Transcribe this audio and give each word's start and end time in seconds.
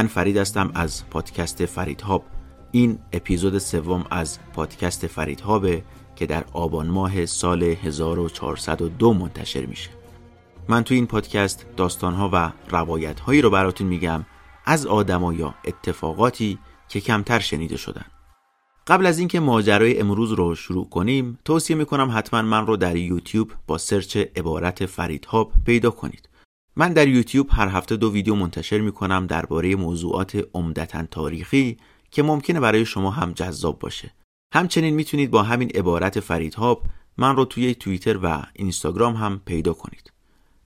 من 0.00 0.06
فرید 0.06 0.36
هستم 0.36 0.70
از 0.74 1.10
پادکست 1.10 1.66
فرید 1.66 2.00
هاب. 2.00 2.24
این 2.70 2.98
اپیزود 3.12 3.58
سوم 3.58 4.04
از 4.10 4.38
پادکست 4.52 5.06
فرید 5.06 5.40
هابه 5.40 5.82
که 6.16 6.26
در 6.26 6.44
آبان 6.52 6.86
ماه 6.86 7.26
سال 7.26 7.62
1402 7.62 9.12
منتشر 9.12 9.66
میشه. 9.66 9.90
من 10.68 10.84
تو 10.84 10.94
این 10.94 11.06
پادکست 11.06 11.66
داستانها 11.76 12.30
و 12.32 12.52
روایتهایی 12.70 13.40
رو 13.40 13.50
براتون 13.50 13.86
میگم 13.86 14.24
از 14.66 14.86
آدما 14.86 15.32
یا 15.32 15.54
اتفاقاتی 15.64 16.58
که 16.88 17.00
کمتر 17.00 17.38
شنیده 17.38 17.76
شدن. 17.76 18.04
قبل 18.86 19.06
از 19.06 19.18
اینکه 19.18 19.40
ماجرای 19.40 20.00
امروز 20.00 20.32
رو 20.32 20.54
شروع 20.54 20.88
کنیم 20.88 21.38
توصیه 21.44 21.76
می‌کنم 21.76 22.10
حتما 22.14 22.42
من 22.42 22.66
رو 22.66 22.76
در 22.76 22.96
یوتیوب 22.96 23.52
با 23.66 23.78
سرچ 23.78 24.16
عبارت 24.16 24.86
فرید 24.86 25.24
هاب 25.24 25.52
پیدا 25.66 25.90
کنید. 25.90 26.29
من 26.76 26.92
در 26.92 27.08
یوتیوب 27.08 27.48
هر 27.50 27.68
هفته 27.68 27.96
دو 27.96 28.12
ویدیو 28.12 28.34
منتشر 28.34 28.78
می‌کنم 28.78 29.26
درباره 29.26 29.76
موضوعات 29.76 30.44
عمدتا 30.54 31.06
تاریخی 31.10 31.76
که 32.10 32.22
ممکنه 32.22 32.60
برای 32.60 32.86
شما 32.86 33.10
هم 33.10 33.32
جذاب 33.32 33.78
باشه. 33.78 34.12
همچنین 34.54 34.94
می‌تونید 34.94 35.30
با 35.30 35.42
همین 35.42 35.70
عبارت 35.74 36.20
فرید 36.20 36.54
هاب 36.54 36.82
من 37.16 37.36
رو 37.36 37.44
توی 37.44 37.74
توییتر 37.74 38.18
و 38.22 38.42
اینستاگرام 38.52 39.14
هم 39.14 39.40
پیدا 39.44 39.72
کنید. 39.72 40.12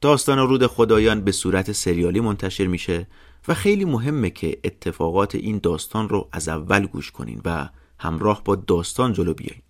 داستان 0.00 0.38
رود 0.38 0.66
خدایان 0.66 1.20
به 1.20 1.32
صورت 1.32 1.72
سریالی 1.72 2.20
منتشر 2.20 2.66
میشه 2.66 3.06
و 3.48 3.54
خیلی 3.54 3.84
مهمه 3.84 4.30
که 4.30 4.58
اتفاقات 4.64 5.34
این 5.34 5.58
داستان 5.58 6.08
رو 6.08 6.28
از 6.32 6.48
اول 6.48 6.86
گوش 6.86 7.10
کنین 7.10 7.40
و 7.44 7.68
همراه 7.98 8.44
با 8.44 8.56
داستان 8.56 9.12
جلو 9.12 9.34
بیاین 9.34 9.62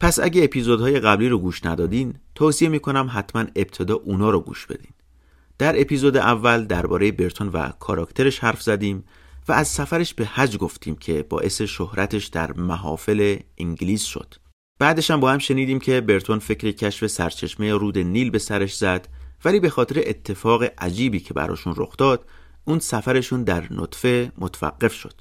پس 0.00 0.20
اگه 0.20 0.44
اپیزودهای 0.44 1.00
قبلی 1.00 1.28
رو 1.28 1.38
گوش 1.38 1.64
ندادین 1.64 2.14
توصیه 2.34 2.68
می‌کنم 2.68 3.10
حتما 3.12 3.44
ابتدا 3.56 3.94
اونا 3.94 4.30
رو 4.30 4.40
گوش 4.40 4.66
بدین. 4.66 4.90
در 5.58 5.80
اپیزود 5.80 6.16
اول 6.16 6.64
درباره 6.64 7.12
برتون 7.12 7.48
و 7.48 7.68
کاراکترش 7.68 8.38
حرف 8.38 8.62
زدیم 8.62 9.04
و 9.48 9.52
از 9.52 9.68
سفرش 9.68 10.14
به 10.14 10.24
حج 10.24 10.56
گفتیم 10.56 10.96
که 10.96 11.22
باعث 11.22 11.62
شهرتش 11.62 12.26
در 12.26 12.52
محافل 12.52 13.36
انگلیس 13.58 14.02
شد. 14.02 14.34
بعدش 14.78 15.10
هم 15.10 15.20
با 15.20 15.32
هم 15.32 15.38
شنیدیم 15.38 15.78
که 15.78 16.00
برتون 16.00 16.38
فکر 16.38 16.70
کشف 16.70 17.06
سرچشمه 17.06 17.72
رود 17.72 17.98
نیل 17.98 18.30
به 18.30 18.38
سرش 18.38 18.76
زد 18.76 19.08
ولی 19.44 19.60
به 19.60 19.70
خاطر 19.70 20.02
اتفاق 20.06 20.64
عجیبی 20.78 21.20
که 21.20 21.34
براشون 21.34 21.74
رخ 21.76 21.96
داد 21.96 22.26
اون 22.64 22.78
سفرشون 22.78 23.44
در 23.44 23.64
نطفه 23.70 24.32
متوقف 24.38 24.92
شد. 24.92 25.20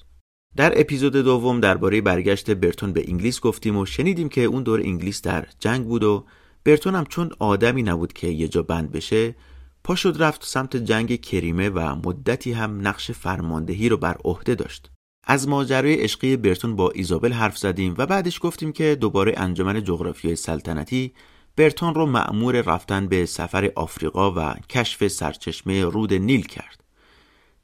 در 0.55 0.79
اپیزود 0.79 1.13
دوم 1.13 1.59
درباره 1.59 2.01
برگشت 2.01 2.51
برتون 2.51 2.93
به 2.93 3.03
انگلیس 3.07 3.39
گفتیم 3.39 3.77
و 3.77 3.85
شنیدیم 3.85 4.29
که 4.29 4.41
اون 4.41 4.63
دور 4.63 4.79
انگلیس 4.79 5.21
در 5.21 5.45
جنگ 5.59 5.85
بود 5.85 6.03
و 6.03 6.25
برتون 6.63 6.95
هم 6.95 7.05
چون 7.05 7.31
آدمی 7.39 7.83
نبود 7.83 8.13
که 8.13 8.27
یه 8.27 8.47
جا 8.47 8.63
بند 8.63 8.91
بشه 8.91 9.35
پا 9.83 9.95
شد 9.95 10.15
رفت 10.19 10.45
سمت 10.45 10.77
جنگ 10.77 11.21
کریمه 11.21 11.69
و 11.69 11.95
مدتی 11.95 12.51
هم 12.51 12.87
نقش 12.87 13.11
فرماندهی 13.11 13.89
رو 13.89 13.97
بر 13.97 14.17
عهده 14.25 14.55
داشت. 14.55 14.91
از 15.23 15.47
ماجرای 15.47 15.95
عشقی 15.95 16.37
برتون 16.37 16.75
با 16.75 16.91
ایزابل 16.91 17.33
حرف 17.33 17.57
زدیم 17.57 17.95
و 17.97 18.05
بعدش 18.05 18.39
گفتیم 18.41 18.71
که 18.71 18.95
دوباره 18.95 19.33
انجمن 19.37 19.83
جغرافیای 19.83 20.35
سلطنتی 20.35 21.13
برتون 21.55 21.95
رو 21.95 22.05
مأمور 22.05 22.61
رفتن 22.61 23.07
به 23.07 23.25
سفر 23.25 23.71
آفریقا 23.75 24.31
و 24.31 24.55
کشف 24.69 25.07
سرچشمه 25.07 25.83
رود 25.83 26.13
نیل 26.13 26.45
کرد. 26.45 26.83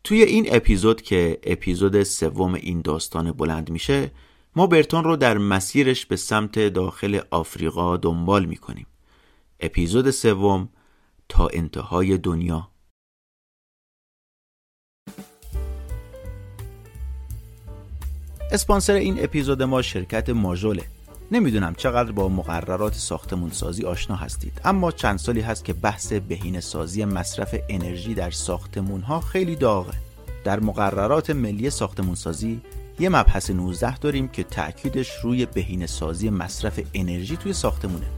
توی 0.03 0.23
این 0.23 0.47
اپیزود 0.51 1.01
که 1.01 1.39
اپیزود 1.43 2.03
سوم 2.03 2.53
این 2.53 2.81
داستان 2.81 3.31
بلند 3.31 3.69
میشه 3.69 4.11
ما 4.55 4.67
برتون 4.67 5.03
رو 5.03 5.15
در 5.15 5.37
مسیرش 5.37 6.05
به 6.05 6.15
سمت 6.15 6.59
داخل 6.59 7.19
آفریقا 7.31 7.97
دنبال 7.97 8.45
می‌کنیم. 8.45 8.87
اپیزود 9.59 10.09
سوم 10.09 10.69
تا 11.29 11.47
انتهای 11.53 12.17
دنیا. 12.17 12.67
اسپانسر 18.51 18.93
این 18.93 19.23
اپیزود 19.23 19.63
ما 19.63 19.81
شرکت 19.81 20.29
ماژوله. 20.29 20.83
نمی‌دونم 21.31 21.75
چقدر 21.75 22.11
با 22.11 22.29
مقررات 22.29 22.93
ساختمون 22.93 23.49
سازی 23.51 23.85
آشنا 23.85 24.15
هستید 24.15 24.61
اما 24.65 24.91
چند 24.91 25.19
سالی 25.19 25.41
هست 25.41 25.65
که 25.65 25.73
بحث 25.73 26.13
بهینه 26.13 26.59
سازی 26.59 27.05
مصرف 27.05 27.55
انرژی 27.69 28.13
در 28.13 28.31
ساختمون 28.31 29.01
ها 29.01 29.21
خیلی 29.21 29.55
داغه. 29.55 29.93
در 30.43 30.59
مقررات 30.59 31.29
ملی 31.29 31.69
ساختمون 31.69 32.15
سازی 32.15 32.61
یه 32.99 33.09
مبحث 33.09 33.49
19 33.49 33.97
داریم 33.97 34.27
که 34.27 34.43
تأکیدش 34.43 35.11
روی 35.23 35.45
بهینه 35.45 35.87
سازی 35.87 36.29
مصرف 36.29 36.79
انرژی 36.93 37.37
توی 37.37 37.53
ساختمونه. 37.53 38.16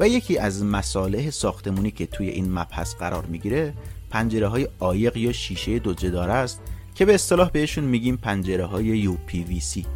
و 0.00 0.08
یکی 0.08 0.38
از 0.38 0.64
مصالح 0.64 1.30
ساختمونی 1.30 1.90
که 1.90 2.06
توی 2.06 2.28
این 2.28 2.52
مبحث 2.52 2.94
قرار 2.94 3.26
می‌گیره 3.26 3.74
پنجره 4.10 4.46
های 4.46 4.68
عایق 4.80 5.16
یا 5.16 5.32
شیشه 5.32 5.78
دو 5.78 5.94
جداره 5.94 6.32
است 6.32 6.60
که 6.94 7.04
به 7.04 7.14
اصطلاح 7.14 7.50
بهشون 7.50 7.84
میگیم 7.84 8.16
پنجره 8.16 8.64
های 8.64 9.08
UPVC 9.08 9.86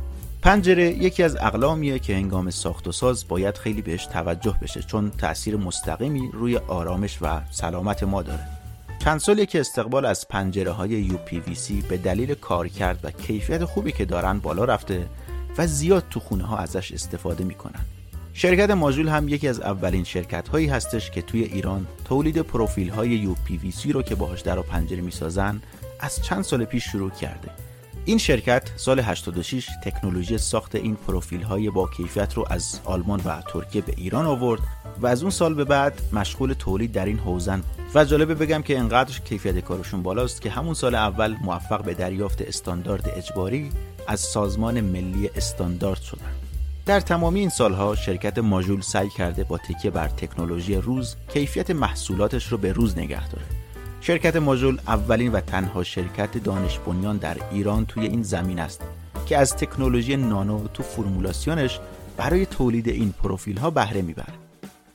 پنجره 0.43 0.85
یکی 0.85 1.23
از 1.23 1.37
اقلامیه 1.37 1.99
که 1.99 2.15
هنگام 2.15 2.51
ساخت 2.51 2.89
و 2.89 2.93
ساز 2.93 3.29
باید 3.29 3.59
خیلی 3.59 3.83
بهش 3.83 4.07
توجه 4.07 4.59
بشه 4.63 4.83
چون 4.83 5.11
تأثیر 5.11 5.57
مستقیمی 5.57 6.31
روی 6.33 6.57
آرامش 6.57 7.19
و 7.23 7.41
سلامت 7.51 8.03
ما 8.03 8.23
داره. 8.23 8.47
چند 9.05 9.21
سالی 9.21 9.47
که 9.47 9.61
استقبال 9.61 10.07
از 10.07 10.29
پنجره 10.29 10.71
های 10.71 11.09
UPVC 11.09 11.73
به 11.89 11.97
دلیل 11.97 12.35
کارکرد 12.35 13.01
و 13.03 13.11
کیفیت 13.11 13.65
خوبی 13.65 13.93
که 13.93 14.05
دارن 14.05 14.39
بالا 14.39 14.65
رفته 14.65 15.07
و 15.59 15.67
زیاد 15.67 16.05
تو 16.11 16.21
خونه 16.21 16.45
ها 16.45 16.57
ازش 16.57 16.93
استفاده 16.93 17.45
می‌کنن. 17.45 17.81
شرکت 18.35 18.71
ماژول 18.71 19.09
هم 19.09 19.29
یکی 19.29 19.49
از 19.49 19.61
اولین 19.61 20.05
شرکت 20.05 20.49
هایی 20.49 20.67
هستش 20.67 21.11
که 21.11 21.23
توی 21.23 21.43
ایران 21.43 21.87
تولید 22.05 22.39
پروفیل 22.39 22.89
های 22.89 23.35
UPVC 23.35 23.91
رو 23.91 24.03
که 24.03 24.15
باهاش 24.15 24.41
در 24.41 24.59
و 24.59 24.63
پنجره 24.63 25.01
می‌سازن 25.01 25.63
از 26.01 26.23
چند 26.23 26.45
سال 26.45 26.65
پیش 26.65 26.85
شروع 26.85 27.11
کرده. 27.11 27.51
این 28.05 28.19
شرکت 28.19 28.71
سال 28.77 29.01
86 29.01 29.69
تکنولوژی 29.85 30.39
ساخت 30.39 30.75
این 30.75 30.97
پروفیل 30.97 31.43
های 31.43 31.71
با 31.71 31.91
کیفیت 31.97 32.35
رو 32.35 32.47
از 32.51 32.81
آلمان 32.85 33.21
و 33.25 33.43
ترکیه 33.53 33.83
به 33.83 33.95
ایران 33.97 34.27
آورد 34.27 34.61
و 35.01 35.07
از 35.07 35.23
اون 35.23 35.31
سال 35.31 35.55
به 35.55 35.65
بعد 35.65 36.01
مشغول 36.13 36.53
تولید 36.53 36.93
در 36.93 37.07
این 37.07 37.19
حوزن. 37.19 37.63
و 37.95 38.05
جالبه 38.05 38.35
بگم 38.35 38.63
که 38.63 38.79
انقدر 38.79 39.19
کیفیت 39.19 39.59
کارشون 39.59 40.03
بالاست 40.03 40.43
که 40.43 40.51
همون 40.51 40.75
سال 40.75 40.95
اول 40.95 41.37
موفق 41.43 41.85
به 41.85 41.95
دریافت 41.95 42.43
استاندارد 42.43 43.13
اجباری 43.17 43.71
از 44.09 44.21
سازمان 44.21 44.81
ملی 44.81 45.31
استاندارد 45.37 46.01
شدن. 46.01 46.42
در 46.87 47.01
تمامی 47.01 47.41
این 47.41 47.49
سالها 47.49 47.95
شرکت 47.95 48.39
ماژول 48.39 48.81
سعی 48.81 49.09
کرده 49.09 49.45
با 49.45 49.59
تکیه 49.59 49.91
بر 49.91 50.09
تکنولوژی 50.09 50.75
روز 50.75 51.17
کیفیت 51.33 51.71
محصولاتش 51.71 52.47
رو 52.47 52.59
به 52.59 52.73
روز 52.73 52.99
نگه 52.99 53.29
داره. 53.29 53.45
شرکت 54.01 54.37
ماژول 54.37 54.79
اولین 54.87 55.33
و 55.33 55.41
تنها 55.41 55.83
شرکت 55.83 56.39
دانش 56.39 56.79
بنیان 56.79 57.17
در 57.17 57.37
ایران 57.51 57.87
توی 57.87 58.07
این 58.07 58.23
زمین 58.23 58.59
است 58.59 58.81
که 59.27 59.39
از 59.39 59.57
تکنولوژی 59.57 60.17
نانو 60.17 60.69
تو 60.69 60.83
فرمولاسیونش 60.83 61.81
برای 62.17 62.47
تولید 62.47 62.89
این 62.89 63.15
پروفیل 63.23 63.59
ها 63.59 63.71
بهره 63.71 64.03
می‌بره. 64.03 64.35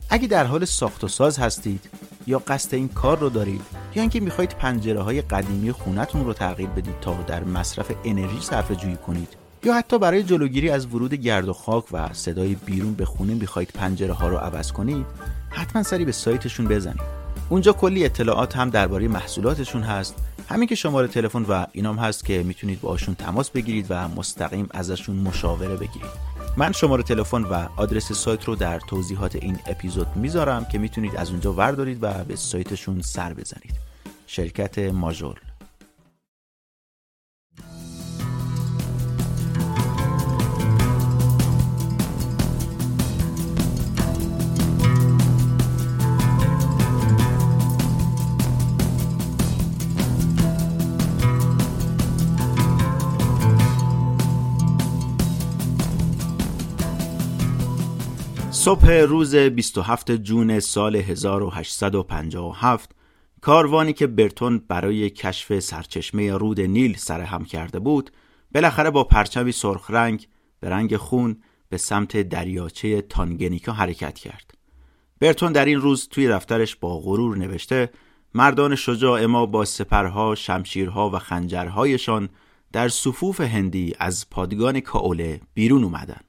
اگه 0.09 0.27
در 0.27 0.45
حال 0.45 0.65
ساخت 0.65 1.03
و 1.03 1.07
ساز 1.07 1.39
هستید 1.39 1.89
یا 2.27 2.39
قصد 2.39 2.75
این 2.75 2.87
کار 2.87 3.19
رو 3.19 3.29
دارید 3.29 3.61
یا 3.95 4.01
اینکه 4.01 4.19
می‌خواهید 4.19 4.51
پنجره 4.51 5.01
های 5.01 5.21
قدیمی 5.21 5.71
خونتون 5.71 6.25
رو 6.25 6.33
تغییر 6.33 6.69
بدید 6.69 6.99
تا 7.01 7.13
در 7.13 7.43
مصرف 7.43 7.91
انرژی 8.05 8.41
صرفه 8.41 8.75
جویی 8.75 8.97
کنید 8.97 9.46
یا 9.63 9.73
حتی 9.73 9.99
برای 9.99 10.23
جلوگیری 10.23 10.69
از 10.69 10.85
ورود 10.85 11.13
گرد 11.13 11.47
و 11.47 11.53
خاک 11.53 11.85
و 11.91 12.13
صدای 12.13 12.55
بیرون 12.55 12.93
به 12.93 13.05
خونه 13.05 13.33
می‌خواهید 13.33 13.71
پنجره 13.73 14.13
ها 14.13 14.27
رو 14.27 14.37
عوض 14.37 14.71
کنید 14.71 15.05
حتما 15.49 15.83
سری 15.83 16.05
به 16.05 16.11
سایتشون 16.11 16.67
بزنید. 16.67 17.17
اونجا 17.49 17.73
کلی 17.73 18.05
اطلاعات 18.05 18.57
هم 18.57 18.69
درباره 18.69 19.07
محصولاتشون 19.07 19.81
هست. 19.81 20.15
همین 20.49 20.67
که 20.67 20.75
شماره 20.75 21.07
تلفن 21.07 21.41
و 21.41 21.65
اینام 21.71 21.99
هست 21.99 22.25
که 22.25 22.43
می‌تونید 22.43 22.81
باشون 22.81 23.15
تماس 23.15 23.49
بگیرید 23.49 23.85
و 23.89 24.07
مستقیم 24.07 24.67
ازشون 24.71 25.15
مشاوره 25.15 25.75
بگیرید. 25.75 26.11
من 26.57 26.71
شماره 26.71 27.03
تلفن 27.03 27.43
و 27.43 27.67
آدرس 27.77 28.11
سایت 28.11 28.43
رو 28.43 28.55
در 28.55 28.79
توضیحات 28.79 29.35
این 29.35 29.59
اپیزود 29.67 30.07
می‌ذارم 30.15 30.65
که 30.65 30.77
می‌تونید 30.77 31.15
از 31.15 31.29
اونجا 31.29 31.53
وردارید 31.53 31.97
و 32.01 32.13
به 32.23 32.35
سایتشون 32.35 33.01
سر 33.01 33.33
بزنید. 33.33 33.73
شرکت 34.27 34.79
ماژول. 34.79 35.35
صبح 58.67 58.91
روز 58.91 59.35
27 59.35 60.11
جون 60.11 60.59
سال 60.59 60.95
1857 60.95 62.91
کاروانی 63.41 63.93
که 63.93 64.07
برتون 64.07 64.61
برای 64.67 65.09
کشف 65.09 65.59
سرچشمه 65.59 66.31
رود 66.33 66.61
نیل 66.61 66.97
سرهم 66.97 67.45
کرده 67.45 67.79
بود 67.79 68.11
بالاخره 68.53 68.89
با 68.89 69.03
پرچمی 69.03 69.51
سرخ 69.51 69.91
رنگ 69.91 70.27
به 70.59 70.69
رنگ 70.69 70.97
خون 70.97 71.41
به 71.69 71.77
سمت 71.77 72.17
دریاچه 72.17 73.01
تانگنیکا 73.01 73.71
حرکت 73.71 74.19
کرد 74.19 74.53
برتون 75.19 75.51
در 75.51 75.65
این 75.65 75.81
روز 75.81 76.07
توی 76.07 76.27
دفترش 76.27 76.75
با 76.75 76.99
غرور 76.99 77.37
نوشته 77.37 77.89
مردان 78.33 78.75
شجاع 78.75 79.25
ما 79.25 79.45
با 79.45 79.65
سپرها، 79.65 80.35
شمشیرها 80.35 81.09
و 81.09 81.19
خنجرهایشان 81.19 82.29
در 82.71 82.89
صفوف 82.89 83.41
هندی 83.41 83.95
از 83.99 84.29
پادگان 84.29 84.79
کاوله 84.79 85.41
بیرون 85.53 85.83
اومدن. 85.83 86.26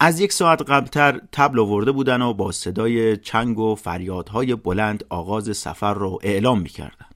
از 0.00 0.20
یک 0.20 0.32
ساعت 0.32 0.62
قبلتر 0.62 1.20
تبل 1.32 1.58
آورده 1.58 1.92
بودن 1.92 2.22
و 2.22 2.34
با 2.34 2.52
صدای 2.52 3.16
چنگ 3.16 3.58
و 3.58 3.74
فریادهای 3.74 4.54
بلند 4.54 5.04
آغاز 5.10 5.56
سفر 5.56 5.94
رو 5.94 6.18
اعلام 6.22 6.60
می‌کردن. 6.60 7.06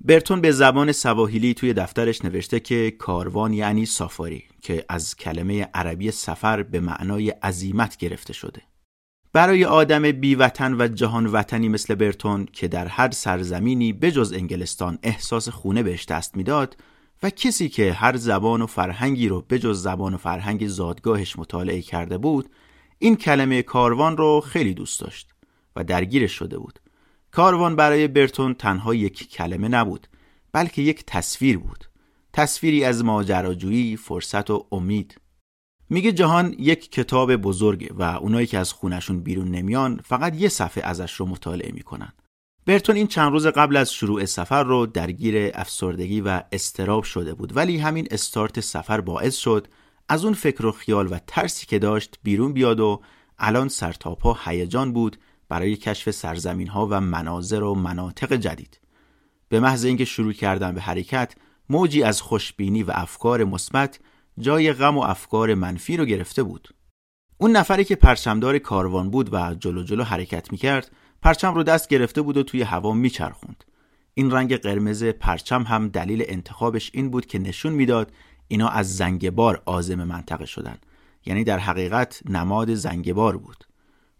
برتون 0.00 0.40
به 0.40 0.52
زبان 0.52 0.92
سواحیلی 0.92 1.54
توی 1.54 1.72
دفترش 1.72 2.24
نوشته 2.24 2.60
که 2.60 2.90
کاروان 2.90 3.52
یعنی 3.52 3.86
سافاری 3.86 4.44
که 4.62 4.84
از 4.88 5.16
کلمه 5.16 5.68
عربی 5.74 6.10
سفر 6.10 6.62
به 6.62 6.80
معنای 6.80 7.30
عزیمت 7.30 7.96
گرفته 7.96 8.32
شده. 8.32 8.62
برای 9.32 9.64
آدم 9.64 10.12
بی 10.12 10.34
وطن 10.34 10.74
و 10.74 10.88
جهان 10.88 11.26
وطنی 11.26 11.68
مثل 11.68 11.94
برتون 11.94 12.46
که 12.52 12.68
در 12.68 12.86
هر 12.86 13.10
سرزمینی 13.10 13.92
بجز 13.92 14.32
انگلستان 14.32 14.98
احساس 15.02 15.48
خونه 15.48 15.82
بهش 15.82 16.04
دست 16.04 16.36
می‌داد 16.36 16.76
و 17.22 17.30
کسی 17.30 17.68
که 17.68 17.92
هر 17.92 18.16
زبان 18.16 18.62
و 18.62 18.66
فرهنگی 18.66 19.28
رو 19.28 19.40
بجز 19.40 19.82
زبان 19.82 20.14
و 20.14 20.18
فرهنگ 20.18 20.68
زادگاهش 20.68 21.38
مطالعه 21.38 21.82
کرده 21.82 22.18
بود 22.18 22.50
این 22.98 23.16
کلمه 23.16 23.62
کاروان 23.62 24.16
رو 24.16 24.40
خیلی 24.40 24.74
دوست 24.74 25.00
داشت 25.00 25.30
و 25.76 25.84
درگیرش 25.84 26.32
شده 26.32 26.58
بود. 26.58 26.78
کاروان 27.30 27.76
برای 27.76 28.08
برتون 28.08 28.54
تنها 28.54 28.94
یک 28.94 29.30
کلمه 29.30 29.68
نبود 29.68 30.06
بلکه 30.52 30.82
یک 30.82 31.04
تصویر 31.06 31.58
بود. 31.58 31.84
تصویری 32.32 32.84
از 32.84 33.04
ماجراجویی 33.04 33.96
فرصت 33.96 34.50
و 34.50 34.66
امید. 34.72 35.20
میگه 35.90 36.12
جهان 36.12 36.54
یک 36.58 36.92
کتاب 36.92 37.36
بزرگه 37.36 37.88
و 37.94 38.02
اونایی 38.02 38.46
که 38.46 38.58
از 38.58 38.72
خونشون 38.72 39.20
بیرون 39.20 39.48
نمیان 39.48 40.00
فقط 40.04 40.36
یه 40.36 40.48
صفحه 40.48 40.84
ازش 40.84 41.14
رو 41.14 41.26
مطالعه 41.26 41.72
می‌کنن. 41.72 42.12
برتون 42.68 42.96
این 42.96 43.06
چند 43.06 43.32
روز 43.32 43.46
قبل 43.46 43.76
از 43.76 43.92
شروع 43.92 44.24
سفر 44.24 44.62
رو 44.62 44.86
درگیر 44.86 45.50
افسردگی 45.54 46.20
و 46.20 46.42
استراب 46.52 47.04
شده 47.04 47.34
بود 47.34 47.56
ولی 47.56 47.78
همین 47.78 48.08
استارت 48.10 48.60
سفر 48.60 49.00
باعث 49.00 49.36
شد 49.36 49.66
از 50.08 50.24
اون 50.24 50.34
فکر 50.34 50.66
و 50.66 50.72
خیال 50.72 51.12
و 51.12 51.18
ترسی 51.26 51.66
که 51.66 51.78
داشت 51.78 52.18
بیرون 52.22 52.52
بیاد 52.52 52.80
و 52.80 53.00
الان 53.38 53.68
سرتاپا 53.68 54.38
هیجان 54.44 54.92
بود 54.92 55.16
برای 55.48 55.76
کشف 55.76 56.10
سرزمین 56.10 56.68
ها 56.68 56.88
و 56.90 57.00
مناظر 57.00 57.62
و 57.62 57.74
مناطق 57.74 58.32
جدید. 58.32 58.80
به 59.48 59.60
محض 59.60 59.84
اینکه 59.84 60.04
شروع 60.04 60.32
کردن 60.32 60.74
به 60.74 60.80
حرکت 60.80 61.34
موجی 61.70 62.02
از 62.02 62.22
خوشبینی 62.22 62.82
و 62.82 62.90
افکار 62.94 63.44
مثبت 63.44 64.00
جای 64.38 64.72
غم 64.72 64.98
و 64.98 65.00
افکار 65.00 65.54
منفی 65.54 65.96
رو 65.96 66.04
گرفته 66.04 66.42
بود. 66.42 66.68
اون 67.38 67.50
نفری 67.50 67.84
که 67.84 67.96
پرچمدار 67.96 68.58
کاروان 68.58 69.10
بود 69.10 69.34
و 69.34 69.54
جلو 69.54 69.82
جلو 69.82 70.04
حرکت 70.04 70.52
می‌کرد 70.52 70.90
پرچم 71.22 71.54
رو 71.54 71.62
دست 71.62 71.88
گرفته 71.88 72.22
بود 72.22 72.36
و 72.36 72.42
توی 72.42 72.62
هوا 72.62 72.92
میچرخوند. 72.92 73.64
این 74.14 74.30
رنگ 74.30 74.56
قرمز 74.56 75.04
پرچم 75.04 75.62
هم 75.62 75.88
دلیل 75.88 76.24
انتخابش 76.26 76.90
این 76.94 77.10
بود 77.10 77.26
که 77.26 77.38
نشون 77.38 77.72
می‌داد 77.72 78.12
اینا 78.48 78.68
از 78.68 78.96
زنگبار 78.96 79.62
آزم 79.66 80.04
منطقه 80.04 80.46
شدن. 80.46 80.78
یعنی 81.26 81.44
در 81.44 81.58
حقیقت 81.58 82.22
نماد 82.28 82.74
زنگبار 82.74 83.36
بود. 83.36 83.64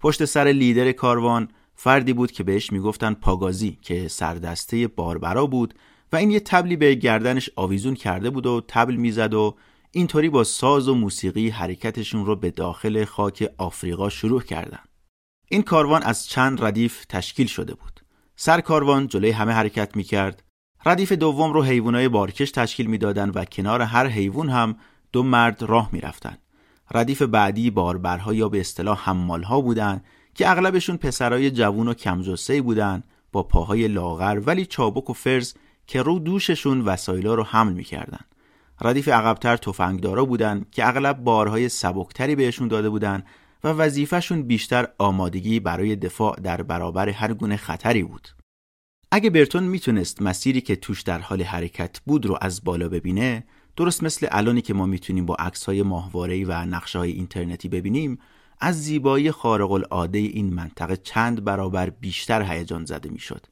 پشت 0.01 0.25
سر 0.25 0.45
لیدر 0.45 0.93
کاروان 0.93 1.49
فردی 1.75 2.13
بود 2.13 2.33
که 2.33 2.45
بهش 2.45 2.73
می‌گفتن 2.73 3.15
پاگازی 3.15 3.79
که 3.83 4.09
سردسته 4.09 4.89
باربرا 4.89 5.47
بود 5.47 5.75
و 6.13 6.17
این 6.17 6.31
یه 6.31 6.41
تبلی 6.41 6.77
به 6.77 6.95
گردنش 6.95 7.51
آویزون 7.57 7.95
کرده 7.95 8.31
بود 8.31 8.47
و 8.47 8.63
تبل 8.69 8.95
می‌زد 8.95 9.35
و 9.35 9.57
اینطوری 9.93 10.29
با 10.29 10.45
ساز 10.45 10.89
و 10.89 10.95
موسیقی 10.95 11.49
حرکتشون 11.49 12.27
رو 12.27 12.37
به 12.37 12.51
داخل 12.51 13.05
خاک 13.05 13.51
آفریقا 13.59 14.09
شروع 14.09 14.43
کردن. 14.43 14.88
این 15.51 15.63
کاروان 15.63 16.03
از 16.03 16.27
چند 16.27 16.65
ردیف 16.65 17.05
تشکیل 17.05 17.47
شده 17.47 17.75
بود. 17.75 18.01
سر 18.37 18.61
کاروان 18.61 19.07
جلوی 19.07 19.31
همه 19.31 19.53
حرکت 19.53 19.97
می 19.97 20.05
کرد. 20.05 20.43
ردیف 20.87 21.13
دوم 21.13 21.53
رو 21.53 21.63
حیوانای 21.63 22.09
بارکش 22.09 22.51
تشکیل 22.51 22.87
می‌دادند 22.87 23.37
و 23.37 23.45
کنار 23.45 23.83
هر 23.83 24.07
حیوان 24.07 24.49
هم 24.49 24.77
دو 25.13 25.23
مرد 25.23 25.63
راه 25.63 25.89
می‌رفتند. 25.93 26.39
ردیف 26.91 27.23
بعدی 27.23 27.71
باربرها 27.71 28.35
یا 28.35 28.49
به 28.49 28.61
اصطلاح 28.61 29.01
حمالها 29.05 29.61
بودند 29.61 30.05
که 30.35 30.51
اغلبشون 30.51 30.97
پسرای 30.97 31.51
جوون 31.51 31.89
و 31.89 31.95
کمجسه 31.95 32.63
بودند 32.63 33.05
با 33.33 33.43
پاهای 33.43 33.89
لاغر 33.89 34.43
ولی 34.47 34.67
چابک 34.67 35.11
و 35.11 35.13
فرز 35.13 35.55
که 35.87 36.03
رو 36.03 36.19
دوششون 36.19 36.81
وسایلا 36.81 37.35
رو 37.35 37.43
حمل 37.43 37.73
می‌کردن. 37.73 38.25
ردیف 38.81 39.09
عقبتر 39.09 39.57
تفنگدارا 39.57 40.25
بودن 40.25 40.65
که 40.71 40.89
اغلب 40.89 41.19
بارهای 41.25 41.69
سبکتری 41.69 42.37
بهشون 42.37 42.69
داده 42.69 42.91
بودن 42.91 43.25
و 43.65 43.69
وظیفهشون 43.69 44.43
بیشتر 44.43 44.89
آمادگی 44.99 45.61
برای 45.61 45.97
دفاع 45.97 46.41
در 46.41 46.63
برابر 46.63 47.09
هر 47.09 47.35
گونه 47.35 47.57
خطری 47.57 48.03
بود. 48.03 48.29
اگه 49.11 49.31
برتون 49.31 49.63
می‌تونست 49.63 50.23
مسیری 50.23 50.61
که 50.61 50.77
توش 50.77 51.03
در 51.03 51.19
حال 51.19 51.43
حرکت 51.43 52.01
بود 52.07 52.27
رو 52.27 52.39
از 52.41 52.65
بالا 52.65 52.89
ببینه 52.89 53.45
درست 53.77 54.03
مثل 54.03 54.27
الانی 54.31 54.63
که 54.63 54.75
ما 54.75 54.87
می‌تونیم 54.87 55.27
با 55.27 55.35
عکس‌های 55.35 55.83
ماهواره‌ای 55.83 56.45
و 56.45 56.65
نقشه‌های 56.65 57.13
اینترنتی 57.13 57.69
ببینیم 57.69 58.19
از 58.61 58.83
زیبایی 58.83 59.31
خارق 59.31 59.73
العاده 59.73 60.19
این 60.19 60.55
منطقه 60.55 60.97
چند 60.97 61.45
برابر 61.45 61.91
بیشتر 61.91 62.43
هیجان 62.43 62.85
زده 62.85 63.09
می‌شد. 63.09 63.47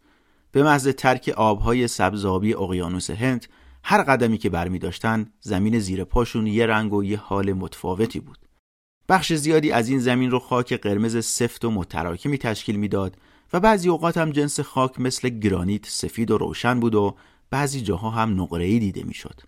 به 0.52 0.62
محض 0.62 0.88
ترک 0.88 1.28
آبهای 1.36 1.88
سبزابی 1.88 2.54
اقیانوس 2.54 3.10
هند 3.10 3.46
هر 3.84 4.02
قدمی 4.02 4.38
که 4.38 4.50
برمی 4.50 4.78
داشتن 4.78 5.32
زمین 5.40 5.78
زیر 5.78 6.04
پاشون 6.04 6.46
یه 6.46 6.66
رنگ 6.66 6.92
و 6.92 7.04
یه 7.04 7.18
حال 7.18 7.52
متفاوتی 7.52 8.20
بود. 8.20 8.38
بخش 9.08 9.32
زیادی 9.32 9.72
از 9.72 9.88
این 9.88 9.98
زمین 9.98 10.30
رو 10.30 10.38
خاک 10.38 10.72
قرمز 10.72 11.24
سفت 11.24 11.64
و 11.64 11.70
متراکمی 11.70 12.38
تشکیل 12.38 12.76
می‌داد 12.76 13.16
و 13.52 13.60
بعضی 13.60 13.88
اوقات 13.88 14.18
هم 14.18 14.30
جنس 14.30 14.60
خاک 14.60 15.00
مثل 15.00 15.28
گرانیت 15.28 15.86
سفید 15.86 16.30
و 16.30 16.38
روشن 16.38 16.80
بود 16.80 16.94
و 16.94 17.16
بعضی 17.50 17.80
جاها 17.80 18.10
هم 18.10 18.42
نقره‌ای 18.42 18.78
دیده 18.78 19.02
می‌شد. 19.02 19.40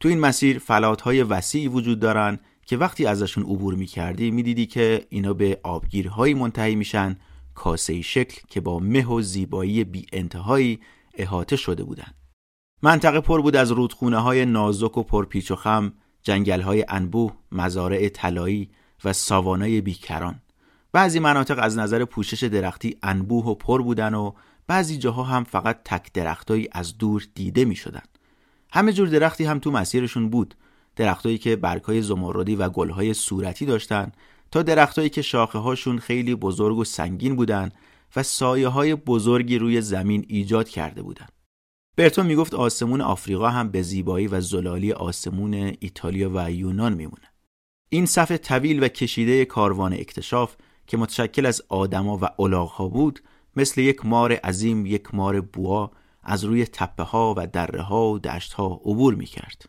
تو 0.00 0.08
این 0.08 0.20
مسیر 0.20 0.62
های 1.04 1.22
وسیعی 1.22 1.68
وجود 1.68 2.00
دارن 2.00 2.38
که 2.66 2.76
وقتی 2.76 3.06
ازشون 3.06 3.44
عبور 3.44 3.74
می‌کردی 3.74 4.30
می‌دیدی 4.30 4.66
که 4.66 5.06
اینا 5.08 5.32
به 5.32 5.60
آبگیرهایی 5.62 6.34
منتهی 6.34 6.74
میشن 6.74 7.16
کاسه 7.54 8.02
شکل 8.02 8.40
که 8.48 8.60
با 8.60 8.78
مه 8.78 9.06
و 9.06 9.20
زیبایی 9.20 9.84
بی 9.84 10.06
انتهایی 10.12 10.80
احاطه 11.14 11.56
شده 11.56 11.84
بودند. 11.84 12.14
منطقه 12.82 13.20
پر 13.20 13.42
بود 13.42 13.56
از 13.56 13.70
رودخونه 13.70 14.18
های 14.18 14.46
نازک 14.46 14.98
و 14.98 15.02
پرپیچ 15.02 15.50
و 15.50 15.56
خم، 15.56 15.92
جنگل 16.26 16.60
های 16.60 16.84
انبوه، 16.88 17.32
مزارع 17.52 18.08
طلایی 18.08 18.70
و 19.04 19.12
ساوانای 19.12 19.80
بیکران. 19.80 20.40
بعضی 20.92 21.18
مناطق 21.18 21.58
از 21.62 21.78
نظر 21.78 22.04
پوشش 22.04 22.42
درختی 22.42 22.96
انبوه 23.02 23.44
و 23.44 23.54
پر 23.54 23.82
بودن 23.82 24.14
و 24.14 24.32
بعضی 24.66 24.98
جاها 24.98 25.22
هم 25.22 25.44
فقط 25.44 25.80
تک 25.84 26.12
درختایی 26.12 26.68
از 26.72 26.98
دور 26.98 27.26
دیده 27.34 27.64
می 27.64 27.76
شدن. 27.76 28.02
همه 28.72 28.92
جور 28.92 29.08
درختی 29.08 29.44
هم 29.44 29.58
تو 29.58 29.70
مسیرشون 29.70 30.30
بود. 30.30 30.54
درختایی 30.96 31.38
که 31.38 31.56
برگهای 31.56 32.02
زمردی 32.02 32.56
و 32.56 32.68
گلهای 32.68 33.14
صورتی 33.14 33.66
داشتن 33.66 34.12
تا 34.50 34.62
درختایی 34.62 35.08
که 35.08 35.22
شاخه 35.22 35.58
هاشون 35.58 35.98
خیلی 35.98 36.34
بزرگ 36.34 36.78
و 36.78 36.84
سنگین 36.84 37.36
بودن 37.36 37.70
و 38.16 38.22
سایه 38.22 38.68
های 38.68 38.94
بزرگی 38.94 39.58
روی 39.58 39.80
زمین 39.80 40.24
ایجاد 40.28 40.68
کرده 40.68 41.02
بودند. 41.02 41.35
برتون 41.96 42.26
می‌گفت 42.26 42.54
آسمون 42.54 43.00
آفریقا 43.00 43.48
هم 43.48 43.68
به 43.68 43.82
زیبایی 43.82 44.26
و 44.26 44.40
زلالی 44.40 44.92
آسمون 44.92 45.54
ایتالیا 45.80 46.30
و 46.34 46.50
یونان 46.50 46.94
میمونه. 46.94 47.32
این 47.88 48.06
صف 48.06 48.32
طویل 48.32 48.82
و 48.82 48.88
کشیده 48.88 49.44
کاروان 49.44 49.92
اکتشاف 49.92 50.56
که 50.86 50.96
متشکل 50.96 51.46
از 51.46 51.62
آدما 51.68 52.18
و 52.22 52.42
الاغها 52.42 52.88
بود 52.88 53.22
مثل 53.56 53.80
یک 53.80 54.06
مار 54.06 54.32
عظیم 54.32 54.86
یک 54.86 55.14
مار 55.14 55.40
بوا 55.40 55.90
از 56.22 56.44
روی 56.44 56.64
تپه 56.64 57.02
ها 57.02 57.34
و 57.36 57.46
دره 57.46 57.82
ها 57.82 58.12
و 58.12 58.18
دشت 58.18 58.52
ها 58.52 58.80
عبور 58.84 59.14
می 59.14 59.26
کرد. 59.26 59.68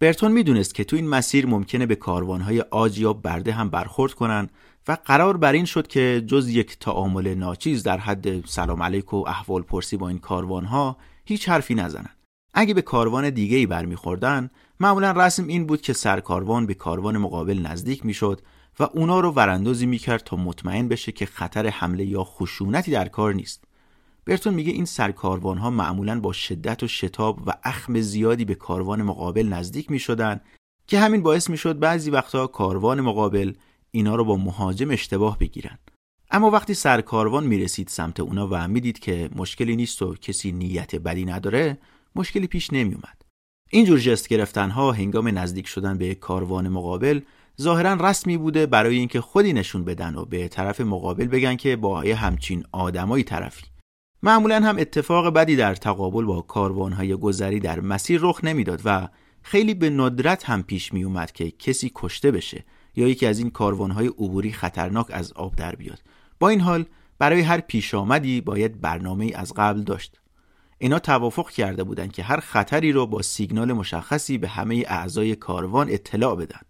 برتون 0.00 0.32
می‌دونست 0.32 0.74
که 0.74 0.84
تو 0.84 0.96
این 0.96 1.08
مسیر 1.08 1.46
ممکنه 1.46 1.86
به 1.86 1.98
های 2.44 2.60
آج 2.60 2.98
یا 2.98 3.12
برده 3.12 3.52
هم 3.52 3.70
برخورد 3.70 4.12
کنن 4.12 4.48
و 4.88 4.96
قرار 5.04 5.36
بر 5.36 5.52
این 5.52 5.64
شد 5.64 5.86
که 5.86 6.24
جز 6.26 6.48
یک 6.48 6.78
تعامل 6.78 7.34
ناچیز 7.34 7.82
در 7.82 7.98
حد 7.98 8.46
سلام 8.46 8.82
علیک 8.82 9.14
و 9.14 9.24
احوال 9.26 9.62
پرسی 9.62 9.96
با 9.96 10.08
این 10.08 10.20
ها 10.64 10.96
هیچ 11.24 11.48
حرفی 11.48 11.74
نزنن. 11.74 12.10
اگه 12.54 12.74
به 12.74 12.82
کاروان 12.82 13.30
دیگه 13.30 13.56
ای 13.56 13.66
برمیخوردن 13.66 14.50
معمولا 14.80 15.10
رسم 15.10 15.46
این 15.46 15.66
بود 15.66 15.80
که 15.80 15.92
سرکاروان 15.92 16.66
به 16.66 16.74
کاروان 16.74 17.18
مقابل 17.18 17.58
نزدیک 17.58 18.06
می‌شد 18.06 18.40
و 18.80 18.82
اونا 18.82 19.20
رو 19.20 19.30
وراندازی 19.30 19.86
می‌کرد 19.86 20.22
تا 20.24 20.36
مطمئن 20.36 20.88
بشه 20.88 21.12
که 21.12 21.26
خطر 21.26 21.66
حمله 21.66 22.04
یا 22.04 22.24
خشونتی 22.24 22.90
در 22.90 23.08
کار 23.08 23.34
نیست. 23.34 23.64
برتون 24.24 24.54
میگه 24.54 24.72
این 24.72 24.84
سرکاروان 24.84 25.58
ها 25.58 25.70
معمولا 25.70 26.20
با 26.20 26.32
شدت 26.32 26.82
و 26.82 26.88
شتاب 26.88 27.42
و 27.46 27.52
اخم 27.64 28.00
زیادی 28.00 28.44
به 28.44 28.54
کاروان 28.54 29.02
مقابل 29.02 29.46
نزدیک 29.46 29.90
می‌شدن 29.90 30.40
که 30.86 30.98
همین 30.98 31.22
باعث 31.22 31.50
می‌شد 31.50 31.78
بعضی 31.78 32.10
وقتها 32.10 32.46
کاروان 32.46 33.00
مقابل 33.00 33.52
اینا 33.90 34.14
رو 34.14 34.24
با 34.24 34.36
مهاجم 34.36 34.90
اشتباه 34.90 35.38
بگیرن. 35.38 35.78
اما 36.34 36.50
وقتی 36.50 36.74
سرکاروان 36.74 37.46
می‌رسید 37.46 37.88
سمت 37.88 38.20
اونا 38.20 38.48
و 38.50 38.68
می‌دید 38.68 38.98
که 38.98 39.30
مشکلی 39.36 39.76
نیست 39.76 40.02
و 40.02 40.14
کسی 40.14 40.52
نیت 40.52 40.96
بدی 40.96 41.24
نداره 41.24 41.78
مشکلی 42.14 42.46
پیش 42.46 42.72
نمیومد 42.72 43.22
اینجور 43.70 43.98
جست 43.98 44.28
گرفتن 44.28 44.70
ها 44.70 44.92
هنگام 44.92 45.38
نزدیک 45.38 45.66
شدن 45.66 45.98
به 45.98 46.14
کاروان 46.14 46.68
مقابل 46.68 47.20
ظاهرا 47.60 47.92
رسمی 47.94 48.36
بوده 48.36 48.66
برای 48.66 48.96
اینکه 48.96 49.20
خودی 49.20 49.52
نشون 49.52 49.84
بدن 49.84 50.14
و 50.14 50.24
به 50.24 50.48
طرف 50.48 50.80
مقابل 50.80 51.26
بگن 51.26 51.56
که 51.56 51.76
با 51.76 52.00
همچین 52.00 52.64
آدمایی 52.72 53.24
طرفی. 53.24 53.66
معمولا 54.22 54.60
هم 54.60 54.78
اتفاق 54.78 55.34
بدی 55.34 55.56
در 55.56 55.74
تقابل 55.74 56.24
با 56.24 56.40
کاروانهای 56.40 57.14
گذری 57.14 57.60
در 57.60 57.80
مسیر 57.80 58.20
رخ 58.22 58.44
نمی‌داد 58.44 58.80
و 58.84 59.08
خیلی 59.42 59.74
به 59.74 59.90
ندرت 59.90 60.44
هم 60.44 60.62
پیش 60.62 60.92
می 60.92 61.04
اومد 61.04 61.32
که 61.32 61.50
کسی 61.50 61.92
کشته 61.94 62.30
بشه 62.30 62.64
یا 62.96 63.08
یکی 63.08 63.26
از 63.26 63.38
این 63.38 63.50
کاروانهای 63.50 64.06
عبوری 64.06 64.52
خطرناک 64.52 65.06
از 65.10 65.32
آب 65.32 65.56
در 65.56 65.74
بیاد. 65.76 66.00
با 66.42 66.48
این 66.48 66.60
حال 66.60 66.84
برای 67.18 67.40
هر 67.40 67.60
پیش 67.60 67.94
آمدی 67.94 68.40
باید 68.40 68.80
برنامه 68.80 69.32
از 69.34 69.52
قبل 69.56 69.82
داشت 69.82 70.20
اینا 70.78 70.98
توافق 70.98 71.50
کرده 71.50 71.84
بودند 71.84 72.12
که 72.12 72.22
هر 72.22 72.40
خطری 72.40 72.92
رو 72.92 73.06
با 73.06 73.22
سیگنال 73.22 73.72
مشخصی 73.72 74.38
به 74.38 74.48
همه 74.48 74.84
اعضای 74.86 75.36
کاروان 75.36 75.90
اطلاع 75.90 76.36
بدن 76.36 76.60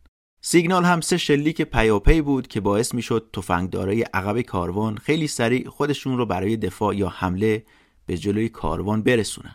سیگنال 0.41 0.85
هم 0.85 1.01
سه 1.01 1.17
شلیک 1.17 1.63
پیاپی 1.63 2.21
بود 2.21 2.47
که 2.47 2.61
باعث 2.61 2.95
می‌شد 2.95 3.31
تفنگدارای 3.33 4.03
عقب 4.03 4.41
کاروان 4.41 4.97
خیلی 4.97 5.27
سریع 5.27 5.69
خودشون 5.69 6.19
رو 6.19 6.27
برای 6.27 6.57
دفاع 6.57 6.97
یا 6.97 7.09
حمله 7.09 7.65
به 8.07 8.17
جلوی 8.17 8.49
کاروان 8.49 9.03
برسونن. 9.03 9.55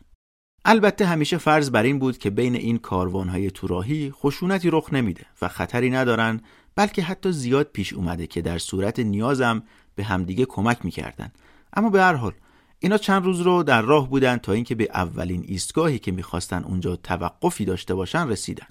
البته 0.66 1.06
همیشه 1.06 1.38
فرض 1.38 1.72
بر 1.72 1.84
این 1.84 2.00
بود 2.00 2.18
که 2.18 2.30
بین 2.30 2.56
این 2.56 2.78
کاروانهای 2.78 3.52
توراهی 3.52 4.12
خشونتی 4.12 4.70
رخ 4.70 4.94
نمیده 4.94 5.26
و 5.42 5.48
خطری 5.48 5.90
ندارن 5.90 6.42
بلکه 6.76 7.02
حتی 7.02 7.32
زیاد 7.32 7.70
پیش 7.74 7.94
اومده 7.94 8.28
که 8.28 8.42
در 8.42 8.58
صورت 8.58 9.00
نیازم 9.00 9.64
به 9.98 10.04
همدیگه 10.04 10.46
کمک 10.46 10.86
می‌کردن. 10.86 11.32
اما 11.74 11.90
به 11.90 12.02
هر 12.02 12.14
حال 12.14 12.34
اینا 12.80 12.98
چند 12.98 13.26
روز 13.26 13.42
رو 13.42 13.64
در 13.64 13.82
راه 13.82 14.10
بودن 14.10 14.38
تا 14.38 14.52
اینکه 14.54 14.76
به 14.76 14.90
اولین 14.94 15.44
ایستگاهی 15.48 16.00
که 16.00 16.12
می‌خواستن 16.12 16.64
اونجا 16.64 16.96
توقفی 16.96 17.66
داشته 17.66 17.96
باشن 17.96 18.28
رسیدن. 18.28 18.68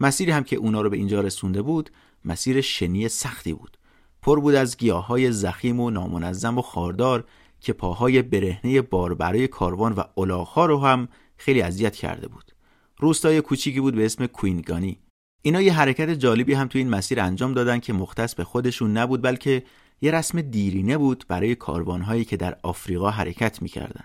مسیری 0.00 0.32
هم 0.32 0.44
که 0.44 0.56
اونا 0.56 0.80
رو 0.80 0.90
به 0.90 0.96
اینجا 0.96 1.20
رسونده 1.20 1.62
بود 1.62 1.90
مسیر 2.24 2.60
شنی 2.60 3.08
سختی 3.08 3.52
بود. 3.52 3.78
پر 4.22 4.40
بود 4.40 4.54
از 4.54 4.76
گیاهای 4.76 5.32
زخیم 5.32 5.80
و 5.80 5.90
نامنظم 5.90 6.58
و 6.58 6.62
خاردار 6.62 7.24
که 7.60 7.72
پاهای 7.72 8.22
برهنه 8.22 8.82
بار 8.82 9.14
برای 9.14 9.48
کاروان 9.48 9.92
و 9.92 10.02
الاغها 10.16 10.66
رو 10.66 10.80
هم 10.80 11.08
خیلی 11.36 11.62
اذیت 11.62 11.96
کرده 11.96 12.28
بود. 12.28 12.52
روستای 12.98 13.40
کوچیکی 13.40 13.80
بود 13.80 13.94
به 13.94 14.04
اسم 14.04 14.26
کوینگانی. 14.26 14.98
اینا 15.42 15.62
یه 15.62 15.72
حرکت 15.72 16.10
جالبی 16.10 16.54
هم 16.54 16.68
تو 16.68 16.78
این 16.78 16.90
مسیر 16.90 17.20
انجام 17.20 17.52
دادن 17.52 17.78
که 17.80 17.92
مختص 17.92 18.34
به 18.34 18.44
خودشون 18.44 18.96
نبود 18.96 19.22
بلکه 19.22 19.62
یه 20.00 20.10
رسم 20.10 20.40
دیرینه 20.40 20.98
بود 20.98 21.24
برای 21.28 21.54
کاروانهایی 21.54 22.24
که 22.24 22.36
در 22.36 22.56
آفریقا 22.62 23.10
حرکت 23.10 23.62
می‌کردن 23.62 24.04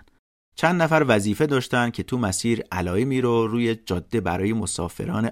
چند 0.54 0.82
نفر 0.82 1.04
وظیفه 1.08 1.46
داشتن 1.46 1.90
که 1.90 2.02
تو 2.02 2.18
مسیر 2.18 2.62
علائمی 2.72 3.20
رو 3.20 3.46
روی 3.46 3.74
جاده 3.74 4.20
برای 4.20 4.52
مسافران 4.52 5.30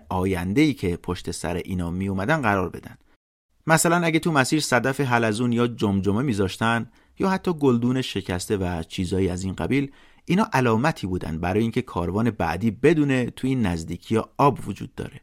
ای 0.56 0.74
که 0.74 0.96
پشت 0.96 1.30
سر 1.30 1.54
اینا 1.54 1.90
می 1.90 2.08
اومدن 2.08 2.42
قرار 2.42 2.68
بدن. 2.68 2.96
مثلا 3.66 3.96
اگه 3.96 4.18
تو 4.18 4.32
مسیر 4.32 4.60
صدف 4.60 5.00
حلزون 5.00 5.52
یا 5.52 5.66
جمجمه 5.66 6.22
میذاشتن 6.22 6.90
یا 7.18 7.28
حتی 7.28 7.52
گلدون 7.52 8.02
شکسته 8.02 8.56
و 8.56 8.82
چیزایی 8.82 9.28
از 9.28 9.44
این 9.44 9.54
قبیل 9.54 9.90
اینا 10.24 10.48
علامتی 10.52 11.06
بودن 11.06 11.38
برای 11.38 11.62
اینکه 11.62 11.82
کاروان 11.82 12.30
بعدی 12.30 12.70
بدونه 12.70 13.30
تو 13.30 13.46
این 13.46 13.66
نزدیکی 13.66 14.14
یا 14.14 14.30
آب 14.38 14.68
وجود 14.68 14.94
داره. 14.94 15.20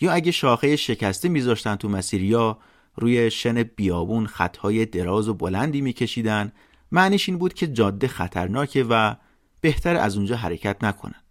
یا 0.00 0.12
اگه 0.12 0.32
شاخه 0.32 0.76
شکسته 0.76 1.28
میذاشتن 1.28 1.76
تو 1.76 1.88
مسیر 1.88 2.22
یا 2.22 2.58
روی 2.98 3.30
شن 3.30 3.62
بیابون 3.62 4.26
خطهای 4.26 4.86
دراز 4.86 5.28
و 5.28 5.34
بلندی 5.34 5.80
میکشیدن. 5.80 6.52
معنیش 6.92 7.28
این 7.28 7.38
بود 7.38 7.54
که 7.54 7.66
جاده 7.66 8.08
خطرناکه 8.08 8.84
و 8.90 9.14
بهتر 9.60 9.96
از 9.96 10.16
اونجا 10.16 10.36
حرکت 10.36 10.84
نکنن. 10.84 11.22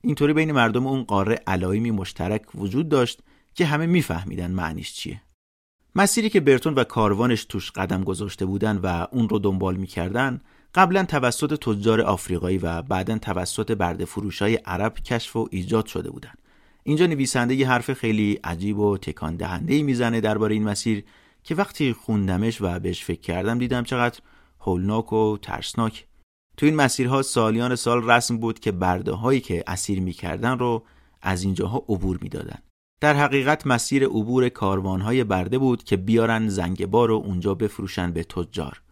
اینطوری 0.00 0.32
بین 0.32 0.52
مردم 0.52 0.86
اون 0.86 1.02
قاره 1.02 1.40
علایمی 1.46 1.90
مشترک 1.90 2.42
وجود 2.54 2.88
داشت 2.88 3.20
که 3.54 3.66
همه 3.66 3.86
میفهمیدن 3.86 4.50
معنیش 4.50 4.92
چیه. 4.94 5.22
مسیری 5.94 6.30
که 6.30 6.40
برتون 6.40 6.74
و 6.74 6.84
کاروانش 6.84 7.44
توش 7.44 7.70
قدم 7.70 8.04
گذاشته 8.04 8.46
بودن 8.46 8.76
و 8.76 9.06
اون 9.12 9.28
رو 9.28 9.38
دنبال 9.38 9.76
می‌کردن 9.76 10.40
قبلا 10.74 11.04
توسط 11.04 11.58
تجار 11.60 12.00
آفریقایی 12.00 12.58
و 12.58 12.82
بعدا 12.82 13.18
توسط 13.18 13.72
برده 13.72 14.04
فروشای 14.04 14.54
عرب 14.54 14.94
کشف 14.94 15.36
و 15.36 15.48
ایجاد 15.50 15.86
شده 15.86 16.10
بودن. 16.10 16.32
اینجا 16.84 17.06
نویسنده 17.06 17.54
یه 17.54 17.68
حرف 17.68 17.92
خیلی 17.92 18.40
عجیب 18.44 18.78
و 18.78 18.98
تکان 18.98 19.36
دهنده 19.36 19.82
می‌زنه 19.82 20.20
درباره 20.20 20.54
این 20.54 20.64
مسیر 20.64 21.04
که 21.44 21.54
وقتی 21.54 21.92
خوندمش 21.92 22.58
و 22.60 22.78
بهش 22.78 23.04
فکر 23.04 23.20
کردم 23.20 23.58
دیدم 23.58 23.84
چقدر 23.84 24.18
هولناک 24.60 25.12
و 25.12 25.38
ترسناک. 25.42 26.06
تو 26.56 26.66
این 26.66 26.76
مسیرها 26.76 27.22
سالیان 27.22 27.74
سال 27.76 28.10
رسم 28.10 28.38
بود 28.38 28.58
که 28.58 28.72
برده 28.72 29.12
هایی 29.12 29.40
که 29.40 29.64
اسیر 29.66 30.00
می‌کردن 30.00 30.58
رو 30.58 30.84
از 31.22 31.42
اینجاها 31.42 31.78
عبور 31.88 32.18
می‌دادن. 32.22 32.58
در 33.00 33.14
حقیقت 33.14 33.66
مسیر 33.66 34.04
عبور 34.04 34.50
های 35.00 35.24
برده 35.24 35.58
بود 35.58 35.84
که 35.84 35.96
بیارن 35.96 36.48
زنگبار 36.48 37.08
رو 37.08 37.14
اونجا 37.14 37.54
بفروشن 37.54 38.12
به 38.12 38.24
تجار. 38.24 38.82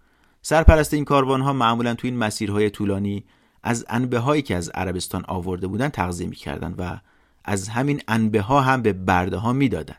سرپرست 0.42 0.94
این 0.94 1.04
ها 1.08 1.52
معمولا 1.52 1.94
تو 1.94 2.06
این 2.06 2.16
مسیرهای 2.16 2.70
طولانی 2.70 3.24
از 3.62 3.86
انبه 3.88 4.18
هایی 4.18 4.42
که 4.42 4.56
از 4.56 4.68
عربستان 4.68 5.24
آورده 5.28 5.66
بودن 5.66 5.88
تغذیه 5.88 6.26
می‌کردن 6.26 6.74
و 6.78 7.00
از 7.44 7.68
همین 7.68 8.00
انبه 8.08 8.40
ها 8.40 8.60
هم 8.60 8.82
به 8.82 8.92
برده 8.92 9.36
ها 9.36 9.52
می‌دادن 9.52 9.96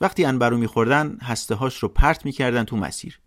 وقتی 0.00 0.24
انبه 0.24 0.48
رو 0.48 0.58
میخوردن 0.58 1.18
هسته 1.22 1.54
هاش 1.54 1.78
رو 1.78 1.88
پرت 1.88 2.24
می‌کردن 2.24 2.64
تو 2.64 2.76
مسیر 2.76 3.20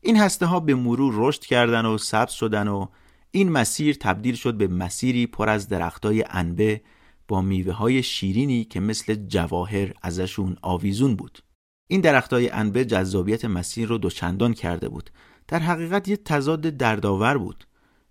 این 0.00 0.16
هسته 0.16 0.46
ها 0.46 0.60
به 0.60 0.74
مرور 0.74 1.14
رشد 1.16 1.40
کردن 1.40 1.86
و 1.86 1.98
سبز 1.98 2.32
شدن 2.32 2.68
و 2.68 2.86
این 3.30 3.52
مسیر 3.52 3.96
تبدیل 4.00 4.34
شد 4.34 4.54
به 4.54 4.68
مسیری 4.68 5.26
پر 5.26 5.48
از 5.48 5.68
درختای 5.68 6.24
انبه 6.30 6.80
با 7.28 7.40
میوه 7.40 7.72
های 7.72 8.02
شیرینی 8.02 8.64
که 8.64 8.80
مثل 8.80 9.14
جواهر 9.14 9.92
ازشون 10.02 10.56
آویزون 10.62 11.16
بود. 11.16 11.38
این 11.86 12.00
درختای 12.00 12.50
انبه 12.50 12.84
جذابیت 12.84 13.44
مسیر 13.44 13.88
رو 13.88 13.98
دوچندان 13.98 14.54
کرده 14.54 14.88
بود. 14.88 15.10
در 15.48 15.58
حقیقت 15.58 16.08
یه 16.08 16.16
تضاد 16.16 16.60
دردآور 16.60 17.38
بود. 17.38 17.64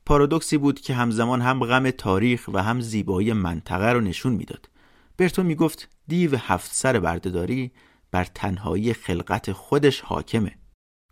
پارادوکسی 0.05 0.57
بود 0.57 0.79
که 0.79 0.93
همزمان 0.93 1.41
هم 1.41 1.65
غم 1.65 1.91
تاریخ 1.91 2.49
و 2.53 2.63
هم 2.63 2.81
زیبایی 2.81 3.33
منطقه 3.33 3.91
رو 3.91 4.01
نشون 4.01 4.33
می‌داد. 4.33 4.69
برتون 5.19 5.45
می‌گفت 5.45 5.89
دیو 6.07 6.35
هفت 6.37 6.73
سر 6.73 6.99
بردهداری 6.99 7.71
بر 8.11 8.25
تنهایی 8.25 8.93
خلقت 8.93 9.51
خودش 9.51 10.01
حاکمه. 10.01 10.55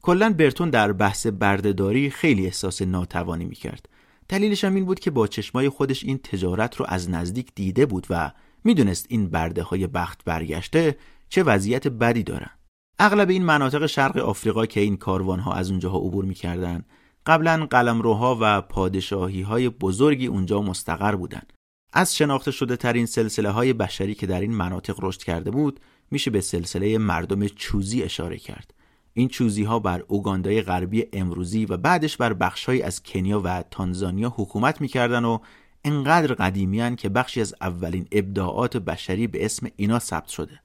کلا 0.02 0.34
برتون 0.34 0.70
در 0.70 0.92
بحث 0.92 1.28
بردهداری 1.28 2.10
خیلی 2.10 2.46
احساس 2.46 2.82
ناتوانی 2.82 3.46
می‌کرد 3.46 3.90
دلیلش 4.30 4.64
هم 4.64 4.76
این 4.76 4.86
بود 4.86 5.00
که 5.00 5.12
با 5.12 5.28
چشمای 5.28 5.70
خودش 5.70 6.04
این 6.04 6.18
تجارت 6.18 6.76
رو 6.76 6.86
از 6.90 7.10
نزدیک 7.10 7.52
دیده 7.56 7.86
بود 7.86 8.08
و 8.10 8.32
می‌دونست 8.64 9.06
این 9.10 9.30
برده 9.30 9.64
های 9.64 9.88
بخت 9.88 10.24
برگشته 10.26 10.98
چه 11.30 11.44
وضعیت 11.44 11.88
بدی 11.88 12.24
دارن 12.24 12.52
اغلب 13.00 13.30
این 13.30 13.46
مناطق 13.46 13.86
شرق 13.86 14.18
آفریقا 14.18 14.66
که 14.66 14.80
این 14.80 14.98
کاروان 14.98 15.40
ها 15.40 15.54
از 15.54 15.70
اونجاها 15.70 15.98
عبور 15.98 16.26
می‌کردن 16.26 16.86
قبلا 17.26 17.68
قلمروها 17.70 18.38
و 18.42 18.62
پادشاهی 18.62 19.42
های 19.42 19.70
بزرگی 19.70 20.28
اونجا 20.28 20.62
مستقر 20.62 21.16
بودند. 21.16 21.54
از 21.94 22.16
شناخته 22.16 22.52
شده 22.52 22.76
ترین 22.76 23.06
سلسله 23.06 23.50
های 23.50 23.74
بشری 23.74 24.16
که 24.16 24.28
در 24.28 24.42
این 24.42 24.52
مناطق 24.52 24.96
رشد 25.02 25.24
کرده 25.24 25.52
بود 25.52 25.80
میشه 26.12 26.32
به 26.32 26.42
سلسله 26.42 26.98
مردم 26.98 27.48
چوزی 27.48 28.04
اشاره 28.04 28.38
کرد. 28.38 28.74
این 29.14 29.28
چوزی 29.28 29.64
ها 29.64 29.80
بر 29.80 30.04
اوگاندای 30.08 30.62
غربی 30.62 31.06
امروزی 31.14 31.66
و 31.66 31.78
بعدش 31.78 32.18
بر 32.18 32.34
بخشهایی 32.34 32.82
از 32.82 33.04
کنیا 33.04 33.42
و 33.44 33.64
تانزانیا 33.72 34.34
حکومت 34.38 34.82
می‌کردن 34.82 35.26
و 35.26 35.40
انقدر 35.84 36.34
قدیمیان 36.34 36.96
که 36.96 37.10
بخشی 37.10 37.42
از 37.42 37.56
اولین 37.62 38.08
ابداعات 38.12 38.78
بشری 38.78 39.28
به 39.28 39.46
اسم 39.46 39.68
اینا 39.76 40.00
ثبت 40.00 40.28
شده. 40.28 40.60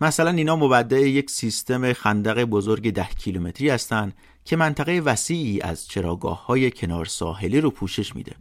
مثلا 0.00 0.30
اینا 0.30 0.56
مبدع 0.56 1.00
یک 1.00 1.30
سیستم 1.30 1.92
خندق 1.92 2.44
بزرگ 2.44 2.92
ده 2.92 3.08
کیلومتری 3.08 3.68
هستند 3.68 4.14
که 4.44 4.56
منطقه 4.56 5.00
وسیعی 5.00 5.60
از 5.60 5.88
چراگاه 5.88 6.46
های 6.46 6.70
کنار 6.70 7.04
ساحلی 7.04 7.60
رو 7.60 7.70
پوشش 7.70 8.16
میده. 8.16 8.32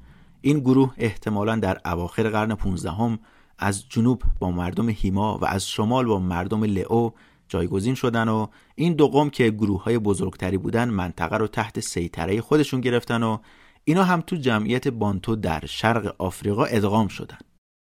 این 0.46 0.60
گروه 0.60 0.94
احتمالا 0.98 1.56
در 1.56 1.82
اواخر 1.86 2.30
قرن 2.30 2.56
15 2.56 3.20
از 3.60 3.90
جنوب 3.90 4.24
با 4.40 4.52
مردم 4.52 4.90
هیما 4.90 5.38
و 5.38 5.46
از 5.46 5.70
شمال 5.70 6.06
با 6.06 6.20
مردم 6.20 6.64
لئو 6.64 7.10
جایگزین 7.48 7.96
شدن 7.96 8.28
و 8.28 8.48
این 8.76 8.94
دو 8.94 9.08
قوم 9.08 9.30
که 9.30 9.50
گروه 9.50 9.84
های 9.84 10.00
بزرگتری 10.00 10.58
بودن 10.58 10.90
منطقه 10.90 11.38
رو 11.38 11.48
تحت 11.48 11.80
سیطره 11.80 12.42
خودشون 12.42 12.82
گرفتن 12.82 13.24
و 13.24 13.38
اینا 13.84 14.04
هم 14.04 14.22
تو 14.22 14.36
جمعیت 14.36 14.88
بانتو 14.88 15.36
در 15.36 15.66
شرق 15.66 16.16
آفریقا 16.18 16.64
ادغام 16.66 17.08
شدن. 17.08 17.38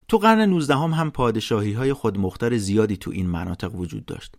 تو 0.08 0.18
قرن 0.18 0.40
19 0.40 0.74
هم, 0.74 0.90
هم 0.90 1.10
پادشاهی 1.10 1.72
های 1.72 1.92
خودمختار 1.92 2.56
زیادی 2.56 2.96
تو 2.96 3.10
این 3.10 3.26
مناطق 3.26 3.74
وجود 3.74 4.06
داشت. 4.06 4.36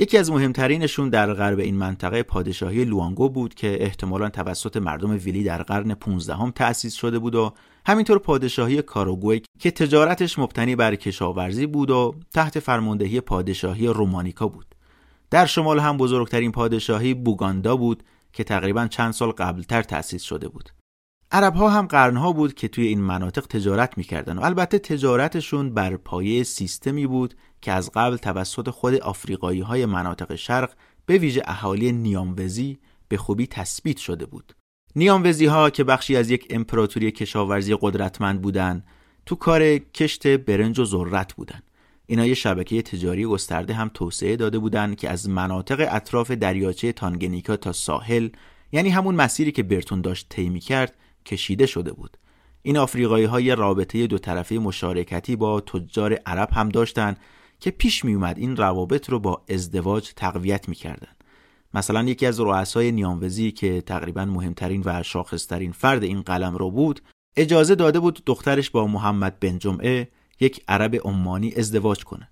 یکی 0.00 0.18
از 0.18 0.30
مهمترینشون 0.30 1.08
در 1.08 1.34
غرب 1.34 1.58
این 1.58 1.74
منطقه 1.74 2.22
پادشاهی 2.22 2.84
لوانگو 2.84 3.28
بود 3.28 3.54
که 3.54 3.84
احتمالا 3.84 4.28
توسط 4.28 4.76
مردم 4.76 5.10
ویلی 5.10 5.44
در 5.44 5.62
قرن 5.62 5.94
15 5.94 6.34
هم 6.34 6.50
تأسیس 6.50 6.94
شده 6.94 7.18
بود 7.18 7.34
و 7.34 7.52
همینطور 7.86 8.18
پادشاهی 8.18 8.82
کاروگوی 8.82 9.40
که 9.58 9.70
تجارتش 9.70 10.38
مبتنی 10.38 10.76
بر 10.76 10.94
کشاورزی 10.94 11.66
بود 11.66 11.90
و 11.90 12.14
تحت 12.34 12.58
فرماندهی 12.58 13.20
پادشاهی 13.20 13.86
رومانیکا 13.86 14.48
بود. 14.48 14.74
در 15.30 15.46
شمال 15.46 15.78
هم 15.78 15.96
بزرگترین 15.96 16.52
پادشاهی 16.52 17.14
بوگاندا 17.14 17.76
بود 17.76 18.02
که 18.32 18.44
تقریبا 18.44 18.86
چند 18.86 19.12
سال 19.12 19.30
قبلتر 19.30 19.82
تأسیس 19.82 20.22
شده 20.22 20.48
بود. 20.48 20.70
عرب 21.32 21.54
ها 21.54 21.68
هم 21.68 21.86
قرنها 21.86 22.32
بود 22.32 22.54
که 22.54 22.68
توی 22.68 22.86
این 22.86 23.00
مناطق 23.00 23.46
تجارت 23.46 23.98
می‌کردن 23.98 24.38
و 24.38 24.44
البته 24.44 24.78
تجارتشون 24.78 25.74
بر 25.74 25.96
پایه 25.96 26.42
سیستمی 26.42 27.06
بود 27.06 27.34
که 27.60 27.72
از 27.72 27.90
قبل 27.94 28.16
توسط 28.16 28.70
خود 28.70 28.94
آفریقایی 28.94 29.60
های 29.60 29.86
مناطق 29.86 30.34
شرق 30.34 30.72
به 31.06 31.18
ویژه 31.18 31.42
اهالی 31.44 31.92
نیاموزی 31.92 32.78
به 33.08 33.16
خوبی 33.16 33.46
تثبیت 33.46 33.96
شده 33.96 34.26
بود. 34.26 34.54
نیاموزی 34.96 35.46
ها 35.46 35.70
که 35.70 35.84
بخشی 35.84 36.16
از 36.16 36.30
یک 36.30 36.46
امپراتوری 36.50 37.10
کشاورزی 37.10 37.76
قدرتمند 37.80 38.42
بودند 38.42 38.84
تو 39.26 39.34
کار 39.34 39.78
کشت 39.78 40.26
برنج 40.26 40.78
و 40.78 40.84
ذرت 40.84 41.34
بودن 41.34 41.60
اینا 42.06 42.26
یه 42.26 42.34
شبکه 42.34 42.82
تجاری 42.82 43.24
گسترده 43.24 43.74
هم 43.74 43.90
توسعه 43.94 44.36
داده 44.36 44.58
بودند 44.58 44.96
که 44.96 45.10
از 45.10 45.28
مناطق 45.28 45.88
اطراف 45.90 46.30
دریاچه 46.30 46.92
تانگنیکا 46.92 47.56
تا 47.56 47.72
ساحل 47.72 48.28
یعنی 48.72 48.88
همون 48.88 49.14
مسیری 49.14 49.52
که 49.52 49.62
برتون 49.62 50.00
داشت 50.00 50.26
طی 50.28 50.60
کرد 50.60 50.94
کشیده 51.26 51.66
شده 51.66 51.92
بود 51.92 52.16
این 52.62 52.76
آفریقایی 52.76 53.24
های 53.24 53.54
رابطه 53.54 54.06
دو 54.06 54.18
طرفه 54.18 54.54
مشارکتی 54.54 55.36
با 55.36 55.60
تجار 55.60 56.14
عرب 56.14 56.48
هم 56.52 56.68
داشتند 56.68 57.18
که 57.60 57.70
پیش 57.70 58.04
می 58.04 58.14
اومد 58.14 58.38
این 58.38 58.56
روابط 58.56 59.10
رو 59.10 59.18
با 59.18 59.44
ازدواج 59.48 60.12
تقویت 60.16 60.68
می‌کردن. 60.68 61.12
مثلا 61.74 62.02
یکی 62.02 62.26
از 62.26 62.40
رؤسای 62.40 62.92
نیاموزی 62.92 63.52
که 63.52 63.80
تقریبا 63.80 64.24
مهمترین 64.24 64.82
و 64.84 65.02
شاخصترین 65.02 65.72
فرد 65.72 66.02
این 66.02 66.22
قلم 66.22 66.56
رو 66.56 66.70
بود 66.70 67.00
اجازه 67.36 67.74
داده 67.74 68.00
بود 68.00 68.22
دخترش 68.26 68.70
با 68.70 68.86
محمد 68.86 69.40
بن 69.40 69.58
جمعه 69.58 70.08
یک 70.40 70.64
عرب 70.68 70.96
عمانی 71.04 71.54
ازدواج 71.54 72.04
کنه. 72.04 72.28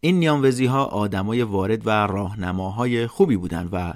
این 0.00 0.18
نیاموزی 0.18 0.66
ها 0.66 0.84
آدمای 0.84 1.42
وارد 1.42 1.86
و 1.86 1.90
راهنماهای 1.90 3.06
خوبی 3.06 3.36
بودن 3.36 3.68
و 3.72 3.92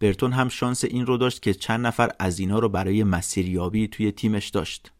برتون 0.00 0.32
هم 0.32 0.48
شانس 0.48 0.84
این 0.84 1.06
رو 1.06 1.16
داشت 1.16 1.42
که 1.42 1.54
چند 1.54 1.86
نفر 1.86 2.10
از 2.18 2.38
اینا 2.38 2.58
رو 2.58 2.68
برای 2.68 3.04
مسیریابی 3.04 3.88
توی 3.88 4.12
تیمش 4.12 4.48
داشت. 4.48 4.92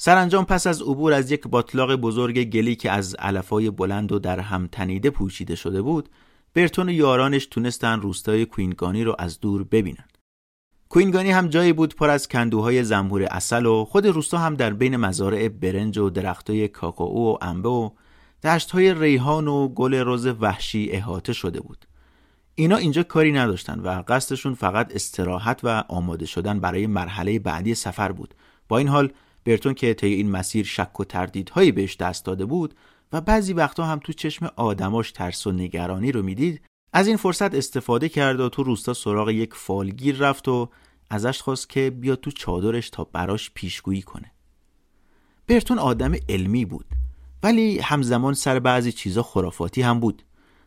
سرانجام 0.00 0.44
پس 0.44 0.66
از 0.66 0.82
عبور 0.82 1.12
از 1.12 1.30
یک 1.30 1.48
باطلاق 1.48 1.96
بزرگ 1.96 2.44
گلی 2.44 2.76
که 2.76 2.90
از 2.90 3.14
علفای 3.14 3.70
بلند 3.70 4.12
و 4.12 4.18
در 4.18 4.40
هم 4.40 4.66
تنیده 4.72 5.10
پوشیده 5.10 5.54
شده 5.54 5.82
بود 5.82 6.08
برتون 6.54 6.88
و 6.88 6.92
یارانش 6.92 7.46
تونستن 7.46 8.00
روستای 8.00 8.46
کوینگانی 8.46 9.04
رو 9.04 9.16
از 9.18 9.40
دور 9.40 9.64
ببینن. 9.64 10.04
کوینگانی 10.88 11.30
هم 11.30 11.48
جایی 11.48 11.72
بود 11.72 11.94
پر 11.94 12.10
از 12.10 12.28
کندوهای 12.28 12.84
زنبور 12.84 13.22
اصل 13.22 13.66
و 13.66 13.84
خود 13.84 14.06
روستا 14.06 14.38
هم 14.38 14.54
در 14.54 14.72
بین 14.72 14.96
مزارع 14.96 15.48
برنج 15.48 15.98
و 15.98 16.10
درختای 16.10 16.68
کاکائو 16.68 17.32
و 17.32 17.36
انبه 17.40 17.68
و 17.68 17.90
دشتهای 18.44 18.94
ریحان 18.94 19.48
و 19.48 19.68
گل 19.68 19.94
رز 20.06 20.26
وحشی 20.26 20.90
احاطه 20.90 21.32
شده 21.32 21.60
بود. 21.60 21.84
اینا 22.54 22.76
اینجا 22.76 23.02
کاری 23.02 23.32
نداشتن 23.32 23.80
و 23.80 24.02
قصدشون 24.08 24.54
فقط 24.54 24.94
استراحت 24.94 25.60
و 25.62 25.84
آماده 25.88 26.26
شدن 26.26 26.60
برای 26.60 26.86
مرحله 26.86 27.38
بعدی 27.38 27.74
سفر 27.74 28.12
بود. 28.12 28.34
با 28.68 28.78
این 28.78 28.88
حال 28.88 29.10
برتون 29.44 29.74
که 29.74 29.94
طی 29.94 30.06
این 30.06 30.30
مسیر 30.30 30.64
شک 30.64 31.00
و 31.00 31.04
تردیدهایی 31.04 31.72
بهش 31.72 31.96
دست 31.96 32.24
داده 32.24 32.44
بود 32.44 32.74
و 33.12 33.20
بعضی 33.20 33.52
وقتا 33.52 33.84
هم 33.84 33.98
تو 33.98 34.12
چشم 34.12 34.50
آدماش 34.56 35.12
ترس 35.12 35.46
و 35.46 35.52
نگرانی 35.52 36.12
رو 36.12 36.22
می‌دید 36.22 36.60
از 36.92 37.06
این 37.06 37.16
فرصت 37.16 37.54
استفاده 37.54 38.08
کرد 38.08 38.40
و 38.40 38.48
تو 38.48 38.62
روستا 38.62 38.94
سراغ 38.94 39.30
یک 39.30 39.54
فالگیر 39.54 40.16
رفت 40.16 40.48
و 40.48 40.68
ازش 41.10 41.42
خواست 41.42 41.68
که 41.68 41.90
بیاد 41.90 42.20
تو 42.20 42.30
چادرش 42.30 42.90
تا 42.90 43.04
براش 43.04 43.50
پیشگویی 43.54 44.02
کنه. 44.02 44.32
برتون 45.46 45.78
آدم 45.78 46.14
علمی 46.28 46.64
بود 46.64 46.86
ولی 47.42 47.78
همزمان 47.78 48.34
سر 48.34 48.58
بعضی 48.58 48.92
چیزا 48.92 49.22
خرافاتی 49.22 49.82
هم 49.82 50.00
بود. 50.00 50.22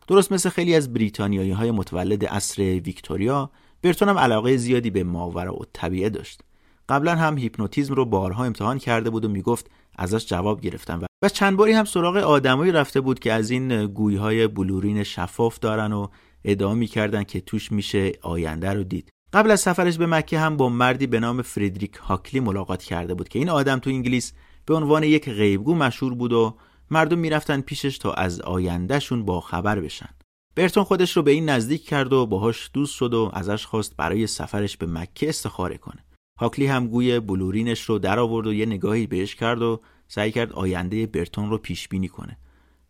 درست 0.08 0.32
مثل 0.32 0.48
خیلی 0.48 0.74
از 0.74 0.92
بریتانیایی 0.92 1.50
های 1.50 1.70
متولد 1.70 2.26
عصر 2.26 2.62
ویکتوریا 2.62 3.50
برتون 3.82 4.08
هم 4.08 4.18
علاقه 4.18 4.56
زیادی 4.56 4.90
به 4.90 5.04
ماورا 5.04 5.54
و 5.54 5.64
طبیعه 5.72 6.10
داشت. 6.10 6.40
قبلا 6.88 7.14
هم 7.14 7.38
هیپنوتیزم 7.38 7.94
رو 7.94 8.04
بارها 8.04 8.44
امتحان 8.44 8.78
کرده 8.78 9.10
بود 9.10 9.24
و 9.24 9.28
می‌گفت 9.28 9.70
ازش 9.96 10.26
جواب 10.26 10.60
گرفتم. 10.60 11.00
و 11.22 11.28
چند 11.28 11.56
باری 11.56 11.72
هم 11.72 11.84
سراغ 11.84 12.16
آدمایی 12.16 12.72
رفته 12.72 13.00
بود 13.00 13.18
که 13.18 13.32
از 13.32 13.50
این 13.50 13.86
گویهای 13.86 14.38
های 14.38 14.46
بلورین 14.46 15.02
شفاف 15.02 15.58
دارن 15.58 15.92
و 15.92 16.06
ادعا 16.44 16.74
می‌کردن 16.74 17.24
که 17.24 17.40
توش 17.40 17.72
میشه 17.72 18.12
آینده 18.22 18.72
رو 18.72 18.84
دید. 18.84 19.08
قبل 19.32 19.50
از 19.50 19.60
سفرش 19.60 19.98
به 19.98 20.06
مکه 20.06 20.38
هم 20.38 20.56
با 20.56 20.68
مردی 20.68 21.06
به 21.06 21.20
نام 21.20 21.42
فریدریک 21.42 21.94
هاکلی 21.94 22.40
ملاقات 22.40 22.82
کرده 22.82 23.14
بود 23.14 23.28
که 23.28 23.38
این 23.38 23.50
آدم 23.50 23.78
تو 23.78 23.90
انگلیس 23.90 24.32
به 24.66 24.74
عنوان 24.74 25.02
یک 25.02 25.30
غیبگو 25.30 25.74
مشهور 25.74 26.14
بود 26.14 26.32
و 26.32 26.56
مردم 26.90 27.18
می‌رفتن 27.18 27.60
پیشش 27.60 27.98
تا 27.98 28.12
از 28.12 28.40
آیندهشون 28.40 29.24
با 29.24 29.40
خبر 29.40 29.80
بشن. 29.80 30.08
برتون 30.56 30.84
خودش 30.84 31.16
رو 31.16 31.22
به 31.22 31.30
این 31.30 31.48
نزدیک 31.48 31.84
کرد 31.84 32.12
و 32.12 32.26
باهاش 32.26 32.70
دوست 32.74 32.94
شد 32.94 33.14
و 33.14 33.30
ازش 33.34 33.66
خواست 33.66 33.96
برای 33.96 34.26
سفرش 34.26 34.76
به 34.76 34.86
مکه 34.86 35.28
استخاره 35.28 35.78
کنه. 35.78 36.04
هاکلی 36.42 36.66
هم 36.66 36.86
گوی 36.86 37.20
بلورینش 37.20 37.82
رو 37.82 37.98
در 37.98 38.18
آورد 38.18 38.46
و 38.46 38.52
یه 38.52 38.66
نگاهی 38.66 39.06
بهش 39.06 39.34
کرد 39.34 39.62
و 39.62 39.80
سعی 40.08 40.32
کرد 40.32 40.52
آینده 40.52 41.06
برتون 41.06 41.50
رو 41.50 41.58
پیش 41.58 41.88
بینی 41.88 42.08
کنه. 42.08 42.38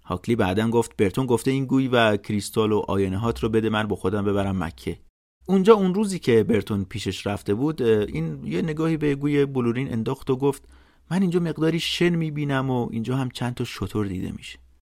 هاکلی 0.05 0.37
بعدا 0.37 0.71
گفت 0.71 0.97
برتون 0.97 1.27
گفته 1.27 1.51
این 1.51 1.65
گوی 1.65 1.89
و 1.89 2.17
کریستال 2.17 2.73
و 2.73 2.83
آینه 2.89 3.19
هات 3.19 3.41
رو 3.41 3.49
بده 3.49 3.69
من 3.69 3.87
با 3.89 3.97
خودم 3.97 4.25
ببرم 4.25 4.65
مکه. 4.65 4.99
اونجا 5.47 5.75
اون 5.75 5.95
روزی 5.95 6.19
که 6.19 6.43
برتون 6.43 6.85
پیشش 6.85 7.27
رفته 7.27 7.55
بود 7.55 7.83
این 7.83 8.47
یه 8.47 8.63
نگاهی 8.63 8.97
به 8.97 9.15
گوی 9.15 9.47
بلورین 9.47 9.93
انداخت 9.93 10.31
و 10.31 10.37
گفت 10.37 10.69
من 11.11 11.23
اینجا 11.23 11.41
مقداری 11.41 11.81
شن 11.81 12.09
می‌بینم 12.09 12.71
و 12.71 12.89
اینجا 12.91 13.17
هم 13.17 13.31
چند 13.31 13.55
تا 13.55 13.65
شطور 13.65 14.07
دیده 14.07 14.33
میشه. 14.33 14.59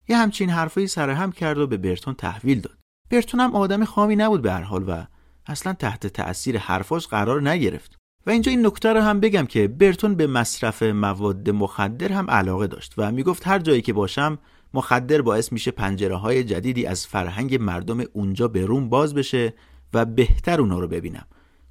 یه 0.09 0.17
همچین 0.17 0.49
حرفایی 0.49 0.87
سر 0.87 1.09
هم 1.09 1.31
کرد 1.31 1.57
و 1.57 1.67
به 1.67 1.77
برتون 1.77 2.13
تحویل 2.13 2.59
داد. 2.59 2.77
برتون 3.09 3.39
هم 3.39 3.55
آدم 3.55 3.85
خامی 3.85 4.15
نبود 4.15 4.41
به 4.41 4.51
هر 4.51 4.61
حال 4.61 4.89
و 4.89 5.05
اصلا 5.45 5.73
تحت 5.73 6.07
تأثیر 6.07 6.57
حرفاش 6.57 7.07
قرار 7.07 7.49
نگرفت. 7.49 8.02
و 8.25 8.29
اینجا 8.29 8.49
این 8.49 8.65
نکته 8.65 8.93
رو 8.93 9.01
هم 9.01 9.19
بگم 9.19 9.45
که 9.45 9.67
برتون 9.67 10.15
به 10.15 10.27
مصرف 10.27 10.83
مواد 10.83 11.49
مخدر 11.49 12.11
هم 12.11 12.29
علاقه 12.29 12.67
داشت 12.67 12.93
و 12.97 13.11
می‌گفت 13.11 13.47
هر 13.47 13.59
جایی 13.59 13.81
که 13.81 13.93
باشم 13.93 14.39
مخدر 14.73 15.21
باعث 15.21 15.51
میشه 15.51 15.71
پنجره 15.71 16.15
های 16.15 16.43
جدیدی 16.43 16.85
از 16.85 17.07
فرهنگ 17.07 17.55
مردم 17.61 18.03
اونجا 18.13 18.47
به 18.47 18.65
روم 18.65 18.89
باز 18.89 19.13
بشه 19.13 19.53
و 19.93 20.05
بهتر 20.05 20.61
اونا 20.61 20.79
رو 20.79 20.87
ببینم. 20.87 21.25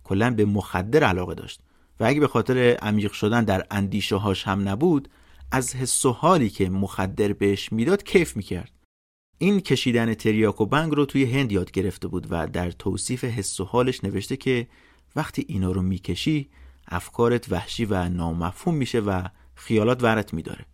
کلا 0.05 0.31
به 0.31 0.45
مخدر 0.45 1.05
علاقه 1.05 1.35
داشت 1.35 1.61
و 2.01 2.05
اگه 2.05 2.21
به 2.21 2.29
خاطر 2.29 2.59
عمیق 2.83 3.13
شدن 3.13 3.45
در 3.45 3.67
اندیشه 3.71 4.17
هاش 4.17 4.47
هم 4.47 4.69
نبود 4.69 5.09
از 5.53 5.77
حس 5.77 6.05
و 6.05 6.13
حالی 6.13 6.51
که 6.51 6.71
مخدر 6.71 7.33
بهش 7.33 7.73
می‌داد 7.73 8.05
کیف 8.05 8.37
می‌کرد. 8.37 8.73
این 9.39 9.61
کشیدن 9.61 10.15
تریاک 10.15 10.57
بنگ 10.57 10.93
رو 10.93 11.05
توی 11.05 11.25
هند 11.25 11.53
یاد 11.53 11.71
گرفته 11.71 12.09
بود 12.09 12.27
و 12.31 12.47
در 12.47 12.71
توصیف 12.71 13.25
حس 13.25 13.61
و 13.61 13.65
حالش 13.65 14.05
نوشته 14.05 14.37
که 14.37 14.67
وقتی 15.17 15.45
اینا 15.49 15.73
رو 15.73 15.83
می‌کشی 15.83 16.49
افکارت 16.89 17.53
وحشی 17.53 17.85
و 17.85 18.09
نامفهوم 18.09 18.75
میشه 18.75 19.01
و 19.01 19.23
خیالات 19.55 20.03
ورت 20.03 20.35
میداره. 20.35 20.67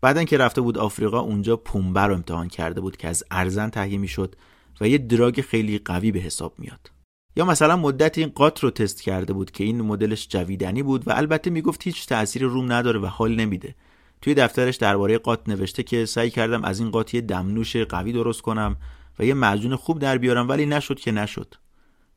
بعدن 0.00 0.24
که 0.24 0.38
رفته 0.38 0.60
بود 0.60 0.78
آفریقا 0.78 1.20
اونجا 1.20 1.56
پومبه 1.56 2.00
رو 2.00 2.14
امتحان 2.14 2.48
کرده 2.48 2.80
بود 2.80 2.96
که 2.96 3.08
از 3.08 3.24
ارزن 3.30 3.68
تهیه 3.68 3.98
می‌شد 3.98 4.36
و 4.80 4.88
یه 4.88 4.98
دراگ 4.98 5.40
خیلی 5.40 5.78
قوی 5.78 6.12
به 6.12 6.18
حساب 6.18 6.54
میاد. 6.58 6.90
یا 7.36 7.44
مثلا 7.44 7.76
مدت 7.76 8.18
این 8.18 8.28
قات 8.28 8.60
رو 8.60 8.70
تست 8.70 9.02
کرده 9.02 9.32
بود 9.32 9.50
که 9.50 9.64
این 9.64 9.82
مدلش 9.82 10.28
جویدنی 10.28 10.82
بود 10.82 11.08
و 11.08 11.12
البته 11.12 11.50
می‌گفت 11.50 11.82
هیچ 11.82 12.06
تأثیر 12.06 12.42
روم 12.42 12.72
نداره 12.72 13.00
و 13.00 13.06
حال 13.06 13.34
نمیده. 13.34 13.74
توی 14.22 14.34
دفترش 14.34 14.76
درباره 14.76 15.18
قات 15.18 15.48
نوشته 15.48 15.82
که 15.82 16.06
سعی 16.06 16.30
کردم 16.30 16.64
از 16.64 16.80
این 16.80 16.90
قات 16.90 17.14
یه 17.14 17.20
دمنوش 17.20 17.76
قوی 17.76 18.12
درست 18.12 18.42
کنم 18.42 18.76
و 19.18 19.24
یه 19.24 19.34
معجون 19.34 19.76
خوب 19.76 19.98
در 19.98 20.18
بیارم 20.18 20.48
ولی 20.48 20.66
نشد 20.66 21.00
که 21.00 21.12
نشد. 21.12 21.54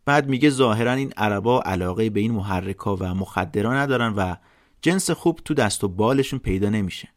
بعد 0.06 0.30
میگه 0.30 0.50
ظاهرا 0.50 0.94
این 0.94 1.14
عربا 1.18 1.62
علاقه 1.62 2.10
به 2.10 2.20
این 2.20 2.32
محرکا 2.32 2.96
و 2.96 3.04
مخدرا 3.04 3.74
ندارن 3.74 4.14
و 4.14 4.36
جنس 4.82 5.12
خوب 5.12 5.40
تو 5.46 5.54
دست 5.54 5.84
و 5.84 5.88
بالشون 5.88 6.40
پیدا 6.40 6.70
نمیشه. 6.70 7.10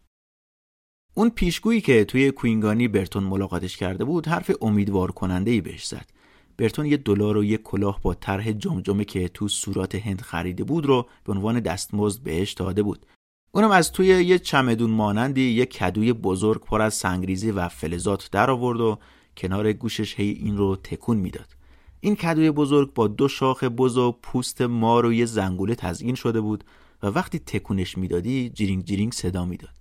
اون 1.14 1.30
پیشگویی 1.30 1.80
که 1.80 2.04
توی 2.04 2.30
کوینگانی 2.30 2.88
برتون 2.88 3.24
ملاقاتش 3.24 3.76
کرده 3.76 4.04
بود 4.04 4.28
حرف 4.28 4.50
امیدوار 4.60 5.10
کننده 5.10 5.50
ای 5.50 5.60
بهش 5.60 5.86
زد. 5.86 6.10
برتون 6.56 6.86
یه 6.86 6.96
دلار 6.96 7.36
و 7.36 7.44
یه 7.44 7.56
کلاه 7.56 8.00
با 8.02 8.14
طرح 8.14 8.52
جمجمه 8.52 9.04
که 9.04 9.28
تو 9.28 9.48
صورت 9.48 9.94
هند 9.94 10.20
خریده 10.20 10.64
بود 10.64 10.86
رو 10.86 11.08
به 11.24 11.32
عنوان 11.32 11.60
دستمزد 11.60 12.22
بهش 12.22 12.52
داده 12.52 12.82
بود. 12.82 13.06
اونم 13.52 13.70
از 13.70 13.92
توی 13.92 14.06
یه 14.06 14.38
چمدون 14.38 14.90
مانندی 14.90 15.50
یه 15.50 15.66
کدوی 15.66 16.12
بزرگ 16.12 16.60
پر 16.60 16.82
از 16.82 16.94
سنگریزی 16.94 17.50
و 17.50 17.68
فلزات 17.68 18.28
در 18.32 18.50
آورد 18.50 18.80
و 18.80 18.98
کنار 19.36 19.72
گوشش 19.72 20.20
هی 20.20 20.30
این 20.30 20.56
رو 20.56 20.76
تکون 20.76 21.16
می‌داد. 21.16 21.61
این 22.04 22.16
کدوی 22.16 22.50
بزرگ 22.50 22.94
با 22.94 23.08
دو 23.08 23.28
شاخ 23.28 23.64
بز 23.64 23.98
پوست 24.22 24.62
مار 24.62 25.06
و 25.06 25.12
یه 25.12 25.26
زنگوله 25.26 25.74
تزیین 25.74 26.14
شده 26.14 26.40
بود 26.40 26.64
و 27.02 27.06
وقتی 27.06 27.38
تکونش 27.38 27.98
می‌دادی 27.98 28.50
جیرینگ 28.50 28.84
جیرینگ 28.84 29.12
صدا 29.12 29.44
می‌داد. 29.44 29.74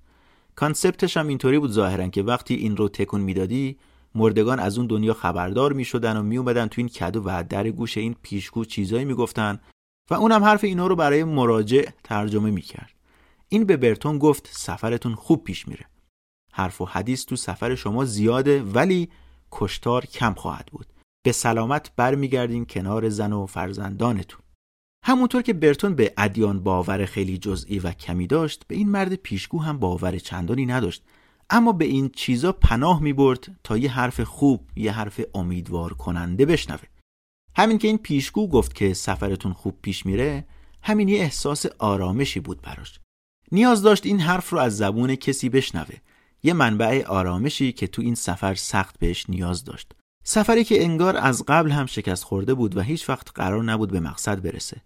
concept 0.55 1.03
ش 1.03 1.17
هم 1.17 1.27
اینطوری 1.27 1.59
بود 1.59 1.71
ظاهرا 1.71 2.07
که 2.07 2.23
وقتی 2.23 2.55
این 2.55 2.77
رو 2.77 2.89
تکون 2.89 3.21
می‌دادی 3.21 3.77
مردگان 4.15 4.59
از 4.59 4.77
اون 4.77 4.87
دنیا 4.87 5.13
خبردار 5.13 5.73
می 5.73 5.85
شدن 5.85 6.17
و 6.17 6.23
می 6.23 6.37
اومدن 6.37 6.67
تو 6.67 6.81
این 6.81 6.89
کدو 6.89 7.21
و 7.25 7.43
در 7.49 7.69
گوش 7.69 7.97
این 7.97 8.15
پیشگو 8.21 8.65
چیزایی 8.65 9.05
می‌گفتن 9.05 9.59
و 10.09 10.13
اونم 10.13 10.43
حرف 10.43 10.63
اینا 10.63 10.87
رو 10.87 10.95
برای 10.95 11.23
مراجع 11.23 11.89
ترجمه 12.03 12.51
می‌کرد. 12.51 12.93
این 13.49 13.63
به 13.65 13.77
برتون 13.77 14.17
گفت 14.17 14.49
سفرتون 14.51 15.15
خوب 15.15 15.43
پیش 15.43 15.67
میره. 15.67 15.85
حرف 16.53 16.81
و 16.81 16.85
حدیث 16.85 17.25
تو 17.25 17.35
سفر 17.35 17.75
شما 17.75 18.05
زیاده 18.05 18.63
ولی 18.63 19.09
کشتار 19.51 20.05
کم 20.05 20.33
خواهد 20.33 20.69
بود. 20.71 20.85
به 21.23 21.31
سلامت 21.31 21.91
برمیگردین 21.95 22.65
کنار 22.65 23.09
زن 23.09 23.33
و 23.33 23.45
فرزندانتون. 23.45 24.41
همونطور 25.05 25.41
که 25.41 25.53
برتون 25.53 25.95
به 25.95 26.13
ادیان 26.17 26.63
باور 26.63 27.05
خیلی 27.05 27.37
جزئی 27.37 27.79
و 27.79 27.91
کمی 27.91 28.27
داشت 28.27 28.67
به 28.67 28.75
این 28.75 28.89
مرد 28.89 29.15
پیشگو 29.15 29.59
هم 29.59 29.79
باور 29.79 30.17
چندانی 30.17 30.65
نداشت. 30.65 31.03
اما 31.49 31.71
به 31.71 31.85
این 31.85 32.09
چیزا 32.09 32.51
پناه 32.51 33.01
می 33.01 33.13
برد 33.13 33.59
تا 33.63 33.77
یه 33.77 33.91
حرف 33.91 34.21
خوب 34.21 34.69
یه 34.75 34.91
حرف 34.91 35.21
امیدوار 35.35 35.93
کننده 35.93 36.45
بشنوه. 36.45 36.83
همین 37.55 37.77
که 37.77 37.87
این 37.87 37.97
پیشگو 37.97 38.47
گفت 38.47 38.75
که 38.75 38.93
سفرتون 38.93 39.53
خوب 39.53 39.79
پیش 39.81 40.05
میره 40.05 40.45
همین 40.83 41.07
یه 41.07 41.19
احساس 41.19 41.65
آرامشی 41.65 42.39
بود 42.39 42.61
براش. 42.61 42.99
نیاز 43.51 43.81
داشت 43.81 44.05
این 44.05 44.19
حرف 44.19 44.49
رو 44.49 44.57
از 44.57 44.77
زبون 44.77 45.15
کسی 45.15 45.49
بشنوه. 45.49 45.95
یه 46.43 46.53
منبع 46.53 47.05
آرامشی 47.07 47.71
که 47.71 47.87
تو 47.87 48.01
این 48.01 48.15
سفر 48.15 48.55
سخت 48.55 48.99
بهش 48.99 49.29
نیاز 49.29 49.63
داشت. 49.63 49.93
سفری 50.23 50.63
که 50.63 50.83
انگار 50.83 51.17
از 51.17 51.43
قبل 51.47 51.71
هم 51.71 51.85
شکست 51.85 52.23
خورده 52.23 52.53
بود 52.53 52.77
و 52.77 52.81
هیچ 52.81 53.09
وقت 53.09 53.31
قرار 53.35 53.63
نبود 53.63 53.91
به 53.91 53.99
مقصد 53.99 54.41
برسه. 54.41 54.81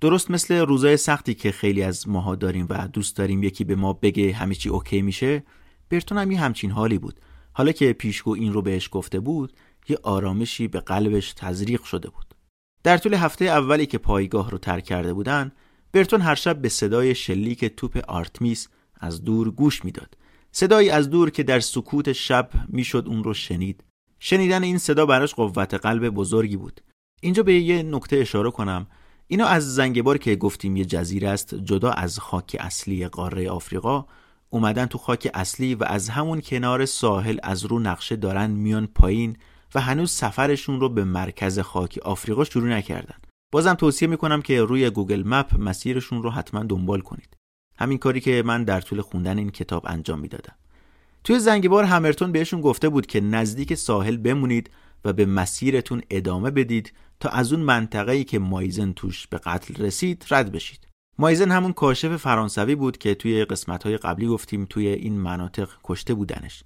درست 0.00 0.30
مثل 0.30 0.54
روزای 0.54 0.96
سختی 0.96 1.34
که 1.34 1.52
خیلی 1.52 1.82
از 1.82 2.08
ماها 2.08 2.34
داریم 2.34 2.66
و 2.70 2.88
دوست 2.88 3.16
داریم 3.16 3.42
یکی 3.42 3.64
به 3.64 3.74
ما 3.74 3.92
بگه 3.92 4.32
همه 4.32 4.54
چی 4.54 4.68
okay 4.68 5.02
میشه 5.02 5.42
برتون 5.90 6.18
هم 6.18 6.30
یه 6.30 6.40
همچین 6.40 6.70
حالی 6.70 6.98
بود. 6.98 7.20
حالا 7.52 7.72
که 7.72 7.92
پیشگو 7.92 8.34
این 8.34 8.52
رو 8.52 8.62
بهش 8.62 8.88
گفته 8.92 9.20
بود 9.20 9.52
یه 9.88 9.98
آرامشی 10.02 10.68
به 10.68 10.80
قلبش 10.80 11.32
تزریق 11.32 11.82
شده 11.82 12.10
بود. 12.10 12.34
در 12.82 12.98
طول 12.98 13.14
هفته 13.14 13.44
اولی 13.44 13.86
که 13.86 13.98
پایگاه 13.98 14.50
رو 14.50 14.58
ترک 14.58 14.84
کرده 14.84 15.14
بودن 15.14 15.52
برتون 15.92 16.20
هر 16.20 16.34
شب 16.34 16.62
به 16.62 16.68
صدای 16.68 17.14
شلیک 17.14 17.64
توپ 17.64 18.04
آرتمیس 18.08 18.68
از 19.00 19.24
دور 19.24 19.50
گوش 19.50 19.84
می‌داد. 19.84 20.16
صدایی 20.52 20.90
از 20.90 21.10
دور 21.10 21.30
که 21.30 21.42
در 21.42 21.60
سکوت 21.60 22.12
شب 22.12 22.50
می‌شد 22.68 23.04
اون 23.06 23.24
رو 23.24 23.34
شنید. 23.34 23.84
شنیدن 24.26 24.62
این 24.62 24.78
صدا 24.78 25.06
براش 25.06 25.34
قوت 25.34 25.74
قلب 25.74 26.08
بزرگی 26.08 26.56
بود. 26.56 26.80
اینجا 27.22 27.42
به 27.42 27.54
یه 27.54 27.82
نکته 27.82 28.16
اشاره 28.16 28.50
کنم. 28.50 28.86
اینا 29.26 29.46
از 29.46 29.74
زنگبار 29.74 30.18
که 30.18 30.36
گفتیم 30.36 30.76
یه 30.76 30.84
جزیره 30.84 31.28
است 31.28 31.54
جدا 31.54 31.90
از 31.90 32.18
خاک 32.18 32.56
اصلی 32.60 33.08
قاره 33.08 33.50
آفریقا 33.50 34.06
اومدن 34.50 34.86
تو 34.86 34.98
خاک 34.98 35.30
اصلی 35.34 35.74
و 35.74 35.84
از 35.84 36.08
همون 36.08 36.40
کنار 36.40 36.86
ساحل 36.86 37.38
از 37.42 37.64
رو 37.64 37.78
نقشه 37.78 38.16
دارن 38.16 38.50
میان 38.50 38.86
پایین 38.86 39.36
و 39.74 39.80
هنوز 39.80 40.10
سفرشون 40.10 40.80
رو 40.80 40.88
به 40.88 41.04
مرکز 41.04 41.58
خاک 41.58 41.98
آفریقا 42.02 42.44
شروع 42.44 42.68
نکردن. 42.68 43.18
بازم 43.52 43.74
توصیه 43.74 44.08
می‌کنم 44.08 44.42
که 44.42 44.62
روی 44.62 44.90
گوگل 44.90 45.22
مپ 45.26 45.54
مسیرشون 45.58 46.22
رو 46.22 46.30
حتما 46.30 46.62
دنبال 46.62 47.00
کنید. 47.00 47.36
همین 47.78 47.98
کاری 47.98 48.20
که 48.20 48.42
من 48.46 48.64
در 48.64 48.80
طول 48.80 49.00
خوندن 49.00 49.38
این 49.38 49.50
کتاب 49.50 49.84
انجام 49.86 50.18
می‌دادم. 50.18 50.54
توی 51.24 51.38
زنگبار 51.38 51.84
همرتون 51.84 52.32
بهشون 52.32 52.60
گفته 52.60 52.88
بود 52.88 53.06
که 53.06 53.20
نزدیک 53.20 53.74
ساحل 53.74 54.16
بمونید 54.16 54.70
و 55.04 55.12
به 55.12 55.26
مسیرتون 55.26 56.02
ادامه 56.10 56.50
بدید 56.50 56.92
تا 57.20 57.28
از 57.28 57.52
اون 57.52 57.62
منطقه‌ای 57.62 58.24
که 58.24 58.38
مایزن 58.38 58.92
توش 58.92 59.26
به 59.26 59.38
قتل 59.38 59.84
رسید 59.84 60.26
رد 60.30 60.52
بشید. 60.52 60.88
مایزن 61.18 61.50
همون 61.50 61.72
کاشف 61.72 62.16
فرانسوی 62.16 62.74
بود 62.74 62.98
که 62.98 63.14
توی 63.14 63.44
قسمت‌های 63.44 63.96
قبلی 63.96 64.26
گفتیم 64.26 64.66
توی 64.70 64.88
این 64.88 65.18
مناطق 65.18 65.68
کشته 65.84 66.14
بودنش. 66.14 66.64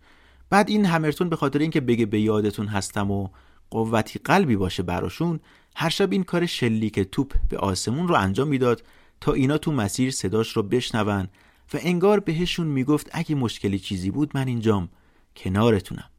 بعد 0.51 0.69
این 0.69 0.85
همرتون 0.85 1.29
به 1.29 1.37
خاطر 1.37 1.59
اینکه 1.59 1.81
بگه 1.81 2.07
به 2.07 2.21
یادتون 2.21 2.67
هستم 2.67 3.11
و 3.11 3.29
قوتی 3.71 4.21
قلبی 4.25 4.57
باشه 4.57 4.83
براشون 4.83 5.41
هر 5.77 5.89
شب 5.89 6.13
این 6.13 6.23
کار 6.23 6.47
شلیک 6.47 7.01
توپ 7.01 7.35
به 7.49 7.57
آسمون 7.57 8.09
رو 8.09 8.15
انجام 8.15 8.49
می‌داد 8.49 8.83
تا 9.21 9.33
اینا 9.33 9.59
تو 9.59 9.73
مسیر 9.73 10.11
صداش 10.11 10.53
رو 10.53 10.63
بشنون 10.63 11.29
و 11.75 11.79
انگار 11.81 12.21
بهشون 12.21 12.67
می‌گفت 12.67 13.09
اگه 13.13 13.35
مشکلی 13.35 13.79
چیزی 13.79 14.11
بود 14.11 14.31
من 14.35 14.49
اینجام 14.49 14.89
کنارتونم. 15.37 16.11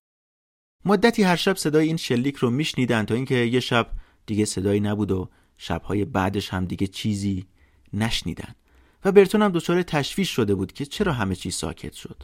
مدتی 0.86 1.24
هر 1.24 1.36
شب 1.36 1.56
صدای 1.56 1.88
این 1.88 1.98
شلیک 1.98 2.36
رو 2.36 2.50
میشنیدن 2.50 3.06
تا 3.06 3.16
اینکه 3.16 3.36
یه 3.36 3.60
شب 3.60 3.92
دیگه 4.26 4.46
صدایی 4.46 4.80
نبود 4.80 5.12
و 5.12 5.30
شبهای 5.58 6.06
بعدش 6.06 6.50
هم 6.50 6.66
دیگه 6.66 6.88
چیزی 6.88 7.46
نشنیدن. 7.94 8.56
و 9.06 9.12
برتون 9.12 9.42
هم 9.42 9.52
دچار 9.52 9.84
تشویش 9.84 10.30
شده 10.30 10.56
بود 10.56 10.74
که 10.74 10.86
چرا 10.86 11.14
همه 11.14 11.36
چیز 11.36 11.56
ساکت 11.56 11.94
شد. 11.94 12.24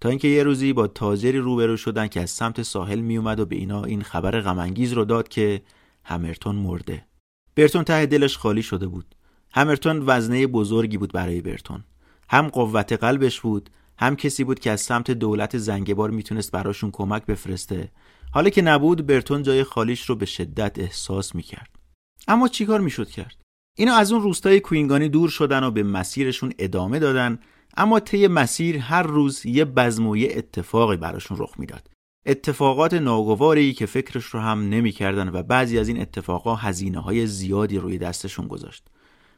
تا 0.00 0.08
اینکه 0.08 0.28
یه 0.28 0.42
روزی 0.42 0.72
با 0.72 0.86
تاجری 0.86 1.38
روبرو 1.38 1.76
شدن 1.76 2.06
که 2.06 2.20
از 2.20 2.30
سمت 2.30 2.62
ساحل 2.62 3.00
میومد 3.00 3.40
و 3.40 3.46
به 3.46 3.56
اینا 3.56 3.84
این 3.84 4.02
خبر 4.02 4.40
غمانگیز 4.40 4.92
رو 4.92 5.04
داد 5.04 5.28
که 5.28 5.62
همرتون 6.04 6.56
مرده. 6.56 7.06
برتون 7.56 7.84
ته 7.84 8.06
دلش 8.06 8.36
خالی 8.36 8.62
شده 8.62 8.86
بود. 8.86 9.14
همرتون 9.52 10.02
وزنه 10.06 10.46
بزرگی 10.46 10.98
بود 10.98 11.12
برای 11.12 11.40
برتون. 11.40 11.84
هم 12.28 12.48
قوت 12.48 12.92
قلبش 12.92 13.40
بود 13.40 13.70
هم 13.98 14.16
کسی 14.16 14.44
بود 14.44 14.58
که 14.58 14.70
از 14.70 14.80
سمت 14.80 15.10
دولت 15.10 15.58
زنگبار 15.58 16.10
می‌تونست 16.10 16.52
براشون 16.52 16.90
کمک 16.90 17.26
بفرسته. 17.26 17.90
حالا 18.32 18.50
که 18.50 18.62
نبود 18.62 19.06
برتون 19.06 19.42
جای 19.42 19.64
خالیش 19.64 20.02
رو 20.02 20.16
به 20.16 20.26
شدت 20.26 20.78
احساس 20.78 21.34
می‌کرد. 21.34 21.70
اما 22.28 22.48
چیکار 22.48 22.80
می‌شد 22.80 23.08
کرد؟ 23.08 23.36
اینا 23.78 23.94
از 23.94 24.12
اون 24.12 24.22
روستای 24.22 24.60
کوینگانی 24.60 25.08
دور 25.08 25.28
شدن 25.28 25.64
و 25.64 25.70
به 25.70 25.82
مسیرشون 25.82 26.52
ادامه 26.58 26.98
دادن 26.98 27.38
اما 27.76 28.00
طی 28.00 28.26
مسیر 28.26 28.78
هر 28.78 29.02
روز 29.02 29.46
یه 29.46 29.64
بزم 29.64 30.06
و 30.06 30.16
یه 30.16 30.32
اتفاقی 30.36 30.96
براشون 30.96 31.36
رخ 31.40 31.54
می‌داد. 31.58 31.90
اتفاقات 32.26 32.94
ناگواری 32.94 33.72
که 33.72 33.86
فکرش 33.86 34.24
رو 34.24 34.40
هم 34.40 34.68
نمی‌کردن 34.68 35.28
و 35.28 35.42
بعضی 35.42 35.78
از 35.78 35.88
این 35.88 36.00
اتفاقا 36.00 36.54
هزینه 36.54 37.00
های 37.00 37.26
زیادی 37.26 37.78
روی 37.78 37.98
دستشون 37.98 38.48
گذاشت. 38.48 38.84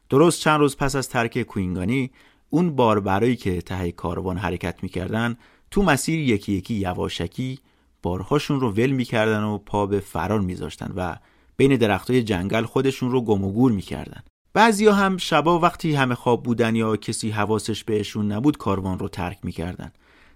درست 0.09 0.41
چند 0.41 0.61
روز 0.61 0.77
پس 0.77 0.97
از 0.97 1.09
ترک 1.09 1.43
کوینگانی 1.43 2.11
اون 2.51 2.77
باربرایی 2.77 3.37
که 3.37 3.61
ته 3.61 3.93
کاروان 3.93 4.37
حرکت 4.39 4.83
می‌کردن 4.83 5.37
تو 5.71 5.83
مسیر 5.83 6.21
یکی 6.21 6.53
یکی 6.53 6.75
یواشکی 6.75 7.59
بارهاشون 8.03 8.61
رو 8.61 8.71
ول 8.71 8.91
می‌کردن 8.91 9.43
و 9.43 9.59
پا 9.59 9.87
به 9.87 10.01
فرار 10.01 10.41
میذاشتن 10.41 10.93
و 10.97 11.17
بین 11.57 11.77
درختای 11.77 12.23
جنگل 12.23 12.65
خودشون 12.65 13.11
رو 13.11 13.21
گم 13.21 13.45
و 13.45 13.53
گور 13.53 13.73
می‌کردن. 13.73 14.23
بعضیا 14.53 14.95
هم 14.95 15.17
شبا 15.17 15.59
وقتی 15.59 15.95
همه 15.95 16.15
خواب 16.15 16.43
بودن 16.43 16.77
یا 16.77 16.97
کسی 16.97 17.31
حواسش 17.31 17.85
بهشون 17.85 18.33
نبود 18.33 18.57
کاروان 18.57 18.99
رو 18.99 19.09
ترک 19.09 19.39
می‌کردن. 19.43 19.93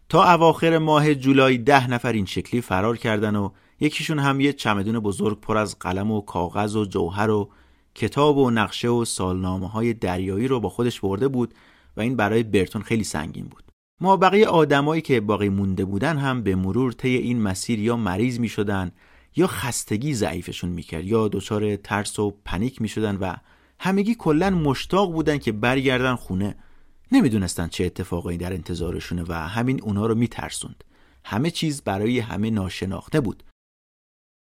تا 0.08 0.32
اواخر 0.32 0.78
ماه 0.78 1.14
جولای 1.14 1.58
ده 1.58 1.90
نفر 1.90 2.12
این 2.12 2.26
شکلی 2.26 2.60
فرار 2.60 2.96
کردن 2.96 3.36
و 3.36 3.50
یکیشون 3.80 4.18
هم 4.18 4.40
یه 4.40 4.52
چمدون 4.52 4.98
بزرگ 4.98 5.40
پر 5.40 5.56
از 5.56 5.78
قلم 5.78 6.10
و 6.10 6.20
کاغذ 6.20 6.76
و 6.76 6.84
جوهر 6.84 7.30
و 7.30 7.50
کتاب 7.94 8.36
و 8.36 8.50
نقشه 8.50 8.88
و 8.88 9.04
سالنامه 9.04 9.68
های 9.68 9.92
دریایی 9.92 10.48
رو 10.48 10.60
با 10.60 10.68
خودش 10.68 11.00
برده 11.00 11.28
بود 11.28 11.54
و 11.96 12.00
این 12.00 12.16
برای 12.16 12.42
برتون 12.42 12.82
خیلی 12.82 13.04
سنگین 13.04 13.44
بود. 13.44 13.64
ما 14.00 14.16
بقیه 14.16 14.46
آدمایی 14.46 15.02
که 15.02 15.20
باقی 15.20 15.48
مونده 15.48 15.84
بودن 15.84 16.18
هم 16.18 16.42
به 16.42 16.54
مرور 16.54 16.92
طی 16.92 17.16
این 17.16 17.42
مسیر 17.42 17.78
یا 17.78 17.96
مریض 17.96 18.38
می 18.38 18.48
شدن 18.48 18.92
یا 19.36 19.46
خستگی 19.46 20.14
ضعیفشون 20.14 20.70
می‌کرد 20.70 21.04
یا 21.04 21.28
دچار 21.28 21.76
ترس 21.76 22.18
و 22.18 22.36
پنیک 22.44 22.82
می 22.82 22.88
شدن 22.88 23.16
و 23.16 23.34
همگی 23.78 24.14
کلا 24.14 24.50
مشتاق 24.50 25.12
بودن 25.12 25.38
که 25.38 25.52
برگردن 25.52 26.14
خونه. 26.14 26.56
نمی‌دونستن 27.12 27.68
چه 27.68 27.84
اتفاقایی 27.84 28.38
در 28.38 28.52
انتظارشونه 28.52 29.24
و 29.28 29.32
همین 29.32 29.82
اونا 29.82 30.06
رو 30.06 30.14
میترسوند. 30.14 30.84
همه 31.24 31.50
چیز 31.50 31.82
برای 31.82 32.18
همه 32.18 32.50
ناشناخته 32.50 33.20
بود. 33.20 33.42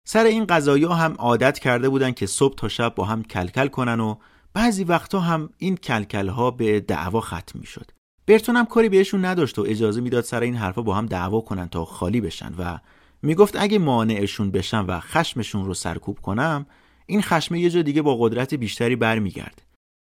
سر 0.09 0.25
این 0.25 0.47
قضایا 0.47 0.95
هم 0.95 1.15
عادت 1.19 1.59
کرده 1.59 1.89
بودن 1.89 2.13
که 2.13 2.27
صبح 2.27 2.55
تا 2.55 2.69
شب 2.69 2.95
با 2.95 3.05
هم 3.05 3.23
کلکل 3.23 3.69
کنن 3.69 4.01
و 4.01 4.17
بعضی 4.57 4.85
وقتا 4.85 5.21
هم 5.21 5.51
این 5.59 5.77
کلکل 5.77 6.29
ها 6.29 6.51
به 6.51 6.81
دعوا 6.81 7.21
ختم 7.21 7.59
می 7.59 7.67
شد 7.67 7.91
برتون 8.27 8.57
هم 8.57 8.67
کاری 8.67 8.89
بهشون 8.89 9.25
نداشت 9.25 9.59
و 9.59 9.65
اجازه 9.69 10.01
می‌داد 10.01 10.25
سر 10.25 10.41
این 10.41 10.57
حرفا 10.57 10.83
با 10.83 10.95
هم 10.95 11.07
دعوا 11.07 11.41
کنن 11.41 11.69
تا 11.69 11.85
خالی 11.85 12.21
بشن 12.21 12.55
و 12.59 12.79
می‌گفت 13.23 13.57
اگه 13.57 13.79
مانعشون 13.79 14.51
بشن 14.51 14.81
و 14.81 15.01
خشمشون 15.01 15.65
رو 15.65 15.75
سرکوب 15.75 16.21
کنم 16.21 16.67
این 17.07 17.23
خشم 17.23 17.55
یه 17.55 17.71
جا 17.71 17.83
دیگه 17.83 18.03
با 18.03 18.17
قدرت 18.17 18.55
بیشتری 18.55 18.97
برمیگرده. 18.97 19.63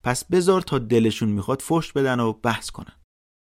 پس 0.05 0.25
بذار 0.25 0.61
تا 0.61 0.79
دلشون 0.79 1.29
می‌خواد 1.29 1.63
فشت 1.63 1.93
بدن 1.93 2.21
و 2.21 2.33
بحث 2.33 2.71
کنن. 2.71 2.97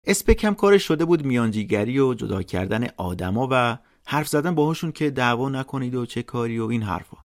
اسپک 0.07 0.43
هم 0.43 0.55
کارش 0.55 0.83
شده 0.83 1.05
بود 1.05 1.25
میانجیگری 1.25 1.99
و 1.99 2.13
جدا 2.13 2.41
کردن 2.41 2.87
آدما 2.97 3.47
و 3.51 3.77
حرف 4.05 4.27
زدن 4.27 4.55
باهاشون 4.55 4.91
که 4.91 5.09
دعوا 5.09 5.49
نکنید 5.49 5.95
و 5.95 6.05
چه 6.05 6.23
کاری 6.23 6.59
و 6.59 6.65
این 6.65 6.83
حرفا. 6.83 7.17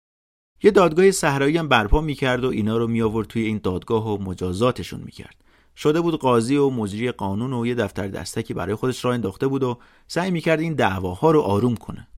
یه 0.62 0.70
دادگاه 0.70 1.10
صحرایی 1.10 1.56
هم 1.56 1.68
برپا 1.68 2.00
می‌کرد 2.00 2.44
و 2.44 2.48
اینا 2.48 2.76
رو 2.76 2.86
می 2.86 3.02
آورد 3.02 3.26
توی 3.26 3.42
این 3.42 3.60
دادگاه 3.62 4.08
و 4.08 4.22
مجازاتشون 4.22 5.00
می‌کرد. 5.04 5.36
شده 5.76 6.00
بود 6.00 6.20
قاضی 6.20 6.56
و 6.56 6.70
مجری 6.70 7.10
قانون 7.10 7.52
و 7.52 7.66
یه 7.66 7.74
دفتر 7.74 8.08
دستکی 8.08 8.54
برای 8.54 8.74
خودش 8.74 9.04
راه 9.04 9.14
انداخته 9.14 9.46
بود 9.46 9.62
و 9.62 9.78
سعی 10.06 10.30
می‌کرد 10.30 10.60
این 10.60 10.74
دعواها 10.74 11.30
رو 11.30 11.40
آروم 11.40 11.76
کنه. 11.76 12.08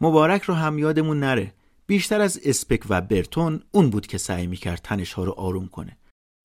مبارک 0.00 0.42
رو 0.42 0.54
هم 0.54 0.78
یادمون 0.78 1.20
نره. 1.20 1.54
بیشتر 1.86 2.20
از 2.20 2.40
اسپک 2.44 2.82
و 2.88 3.00
برتون 3.00 3.62
اون 3.70 3.90
بود 3.90 4.06
که 4.06 4.18
سعی 4.18 4.46
می‌کرد 4.46 4.80
تنش 4.84 5.12
ها 5.12 5.24
رو 5.24 5.32
آروم 5.32 5.68
کنه. 5.68 5.98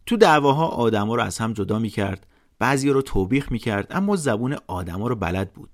تو 0.06 0.17
دعواها 0.17 0.67
آدما 0.67 1.15
رو 1.15 1.22
از 1.22 1.38
هم 1.38 1.54
جدا 1.54 1.80
می‌کرد 1.80 2.28
بعضی 2.60 2.89
رو 2.89 3.02
توبیخ 3.02 3.52
می‌کرد 3.52 3.88
اما 3.89 4.15
زبون 4.15 4.58
آدما 4.67 5.08
رو 5.08 5.15
بلد 5.15 5.54
بود. 5.54 5.69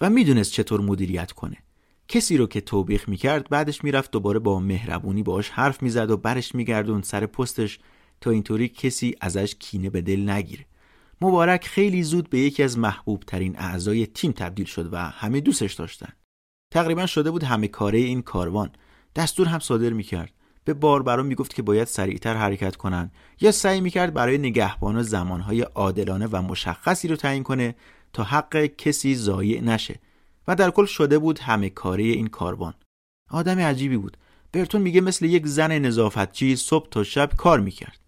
و 0.00 0.10
می‌دونست 0.10 0.52
چطور 0.52 0.80
مدیریت 0.80 1.32
کنه. 1.32 1.56
کسی 2.08 2.36
رو 2.36 2.46
که 2.46 2.60
توبیخ 2.60 3.08
می‌کرد 3.08 3.48
بعدش 3.48 3.84
می‌رفت 3.84 4.10
دوباره 4.10 4.38
با 4.38 4.60
مهربونی 4.60 5.22
باش 5.22 5.50
حرف 5.50 5.82
می‌زد 5.82 6.10
و 6.10 6.16
برش 6.16 6.54
میگردون 6.54 7.02
سر 7.02 7.26
پستش 7.26 7.78
تا 8.20 8.30
اینطوری 8.30 8.68
کسی 8.68 9.16
ازش 9.20 9.54
کینه 9.54 9.90
به 9.90 10.00
دل 10.00 10.30
نگیره 10.30 10.64
مبارک 11.20 11.66
خیلی 11.66 12.02
زود 12.02 12.30
به 12.30 12.38
یکی 12.38 12.62
از 12.62 12.78
محبوب 12.78 13.22
ترین 13.26 13.58
اعضای 13.58 14.06
تیم 14.06 14.32
تبدیل 14.32 14.66
شد 14.66 14.92
و 14.92 14.96
همه 14.96 15.40
دوستش 15.40 15.74
داشتن. 15.74 16.12
تقریبا 16.70 17.06
شده 17.06 17.30
بود 17.30 17.44
همه 17.44 17.68
کاره 17.68 17.98
این 17.98 18.22
کاروان. 18.22 18.70
دستور 19.16 19.46
هم 19.46 19.58
صادر 19.58 19.92
می‌کرد. 19.92 20.32
به 20.64 20.74
باربرا 20.74 21.22
می‌گفت 21.22 21.54
که 21.54 21.62
باید 21.62 21.88
سریعتر 21.88 22.34
حرکت 22.34 22.76
کنن 22.76 23.10
یا 23.40 23.52
سعی 23.52 23.80
می‌کرد 23.80 24.14
برای 24.14 24.38
نگهبان 24.38 25.02
زمانهای 25.02 25.60
عادلانه 25.60 26.26
و 26.26 26.42
مشخصی 26.42 27.08
رو 27.08 27.16
تعیین 27.16 27.42
کنه 27.42 27.74
تا 28.12 28.22
حق 28.22 28.56
کسی 28.66 29.14
ضایع 29.14 29.60
نشه. 29.60 30.00
و 30.48 30.54
در 30.54 30.70
کل 30.70 30.84
شده 30.84 31.18
بود 31.18 31.38
همه 31.38 31.70
کاره 31.70 32.04
این 32.04 32.26
کاروان. 32.26 32.74
آدم 33.30 33.58
عجیبی 33.58 33.96
بود. 33.96 34.16
برتون 34.52 34.80
میگه 34.82 35.00
مثل 35.00 35.24
یک 35.24 35.46
زن 35.46 35.78
نظافتچی 35.78 36.56
صبح 36.56 36.88
تا 36.88 37.04
شب 37.04 37.30
کار 37.36 37.60
می‌کرد. 37.60 38.00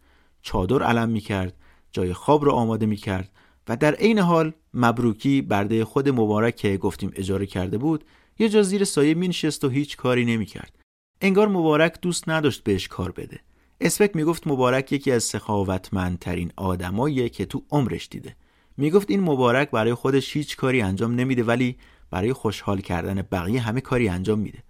چادر 0.42 0.82
علم 0.82 1.08
می‌کرد 1.08 1.54
جای 1.92 2.12
خواب 2.12 2.44
رو 2.44 2.52
آماده 2.52 2.86
می‌کرد 2.86 3.30
و 3.68 3.76
در 3.76 3.94
عین 3.94 4.18
حال 4.18 4.52
مبروکی 4.74 5.42
برده 5.42 5.84
خود 5.84 6.08
مبارک 6.08 6.56
که 6.56 6.76
گفتیم 6.76 7.12
اجاره 7.16 7.46
کرده 7.46 7.78
بود 7.78 8.04
یه 8.38 8.48
جا 8.48 8.62
زیر 8.62 8.84
سایه 8.84 9.14
مینشست 9.14 9.64
و 9.64 9.68
هیچ 9.68 9.96
کاری 9.96 10.24
نمی‌کرد. 10.24 10.78
انگار 11.20 11.48
مبارک 11.48 12.00
دوست 12.02 12.28
نداشت 12.28 12.64
بهش 12.64 12.88
کار 12.88 13.12
بده. 13.12 13.40
اسپک 13.80 14.16
می‌گفت 14.16 14.46
مبارک 14.46 14.92
یکی 14.92 15.12
از 15.12 15.24
سخاوتمندترین 15.24 16.52
آدماییه 16.56 17.28
که 17.28 17.46
تو 17.46 17.62
عمرش 17.70 18.08
دیده. 18.10 18.36
می‌گفت 18.76 19.10
این 19.10 19.20
مبارک 19.20 19.70
برای 19.70 19.94
خودش 19.94 20.36
هیچ 20.36 20.56
کاری 20.56 20.82
انجام 20.82 21.14
نمیده 21.14 21.42
ولی 21.42 21.76
برای 22.10 22.32
خوشحال 22.32 22.80
کردن 22.80 23.22
بقیه 23.22 23.60
همه 23.60 23.80
کاری 23.80 24.08
انجام 24.08 24.38
میده 24.38 24.62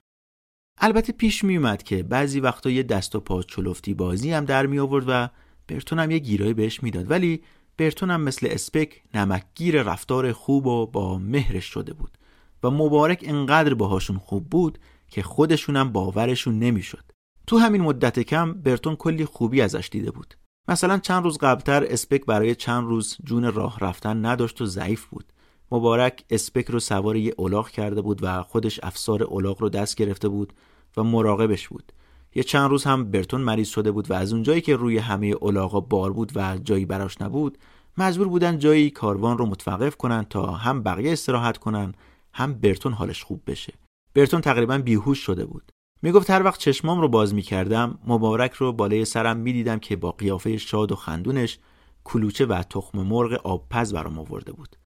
البته 0.81 1.13
پیش 1.13 1.45
میومد 1.45 1.83
که 1.83 2.03
بعضی 2.03 2.41
وقتا 2.41 2.71
یه 2.71 2.83
دست 2.83 3.17
و 3.17 3.21
پا 3.21 3.43
چلفتی 3.43 3.95
بازی 3.95 4.33
هم 4.33 4.45
در 4.45 4.67
می 4.67 4.79
آورد 4.79 5.05
و 5.09 5.29
برتون 5.69 5.99
هم 5.99 6.11
یه 6.11 6.19
گیرایی 6.19 6.55
بهش 6.55 6.83
می‌داد 6.83 7.11
ولی 7.11 7.43
برتون 7.77 8.11
هم 8.11 8.21
مثل 8.21 8.49
اسپک 8.51 9.03
نمکگیر 9.15 9.83
رفتار 9.83 10.33
خوب 10.33 10.67
و 10.67 10.87
با 10.87 11.19
مهرش 11.19 11.65
شده 11.65 11.93
بود 11.93 12.19
و 12.63 12.71
مبارک 12.71 13.25
انقدر 13.27 13.75
باهاشون 13.75 14.19
خوب 14.19 14.51
بود 14.51 14.79
که 15.09 15.23
خودشونم 15.23 15.93
باورشون 15.93 16.59
نمی‌شد. 16.59 17.05
تو 17.47 17.59
همین 17.59 17.83
مدت 17.83 18.21
کم 18.21 18.53
برتون 18.53 18.97
کلی 18.97 19.25
خوبی 19.25 19.61
ازش 19.61 19.89
دیده 19.93 20.11
بود. 20.11 20.35
مثلا 20.69 20.99
چند 20.99 21.25
روز 21.25 21.39
قبلتر 21.39 21.85
اسپک 21.85 22.25
برای 22.25 22.55
چند 22.55 22.85
روز 22.85 23.17
جون 23.25 23.53
راه 23.53 23.79
رفتن 23.81 24.27
نداشت 24.27 24.61
و 24.61 24.67
ضعیف 24.67 25.05
بود. 25.05 25.33
مبارک 25.73 26.25
اسپک 26.31 26.67
رو 26.67 26.81
سوار 26.81 27.17
یه 27.17 27.35
اولاغ 27.37 27.69
کرده 27.69 28.03
بود 28.03 28.19
و 28.23 28.43
خودش 28.43 28.81
افسار 28.83 29.23
اولاغ 29.23 29.63
رو 29.63 29.69
دست 29.69 29.97
گرفته 29.97 30.29
بود 30.29 30.53
و 30.97 31.03
مراقبش 31.03 31.69
بود. 31.69 31.93
یه 32.35 32.43
چند 32.43 32.71
روز 32.71 32.85
هم 32.85 33.11
برتون 33.11 33.41
مریض 33.41 33.69
شده 33.69 33.91
بود 33.91 34.11
و 34.11 34.15
از 34.15 34.33
اونجایی 34.33 34.61
که 34.61 34.77
روی 34.77 34.99
همه 34.99 35.27
اولاغا 35.27 35.81
بار 35.81 36.13
بود 36.13 36.33
و 36.35 36.59
جایی 36.59 36.87
براش 36.87 37.21
نبود 37.21 37.59
مجبور 37.99 38.29
بودن 38.29 38.59
جایی 38.59 38.91
کاروان 38.91 39.39
رو 39.39 39.47
متوقف 39.47 39.97
کنن 39.97 40.25
تا 40.31 40.47
هم 40.47 40.83
بقیه 40.83 41.13
استراحت 41.13 41.59
کنن 41.59 41.95
هم 42.35 42.55
برتون 42.55 42.93
حالش 42.93 43.25
خوب 43.25 43.43
بشه. 43.47 43.73
برتون 44.15 44.41
تقریبا 44.41 44.79
بیهوش 44.79 45.19
شده 45.19 45.47
بود. 45.47 45.73
می‌گفت 46.03 46.31
هر 46.31 46.43
وقت 46.43 46.61
چشمام 46.61 47.01
رو 47.01 47.09
باز 47.09 47.35
می‌کردم 47.35 47.99
مبارک 48.07 48.53
رو 48.53 48.73
بالای 48.73 49.05
سرم 49.05 49.37
می‌دیدم 49.37 49.79
که 49.79 49.97
با 49.97 50.13
قیافه 50.13 50.57
شاد 50.57 50.93
و 50.93 50.97
خندونش 50.97 51.59
کلوچه 52.05 52.47
و 52.47 52.63
تخم 52.71 52.99
مرغ 52.99 53.41
آبپز 53.45 53.93
برام 53.93 54.19
آورده 54.19 54.53
بود. 54.53 54.77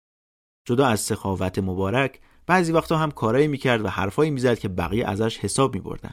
جدا 0.70 0.87
از 0.87 1.00
سخاوت 1.00 1.59
مبارک 1.59 2.20
بعضی 2.46 2.72
وقتا 2.72 2.98
هم 2.98 3.11
کارایی 3.11 3.48
می‌کرد 3.48 3.85
و 3.85 3.88
حرفایی 3.88 4.30
می‌زد 4.30 4.59
که 4.59 4.68
بقیه 4.68 5.06
ازش 5.06 5.38
حساب 5.38 5.74
میبردن. 5.74 6.12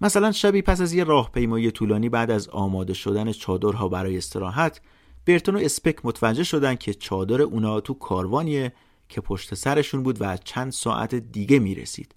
مثلا 0.00 0.32
شبی 0.32 0.62
پس 0.62 0.80
از 0.80 0.92
یه 0.92 1.04
راهپیمایی 1.04 1.70
طولانی 1.70 2.08
بعد 2.08 2.30
از 2.30 2.48
آماده 2.48 2.94
شدن 2.94 3.32
چادرها 3.32 3.88
برای 3.88 4.16
استراحت 4.16 4.80
برتون 5.26 5.56
و 5.56 5.58
اسپک 5.58 5.96
متوجه 6.04 6.44
شدن 6.44 6.74
که 6.74 6.94
چادر 6.94 7.42
اونا 7.42 7.80
تو 7.80 7.94
کاروانیه 7.94 8.72
که 9.08 9.20
پشت 9.20 9.54
سرشون 9.54 10.02
بود 10.02 10.16
و 10.20 10.36
چند 10.36 10.72
ساعت 10.72 11.14
دیگه 11.14 11.58
می‌رسید. 11.58 12.14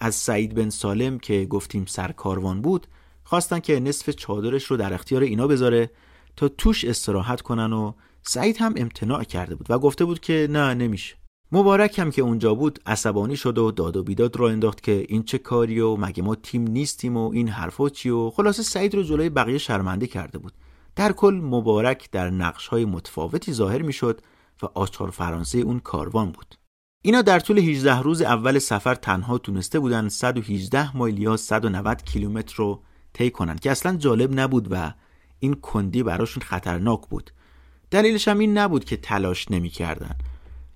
از 0.00 0.14
سعید 0.14 0.54
بن 0.54 0.70
سالم 0.70 1.18
که 1.18 1.44
گفتیم 1.44 1.84
سرکاروان 1.84 2.62
بود 2.62 2.86
خواستن 3.24 3.60
که 3.60 3.80
نصف 3.80 4.10
چادرش 4.10 4.64
رو 4.64 4.76
در 4.76 4.94
اختیار 4.94 5.22
اینا 5.22 5.46
بذاره 5.46 5.90
تا 6.36 6.48
توش 6.48 6.84
استراحت 6.84 7.40
کنن 7.40 7.72
و 7.72 7.92
سعید 8.26 8.56
هم 8.56 8.74
امتناع 8.76 9.24
کرده 9.24 9.54
بود 9.54 9.66
و 9.70 9.78
گفته 9.78 10.04
بود 10.04 10.20
که 10.20 10.48
نه 10.50 10.74
نمیشه. 10.74 11.16
مبارک 11.52 11.98
هم 11.98 12.10
که 12.10 12.22
اونجا 12.22 12.54
بود 12.54 12.78
عصبانی 12.86 13.36
شد 13.36 13.58
و 13.58 13.70
داد 13.70 13.96
و 13.96 14.02
بیداد 14.02 14.36
را 14.36 14.48
انداخت 14.48 14.82
که 14.82 15.06
این 15.08 15.22
چه 15.22 15.38
کاری 15.38 15.80
و 15.80 15.96
مگه 15.96 16.22
ما 16.22 16.34
تیم 16.34 16.62
نیستیم 16.62 17.16
و 17.16 17.30
این 17.30 17.48
حرفا 17.48 17.88
چی 17.88 18.10
و 18.10 18.30
خلاصه 18.30 18.62
سعید 18.62 18.94
رو 18.94 19.02
جلوی 19.02 19.28
بقیه 19.28 19.58
شرمنده 19.58 20.06
کرده 20.06 20.38
بود. 20.38 20.52
در 20.96 21.12
کل 21.12 21.40
مبارک 21.44 22.10
در 22.10 22.30
نقش 22.30 22.68
های 22.68 22.84
متفاوتی 22.84 23.52
ظاهر 23.52 23.82
می‌شد 23.82 24.20
و 24.62 24.66
آچار 24.74 25.10
فرانسه 25.10 25.58
اون 25.58 25.78
کاروان 25.80 26.30
بود. 26.32 26.54
اینا 27.02 27.22
در 27.22 27.40
طول 27.40 27.58
18 27.58 28.00
روز 28.00 28.22
اول 28.22 28.58
سفر 28.58 28.94
تنها 28.94 29.38
تونسته 29.38 29.78
بودن 29.78 30.08
118 30.08 30.96
مایل 30.96 31.18
یا 31.18 31.36
190 31.36 32.02
کیلومتر 32.02 32.54
رو 32.56 32.82
طی 33.12 33.30
کنن 33.30 33.56
که 33.56 33.70
اصلا 33.70 33.96
جالب 33.96 34.40
نبود 34.40 34.68
و 34.70 34.92
این 35.38 35.54
کندی 35.54 36.02
براشون 36.02 36.42
خطرناک 36.42 37.08
بود. 37.08 37.30
دلیلش 37.94 38.28
هم 38.28 38.38
این 38.38 38.58
نبود 38.58 38.84
که 38.84 38.96
تلاش 38.96 39.50
نمی‌کردن. 39.50 40.16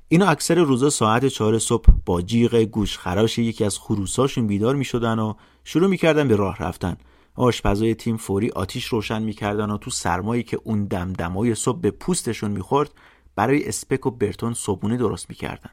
اینا 0.09 0.27
اکثر 0.27 0.55
روزا 0.55 0.91
ساعت 0.91 1.27
چهار 1.27 1.59
صبح 1.59 1.93
با 2.07 2.23
جیغ 2.23 2.55
گوشخراش 2.55 3.39
یکی 3.39 3.65
از 3.65 3.79
خروساشون 3.79 4.47
بیدار 4.47 4.75
می‌شدن 4.75 5.19
و 5.19 5.35
شروع 5.65 5.89
می‌کردن 5.89 6.29
به 6.29 6.37
راه 6.37 6.59
رفتن. 6.59 6.97
آشپزای 7.35 7.95
تیم 7.95 8.17
فوری 8.17 8.51
آتیش 8.51 8.85
روشن 8.85 9.23
می‌کردن 9.23 9.71
و 9.71 9.79
تو 9.79 9.91
سرمایی 9.91 10.43
که 10.43 10.61
اون 10.65 10.85
دمدمای 10.85 11.55
صبح 11.55 11.81
به 11.81 11.91
پوستشون 11.91 12.51
می‌خورد 12.51 12.91
برای 13.37 13.69
اسپک 13.69 14.07
و 14.07 14.11
برتون 14.11 14.55
صبونه 14.55 14.97
درست 14.97 15.31
می‌کردن. 15.31 15.71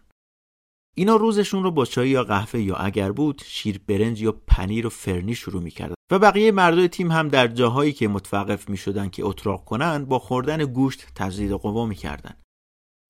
اینا 0.98 1.16
روزشون 1.16 1.64
رو 1.64 1.72
با 1.72 1.86
چای 1.86 2.10
یا 2.10 2.24
قهوه 2.24 2.60
یا 2.62 2.76
اگر 2.76 3.12
بود 3.12 3.42
شیر 3.46 3.82
برنج 3.88 4.22
یا 4.22 4.32
پنیر 4.48 4.88
و 4.88 4.90
فرنی 4.90 5.36
شروع 5.36 5.62
می‌کردن. 5.62 5.96
و 6.12 6.20
بقیه 6.20 6.52
مردای 6.52 6.88
تیم 6.88 7.12
هم 7.12 7.28
در 7.28 7.48
جاهایی 7.48 7.94
که 7.94 8.08
متوقف 8.08 8.70
می‌شدن 8.70 9.10
که 9.10 9.26
اتراق 9.26 9.66
کنن 9.66 10.06
با 10.06 10.20
خوردن 10.20 10.66
گوشت 10.66 11.08
تجدید 11.16 11.52
قوا 11.52 11.86
می‌کردن. 11.86 12.34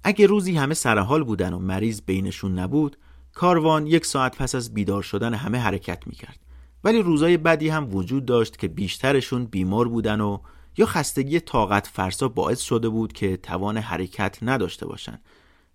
اگه 0.04 0.26
روزی 0.26 0.56
همه 0.56 0.74
سرحال 0.74 1.24
بودن 1.24 1.54
و 1.54 1.60
مریض 1.60 2.02
بینشون 2.02 2.60
نبود 2.60 2.98
کاروان 3.34 3.88
یک 3.88 4.06
ساعت 4.06 4.38
پس 4.38 4.56
از 4.56 4.74
بیدار 4.74 5.02
شدن 5.02 5.34
همه 5.34 5.58
حرکت 5.58 6.08
می‌کرد. 6.08 6.40
ولی 6.84 7.02
روزای 7.02 7.38
بدی 7.38 7.70
هم 7.70 7.96
وجود 7.96 8.26
داشت 8.26 8.58
که 8.58 8.68
بیشترشون 8.68 9.46
بیمار 9.46 9.88
بودن 9.88 10.22
و 10.22 10.38
یا 10.78 10.86
خستگی 10.86 11.40
طاقت 11.40 11.88
فرسا 11.88 12.28
باعث 12.28 12.62
شده 12.62 12.90
بود 12.90 13.14
که 13.14 13.38
توان 13.38 13.78
حرکت 13.78 14.38
نداشته 14.42 14.86
باشن. 14.88 15.22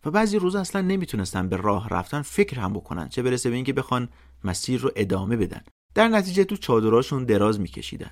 و 0.04 0.10
بعضی 0.10 0.38
روزا 0.38 0.60
اصلا 0.60 0.80
نمی‌تونستن 0.80 1.48
به 1.48 1.56
راه 1.56 1.88
رفتن 1.88 2.22
فکر 2.22 2.60
هم 2.60 2.72
بکنن 2.72 3.08
چه 3.08 3.22
برسه 3.22 3.50
به 3.50 3.56
اینکه 3.56 3.72
بخوان 3.72 4.08
مسیر 4.44 4.80
رو 4.80 4.90
ادامه 4.96 5.36
بدن. 5.36 5.60
در 5.94 6.08
نتیجه 6.08 6.44
تو 6.44 6.56
چادراشون 6.56 7.24
دراز 7.24 7.60
میکشیدن. 7.60 8.10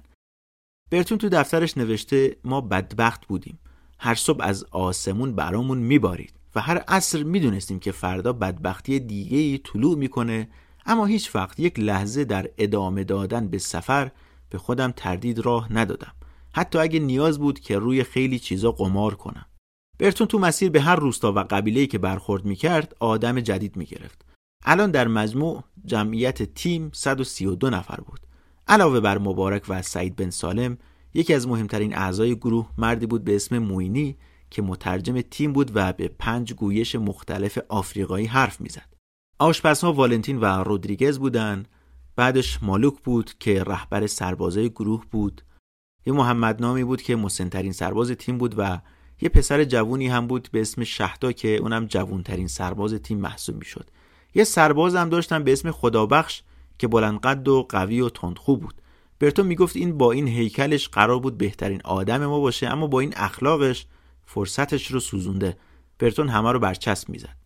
برتون 0.90 1.18
تو 1.18 1.28
دفترش 1.28 1.78
نوشته 1.78 2.36
ما 2.44 2.60
بدبخت 2.60 3.26
بودیم. 3.26 3.58
هر 3.98 4.14
صبح 4.14 4.44
از 4.44 4.64
آسمون 4.70 5.34
برامون 5.34 5.78
میبارید. 5.78 6.32
و 6.54 6.60
هر 6.60 6.78
عصر 6.78 7.22
می‌دونستیم 7.22 7.78
که 7.78 7.92
فردا 7.92 8.32
بدبختی 8.32 9.00
دیگه 9.00 9.38
ای 9.38 9.58
طلوع 9.58 9.98
می‌کنه 9.98 10.48
اما 10.86 11.06
هیچ 11.06 11.34
وقت 11.34 11.60
یک 11.60 11.80
لحظه 11.80 12.24
در 12.24 12.50
ادامه 12.58 13.04
دادن 13.04 13.48
به 13.48 13.58
سفر 13.58 14.10
به 14.50 14.58
خودم 14.58 14.92
تردید 14.96 15.38
راه 15.38 15.72
ندادم. 15.72 16.12
حتی 16.52 16.78
اگه 16.78 17.00
نیاز 17.00 17.38
بود 17.38 17.60
که 17.60 17.78
روی 17.78 18.04
خیلی 18.04 18.38
چیزا 18.38 18.72
قمار 18.72 19.14
کنم. 19.14 19.46
برتون 19.98 20.26
تو 20.26 20.38
مسیر 20.38 20.70
به 20.70 20.80
هر 20.80 20.96
روستا 20.96 21.32
و 21.32 21.38
قبیله‌ای 21.38 21.86
که 21.86 21.98
برخورد 21.98 22.44
می‌کرد 22.44 22.96
آدم 23.00 23.40
جدید 23.40 23.76
می‌گرفت. 23.76 24.24
الان 24.64 24.90
در 24.90 25.08
مجموع 25.08 25.64
جمعیت 25.84 26.42
تیم 26.42 26.90
132 26.94 27.70
نفر 27.70 27.96
بود. 27.96 28.20
علاوه 28.68 29.00
بر 29.00 29.18
مبارک 29.18 29.62
و 29.68 29.82
سعید 29.82 30.16
بن 30.16 30.30
سالم 30.30 30.78
یکی 31.14 31.34
از 31.34 31.48
مهمترین 31.48 31.96
اعضای 31.96 32.36
گروه 32.36 32.70
مردی 32.78 33.06
بود 33.06 33.24
به 33.24 33.36
اسم 33.36 33.58
موینی 33.58 34.16
که 34.50 34.62
مترجم 34.62 35.20
تیم 35.20 35.52
بود 35.52 35.70
و 35.74 35.92
به 35.92 36.08
پنج 36.18 36.52
گویش 36.52 36.94
مختلف 36.94 37.58
آفریقایی 37.68 38.26
حرف 38.26 38.60
می‌زد. 38.60 38.94
آشپزها 39.38 39.92
والنتین 39.92 40.40
و 40.40 40.44
رودریگز 40.44 41.18
بودن. 41.18 41.64
بعدش 42.16 42.62
مالوک 42.62 43.02
بود 43.02 43.38
که 43.38 43.64
رهبر 43.64 44.06
سربازای 44.06 44.70
گروه 44.70 45.04
بود. 45.10 45.42
یه 46.06 46.12
محمد 46.12 46.60
نامی 46.60 46.84
بود 46.84 47.02
که 47.02 47.16
مسنترین 47.16 47.72
سرباز 47.72 48.10
تیم 48.10 48.38
بود 48.38 48.54
و 48.58 48.80
یه 49.20 49.28
پسر 49.28 49.64
جوونی 49.64 50.08
هم 50.08 50.26
بود 50.26 50.48
به 50.52 50.60
اسم 50.60 50.84
شهدا 50.84 51.32
که 51.32 51.56
اونم 51.56 51.86
جوونترین 51.86 52.48
سرباز 52.48 52.94
تیم 52.94 53.18
محسوب 53.18 53.58
می‌شد. 53.58 53.90
یه 54.34 54.44
سرباز 54.44 54.94
هم 54.94 55.08
داشتن 55.08 55.44
به 55.44 55.52
اسم 55.52 55.70
خدابخش 55.70 56.42
که 56.78 56.88
بلندقد 56.88 57.48
و 57.48 57.66
قوی 57.68 58.00
و 58.00 58.08
تندخو 58.08 58.56
بود. 58.56 58.74
برتو 59.20 59.44
می‌گفت 59.44 59.76
این 59.76 59.98
با 59.98 60.12
این 60.12 60.28
هیکلش 60.28 60.88
قرار 60.88 61.18
بود 61.18 61.38
بهترین 61.38 61.80
آدم 61.84 62.26
ما 62.26 62.40
باشه 62.40 62.66
اما 62.66 62.86
با 62.86 63.00
این 63.00 63.12
اخلاقش 63.16 63.86
فرصتش 64.26 64.86
رو 64.86 65.00
سوزونده. 65.00 65.56
برتون 65.98 66.28
همه 66.28 66.52
رو 66.52 66.58
برچسب 66.58 67.08
می‌زد. 67.08 67.36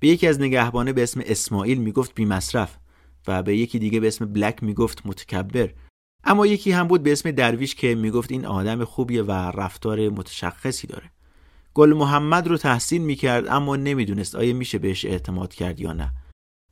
به 0.00 0.08
یکی 0.08 0.26
از 0.26 0.40
نگهبانه 0.40 0.92
به 0.92 1.02
اسم 1.02 1.20
اسماعیل 1.26 1.78
می‌گفت 1.78 2.14
بی 2.14 2.24
مصرف 2.24 2.76
و 3.28 3.42
به 3.42 3.56
یکی 3.56 3.78
دیگه 3.78 4.00
به 4.00 4.06
اسم 4.06 4.32
بلک 4.32 4.62
می‌گفت 4.62 5.06
متکبر. 5.06 5.68
اما 6.24 6.46
یکی 6.46 6.72
هم 6.72 6.88
بود 6.88 7.02
به 7.02 7.12
اسم 7.12 7.30
درویش 7.30 7.74
که 7.74 7.94
می‌گفت 7.94 8.32
این 8.32 8.46
آدم 8.46 8.84
خوبیه 8.84 9.22
و 9.22 9.32
رفتار 9.32 10.08
متشخصی 10.08 10.86
داره. 10.86 11.10
گل 11.74 11.92
محمد 11.92 12.46
رو 12.46 12.56
تحسین 12.56 13.02
می‌کرد 13.02 13.48
اما 13.48 13.76
نمی‌دونست 13.76 14.34
آیا 14.34 14.54
میشه 14.54 14.78
بهش 14.78 15.04
اعتماد 15.04 15.54
کرد 15.54 15.80
یا 15.80 15.92
نه. 15.92 16.12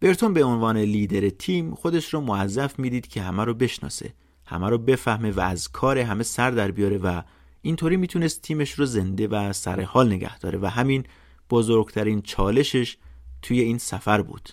برتون 0.00 0.34
به 0.34 0.44
عنوان 0.44 0.76
لیدر 0.76 1.28
تیم 1.28 1.74
خودش 1.74 2.14
رو 2.14 2.20
موظف 2.20 2.78
می‌دید 2.78 3.06
که 3.08 3.22
همه 3.22 3.44
رو 3.44 3.54
بشناسه 3.54 4.14
همه 4.46 4.68
رو 4.68 4.78
بفهمه 4.78 5.30
و 5.30 5.40
از 5.40 5.68
کار 5.68 5.98
همه 5.98 6.22
سر 6.22 6.50
در 6.50 6.70
بیاره 6.70 6.98
و 6.98 7.22
اینطوری 7.62 7.96
می‌تونست 7.96 8.42
تیمش 8.42 8.72
رو 8.72 8.86
زنده 8.86 9.28
و 9.28 9.52
سر 9.52 9.80
حال 9.80 10.12
نگه 10.12 10.38
داره 10.38 10.58
و 10.58 10.66
همین 10.66 11.04
بزرگترین 11.50 12.22
چالشش 12.22 12.96
توی 13.42 13.60
این 13.60 13.78
سفر 13.78 14.22
بود. 14.22 14.48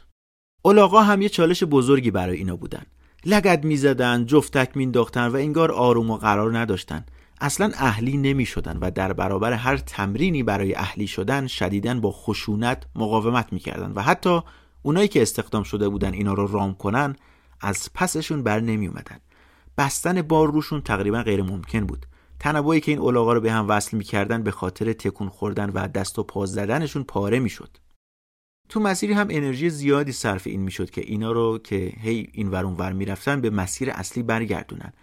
اولاغا 0.62 1.02
هم 1.02 1.22
یه 1.22 1.30
چالش 1.30 1.64
بزرگی 1.64 2.12
برای 2.12 2.38
اینا 2.38 2.56
بودن. 2.56 2.84
لگد 3.26 3.64
می‌زدن 3.64 4.26
جفتک 4.26 4.78
مینداختن 4.78 5.28
و 5.28 5.36
انگار 5.36 5.72
آروم 5.72 6.10
و 6.10 6.18
قرار 6.18 6.58
نداشتن. 6.58 7.06
اصلا 7.42 7.72
اهلی 7.76 8.18
نمی 8.18 8.46
شدن 8.46 8.78
و 8.82 8.92
در 8.92 9.14
برابر 9.14 9.54
هر 9.54 9.78
تمرینی 9.78 10.44
برای 10.44 10.76
اهلی 10.76 11.08
شدن 11.08 11.48
شدیدن 11.48 12.02
با 12.02 12.12
خشونت 12.12 12.84
مقاومت 12.96 13.54
می‌کردن 13.54 13.92
و 13.92 14.02
حتی 14.02 14.42
اونایی 14.82 15.08
که 15.08 15.22
استخدام 15.22 15.64
شده 15.64 15.90
بودن 15.90 16.14
اینا 16.14 16.34
رو 16.34 16.48
رام 16.48 16.74
کنن 16.74 17.16
از 17.62 17.90
پسشون 17.94 18.44
بر 18.44 18.60
نمی 18.60 18.88
اومدن 18.88 19.20
بستن 19.78 20.22
بار 20.22 20.52
روشون 20.52 20.82
تقریبا 20.82 21.22
غیر 21.24 21.44
ممکن 21.44 21.86
بود. 21.86 22.06
تنوعی 22.40 22.82
که 22.82 22.92
این 22.92 23.00
اولاغا 23.00 23.34
رو 23.34 23.42
به 23.42 23.52
هم 23.52 23.70
وصل 23.70 23.98
می‌کردن 23.98 24.44
به 24.44 24.52
خاطر 24.52 24.94
تکون 24.94 25.30
خوردن 25.30 25.70
و 25.70 25.88
دست 25.88 26.20
و 26.20 26.24
پا 26.24 26.46
زدنشون 26.46 27.04
پاره 27.04 27.40
می‌شد. 27.40 27.78
تو 28.70 28.80
مسیری 28.80 29.14
هم 29.14 29.28
انرژی 29.30 29.70
زیادی 29.70 30.12
صرف 30.12 30.48
این 30.48 30.62
می‌شد 30.62 30.90
که 30.90 31.02
اینا 31.02 31.32
رو 31.32 31.58
که 31.58 31.94
هی 32.02 32.30
این 32.32 32.48
ور 32.48 32.66
ور 32.66 32.94
می‌رفتن 32.94 33.42
به 33.42 33.50
مسیر 33.50 33.92
اصلی 33.92 34.24
برگردونن. 34.24 34.94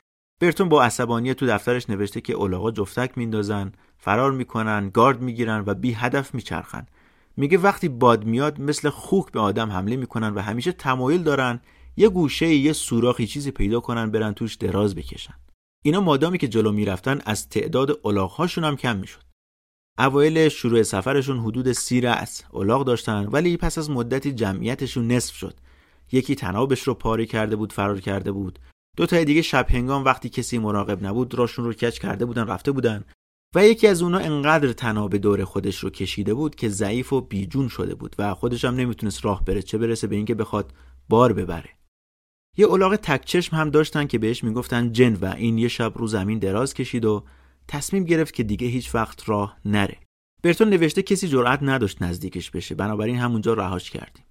برتون 0.41 0.69
با 0.69 0.85
عصبانیت 0.85 1.37
تو 1.37 1.47
دفترش 1.47 1.91
نوشته 1.91 2.21
که 2.21 2.33
اولاغا 2.33 2.71
جفتک 2.71 3.19
میندازن 3.19 3.73
فرار 3.99 4.33
می‌کنن 4.33 4.91
گارد 4.95 5.23
می‌گیرن 5.23 5.65
و 5.67 5.75
بی 5.75 5.93
هدف 5.93 6.35
میچرخن. 6.35 6.87
میگه 7.37 7.59
وقتی 7.59 7.89
باد 7.89 8.25
میاد 8.25 8.61
مثل 8.61 8.91
خوک 8.91 9.33
به 9.33 9.41
آدم 9.41 9.71
حمله 9.71 9.97
می‌کنن 9.97 10.35
و 10.35 10.41
همیشه 10.41 10.73
تمایل 10.73 11.23
دارن 11.23 11.61
یه 11.97 12.09
گوشه 12.09 12.55
یه 12.55 12.73
سوراخی 12.73 13.27
چیزی 13.27 13.51
پیدا 13.51 13.81
کنن 13.81 14.11
برن 14.11 14.33
توش 14.33 14.55
دراز 14.55 14.95
بکشن. 14.95 15.35
اینا 15.83 16.01
مادامی 16.01 16.39
که 16.39 16.49
جلو 16.49 16.73
می‌رفتن 16.73 17.21
از 17.27 17.49
تعداد 17.49 18.01
الاغهاشون 18.05 18.65
هم 18.65 18.77
کم 18.77 18.97
می‌شد. 18.97 19.24
اوایل 19.99 20.49
شروع 20.49 20.83
سفرشون 20.83 21.39
حدود 21.39 21.73
سی 21.73 22.01
رأس 22.01 22.43
الاغ 22.55 22.85
داشتن 22.85 23.27
ولی 23.27 23.57
پس 23.57 23.79
از 23.79 23.91
مدتی 23.91 24.33
جمعیتشون 24.33 25.13
نصف 25.13 25.35
شد. 25.35 25.55
یکی 26.13 26.35
تنابش 26.35 26.83
رو 26.83 26.95
پاره 26.95 27.27
کرده 27.27 27.57
بود 27.57 27.73
فرار 27.73 28.01
کرده 28.01 28.33
بود. 28.33 28.59
دو 28.97 29.07
تا 29.07 29.25
دیگه 29.25 29.43
شب 29.43 29.67
هنگام 29.71 30.05
وقتی 30.05 30.29
کسی 30.29 30.59
مراقب 30.59 31.07
نبود 31.07 31.35
راشون 31.35 31.65
رو 31.65 31.73
کچ 31.73 31.99
کرده 31.99 32.25
بودن 32.25 32.47
رفته 32.47 32.73
بودن. 32.73 33.05
و 33.55 33.67
یکی 33.67 33.87
از 33.87 34.03
اونا 34.03 34.19
انقدر 34.19 34.73
تناب 34.73 35.17
دور 35.17 35.45
خودش 35.45 35.79
رو 35.79 35.91
کشیده 35.91 36.35
بود 36.35 36.55
که 36.55 36.69
ضعیف 36.69 37.13
و 37.13 37.21
بیجون 37.21 37.69
شده 37.69 37.95
بود 37.95 38.17
و 38.19 38.35
خودش 38.35 38.65
هم 38.65 38.75
نمی‌تونست 38.75 39.25
راه 39.25 39.45
بره 39.45 39.63
چه 39.63 39.79
برسه 39.79 40.07
به 40.07 40.17
اینکه 40.17 40.35
بخواد 40.35 40.73
بار 41.09 41.33
ببره. 41.33 41.71
یه 42.57 42.71
الاغ 42.71 42.97
تک 42.97 43.25
چشم 43.25 43.57
هم 43.57 43.71
داشتن 43.71 44.07
که 44.07 44.19
بهش 44.19 44.45
می‌گفتن 44.45 44.93
جن 44.93 45.15
و 45.15 45.25
این 45.37 45.59
یه 45.59 45.69
شب 45.69 45.93
رو 45.97 46.07
زمین 46.07 46.39
دراز 46.39 46.75
کشید 46.75 47.05
و 47.05 47.25
تصمیم 47.69 48.05
گرفت 48.05 48.35
که 48.35 48.43
دیگه 48.43 48.67
هیچ 48.67 48.95
وقت 48.95 49.29
راه 49.29 49.57
نره. 49.65 49.97
برتون 50.43 50.69
نوشته 50.69 51.03
کسی 51.03 51.29
جرأت 51.29 51.59
نداشت 51.63 52.03
نزدیکش 52.03 52.51
بشه 52.51 52.75
بنابراین 52.75 53.17
همونجا 53.17 53.55
رهاش 53.55 53.91
کردیم. 53.91 54.25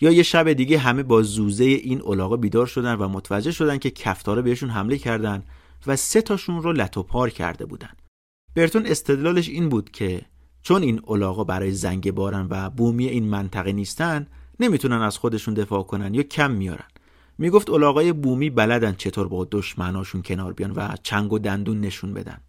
یا 0.00 0.10
یه 0.10 0.22
شب 0.22 0.52
دیگه 0.52 0.78
همه 0.78 1.02
با 1.02 1.22
زوزه 1.22 1.64
این 1.64 2.02
الاغا 2.06 2.36
بیدار 2.36 2.66
شدن 2.66 2.94
و 2.94 3.08
متوجه 3.08 3.50
شدن 3.50 3.78
که 3.78 3.90
کفتاره 3.90 4.42
بهشون 4.42 4.70
حمله 4.70 4.98
کردن 4.98 5.42
و 5.86 5.96
سه 5.96 6.22
تاشون 6.22 6.62
رو 6.62 6.72
لتو 6.72 7.02
پار 7.02 7.30
کرده 7.30 7.66
بودن. 7.66 7.90
برتون 8.54 8.86
استدلالش 8.86 9.48
این 9.48 9.68
بود 9.68 9.90
که 9.90 10.22
چون 10.62 10.82
این 10.82 11.00
الاغا 11.08 11.44
برای 11.44 11.72
زنگ 11.72 12.12
بارن 12.12 12.46
و 12.50 12.70
بومی 12.70 13.06
این 13.06 13.24
منطقه 13.24 13.72
نیستن 13.72 14.26
نمی‌تونن 14.60 15.02
از 15.02 15.18
خودشون 15.18 15.54
دفاع 15.54 15.82
کنن 15.82 16.14
یا 16.14 16.22
کم 16.22 16.50
میارن. 16.50 16.88
می‌گفت 17.38 17.70
الاغای 17.70 18.12
بومی 18.12 18.50
بلدن 18.50 18.92
چطور 18.92 19.28
با 19.28 19.48
دشمناشون 19.50 20.22
کنار 20.22 20.52
بیان 20.52 20.70
و 20.70 20.88
چنگ 21.02 21.32
و 21.32 21.38
دندون 21.38 21.80
نشون 21.80 22.14
بدن. 22.14 22.40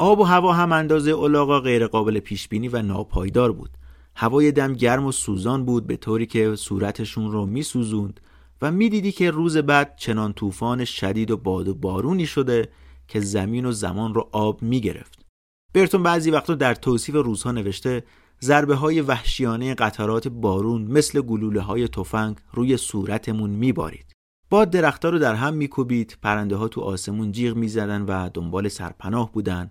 آب 0.00 0.20
و 0.20 0.24
هوا 0.24 0.52
هم 0.52 0.72
اندازه 0.72 1.16
الاغا 1.16 1.60
غیر 1.60 1.86
قابل 1.86 2.20
پیش 2.20 2.48
بینی 2.48 2.68
و 2.68 2.82
ناپایدار 2.82 3.52
بود. 3.52 3.70
هوای 4.16 4.52
دم 4.52 4.72
گرم 4.72 5.06
و 5.06 5.12
سوزان 5.12 5.64
بود 5.64 5.86
به 5.86 5.96
طوری 5.96 6.26
که 6.26 6.56
صورتشون 6.56 7.32
رو 7.32 7.46
میسوزوند 7.46 8.20
و 8.62 8.72
می‌دیدی 8.72 9.12
که 9.12 9.30
روز 9.30 9.56
بعد 9.56 9.96
چنان 9.96 10.32
طوفان 10.32 10.84
شدید 10.84 11.30
و 11.30 11.36
باد 11.36 11.68
و 11.68 11.74
بارونی 11.74 12.26
شده 12.26 12.68
که 13.08 13.20
زمین 13.20 13.64
و 13.64 13.72
زمان 13.72 14.14
رو 14.14 14.28
آب 14.32 14.62
می‌گرفت. 14.62 15.26
برتون 15.74 16.02
بعضی 16.02 16.30
وقتا 16.30 16.54
در 16.54 16.74
توصیف 16.74 17.14
روزها 17.14 17.52
نوشته 17.52 18.04
ضربه 18.42 18.74
های 18.74 19.00
وحشیانه 19.00 19.74
قطرات 19.74 20.28
بارون 20.28 20.82
مثل 20.82 21.20
گلوله 21.20 21.60
های 21.60 21.88
تفنگ 21.88 22.36
روی 22.52 22.76
صورتمون 22.76 23.50
میبارید. 23.50 24.12
باد 24.50 24.70
درختها 24.70 25.10
رو 25.10 25.18
در 25.18 25.34
هم 25.34 25.54
میکوبید 25.54 26.18
پرنده 26.22 26.56
ها 26.56 26.68
تو 26.68 26.80
آسمون 26.80 27.32
جیغ 27.32 27.56
می‌زدن 27.56 28.02
و 28.02 28.30
دنبال 28.34 28.68
سرپناه 28.68 29.32
بودن. 29.32 29.70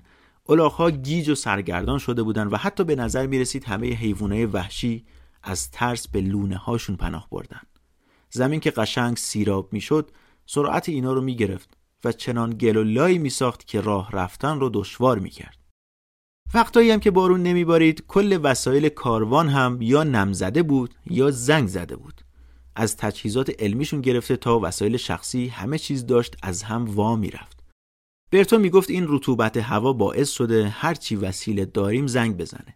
الاغها 0.50 0.92
گیج 0.92 1.30
و 1.30 1.36
سرگردان 1.36 2.00
شده 2.00 2.24
بودن 2.24 2.48
و 2.48 2.58
حتی 2.58 2.84
به 2.84 2.96
نظر 2.96 3.28
می 3.28 3.40
رسید 3.40 3.64
همه 3.64 3.88
حیوانات 3.88 4.50
وحشی 4.54 5.06
از 5.44 5.72
ترس 5.72 6.08
به 6.08 6.22
لونه 6.22 6.58
هاشون 6.58 6.96
پناه 6.96 7.28
بردن. 7.32 7.62
زمین 8.30 8.60
که 8.60 8.72
قشنگ 8.72 9.18
سیراب 9.18 9.74
می‌شد 9.74 10.12
سرعت 10.46 10.90
اینا 10.90 11.14
رو 11.14 11.22
می 11.22 11.36
گرفت 11.36 11.78
و 12.04 12.12
چنان 12.12 12.50
گل 12.50 12.76
و 12.76 12.84
لایی 12.84 13.18
می 13.18 13.30
ساخت 13.30 13.68
که 13.68 13.82
راه 13.82 14.12
رفتن 14.12 14.60
رو 14.60 14.70
دشوار 14.74 15.20
می 15.20 15.30
کرد. 15.30 15.58
وقتایی 16.54 16.92
هم 16.92 17.00
که 17.00 17.12
بارون 17.12 17.44
نمیبارید 17.44 18.04
کل 18.08 18.40
وسایل 18.44 18.90
کاروان 18.90 19.50
هم 19.50 19.78
یا 19.82 20.04
نمزده 20.04 20.64
بود 20.64 20.96
یا 21.06 21.32
زنگ 21.32 21.68
زده 21.68 21.96
بود. 21.96 22.22
از 22.76 22.98
تجهیزات 22.98 23.62
علمیشون 23.64 24.02
گرفته 24.02 24.38
تا 24.38 24.60
وسایل 24.60 24.98
شخصی 24.98 25.48
همه 25.48 25.78
چیز 25.78 26.06
داشت 26.06 26.36
از 26.44 26.64
هم 26.64 26.86
وا 26.86 27.16
می‌رفت. 27.16 27.57
برتو 28.32 28.60
می‌گفت 28.60 28.90
این 28.90 29.06
رطوبت 29.08 29.58
هوا 29.58 29.94
باعث 29.94 30.30
شده 30.30 30.70
هرچی 30.70 31.16
وسیله 31.16 31.66
داریم 31.66 32.08
زنگ 32.08 32.38
بزنه. 32.38 32.76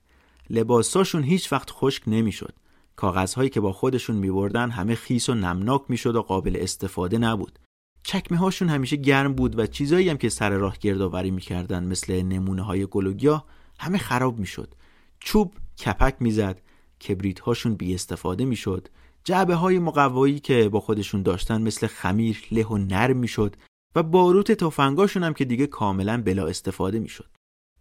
لباساشون 0.49 1.23
هیچ 1.23 1.53
وقت 1.53 1.71
خشک 1.71 2.03
نمی‌شد. 2.07 2.53
کاغذهایی 2.95 3.49
که 3.49 3.59
با 3.59 3.73
خودشون 3.73 4.15
میبردن 4.15 4.69
همه 4.69 4.95
خیس 4.95 5.29
و 5.29 5.33
نمناک 5.33 5.81
می‌شد 5.89 6.15
و 6.15 6.21
قابل 6.21 6.57
استفاده 6.59 7.17
نبود. 7.17 7.59
چکمه 8.03 8.37
هاشون 8.37 8.69
همیشه 8.69 8.95
گرم 8.95 9.33
بود 9.33 9.59
و 9.59 9.67
چیزایی 9.67 10.09
هم 10.09 10.17
که 10.17 10.29
سر 10.29 10.49
راه 10.49 10.77
گردآوری 10.81 11.31
می‌کردن 11.31 11.83
مثل 11.83 12.21
نمونه 12.21 12.61
های 12.61 12.85
گلوگیا 12.85 13.45
همه 13.79 13.97
خراب 13.97 14.39
می‌شد. 14.39 14.75
چوب 15.19 15.53
کپک 15.85 16.15
می‌زد 16.19 16.61
کبریت 17.07 17.39
هاشون 17.39 17.75
بی 17.75 17.93
استفاده 17.95 18.45
می‌شد. 18.45 18.87
جعبه 19.23 19.55
های 19.55 19.79
مقوایی 19.79 20.39
که 20.39 20.69
با 20.69 20.79
خودشون 20.79 21.21
داشتن 21.21 21.61
مثل 21.61 21.87
خمیر 21.87 22.43
له 22.51 22.63
و 22.63 22.77
نرم 22.77 23.17
می‌شد. 23.17 23.55
و 23.95 24.03
باروت 24.03 24.51
تفنگاشون 24.51 25.23
هم 25.23 25.33
که 25.33 25.45
دیگه 25.45 25.67
کاملا 25.67 26.21
بلا 26.21 26.47
استفاده 26.47 26.99
می‌شد. 26.99 27.29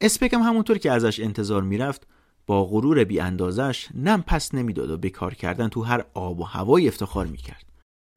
اسپکم 0.01 0.43
همونطور 0.43 0.79
که 0.79 0.93
ازش 0.93 1.21
انتظار 1.21 1.63
می‌رفت 1.63 2.07
با 2.47 2.65
غرور 2.65 3.05
بی 3.05 3.21
اندازش 3.21 3.89
نم 3.95 4.23
پس 4.27 4.55
نمی‌داد 4.55 4.91
و 4.91 4.97
به 4.97 5.11
کار 5.11 5.35
کردن 5.35 5.69
تو 5.69 5.83
هر 5.83 6.05
آب 6.15 6.41
و 6.41 6.45
هوایی 6.45 6.89
افتخار 6.89 7.27
می‌کرد. 7.27 7.65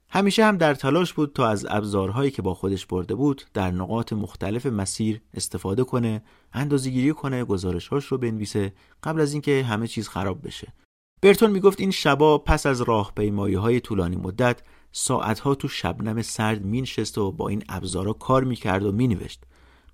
همیشه 0.10 0.46
هم 0.46 0.58
در 0.58 0.74
تلاش 0.74 1.14
بود 1.14 1.34
تا 1.34 1.48
از 1.48 1.66
ابزارهایی 1.70 2.32
که 2.32 2.42
با 2.42 2.54
خودش 2.54 2.86
برده 2.86 3.16
بود 3.16 3.44
در 3.54 3.72
نقاط 3.72 4.14
مختلف 4.14 4.66
مسیر 4.66 5.22
استفاده 5.34 5.84
کنه، 5.84 6.24
اندازه‌گیری 6.54 7.14
کنه، 7.14 7.46
گزارشهاش 7.46 8.06
رو 8.06 8.18
بنویسه 8.18 8.74
قبل 9.04 9.22
از 9.22 9.34
اینکه 9.34 9.64
همه 9.64 9.88
چیز 9.88 10.08
خراب 10.08 10.48
بشه. 10.48 10.74
برتون 11.22 11.52
می‌گفت 11.52 11.80
این 11.80 11.92
شبا 11.92 12.38
پس 12.38 12.66
از 12.66 12.82
راهپیمایی 12.82 13.56
های 13.56 13.80
طولانی 13.80 14.16
مدت 14.16 14.62
ساعتها 14.96 15.56
تو 15.56 15.68
شبنم 15.68 16.22
سرد 16.22 16.66
مینشست 16.66 17.18
و 17.18 17.32
با 17.32 17.48
این 17.48 17.64
ابزارا 17.70 18.14
کار 18.14 18.44
می‌کرد 18.44 18.84
و 18.86 18.92
مینوشت. 18.92 19.44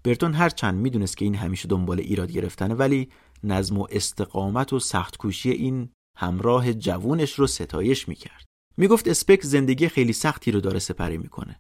برتون 0.03 0.33
هرچند 0.33 0.75
می‌دونست 0.75 1.17
که 1.17 1.25
این 1.25 1.35
همیشه 1.35 1.67
دنبال 1.67 1.99
ایراد 1.99 2.31
گرفتنه 2.31 2.73
ولی 2.73 3.09
نظم 3.43 3.77
و 3.77 3.87
استقامت 3.91 4.73
و 4.73 4.79
سختکوشی 4.79 5.49
این 5.51 5.89
همراه 6.17 6.73
جوونش 6.73 7.33
رو 7.33 7.47
ستایش 7.47 8.07
می‌کرد. 8.07 8.45
می‌گفت 8.77 9.07
اسپک 9.07 9.41
زندگی 9.41 9.87
خیلی 9.87 10.13
سختی 10.13 10.51
رو 10.51 10.61
داره 10.61 10.79
سپری 10.79 11.17
می‌کنه. 11.17 11.59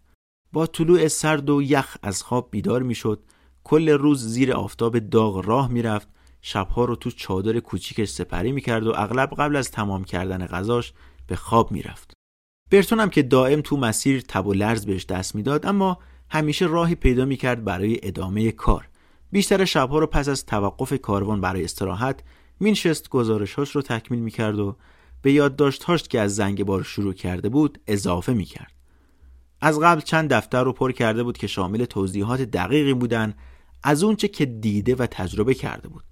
با 0.53 0.67
طلوع 0.67 1.07
سرد 1.07 1.49
و 1.49 1.61
یخ 1.61 1.97
از 2.03 2.23
خواب 2.23 2.47
بیدار 2.51 2.83
می‌شد. 2.83 3.23
کل 3.63 3.89
روز 3.89 4.25
زیر 4.25 4.53
آفتاب 4.53 4.99
داغ 4.99 5.47
راه 5.47 5.67
می‌رفت. 5.71 6.07
شبها 6.41 6.85
رو 6.85 6.95
تو 6.95 7.11
چادر 7.11 7.59
کوچیکش 7.59 8.09
سپری 8.09 8.51
می‌کرد 8.51 8.87
و 8.87 8.93
اغلب 8.95 9.29
قبل 9.37 9.55
از 9.55 9.71
تمام 9.71 10.03
کردن 10.03 10.45
غذاش 10.45 10.93
به 11.27 11.35
خواب 11.35 11.71
می‌رفت. 11.71 12.13
برتون 12.71 12.99
هم 12.99 13.09
که 13.09 13.23
دائم 13.23 13.61
تو 13.61 13.77
مسیر 13.77 14.21
تب 14.21 14.47
و 14.47 14.53
لرز 14.53 14.85
بهش 14.85 15.05
دست 15.05 15.35
می‌داد 15.35 15.65
اما 15.65 15.99
همیشه 16.29 16.65
راهی 16.65 16.95
پیدا 16.95 17.25
می‌کرد 17.25 17.63
برای 17.63 17.99
ادامه 18.03 18.51
کار. 18.51 18.87
بیشتر 19.31 19.65
شبها 19.65 19.99
رو 19.99 20.07
پس 20.07 20.29
از 20.29 20.45
توقف 20.45 20.93
کاروان 21.01 21.41
برای 21.41 21.63
استراحت 21.63 22.19
مینشست 22.59 23.09
گزارشهاش 23.09 23.75
رو 23.75 23.81
تکمیل 23.81 24.19
می‌کرد 24.19 24.59
و 24.59 24.75
به 25.21 25.31
یادداشتهاش 25.31 26.03
که 26.03 26.19
از 26.19 26.35
زنگ 26.35 26.63
بار 26.63 26.83
شروع 26.83 27.13
کرده 27.13 27.49
بود 27.49 27.79
اضافه 27.87 28.33
می‌کرد. 28.33 28.71
از 29.61 29.79
قبل 29.79 30.01
چند 30.01 30.33
دفتر 30.33 30.63
رو 30.63 30.73
پر 30.73 30.91
کرده 30.91 31.23
بود 31.23 31.37
که 31.37 31.47
شامل 31.47 31.85
توضیحات 31.85 32.41
دقیقی 32.41 32.93
بودن 32.93 33.33
از 33.83 34.03
اونچه 34.03 34.27
که 34.27 34.45
دیده 34.45 34.95
و 34.95 35.05
تجربه 35.05 35.53
کرده 35.53 35.87
بود. 35.87 36.03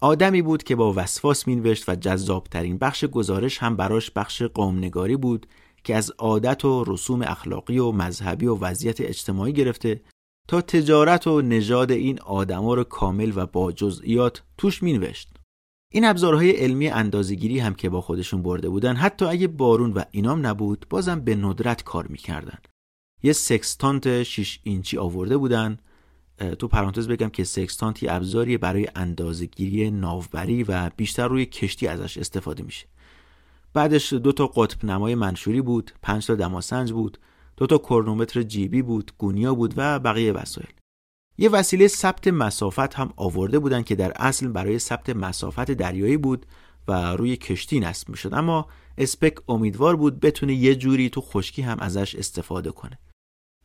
آدمی 0.00 0.42
بود 0.42 0.62
که 0.62 0.76
با 0.76 0.92
وسواس 0.96 1.48
مینوشت 1.48 1.88
و 1.88 1.94
جذابترین 1.94 2.78
بخش 2.78 3.04
گزارش 3.04 3.58
هم 3.58 3.76
براش 3.76 4.10
بخش 4.10 4.42
قومنگاری 4.42 5.16
بود 5.16 5.46
که 5.86 5.96
از 5.96 6.10
عادت 6.10 6.64
و 6.64 6.84
رسوم 6.86 7.22
اخلاقی 7.22 7.78
و 7.78 7.92
مذهبی 7.92 8.46
و 8.46 8.58
وضعیت 8.58 9.00
اجتماعی 9.00 9.52
گرفته 9.52 10.00
تا 10.48 10.60
تجارت 10.60 11.26
و 11.26 11.42
نژاد 11.42 11.92
این 11.92 12.20
آدما 12.20 12.74
رو 12.74 12.84
کامل 12.84 13.32
و 13.36 13.46
با 13.46 13.72
جزئیات 13.72 14.42
توش 14.58 14.82
مینوشت. 14.82 15.28
این 15.92 16.04
ابزارهای 16.04 16.50
علمی 16.50 16.88
اندازگیری 16.88 17.58
هم 17.58 17.74
که 17.74 17.88
با 17.88 18.00
خودشون 18.00 18.42
برده 18.42 18.68
بودن 18.68 18.96
حتی 18.96 19.24
اگه 19.24 19.48
بارون 19.48 19.92
و 19.92 20.02
اینام 20.10 20.46
نبود 20.46 20.86
بازم 20.90 21.20
به 21.20 21.36
ندرت 21.36 21.84
کار 21.84 22.06
می‌کردن. 22.06 22.58
یه 23.22 23.32
سکستانت 23.32 24.22
6 24.22 24.60
اینچی 24.62 24.98
آورده 24.98 25.36
بودن 25.36 25.78
تو 26.58 26.68
پرانتز 26.68 27.08
بگم 27.08 27.28
که 27.28 27.44
سکستانتی 27.44 28.08
ابزاری 28.08 28.58
برای 28.58 28.88
اندازهگیری 28.94 29.90
ناوبری 29.90 30.62
و 30.62 30.90
بیشتر 30.96 31.28
روی 31.28 31.46
کشتی 31.46 31.86
ازش 31.86 32.18
استفاده 32.18 32.62
میشه 32.62 32.86
بعدش 33.74 34.12
دو 34.12 34.32
تا 34.32 34.46
قطب 34.46 34.84
نمای 34.84 35.14
منشوری 35.14 35.60
بود 35.60 35.92
پنج 36.02 36.26
تا 36.26 36.34
دماسنج 36.34 36.92
بود 36.92 37.18
دو 37.56 37.66
تا 37.66 37.78
کرونومتر 37.78 38.42
جیبی 38.42 38.82
بود 38.82 39.12
گونیا 39.18 39.54
بود 39.54 39.74
و 39.76 39.98
بقیه 39.98 40.32
وسایل. 40.32 40.72
یه 41.38 41.48
وسیله 41.48 41.88
ثبت 41.88 42.28
مسافت 42.28 42.94
هم 42.94 43.12
آورده 43.16 43.58
بودن 43.58 43.82
که 43.82 43.94
در 43.94 44.12
اصل 44.16 44.48
برای 44.48 44.78
ثبت 44.78 45.10
مسافت 45.10 45.70
دریایی 45.70 46.16
بود 46.16 46.46
و 46.88 47.16
روی 47.16 47.36
کشتی 47.36 47.80
نصب 47.80 48.08
می‌شد. 48.08 48.34
اما 48.34 48.66
اسپک 48.98 49.34
امیدوار 49.48 49.96
بود 49.96 50.20
بتونه 50.20 50.54
یه 50.54 50.74
جوری 50.74 51.10
تو 51.10 51.20
خشکی 51.20 51.62
هم 51.62 51.76
ازش 51.80 52.14
استفاده 52.14 52.70
کنه. 52.70 52.98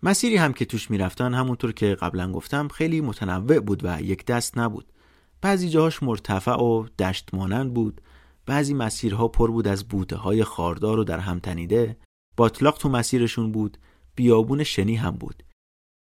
مسیری 0.04 0.36
هم 0.36 0.54
که 0.54 0.66
توش 0.66 0.91
می‌رفتن 0.91 1.34
همونطور 1.34 1.72
که 1.72 1.95
قبلا 1.95 2.32
گفتم 2.32 2.68
خیلی 2.68 3.02
متنوع 3.02 3.60
بود 3.60 3.82
و 3.84 4.02
یک 4.02 4.26
دست 4.26 4.58
نبود. 4.58 4.93
بعضی 5.41 5.70
جاهاش 5.70 6.04
مرتفع 6.04 6.56
و 6.56 6.86
دشت 6.99 7.34
مانند 7.34 7.74
بود. 7.74 8.02
بعضی 8.46 8.74
مسیرها 8.74 9.28
پر 9.28 9.52
بود 9.52 9.68
از 9.68 9.88
بوته 9.88 10.16
های 10.16 10.44
خاردار 10.44 11.00
و 11.00 11.04
در 11.04 11.20
هم 11.20 11.39
تنیده. 11.39 11.98
باطلاق 12.38 12.78
تو 12.78 12.89
مسیرشون 12.89 13.52
بود 13.52 13.78
بیابون 14.16 14.64
شنی 14.64 14.96
هم 14.96 15.12
بود. 15.12 15.44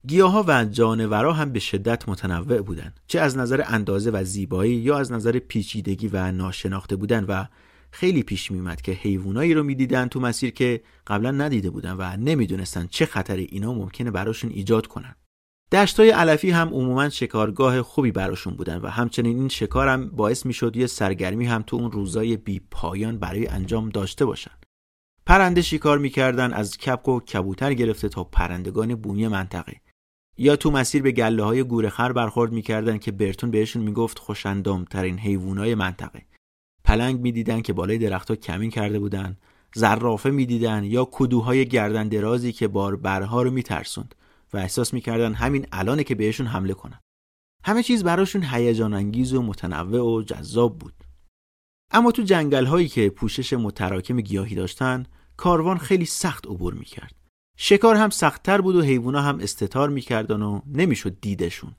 گیاها 0.06 0.44
و 0.48 0.64
جانورا 0.64 1.32
هم 1.32 1.52
به 1.52 1.60
شدت 1.60 2.08
متنوع 2.08 2.60
بودند 2.60 3.00
چه 3.06 3.20
از 3.20 3.36
نظر 3.36 3.62
اندازه 3.66 4.10
و 4.10 4.24
زیبایی 4.24 4.74
یا 4.74 4.98
از 4.98 5.12
نظر 5.12 5.38
پیچیدگی 5.38 6.08
و 6.12 6.32
ناشناخته 6.32 6.96
بودن 6.96 7.24
و 7.24 7.44
خیلی 7.90 8.22
پیش 8.22 8.50
میومد 8.50 8.80
که 8.80 8.92
حیوانایی 8.92 9.54
رو 9.54 9.62
می‌دیدن 9.62 10.08
تو 10.08 10.20
مسیر 10.20 10.50
که 10.50 10.82
قبلا 11.06 11.30
ندیده 11.30 11.70
بودن 11.70 11.92
و 11.92 12.16
نمی‌دونستن 12.16 12.86
چه 12.86 13.06
خطری 13.06 13.48
اینا 13.50 13.72
ممکنه 13.72 14.10
براشون 14.10 14.50
ایجاد 14.50 14.86
کنن. 14.86 15.14
دشتای 15.72 16.10
علفی 16.10 16.50
هم 16.50 16.68
عموما 16.68 17.08
شکارگاه 17.08 17.82
خوبی 17.82 18.12
براشون 18.12 18.54
بودن 18.54 18.76
و 18.76 18.88
همچنین 18.88 19.38
این 19.38 19.48
شکار 19.48 19.88
هم 19.88 20.10
باعث 20.10 20.46
می‌شد 20.46 20.76
یه 20.76 20.86
سرگرمی 20.86 21.46
هم 21.46 21.62
تو 21.62 21.76
اون 21.76 21.92
روزای 21.92 22.36
بی 22.36 22.60
پایان 22.70 23.18
برای 23.18 23.46
انجام 23.46 23.88
داشته 23.88 24.24
باشن. 24.24 24.50
پرنده 25.26 25.62
شکار 25.62 25.98
می‌کردن 25.98 26.52
از 26.52 26.78
کپک 26.78 27.08
و 27.08 27.20
کبوتر 27.20 27.74
گرفته 27.74 28.08
تا 28.08 28.24
پرندگان 28.24 28.94
بومی 28.94 29.28
منطقه. 29.28 29.80
یا 30.38 30.56
تو 30.56 30.70
مسیر 30.70 31.02
به 31.02 31.12
گله 31.12 31.42
های 31.42 31.62
گورخر 31.62 32.12
برخورد 32.12 32.52
می‌کردن 32.52 32.98
که 32.98 33.12
برتون 33.12 33.50
بهشون 33.50 33.82
می‌گفت 33.82 34.22
ترین 34.90 35.18
حیوانای 35.18 35.74
منطقه. 35.74 36.22
پلنگ 36.84 37.20
می‌دیدن 37.20 37.60
که 37.60 37.72
بالای 37.72 37.98
درختها 37.98 38.36
کمین 38.36 38.70
کرده 38.70 38.98
بودن 38.98 39.36
زرافه 39.74 40.30
می‌دیدن 40.30 40.84
یا 40.84 41.08
کدوهای 41.12 41.66
گردن 41.66 42.08
درازی 42.08 42.52
که 42.52 42.68
بار 42.68 42.96
برها 42.96 43.42
رو 43.42 43.50
میترسوند. 43.50 44.14
و 44.52 44.56
احساس 44.56 44.94
می‌کردن 44.94 45.34
همین 45.34 45.66
الانه 45.72 46.04
که 46.04 46.14
بهشون 46.14 46.46
حمله 46.46 46.74
کنن. 46.74 47.00
همه 47.64 47.82
چیز 47.82 48.04
براشون 48.04 48.44
هیجان 48.44 48.94
انگیز 48.94 49.34
و 49.34 49.42
متنوع 49.42 50.00
و 50.00 50.22
جذاب 50.22 50.78
بود. 50.78 50.94
اما 51.90 52.12
تو 52.12 52.22
جنگل 52.22 52.66
هایی 52.66 52.88
که 52.88 53.10
پوشش 53.10 53.52
متراکم 53.52 54.20
گیاهی 54.20 54.54
داشتن 54.54 55.06
کاروان 55.36 55.78
خیلی 55.78 56.06
سخت 56.06 56.46
عبور 56.46 56.74
می‌کرد. 56.74 57.14
شکار 57.56 57.96
هم 57.96 58.10
سختتر 58.10 58.60
بود 58.60 58.76
و 58.76 58.82
حیوونا 58.82 59.22
هم 59.22 59.38
استتار 59.40 59.88
می‌کردن 59.88 60.42
و 60.42 60.60
نمی‌شد 60.66 61.20
دیدشون. 61.20 61.74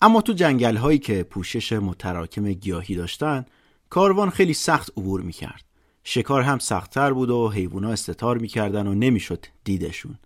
اما 0.00 0.20
تو 0.22 0.32
جنگل 0.32 0.76
هایی 0.76 0.98
که 0.98 1.22
پوشش 1.22 1.72
متراکم 1.72 2.52
گیاهی 2.52 2.94
داشتن 2.94 3.44
کاروان 3.90 4.30
خیلی 4.30 4.54
سخت 4.54 4.90
عبور 4.96 5.20
می‌کرد. 5.20 5.64
شکار 6.04 6.42
هم 6.42 6.58
سختتر 6.58 7.12
بود 7.12 7.30
و 7.30 7.50
حیوونا 7.50 7.90
استتار 7.90 8.38
می‌کردن 8.38 8.86
و 8.86 8.94
نمی‌شد 8.94 9.46
دیدشون. 9.64 10.18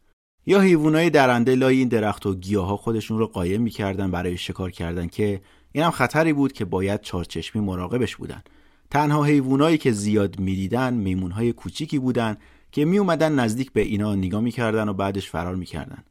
یا 0.47 0.61
حیوانای 0.61 1.11
درنده 1.11 1.55
لای 1.55 1.79
این 1.79 1.89
درخت 1.89 2.27
و 2.27 2.35
گیاها 2.35 2.77
خودشون 2.77 3.19
رو 3.19 3.27
قایم 3.27 3.63
می‌کردن 3.63 4.11
برای 4.11 4.37
شکار 4.37 4.71
کردن 4.71 5.07
که 5.07 5.41
این 5.73 5.85
هم 5.85 5.91
خطری 5.91 6.33
بود 6.33 6.53
که 6.53 6.65
باید 6.65 7.01
چارچشمی 7.01 7.63
مراقبش 7.63 8.17
بودن. 8.17 8.43
تنها 8.91 9.25
حیوانایی 9.25 9.79
که 9.79 9.93
زیاد 9.93 10.41
می‌دیدن 10.41 10.95
میمونهای 10.95 11.53
کوچیکی 11.53 11.99
بودن 11.99 12.37
که 12.73 12.85
می 12.85 12.99
اومدن 12.99 13.35
نزدیک 13.35 13.73
به 13.73 13.81
اینا 13.81 14.15
نگاه 14.15 14.41
می‌کردن 14.41 14.89
و 14.89 14.93
بعدش 14.93 15.31
فرار 15.31 15.55
می‌کردن. 15.55 16.05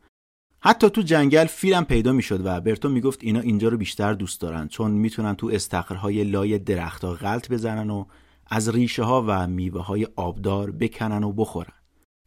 حتی 0.59 0.89
تو 0.89 1.01
جنگل 1.01 1.45
فیلم 1.45 1.85
پیدا 1.85 2.11
می‌شد 2.11 2.45
و 2.45 2.61
برتو 2.61 2.89
می‌گفت 2.89 3.19
اینا 3.23 3.39
اینجا 3.39 3.67
رو 3.67 3.77
بیشتر 3.77 4.13
دوست 4.13 4.41
دارن 4.41 4.67
چون 4.67 4.91
می‌تونن 4.91 5.35
تو 5.35 5.47
استخرهای 5.47 6.23
لای 6.23 6.59
درختها 6.59 7.13
غلط 7.13 7.51
بزنن 7.51 7.89
و 7.89 8.05
از 8.47 8.69
ریشه 8.69 9.03
ها 9.03 9.25
و 9.27 9.47
میوه 9.47 9.81
های 9.81 10.07
آبدار 10.15 10.71
بکنن 10.71 11.23
و 11.23 11.31
بخورن. 11.31 11.73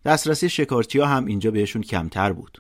دسترسی 0.09 0.49
شکارچی 0.49 0.99
ها 0.99 1.07
هم 1.07 1.27
اینجا 1.27 1.51
بهشون 1.51 1.83
کمتر 1.83 2.33
بود. 2.33 2.59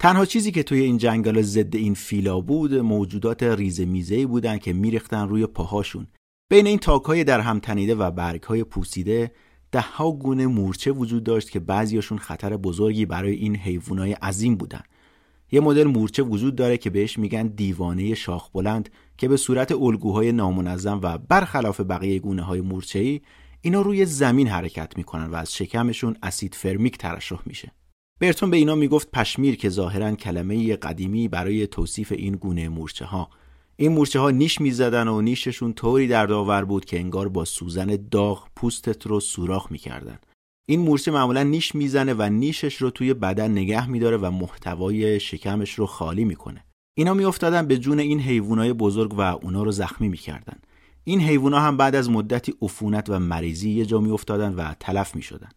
تنها 0.00 0.26
چیزی 0.26 0.52
که 0.52 0.62
توی 0.62 0.80
این 0.80 0.98
جنگل 0.98 1.42
ضد 1.42 1.76
این 1.76 1.94
فیلا 1.94 2.40
بود 2.40 2.74
موجودات 2.74 3.42
ریزه 3.42 3.84
میزه 3.84 4.26
بودن 4.26 4.58
که 4.58 4.72
میریختن 4.72 5.28
روی 5.28 5.46
پاهاشون. 5.46 6.06
بین 6.50 6.66
این 6.66 6.78
تاکهای 6.78 7.24
در 7.24 7.40
هم 7.40 7.58
تنیده 7.58 7.94
و 7.94 8.10
برگهای 8.10 8.64
پوسیده 8.64 9.32
ها 9.74 10.12
گونه 10.12 10.46
مورچه 10.46 10.90
وجود 10.90 11.24
داشت 11.24 11.50
که 11.50 11.60
بعضیاشون 11.60 12.18
خطر 12.18 12.56
بزرگی 12.56 13.06
برای 13.06 13.34
این 13.34 13.56
حیوانای 13.56 14.12
عظیم 14.12 14.56
بودن. 14.56 14.82
یه 15.52 15.60
مدل 15.60 15.84
مورچه 15.84 16.22
وجود 16.22 16.56
داره 16.56 16.76
که 16.76 16.90
بهش 16.90 17.18
میگن 17.18 17.46
دیوانه 17.46 18.14
شاخ 18.14 18.50
بلند 18.50 18.88
که 19.18 19.28
به 19.28 19.36
صورت 19.36 19.72
الگوهای 19.72 20.32
نامنظم 20.32 21.00
و 21.02 21.18
برخلاف 21.18 21.80
بقیه 21.80 22.18
گونه 22.18 22.42
های 22.42 22.60
مورچه‌ای 22.60 23.20
اینا 23.60 23.82
روی 23.82 24.04
زمین 24.04 24.48
حرکت 24.48 24.96
می‌کنن 24.96 25.26
و 25.26 25.34
از 25.34 25.54
شکمشون 25.54 26.16
اسید 26.22 26.54
فرمیک 26.54 26.98
ترشح 26.98 27.38
میشه. 27.46 27.72
برتون 28.20 28.50
به 28.50 28.56
اینا 28.56 28.74
می‌گفت 28.74 29.10
پشمیر 29.10 29.56
که 29.56 29.68
ظاهرا 29.68 30.14
کلمه 30.14 30.76
قدیمی 30.76 31.28
برای 31.28 31.66
توصیف 31.66 32.12
این 32.12 32.36
گونه 32.36 32.68
مورچه 32.68 33.04
ها 33.04 33.30
این 33.76 33.92
مورچه 33.92 34.20
ها 34.20 34.30
نیش 34.30 34.60
می‌زدن 34.60 35.08
و 35.08 35.20
نیششون 35.20 35.72
طوری 35.72 36.06
دردآور 36.06 36.64
بود 36.64 36.84
که 36.84 36.98
انگار 36.98 37.28
با 37.28 37.44
سوزن 37.44 37.98
داغ 38.10 38.48
پوستت 38.56 39.06
رو 39.06 39.20
سوراخ 39.20 39.72
می‌کردن. 39.72 40.18
این 40.68 40.80
مورچه 40.80 41.10
معمولا 41.10 41.42
نیش 41.42 41.74
می‌زنه 41.74 42.14
و 42.14 42.22
نیشش 42.22 42.76
رو 42.76 42.90
توی 42.90 43.14
بدن 43.14 43.50
نگه 43.50 43.88
میداره 43.88 44.16
و 44.16 44.30
محتوای 44.30 45.20
شکمش 45.20 45.74
رو 45.74 45.86
خالی 45.86 46.24
می‌کنه. 46.24 46.64
اینا 46.94 47.14
میافتادن 47.14 47.66
به 47.66 47.78
جون 47.78 47.98
این 47.98 48.20
حیوانای 48.20 48.72
بزرگ 48.72 49.14
و 49.14 49.20
اونا 49.20 49.62
رو 49.62 49.72
زخمی 49.72 50.08
می‌کردن. 50.08 50.58
این 51.08 51.20
حیوونا 51.20 51.60
هم 51.60 51.76
بعد 51.76 51.94
از 51.94 52.10
مدتی 52.10 52.54
عفونت 52.62 53.10
و 53.10 53.18
مریضی 53.18 53.70
یه 53.70 53.86
جا 53.86 54.00
میافتادن 54.00 54.54
و 54.54 54.74
تلف 54.80 55.16
می‌شدن. 55.16 55.48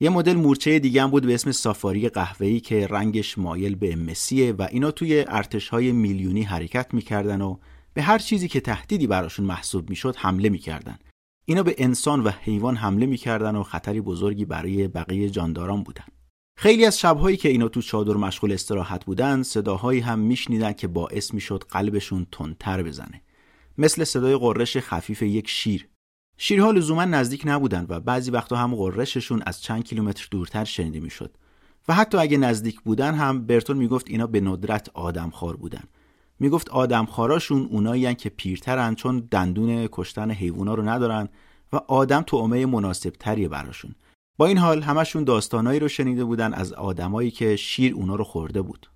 یه 0.00 0.10
مدل 0.10 0.34
مورچه 0.34 0.78
دیگه 0.78 1.02
هم 1.02 1.10
بود 1.10 1.26
به 1.26 1.34
اسم 1.34 1.52
سافاری 1.52 2.08
قهوه‌ای 2.08 2.60
که 2.60 2.86
رنگش 2.86 3.38
مایل 3.38 3.74
به 3.74 3.96
مسیه 3.96 4.52
و 4.52 4.68
اینا 4.70 4.90
توی 4.90 5.24
ارتشهای 5.28 5.92
میلیونی 5.92 6.42
حرکت 6.42 6.94
می‌کردن 6.94 7.40
و 7.40 7.56
به 7.94 8.02
هر 8.02 8.18
چیزی 8.18 8.48
که 8.48 8.60
تهدیدی 8.60 9.06
براشون 9.06 9.46
محسوب 9.46 9.90
می‌شد 9.90 10.16
حمله 10.16 10.48
می‌کردن. 10.48 10.98
اینا 11.44 11.62
به 11.62 11.74
انسان 11.78 12.20
و 12.20 12.30
حیوان 12.30 12.76
حمله 12.76 13.06
می‌کردن 13.06 13.56
و 13.56 13.62
خطری 13.62 14.00
بزرگی 14.00 14.44
برای 14.44 14.88
بقیه 14.88 15.30
جانداران 15.30 15.82
بودن. 15.82 16.04
خیلی 16.58 16.84
از 16.84 16.98
شبهایی 16.98 17.36
که 17.36 17.48
اینا 17.48 17.68
تو 17.68 17.82
چادر 17.82 18.14
مشغول 18.14 18.52
استراحت 18.52 19.04
بودن 19.04 19.42
صداهایی 19.42 20.00
هم 20.00 20.18
میشنیدن 20.18 20.72
که 20.72 20.88
باعث 20.88 21.34
می‌شد 21.34 21.64
قلبشون 21.70 22.26
تندتر 22.32 22.82
بزنه. 22.82 23.22
مثل 23.78 24.04
صدای 24.04 24.36
قررش 24.36 24.76
خفیف 24.76 25.22
یک 25.22 25.48
شیر. 25.48 25.88
شیرها 26.38 26.70
لزوما 26.70 27.04
نزدیک 27.04 27.42
نبودن 27.44 27.86
و 27.88 28.00
بعضی 28.00 28.30
وقتا 28.30 28.56
هم 28.56 28.74
قررششون 28.74 29.42
از 29.46 29.62
چند 29.62 29.84
کیلومتر 29.84 30.28
دورتر 30.30 30.64
شنیده 30.64 31.00
می‌شد. 31.00 31.36
و 31.88 31.94
حتی 31.94 32.18
اگه 32.18 32.36
نزدیک 32.36 32.80
بودن 32.80 33.14
هم 33.14 33.46
برتون 33.46 33.76
می‌گفت 33.76 34.08
اینا 34.08 34.26
به 34.26 34.40
ندرت 34.40 34.88
آدمخوار 34.94 35.56
بودن. 35.56 35.82
می‌گفت 36.40 36.68
آدمخواراشون 36.68 37.68
اونایی 37.70 38.14
که 38.14 38.28
پیرترن 38.28 38.94
چون 38.94 39.28
دندون 39.30 39.88
کشتن 39.92 40.30
حیوونا 40.30 40.74
رو 40.74 40.88
ندارن 40.88 41.28
و 41.72 41.76
آدم 41.76 42.22
تومه 42.22 42.66
مناسب 42.66 43.10
تری 43.10 43.48
براشون. 43.48 43.94
با 44.36 44.46
این 44.46 44.58
حال 44.58 44.82
همشون 44.82 45.24
داستانایی 45.24 45.80
رو 45.80 45.88
شنیده 45.88 46.24
بودن 46.24 46.54
از 46.54 46.72
آدمایی 46.72 47.30
که 47.30 47.56
شیر 47.56 47.94
اونا 47.94 48.14
رو 48.14 48.24
خورده 48.24 48.62
بود. 48.62 48.86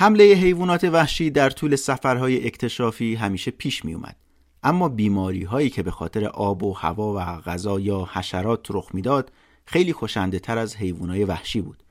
حمله 0.00 0.24
حیوانات 0.24 0.84
وحشی 0.84 1.30
در 1.30 1.50
طول 1.50 1.76
سفرهای 1.76 2.46
اکتشافی 2.46 3.14
همیشه 3.14 3.50
پیش 3.50 3.84
می 3.84 3.94
اومد. 3.94 4.16
اما 4.62 4.88
بیماری 4.88 5.44
هایی 5.44 5.70
که 5.70 5.82
به 5.82 5.90
خاطر 5.90 6.24
آب 6.24 6.62
و 6.62 6.72
هوا 6.72 7.12
و 7.14 7.40
غذا 7.40 7.80
یا 7.80 8.08
حشرات 8.12 8.66
رخ 8.70 8.90
می‌داد 8.94 9.32
خیلی 9.64 9.92
خوشنده 9.92 10.38
تر 10.38 10.58
از 10.58 10.76
حیوانات 10.76 11.28
وحشی 11.28 11.60
بود. 11.60 11.82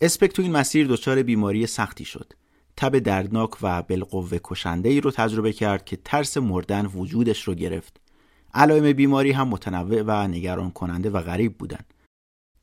اسپک 0.00 0.32
تو 0.32 0.42
این 0.42 0.52
مسیر 0.52 0.86
دچار 0.86 1.22
بیماری 1.22 1.66
سختی 1.66 2.04
شد. 2.04 2.32
تب 2.76 2.98
دردناک 2.98 3.50
و 3.62 3.82
بالقوه 3.82 4.38
کشنده 4.44 4.88
ای 4.88 5.00
رو 5.00 5.10
تجربه 5.10 5.52
کرد 5.52 5.84
که 5.84 5.98
ترس 6.04 6.36
مردن 6.36 6.86
وجودش 6.86 7.42
رو 7.42 7.54
گرفت. 7.54 8.00
علائم 8.54 8.92
بیماری 8.92 9.32
هم 9.32 9.48
متنوع 9.48 10.02
و 10.06 10.28
نگران 10.28 10.70
کننده 10.70 11.10
و 11.10 11.20
غریب 11.20 11.58
بودند. 11.58 11.94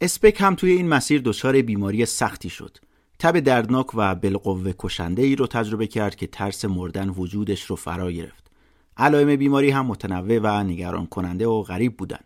اسپک 0.01 0.41
هم 0.41 0.55
توی 0.55 0.71
این 0.71 0.87
مسیر 0.87 1.21
دچار 1.25 1.61
بیماری 1.61 2.05
سختی 2.05 2.49
شد. 2.49 2.77
تب 3.19 3.39
دردناک 3.39 3.95
و 3.95 4.15
بالقوه 4.15 4.73
کشنده 4.79 5.21
ای 5.21 5.35
رو 5.35 5.47
تجربه 5.47 5.87
کرد 5.87 6.15
که 6.15 6.27
ترس 6.27 6.65
مردن 6.65 7.09
وجودش 7.09 7.63
رو 7.63 7.75
فرا 7.75 8.11
گرفت. 8.11 8.51
علائم 8.97 9.35
بیماری 9.35 9.69
هم 9.69 9.85
متنوع 9.85 10.39
و 10.39 10.63
نگران 10.63 11.05
کننده 11.05 11.47
و 11.47 11.61
غریب 11.61 11.97
بودن. 11.97 12.19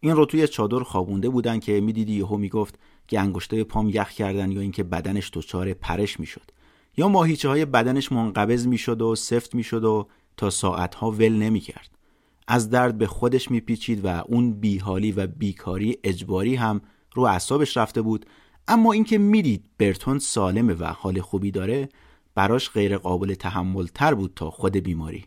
این 0.00 0.16
رو 0.16 0.26
توی 0.26 0.48
چادر 0.48 0.82
خوابونده 0.82 1.28
بودن 1.28 1.58
که 1.58 1.80
می‌دیدی 1.80 2.12
یهو 2.12 2.36
می‌گفت 2.36 2.78
که 3.08 3.20
انگشتای 3.20 3.64
پام 3.64 3.88
یخ 3.88 4.10
کردن 4.10 4.52
یا 4.52 4.60
اینکه 4.60 4.82
بدنش 4.82 5.30
دچار 5.32 5.72
پرش 5.74 6.20
می‌شد 6.20 6.50
یا 6.96 7.08
ماهیچه 7.08 7.48
های 7.48 7.64
بدنش 7.64 8.12
منقبض 8.12 8.66
می‌شد 8.66 9.02
و 9.02 9.14
سفت 9.14 9.54
می‌شد 9.54 9.84
و 9.84 10.06
تا 10.36 10.50
ساعتها 10.50 11.10
ول 11.10 11.32
نمی‌کرد 11.32 11.90
از 12.48 12.70
درد 12.70 12.98
به 12.98 13.06
خودش 13.06 13.50
میپیچید 13.50 14.04
و 14.04 14.08
اون 14.08 14.52
بیحالی 14.52 15.12
و 15.12 15.26
بیکاری 15.26 15.98
اجباری 16.04 16.54
هم 16.54 16.80
رو 17.14 17.22
اعصابش 17.22 17.76
رفته 17.76 18.02
بود 18.02 18.26
اما 18.68 18.92
اینکه 18.92 19.18
می‌دید 19.18 19.64
برتون 19.78 20.18
سالمه 20.18 20.74
و 20.74 20.84
حال 20.84 21.20
خوبی 21.20 21.50
داره 21.50 21.88
براش 22.34 22.70
غیر 22.70 22.98
قابل 22.98 23.34
تحمل 23.34 23.86
تر 23.86 24.14
بود 24.14 24.32
تا 24.36 24.50
خود 24.50 24.76
بیماری. 24.76 25.24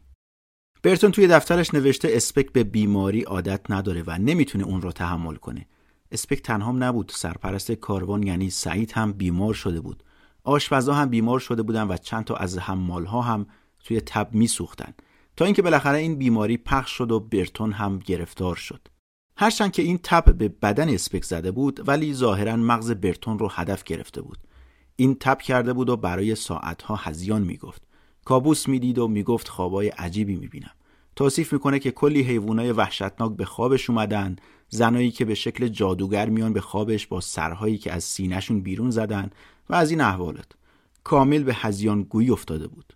برتون 0.84 1.12
توی 1.12 1.28
دفترش 1.28 1.74
نوشته 1.74 2.10
اسپک 2.12 2.52
به 2.52 2.64
بیماری 2.64 3.22
عادت 3.22 3.72
نداره 3.72 4.04
و 4.08 4.18
نمی‌تونه 4.18 4.64
اون 4.64 4.82
رو 4.82 4.92
تحمل 4.92 5.36
کنه. 5.36 5.66
اسپک 6.12 6.42
تنهام 6.42 6.84
نبود 6.84 7.12
سرپرست 7.16 7.72
کاروان 7.72 8.24
یعنی 8.24 8.50
سعید 8.50 8.92
هم 8.92 9.14
بیمار 9.14 9.54
شده 9.54 9.82
بود. 9.82 10.04
آشپزها 10.44 10.96
هم 10.96 11.10
بیمار 11.10 11.40
شده 11.40 11.64
بودن 11.64 11.88
و 11.88 11.98
چند 11.98 12.24
تا 12.24 12.36
از 12.36 12.58
حمالها 12.58 13.22
هم 13.22 13.46
توی 13.84 14.02
تب 14.02 14.30
میسوختن. 14.34 14.94
تا 15.38 15.46
اینکه 15.46 15.62
بالاخره 15.62 15.98
این 15.98 16.16
بیماری 16.16 16.58
پخش 16.58 16.92
شد 16.92 17.12
و 17.12 17.20
برتون 17.20 17.72
هم 17.72 18.00
گرفتار 18.00 18.56
شد. 18.56 18.88
هرچند 19.42 19.72
که 19.72 19.82
این 19.82 20.00
تب 20.04 20.34
به 20.34 20.50
بدن 20.50 20.90
اسپک 20.90 21.24
زده 21.24 21.52
بود 21.52 21.88
ولی 21.88 22.14
ظاهرا 22.14 22.56
مغز 22.56 22.92
برتون 22.92 23.40
رو 23.40 23.48
هدف 23.52 23.84
گرفته 23.84 24.22
بود. 24.22 24.38
این 24.96 25.16
تب 25.16 25.42
کرده 25.42 25.74
بود 25.74 25.90
و 25.90 25.98
برای 25.98 26.36
ساعتها 26.36 26.96
هزیان 26.96 27.42
می‌گفت. 27.42 27.82
کابوس 28.26 28.68
می‌دید 28.68 29.00
و 29.00 29.08
می‌گفت 29.08 29.48
خوابای 29.48 29.88
عجیبی 29.88 30.36
می‌بینم. 30.36 30.72
توصیف 31.16 31.54
می‌کنه 31.54 31.80
که 31.80 31.92
کلی 31.92 32.22
حیوانای 32.22 32.72
وحشتناک 32.72 33.32
به 33.32 33.46
خوابش 33.46 33.90
اومدن 33.90 34.36
زنایی 34.70 35.12
که 35.12 35.26
به 35.26 35.36
شکل 35.36 35.68
جادوگر 35.68 36.30
میان 36.30 36.54
به 36.54 36.62
خوابش 36.62 37.08
با 37.08 37.22
سرهایی 37.22 37.78
که 37.78 37.94
از 37.94 38.04
سینهشون 38.04 38.62
بیرون 38.62 38.92
زدن 38.92 39.30
و 39.70 39.76
از 39.76 39.92
این 39.92 40.02
احوالات 40.02 40.52
کامل 41.04 41.44
به 41.44 41.54
هزیان 41.54 42.04
گویی 42.04 42.30
افتاده 42.30 42.68
بود. 42.68 42.94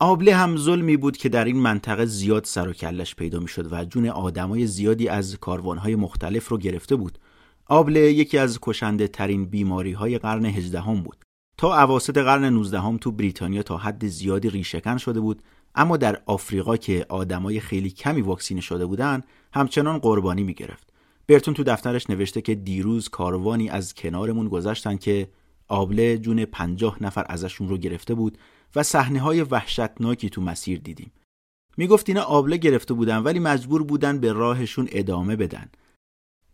آبله 0.00 0.34
هم 0.34 0.56
ظلمی 0.56 0.96
بود 0.96 1.16
که 1.16 1.28
در 1.28 1.44
این 1.44 1.56
منطقه 1.56 2.06
زیاد 2.06 2.44
سر 2.44 2.68
و 2.68 2.72
کلش 2.72 3.14
پیدا 3.14 3.40
می‌شد 3.40 3.72
و 3.72 3.84
جون 3.84 4.08
آدمای 4.08 4.66
زیادی 4.66 5.08
از 5.08 5.38
کاروانهای 5.40 5.96
مختلف 5.96 6.48
رو 6.48 6.58
گرفته 6.58 6.96
بود 6.96 7.18
آبله 7.66 8.00
یکی 8.00 8.38
از 8.38 8.58
کشنده 8.62 9.08
ترین 9.08 9.44
بیماری 9.44 9.92
های 9.92 10.18
قرن 10.18 10.44
هجدهم 10.44 11.02
بود 11.02 11.16
تا 11.56 11.82
اواسط 11.82 12.18
قرن 12.18 12.44
19 12.44 12.98
تو 12.98 13.12
بریتانیا 13.12 13.62
تا 13.62 13.76
حد 13.76 14.06
زیادی 14.06 14.50
ریشهکن 14.50 14.96
شده 14.96 15.20
بود 15.20 15.42
اما 15.74 15.96
در 15.96 16.22
آفریقا 16.26 16.76
که 16.76 17.06
آدمای 17.08 17.60
خیلی 17.60 17.90
کمی 17.90 18.20
واکسینه 18.20 18.60
شده 18.60 18.86
بودن 18.86 19.22
همچنان 19.52 19.98
قربانی 19.98 20.42
می 20.42 20.54
گرفت. 20.54 20.92
برتون 21.26 21.54
تو 21.54 21.64
دفترش 21.64 22.10
نوشته 22.10 22.40
که 22.40 22.54
دیروز 22.54 23.08
کاروانی 23.08 23.68
از 23.68 23.94
کنارمون 23.94 24.48
گذشتن 24.48 24.96
که 24.96 25.28
آبله 25.68 26.18
جون 26.18 26.44
پنجاه 26.44 27.02
نفر 27.02 27.24
ازشون 27.28 27.68
رو 27.68 27.78
گرفته 27.78 28.14
بود 28.14 28.38
و 28.76 28.82
صحنه 28.82 29.20
های 29.20 29.42
وحشتناکی 29.42 30.30
تو 30.30 30.40
مسیر 30.40 30.78
دیدیم. 30.78 31.12
می‌گفت 31.76 32.08
اینا 32.08 32.22
آبله 32.22 32.56
گرفته 32.56 32.94
بودن 32.94 33.18
ولی 33.18 33.38
مجبور 33.38 33.82
بودن 33.82 34.18
به 34.18 34.32
راهشون 34.32 34.88
ادامه 34.92 35.36
بدن. 35.36 35.68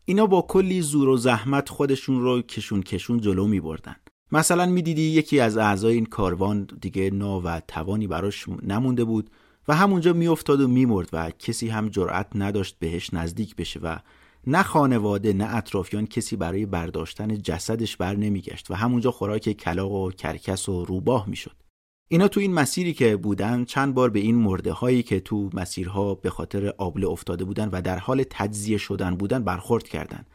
اینا 0.05 0.27
با 0.27 0.43
کلی 0.43 0.81
زور 0.81 1.09
و 1.09 1.17
زحمت 1.17 1.69
خودشون 1.69 2.21
رو 2.21 2.43
کشون 2.43 2.83
کشون 2.83 3.21
جلو 3.21 3.47
می 3.47 3.61
بردن. 3.61 3.97
مثلا 4.33 4.67
می‌دیدی 4.67 5.03
یکی 5.03 5.41
از 5.41 5.57
اعضای 5.57 5.95
این 5.95 6.07
کاروان 6.07 6.69
دیگه 6.81 7.11
نا 7.11 7.41
و 7.45 7.61
توانی 7.69 8.07
براش 8.07 8.49
نمونده 8.63 9.05
بود 9.05 9.31
و 9.69 9.75
همونجا 9.75 10.13
میافتاد 10.13 10.61
و 10.61 10.69
میمرد 10.69 11.09
و 11.13 11.31
کسی 11.31 11.69
هم 11.69 11.89
جرأت 11.89 12.27
نداشت 12.35 12.77
بهش 12.79 13.15
نزدیک 13.15 13.57
بشه 13.57 13.81
و 13.81 13.99
نه 14.47 14.63
خانواده 14.63 15.33
نه 15.33 15.57
اطرافیان 15.57 16.07
کسی 16.07 16.37
برای 16.37 16.67
برداشتن 16.67 17.39
جسدش 17.39 17.97
بر 17.97 18.17
نمیگشت 18.17 18.71
و 18.71 18.75
همونجا 18.75 19.11
خوراک 19.11 19.53
کلاق 19.53 19.93
و 19.93 20.11
کرکس 20.11 20.69
و 20.69 20.85
روباه 20.85 21.29
می‌شد 21.29 21.64
اینا 22.09 22.29
تو 22.29 22.41
این 22.41 22.53
مسیری 22.53 22.93
که 22.93 23.17
بودن 23.17 23.65
چند 23.65 23.95
بار 23.95 24.11
به 24.11 24.21
این 24.21 24.37
مرده 24.37 24.73
هایی 24.73 25.03
که 25.03 25.21
تو 25.21 25.51
مسیرها 25.53 26.15
به 26.15 26.31
خاطر 26.31 26.69
آبله 26.79 27.07
افتاده 27.07 27.45
بودن 27.45 27.69
و 27.69 27.83
در 27.83 27.99
حال 27.99 28.25
تجزیه 28.31 28.79
شدن 28.79 29.17
بودن 29.17 29.45
برخورد 29.45 29.89
کردند 29.89 30.27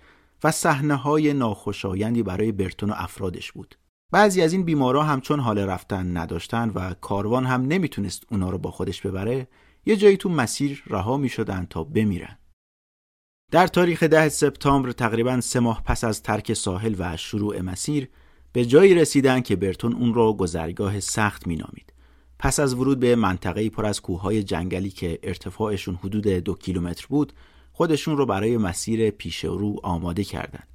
و 0.43 0.51
صحنه 0.51 0.95
های 0.95 1.33
ناخوشایندی 1.33 2.23
برای 2.23 2.51
برتون 2.51 2.89
و 2.89 2.93
افرادش 2.97 3.51
بود 3.51 3.75
بعضی 4.11 4.41
از 4.41 4.53
این 4.53 4.63
بیمارا 4.63 5.03
هم 5.03 5.21
چون 5.21 5.39
حال 5.39 5.59
رفتن 5.59 6.17
نداشتن 6.17 6.69
و 6.69 6.93
کاروان 6.93 7.45
هم 7.45 7.61
نمی‌تونست 7.61 8.23
اونا 8.31 8.49
رو 8.49 8.57
با 8.57 8.71
خودش 8.71 9.01
ببره 9.01 9.47
یه 9.85 9.95
جایی 9.95 10.17
تو 10.17 10.29
مسیر 10.29 10.83
رها 10.87 11.17
می 11.17 11.29
شدن 11.29 11.67
تا 11.69 11.83
بمیرن. 11.83 12.37
در 13.51 13.67
تاریخ 13.67 14.03
ده 14.03 14.29
سپتامبر 14.29 14.91
تقریبا 14.91 15.41
سه 15.41 15.59
ماه 15.59 15.83
پس 15.83 16.03
از 16.03 16.23
ترک 16.23 16.53
ساحل 16.53 16.95
و 16.99 17.17
شروع 17.17 17.61
مسیر 17.61 18.09
به 18.53 18.65
جایی 18.65 18.95
رسیدن 18.95 19.41
که 19.41 19.55
برتون 19.55 19.93
اون 19.93 20.13
رو 20.13 20.33
گذرگاه 20.33 20.99
سخت 20.99 21.47
مینامید. 21.47 21.93
پس 22.39 22.59
از 22.59 22.73
ورود 22.73 22.99
به 22.99 23.15
منطقه 23.15 23.69
پر 23.69 23.85
از 23.85 24.01
کوههای 24.01 24.43
جنگلی 24.43 24.89
که 24.89 25.19
ارتفاعشون 25.23 25.95
حدود 25.95 26.27
دو 26.27 26.53
کیلومتر 26.53 27.05
بود 27.09 27.33
خودشون 27.71 28.17
رو 28.17 28.25
برای 28.25 28.57
مسیر 28.57 29.09
پیش 29.09 29.45
رو 29.45 29.75
آماده 29.83 30.23
کردند. 30.23 30.67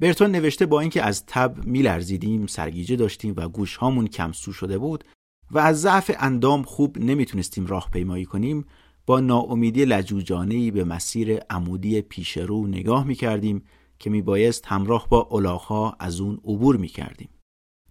برتون 0.00 0.30
نوشته 0.30 0.66
با 0.66 0.80
اینکه 0.80 1.02
از 1.02 1.26
تب 1.26 1.64
میلرزیدیم 1.64 2.46
سرگیجه 2.46 2.96
داشتیم 2.96 3.34
و 3.36 3.48
گوش 3.48 3.76
هامون 3.76 4.06
کمسو 4.06 4.52
شده 4.52 4.78
بود 4.78 5.04
و 5.50 5.58
از 5.58 5.80
ضعف 5.80 6.10
اندام 6.18 6.62
خوب 6.62 6.98
نمی‌تونستیم 6.98 7.66
راه 7.66 7.90
پیمایی 7.92 8.24
کنیم 8.24 8.64
با 9.06 9.20
ناامیدی 9.20 9.84
لجوجانه 9.84 10.70
به 10.70 10.84
مسیر 10.84 11.38
عمودی 11.50 12.02
پیش 12.02 12.36
رو 12.36 12.66
نگاه 12.66 13.04
می‌کردیم 13.04 13.64
که 13.98 14.10
میبایست 14.10 14.66
همراه 14.66 15.08
با 15.08 15.28
الاغها 15.30 15.96
از 16.00 16.20
اون 16.20 16.40
عبور 16.44 16.76
می‌کردیم. 16.76 17.28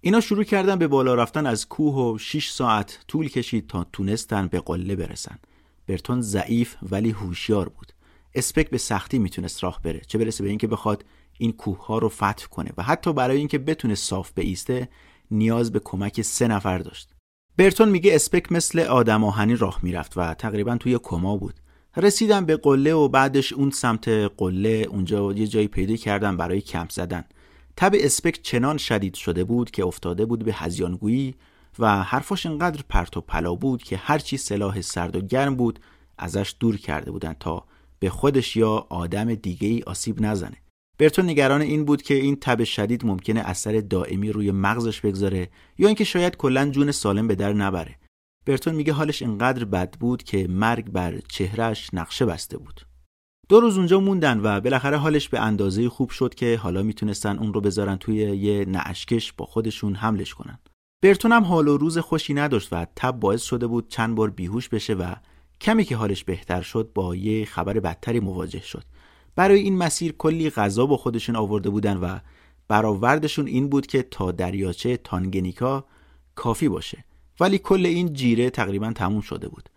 اینا 0.01 0.19
شروع 0.19 0.43
کردن 0.43 0.75
به 0.75 0.87
بالا 0.87 1.15
رفتن 1.15 1.45
از 1.45 1.67
کوه 1.67 1.95
و 1.95 2.17
6 2.17 2.49
ساعت 2.49 2.99
طول 3.07 3.29
کشید 3.29 3.67
تا 3.67 3.83
تونستن 3.93 4.47
به 4.47 4.59
قله 4.59 4.95
برسن. 4.95 5.39
برتون 5.87 6.21
ضعیف 6.21 6.75
ولی 6.81 7.11
هوشیار 7.11 7.69
بود. 7.69 7.93
اسپک 8.35 8.69
به 8.69 8.77
سختی 8.77 9.19
می‌تونست 9.19 9.63
راه 9.63 9.81
بره 9.83 10.01
چه 10.07 10.17
برسه 10.17 10.43
به 10.43 10.49
اینکه 10.49 10.67
بخواد 10.67 11.05
این 11.37 11.51
کوه 11.51 11.85
ها 11.85 11.97
رو 11.97 12.09
فتح 12.09 12.45
کنه 12.45 12.71
و 12.77 12.83
حتی 12.83 13.13
برای 13.13 13.37
اینکه 13.37 13.57
بتونه 13.57 13.95
صاف 13.95 14.31
بیسته 14.35 14.89
نیاز 15.31 15.71
به 15.71 15.79
کمک 15.79 16.21
سه 16.21 16.47
نفر 16.47 16.77
داشت. 16.77 17.09
برتون 17.57 17.89
میگه 17.89 18.15
اسپک 18.15 18.51
مثل 18.51 18.79
آدم 18.79 19.23
آهنی 19.23 19.55
راه 19.55 19.79
می‌رفت 19.83 20.13
و 20.17 20.33
تقریبا 20.33 20.77
توی 20.77 20.99
کما 21.03 21.37
بود. 21.37 21.59
رسیدم 21.97 22.45
به 22.45 22.57
قله 22.57 22.93
و 22.93 23.07
بعدش 23.07 23.53
اون 23.53 23.71
سمت 23.71 24.07
قله 24.37 24.85
اونجا 24.89 25.33
یه 25.33 25.47
جایی 25.47 25.67
پیدا 25.67 25.95
کردم 25.95 26.37
برای 26.37 26.61
کمپ 26.61 26.91
زدن. 26.91 27.23
تب 27.77 27.91
اسپک 27.95 28.39
چنان 28.41 28.77
شدید 28.77 29.13
شده 29.13 29.43
بود 29.43 29.71
که 29.71 29.85
افتاده 29.85 30.25
بود 30.25 30.45
به 30.45 30.53
هزیانگویی 30.53 31.35
و 31.79 32.03
حرفاش 32.03 32.45
انقدر 32.45 32.81
پرت 32.89 33.17
و 33.17 33.21
پلا 33.21 33.55
بود 33.55 33.83
که 33.83 33.97
هرچی 33.97 34.37
سلاح 34.37 34.81
سرد 34.81 35.15
و 35.15 35.21
گرم 35.21 35.55
بود 35.55 35.79
ازش 36.17 36.55
دور 36.59 36.77
کرده 36.77 37.11
بودن 37.11 37.35
تا 37.39 37.65
به 37.99 38.09
خودش 38.09 38.55
یا 38.55 38.87
آدم 38.89 39.35
دیگه 39.35 39.67
ای 39.67 39.83
آسیب 39.87 40.21
نزنه. 40.21 40.57
برتون 40.97 41.25
نگران 41.25 41.61
این 41.61 41.85
بود 41.85 42.01
که 42.01 42.13
این 42.13 42.35
تب 42.35 42.63
شدید 42.63 43.05
ممکنه 43.05 43.39
اثر 43.39 43.79
دائمی 43.79 44.31
روی 44.31 44.51
مغزش 44.51 45.01
بگذاره 45.01 45.49
یا 45.77 45.87
اینکه 45.87 46.03
شاید 46.03 46.37
کلا 46.37 46.69
جون 46.69 46.91
سالم 46.91 47.27
به 47.27 47.35
در 47.35 47.53
نبره. 47.53 47.95
برتون 48.45 48.75
میگه 48.75 48.93
حالش 48.93 49.21
انقدر 49.21 49.65
بد 49.65 49.97
بود 49.99 50.23
که 50.23 50.47
مرگ 50.47 50.89
بر 50.89 51.19
چهرش 51.27 51.89
نقشه 51.93 52.25
بسته 52.25 52.57
بود. 52.57 52.81
دو 53.49 53.59
روز 53.59 53.77
اونجا 53.77 53.99
موندن 53.99 54.39
و 54.43 54.61
بالاخره 54.61 54.97
حالش 54.97 55.29
به 55.29 55.39
اندازه 55.39 55.89
خوب 55.89 56.09
شد 56.09 56.35
که 56.35 56.57
حالا 56.57 56.83
می‌تونستن 56.83 57.37
اون 57.37 57.53
رو 57.53 57.61
بذارن 57.61 57.95
توی 57.95 58.15
یه 58.15 58.65
نعشکش 58.65 59.33
با 59.33 59.45
خودشون 59.45 59.95
حملش 59.95 60.33
کنن. 60.33 60.59
برتون 61.03 61.31
هم 61.31 61.43
حال 61.43 61.67
و 61.67 61.77
روز 61.77 61.97
خوشی 61.97 62.33
نداشت 62.33 62.73
و 62.73 62.87
تب 62.95 63.19
باعث 63.19 63.41
شده 63.43 63.67
بود 63.67 63.87
چند 63.87 64.15
بار 64.15 64.29
بیهوش 64.29 64.69
بشه 64.69 64.93
و 64.93 65.15
کمی 65.61 65.83
که 65.83 65.95
حالش 65.95 66.23
بهتر 66.23 66.61
شد 66.61 66.91
با 66.95 67.15
یه 67.15 67.45
خبر 67.45 67.79
بدتری 67.79 68.19
مواجه 68.19 68.61
شد. 68.61 68.83
برای 69.35 69.59
این 69.59 69.77
مسیر 69.77 70.11
کلی 70.11 70.49
غذا 70.49 70.85
با 70.85 70.97
خودشون 70.97 71.35
آورده 71.35 71.69
بودن 71.69 71.97
و 71.97 72.19
برآوردشون 72.67 73.47
این 73.47 73.69
بود 73.69 73.87
که 73.87 74.03
تا 74.03 74.31
دریاچه 74.31 74.97
تانگنیکا 74.97 75.85
کافی 76.35 76.69
باشه. 76.69 77.05
ولی 77.43 77.57
کل 77.57 77.85
این 77.85 78.13
جیره 78.13 78.49
تقریبا 78.49 78.93
تموم 78.93 79.21
شده 79.21 79.47
بود 79.47 79.69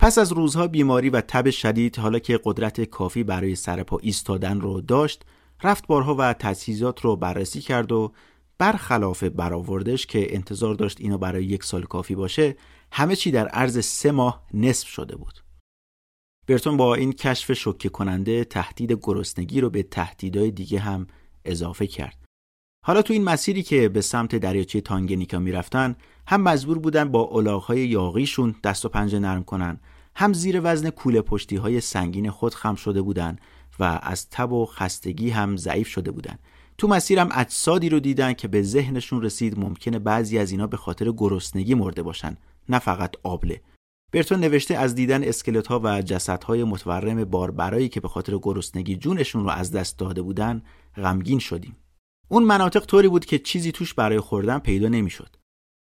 پس 0.00 0.18
از 0.18 0.32
روزها 0.32 0.66
بیماری 0.66 1.10
و 1.10 1.20
تب 1.20 1.50
شدید 1.50 1.96
حالا 1.96 2.18
که 2.18 2.40
قدرت 2.44 2.80
کافی 2.80 3.24
برای 3.24 3.54
سرپا 3.54 3.98
ایستادن 4.02 4.60
رو 4.60 4.80
داشت 4.80 5.24
رفت 5.62 5.86
بارها 5.86 6.14
و 6.18 6.32
تجهیزات 6.32 7.00
رو 7.00 7.16
بررسی 7.16 7.60
کرد 7.60 7.92
و 7.92 8.12
برخلاف 8.58 9.24
برآوردش 9.24 10.06
که 10.06 10.34
انتظار 10.34 10.74
داشت 10.74 11.00
اینو 11.00 11.18
برای 11.18 11.44
یک 11.44 11.64
سال 11.64 11.82
کافی 11.82 12.14
باشه 12.14 12.56
همه 12.92 13.16
چی 13.16 13.30
در 13.30 13.48
عرض 13.48 13.84
سه 13.84 14.10
ماه 14.10 14.46
نصف 14.54 14.88
شده 14.88 15.16
بود 15.16 15.40
برتون 16.46 16.76
با 16.76 16.94
این 16.94 17.12
کشف 17.12 17.52
شوکه 17.52 17.88
کننده 17.88 18.44
تهدید 18.44 18.92
گرسنگی 18.92 19.60
رو 19.60 19.70
به 19.70 19.82
تهدیدهای 19.82 20.50
دیگه 20.50 20.78
هم 20.78 21.06
اضافه 21.44 21.86
کرد. 21.86 22.25
حالا 22.86 23.02
تو 23.02 23.12
این 23.12 23.24
مسیری 23.24 23.62
که 23.62 23.88
به 23.88 24.00
سمت 24.00 24.36
دریاچه 24.36 24.80
تانگنیکا 24.80 25.38
می‌رفتن 25.38 25.96
هم 26.26 26.40
مجبور 26.40 26.78
بودن 26.78 27.04
با 27.08 27.24
الاغهای 27.24 27.88
یاغیشون 27.88 28.54
دست 28.64 28.84
و 28.84 28.88
پنجه 28.88 29.18
نرم 29.18 29.44
کنن 29.44 29.80
هم 30.14 30.32
زیر 30.32 30.60
وزن 30.64 30.90
کوله 30.90 31.20
پشتی 31.20 31.56
های 31.56 31.80
سنگین 31.80 32.30
خود 32.30 32.54
خم 32.54 32.74
شده 32.74 33.02
بودن 33.02 33.36
و 33.80 34.00
از 34.02 34.30
تب 34.30 34.52
و 34.52 34.66
خستگی 34.66 35.30
هم 35.30 35.56
ضعیف 35.56 35.88
شده 35.88 36.10
بودن. 36.10 36.38
تو 36.78 36.88
مسیرم 36.88 37.28
اجسادی 37.32 37.88
رو 37.88 38.00
دیدن 38.00 38.32
که 38.32 38.48
به 38.48 38.62
ذهنشون 38.62 39.22
رسید 39.22 39.58
ممکنه 39.58 39.98
بعضی 39.98 40.38
از 40.38 40.50
اینا 40.50 40.66
به 40.66 40.76
خاطر 40.76 41.12
گرسنگی 41.12 41.74
مرده 41.74 42.02
باشن 42.02 42.36
نه 42.68 42.78
فقط 42.78 43.10
آبله. 43.22 43.60
برتون 44.12 44.40
نوشته 44.40 44.74
از 44.74 44.94
دیدن 44.94 45.24
اسکلت 45.24 45.66
ها 45.66 45.80
و 45.84 46.02
جسد 46.02 46.44
های 46.44 46.64
متورم 46.64 47.24
باربرایی 47.24 47.88
که 47.88 48.00
به 48.00 48.08
خاطر 48.08 48.38
گرسنگی 48.42 48.96
جونشون 48.96 49.44
رو 49.44 49.50
از 49.50 49.72
دست 49.72 49.98
داده 49.98 50.22
بودن 50.22 50.62
غمگین 50.96 51.38
شدیم. 51.38 51.76
اون 52.28 52.44
مناطق 52.44 52.86
طوری 52.86 53.08
بود 53.08 53.24
که 53.24 53.38
چیزی 53.38 53.72
توش 53.72 53.94
برای 53.94 54.20
خوردن 54.20 54.58
پیدا 54.58 54.88
نمی‌شد. 54.88 55.36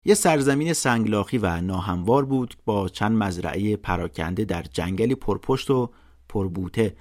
یه 0.04 0.14
سرزمین 0.14 0.72
سنگلاخی 0.72 1.38
و 1.38 1.60
ناهموار 1.60 2.24
بود 2.24 2.54
با 2.64 2.88
چند 2.88 3.16
مزرعه 3.16 3.76
پراکنده 3.76 4.44
در 4.44 4.62
جنگلی 4.62 5.14
پرپشت 5.14 5.70
و 5.70 5.90
پربوته. 6.28 6.96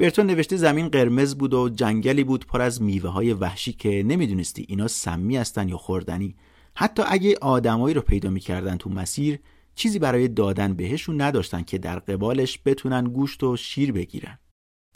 برتون 0.00 0.26
نوشته 0.26 0.56
زمین 0.56 0.88
قرمز 0.88 1.34
بود 1.34 1.54
و 1.54 1.68
جنگلی 1.68 2.24
بود 2.24 2.46
پر 2.46 2.62
از 2.62 2.82
میوه 2.82 3.10
های 3.10 3.32
وحشی 3.32 3.72
که 3.72 4.02
نمی‌دونستی 4.02 4.66
اینا 4.68 4.88
سمی 4.88 5.36
هستن 5.36 5.68
یا 5.68 5.76
خوردنی. 5.76 6.36
حتی 6.74 7.02
اگه 7.06 7.36
آدمایی 7.42 7.94
رو 7.94 8.00
پیدا 8.00 8.30
می‌کردن 8.30 8.76
تو 8.76 8.90
مسیر 8.90 9.38
چیزی 9.74 9.98
برای 9.98 10.28
دادن 10.28 10.74
بهشون 10.74 11.20
نداشتن 11.20 11.62
که 11.62 11.78
در 11.78 11.98
قبالش 11.98 12.60
بتونن 12.64 13.04
گوشت 13.04 13.42
و 13.42 13.56
شیر 13.56 13.92
بگیرن. 13.92 14.38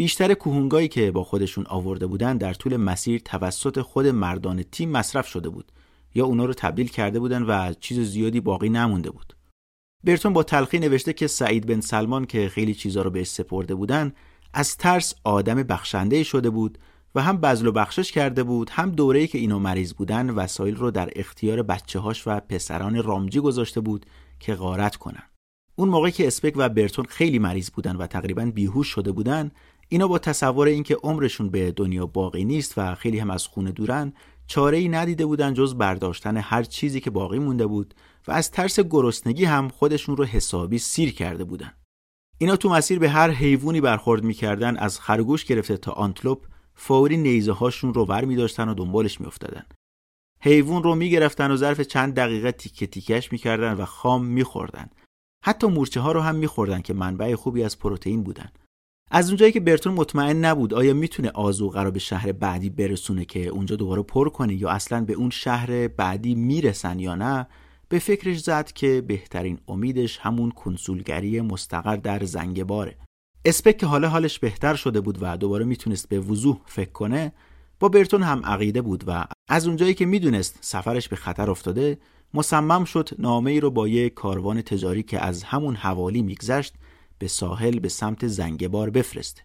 بیشتر 0.00 0.34
کوهونگایی 0.34 0.88
که 0.88 1.10
با 1.10 1.24
خودشون 1.24 1.66
آورده 1.66 2.06
بودن 2.06 2.36
در 2.36 2.54
طول 2.54 2.76
مسیر 2.76 3.20
توسط 3.20 3.80
خود 3.80 4.06
مردان 4.06 4.62
تیم 4.62 4.90
مصرف 4.90 5.28
شده 5.28 5.48
بود 5.48 5.72
یا 6.14 6.24
اونا 6.24 6.44
رو 6.44 6.54
تبدیل 6.54 6.88
کرده 6.88 7.20
بودن 7.20 7.42
و 7.42 7.72
چیز 7.80 8.00
زیادی 8.00 8.40
باقی 8.40 8.68
نمونده 8.68 9.10
بود. 9.10 9.36
برتون 10.04 10.32
با 10.32 10.42
تلخی 10.42 10.78
نوشته 10.78 11.12
که 11.12 11.26
سعید 11.26 11.66
بن 11.66 11.80
سلمان 11.80 12.26
که 12.26 12.48
خیلی 12.48 12.74
چیزا 12.74 13.02
رو 13.02 13.10
بهش 13.10 13.26
سپرده 13.26 13.74
بودن 13.74 14.12
از 14.54 14.76
ترس 14.76 15.14
آدم 15.24 15.62
بخشنده 15.62 16.22
شده 16.22 16.50
بود 16.50 16.78
و 17.14 17.22
هم 17.22 17.36
بزل 17.36 17.66
و 17.66 17.72
بخشش 17.72 18.12
کرده 18.12 18.42
بود 18.42 18.70
هم 18.70 18.90
دوره‌ای 18.90 19.26
که 19.26 19.38
اینو 19.38 19.58
مریض 19.58 19.92
بودن 19.92 20.30
وسایل 20.30 20.76
رو 20.76 20.90
در 20.90 21.10
اختیار 21.16 21.62
بچه 21.62 21.98
هاش 21.98 22.26
و 22.26 22.40
پسران 22.40 23.02
رامجی 23.02 23.40
گذاشته 23.40 23.80
بود 23.80 24.06
که 24.38 24.54
غارت 24.54 24.96
کنن. 24.96 25.22
اون 25.80 25.88
موقعی 25.88 26.12
که 26.12 26.26
اسپک 26.26 26.52
و 26.56 26.68
برتون 26.68 27.04
خیلی 27.04 27.38
مریض 27.38 27.70
بودن 27.70 27.96
و 27.96 28.06
تقریبا 28.06 28.44
بیهوش 28.44 28.88
شده 28.88 29.12
بودن 29.12 29.50
اینا 29.92 30.08
با 30.08 30.18
تصور 30.18 30.66
اینکه 30.66 30.96
عمرشون 31.02 31.50
به 31.50 31.72
دنیا 31.72 32.06
باقی 32.06 32.44
نیست 32.44 32.74
و 32.76 32.94
خیلی 32.94 33.18
هم 33.18 33.30
از 33.30 33.46
خونه 33.46 33.72
دورن 33.72 34.12
چاره 34.46 34.78
ای 34.78 34.88
ندیده 34.88 35.26
بودن 35.26 35.54
جز 35.54 35.74
برداشتن 35.74 36.36
هر 36.36 36.62
چیزی 36.62 37.00
که 37.00 37.10
باقی 37.10 37.38
مونده 37.38 37.66
بود 37.66 37.94
و 38.28 38.32
از 38.32 38.50
ترس 38.50 38.80
گرسنگی 38.80 39.44
هم 39.44 39.68
خودشون 39.68 40.16
رو 40.16 40.24
حسابی 40.24 40.78
سیر 40.78 41.14
کرده 41.14 41.44
بودن. 41.44 41.72
اینا 42.38 42.56
تو 42.56 42.68
مسیر 42.68 42.98
به 42.98 43.10
هر 43.10 43.30
حیوانی 43.30 43.80
برخورد 43.80 44.24
می‌کردن 44.24 44.76
از 44.76 45.00
خرگوش 45.00 45.44
گرفته 45.44 45.76
تا 45.76 45.92
آنتلوپ 45.92 46.46
فوری 46.74 47.16
نیزه 47.16 47.52
هاشون 47.52 47.94
رو 47.94 48.04
ور 48.04 48.24
می 48.24 48.36
داشتن 48.36 48.68
و 48.68 48.74
دنبالش 48.74 49.20
میافتادن. 49.20 49.66
حیوان 50.40 50.82
رو 50.82 50.94
می‌گرفتن 50.94 51.50
و 51.50 51.56
ظرف 51.56 51.80
چند 51.80 52.14
دقیقه 52.14 52.52
تیکه 52.52 52.86
تیکش 52.86 53.32
می‌کردن 53.32 53.72
و 53.72 53.84
خام 53.84 54.24
میخوردن. 54.24 54.90
حتی 55.44 55.66
مورچه 55.66 56.00
ها 56.00 56.12
رو 56.12 56.20
هم 56.20 56.34
میخوردن 56.34 56.80
که 56.80 56.94
منبع 56.94 57.34
خوبی 57.34 57.62
از 57.62 57.78
پروتئین 57.78 58.22
بودن. 58.22 58.52
از 59.12 59.28
اونجایی 59.28 59.52
که 59.52 59.60
برتون 59.60 59.94
مطمئن 59.94 60.44
نبود 60.44 60.74
آیا 60.74 60.94
می‌تونه 60.94 61.30
آزوقه 61.30 61.82
رو 61.82 61.90
به 61.90 61.98
شهر 61.98 62.32
بعدی 62.32 62.70
برسونه 62.70 63.24
که 63.24 63.46
اونجا 63.46 63.76
دوباره 63.76 64.02
پر 64.02 64.28
کنه 64.28 64.54
یا 64.54 64.70
اصلا 64.70 65.04
به 65.04 65.12
اون 65.12 65.30
شهر 65.30 65.88
بعدی 65.88 66.34
می‌رسن 66.34 66.98
یا 66.98 67.14
نه 67.14 67.46
به 67.88 67.98
فکرش 67.98 68.40
زد 68.40 68.72
که 68.72 69.00
بهترین 69.00 69.58
امیدش 69.68 70.18
همون 70.18 70.50
کنسولگری 70.50 71.40
مستقر 71.40 71.96
در 71.96 72.24
زنگباره. 72.24 72.96
اسپک 73.44 73.76
که 73.76 73.86
حالا 73.86 74.08
حالش 74.08 74.38
بهتر 74.38 74.74
شده 74.74 75.00
بود 75.00 75.18
و 75.20 75.36
دوباره 75.36 75.64
می‌تونست 75.64 76.08
به 76.08 76.20
وضوح 76.20 76.60
فکر 76.66 76.92
کنه 76.92 77.32
با 77.80 77.88
برتون 77.88 78.22
هم 78.22 78.44
عقیده 78.44 78.82
بود 78.82 79.04
و 79.06 79.24
از 79.48 79.66
اونجایی 79.66 79.94
که 79.94 80.06
می‌دونست 80.06 80.58
سفرش 80.60 81.08
به 81.08 81.16
خطر 81.16 81.50
افتاده 81.50 81.98
مصمم 82.34 82.84
شد 82.84 83.08
نامه 83.18 83.50
ای 83.50 83.60
رو 83.60 83.70
با 83.70 83.88
یک 83.88 84.14
کاروان 84.14 84.62
تجاری 84.62 85.02
که 85.02 85.24
از 85.24 85.42
همون 85.42 85.74
حوالی 85.74 86.22
میگذشت 86.22 86.74
به 87.20 87.28
ساحل 87.28 87.78
به 87.78 87.88
سمت 87.88 88.26
زنگبار 88.26 88.90
بفرسته 88.90 89.42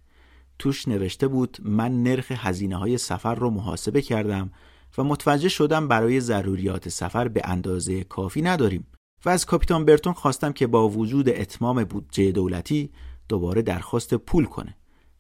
توش 0.60 0.88
نوشته 0.88 1.28
بود 1.28 1.58
من 1.62 2.04
نرخ 2.04 2.32
هزینه 2.32 2.78
های 2.78 2.98
سفر 2.98 3.36
رو 3.36 3.50
محاسبه 3.50 4.02
کردم 4.02 4.52
و 4.98 5.04
متوجه 5.04 5.50
شدم 5.50 5.88
برای 5.88 6.20
ضروریات 6.20 6.90
سفر 6.90 7.28
به 7.28 7.42
اندازه 7.44 8.04
کافی 8.04 8.42
نداریم 8.42 8.88
و 9.26 9.30
از 9.30 9.46
کاپیتان 9.46 9.86
برتون 9.86 10.14
خواستم 10.14 10.52
که 10.52 10.68
با 10.68 10.90
وجود 10.90 11.30
اتمام 11.30 11.84
بودجه 11.84 12.32
دولتی 12.32 12.92
دوباره 13.30 13.62
درخواست 13.62 14.14
پول 14.14 14.46
کنه. 14.46 14.76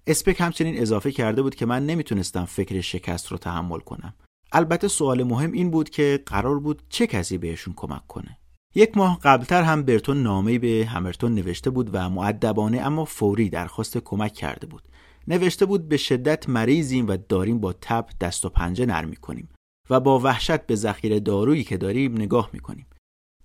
اسپک 0.07 0.41
همچنین 0.41 0.81
اضافه 0.81 1.11
کرده 1.11 1.41
بود 1.41 1.55
که 1.55 1.65
من 1.65 1.85
نمی‌تونستم 1.85 2.45
فکر 2.45 2.81
شکست 2.81 3.27
رو 3.27 3.37
تحمل 3.37 3.79
کنم. 3.79 4.13
البته 4.51 4.87
سوال 4.87 5.23
مهم 5.23 5.51
این 5.51 5.71
بود 5.71 5.89
که 5.89 6.23
قرار 6.25 6.59
بود 6.59 6.83
چه 6.89 7.07
کسی 7.07 7.37
بهشون 7.37 7.73
کمک 7.77 8.07
کنه. 8.07 8.37
یک 8.77 8.97
ماه 8.97 9.19
قبلتر 9.23 9.63
هم 9.63 9.83
برتون 9.83 10.23
نامه 10.23 10.59
به 10.59 10.87
همرتون 10.89 11.35
نوشته 11.35 11.69
بود 11.69 11.89
و 11.93 12.09
معدبانه 12.09 12.81
اما 12.81 13.05
فوری 13.05 13.49
درخواست 13.49 13.97
کمک 13.97 14.33
کرده 14.33 14.67
بود. 14.67 14.83
نوشته 15.27 15.65
بود 15.65 15.89
به 15.89 15.97
شدت 15.97 16.49
مریضیم 16.49 17.07
و 17.07 17.17
داریم 17.29 17.59
با 17.59 17.73
تب 17.73 18.05
دست 18.21 18.45
و 18.45 18.49
پنجه 18.49 18.85
نرم 18.85 19.13
کنیم 19.13 19.49
و 19.89 19.99
با 19.99 20.19
وحشت 20.19 20.65
به 20.65 20.75
ذخیره 20.75 21.19
دارویی 21.19 21.63
که 21.63 21.77
داریم 21.77 22.13
نگاه 22.13 22.49
می‌کنیم. 22.53 22.85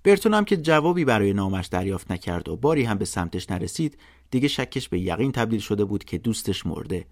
برتون 0.04 0.34
هم 0.34 0.44
که 0.44 0.56
جوابی 0.56 1.04
برای 1.04 1.32
نامش 1.32 1.66
دریافت 1.66 2.10
نکرد 2.10 2.48
و 2.48 2.56
باری 2.56 2.84
هم 2.84 2.98
به 2.98 3.04
سمتش 3.04 3.50
نرسید 3.50 3.98
دیگه 4.30 4.48
شکش 4.48 4.88
به 4.88 5.00
یقین 5.00 5.32
تبدیل 5.32 5.60
شده 5.60 5.84
بود 5.84 6.04
که 6.04 6.18
دوستش 6.18 6.66
مرده. 6.66 7.06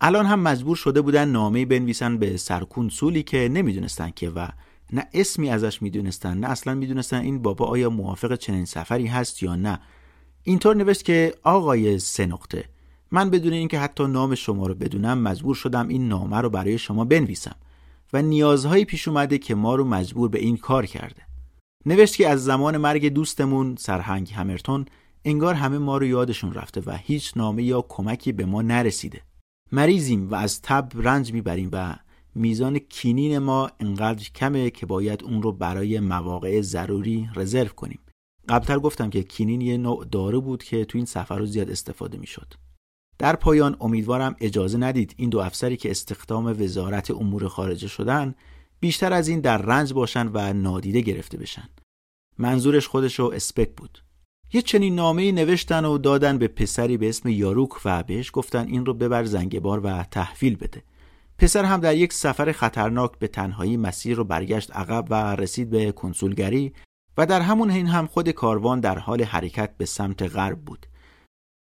الان 0.00 0.26
هم 0.26 0.40
مجبور 0.40 0.76
شده 0.76 1.00
بودن 1.00 1.28
نامه 1.28 1.66
بنویسن 1.66 2.18
به 2.18 2.36
سرکون 2.36 2.88
سولی 2.88 3.22
که 3.22 3.48
نمی‌دونستن 3.52 4.10
که 4.10 4.30
و 4.30 4.48
نه 4.92 5.06
اسمی 5.12 5.50
ازش 5.50 5.82
می‌دونستن 5.82 6.38
نه 6.38 6.48
اصلا 6.48 6.74
می‌دونستن 6.74 7.20
این 7.20 7.42
بابا 7.42 7.66
آیا 7.66 7.90
موافق 7.90 8.34
چنین 8.34 8.64
سفری 8.64 9.06
هست 9.06 9.42
یا 9.42 9.56
نه. 9.56 9.80
اینطور 10.42 10.76
نوشت 10.76 11.04
که 11.04 11.34
آقای 11.42 11.98
سه 11.98 12.26
نقطه 12.26 12.64
من 13.10 13.30
بدون 13.30 13.52
اینکه 13.52 13.78
حتی 13.78 14.06
نام 14.06 14.34
شما 14.34 14.66
رو 14.66 14.74
بدونم 14.74 15.18
مجبور 15.18 15.54
شدم 15.54 15.88
این 15.88 16.08
نامه 16.08 16.36
رو 16.36 16.50
برای 16.50 16.78
شما 16.78 17.04
بنویسم 17.04 17.56
و 18.12 18.22
نیازهایی 18.22 18.84
پیش 18.84 19.08
اومده 19.08 19.38
که 19.38 19.54
ما 19.54 19.74
رو 19.74 19.84
مجبور 19.84 20.28
به 20.28 20.38
این 20.38 20.56
کار 20.56 20.86
کرده. 20.86 21.22
نوشت 21.86 22.16
که 22.16 22.28
از 22.28 22.44
زمان 22.44 22.76
مرگ 22.76 23.08
دوستمون 23.08 23.76
سرهنگ 23.78 24.32
همرتون 24.32 24.86
انگار 25.24 25.54
همه 25.54 25.78
ما 25.78 25.98
رو 25.98 26.06
یادشون 26.06 26.52
رفته 26.52 26.80
و 26.86 26.96
هیچ 26.96 27.32
نامه 27.36 27.62
یا 27.62 27.82
کمکی 27.88 28.32
به 28.32 28.44
ما 28.44 28.62
نرسیده. 28.62 29.20
مریضیم 29.72 30.30
و 30.30 30.34
از 30.34 30.62
تب 30.62 30.92
رنج 30.94 31.32
می‌بریم 31.32 31.68
و 31.72 31.96
میزان 32.34 32.78
کینین 32.78 33.38
ما 33.38 33.70
انقدر 33.80 34.28
کمه 34.34 34.70
که 34.70 34.86
باید 34.86 35.24
اون 35.24 35.42
رو 35.42 35.52
برای 35.52 36.00
مواقع 36.00 36.60
ضروری 36.60 37.28
رزرو 37.36 37.68
کنیم. 37.68 37.98
قبلتر 38.48 38.78
گفتم 38.78 39.10
که 39.10 39.22
کینین 39.22 39.60
یه 39.60 39.76
نوع 39.76 40.04
دارو 40.04 40.40
بود 40.40 40.62
که 40.62 40.84
تو 40.84 40.98
این 40.98 41.04
سفر 41.04 41.38
رو 41.38 41.46
زیاد 41.46 41.70
استفاده 41.70 42.18
می‌شد. 42.18 42.54
در 43.18 43.36
پایان 43.36 43.76
امیدوارم 43.80 44.36
اجازه 44.40 44.78
ندید 44.78 45.14
این 45.16 45.30
دو 45.30 45.38
افسری 45.38 45.76
که 45.76 45.90
استخدام 45.90 46.46
وزارت 46.46 47.10
امور 47.10 47.48
خارجه 47.48 47.88
شدن 47.88 48.34
بیشتر 48.80 49.12
از 49.12 49.28
این 49.28 49.40
در 49.40 49.58
رنج 49.58 49.92
باشن 49.92 50.30
و 50.32 50.52
نادیده 50.52 51.00
گرفته 51.00 51.38
بشن. 51.38 51.68
منظورش 52.38 52.88
خودش 52.88 53.18
رو 53.18 53.32
اسپک 53.34 53.70
بود. 53.76 53.98
یه 54.52 54.62
چنین 54.62 54.94
نامه 54.94 55.32
نوشتن 55.32 55.84
و 55.84 55.98
دادن 55.98 56.38
به 56.38 56.48
پسری 56.48 56.96
به 56.96 57.08
اسم 57.08 57.28
یاروک 57.28 57.70
و 57.84 58.02
بهش 58.02 58.30
گفتن 58.32 58.68
این 58.68 58.86
رو 58.86 58.94
ببر 58.94 59.24
زنگبار 59.24 59.80
و 59.84 60.02
تحویل 60.02 60.56
بده. 60.56 60.82
پسر 61.38 61.64
هم 61.64 61.80
در 61.80 61.96
یک 61.96 62.12
سفر 62.12 62.52
خطرناک 62.52 63.18
به 63.18 63.28
تنهایی 63.28 63.76
مسیر 63.76 64.16
رو 64.16 64.24
برگشت 64.24 64.70
عقب 64.76 65.06
و 65.10 65.36
رسید 65.36 65.70
به 65.70 65.92
کنسولگری 65.92 66.72
و 67.18 67.26
در 67.26 67.40
همون 67.40 67.70
حین 67.70 67.86
هم 67.86 68.06
خود 68.06 68.30
کاروان 68.30 68.80
در 68.80 68.98
حال 68.98 69.22
حرکت 69.22 69.76
به 69.76 69.86
سمت 69.86 70.22
غرب 70.22 70.60
بود. 70.60 70.86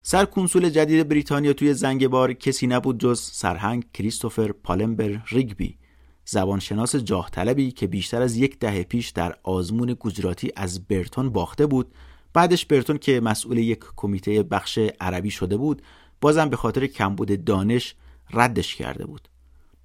سر 0.04 0.24
کنسول 0.24 0.70
جدید 0.70 1.08
بریتانیا 1.08 1.52
توی 1.52 1.74
زنگبار 1.74 2.32
کسی 2.32 2.66
نبود 2.66 3.00
جز 3.00 3.20
سرهنگ 3.20 3.84
کریستوفر 3.94 4.52
پالمبر 4.52 5.22
ریگبی 5.28 5.78
زبانشناس 6.24 6.96
جاه 6.96 7.30
طلبی 7.30 7.70
که 7.70 7.86
بیشتر 7.86 8.22
از 8.22 8.36
یک 8.36 8.58
دهه 8.58 8.82
پیش 8.82 9.08
در 9.08 9.36
آزمون 9.42 9.96
گجراتی 10.00 10.52
از 10.56 10.86
برتون 10.86 11.30
باخته 11.30 11.66
بود 11.66 11.94
بعدش 12.32 12.66
برتون 12.66 12.98
که 12.98 13.20
مسئول 13.20 13.58
یک 13.58 13.80
کمیته 13.96 14.42
بخش 14.42 14.78
عربی 15.00 15.30
شده 15.30 15.56
بود 15.56 15.82
بازم 16.20 16.48
به 16.48 16.56
خاطر 16.56 16.86
کمبود 16.86 17.44
دانش 17.44 17.94
ردش 18.32 18.76
کرده 18.76 19.06
بود. 19.06 19.28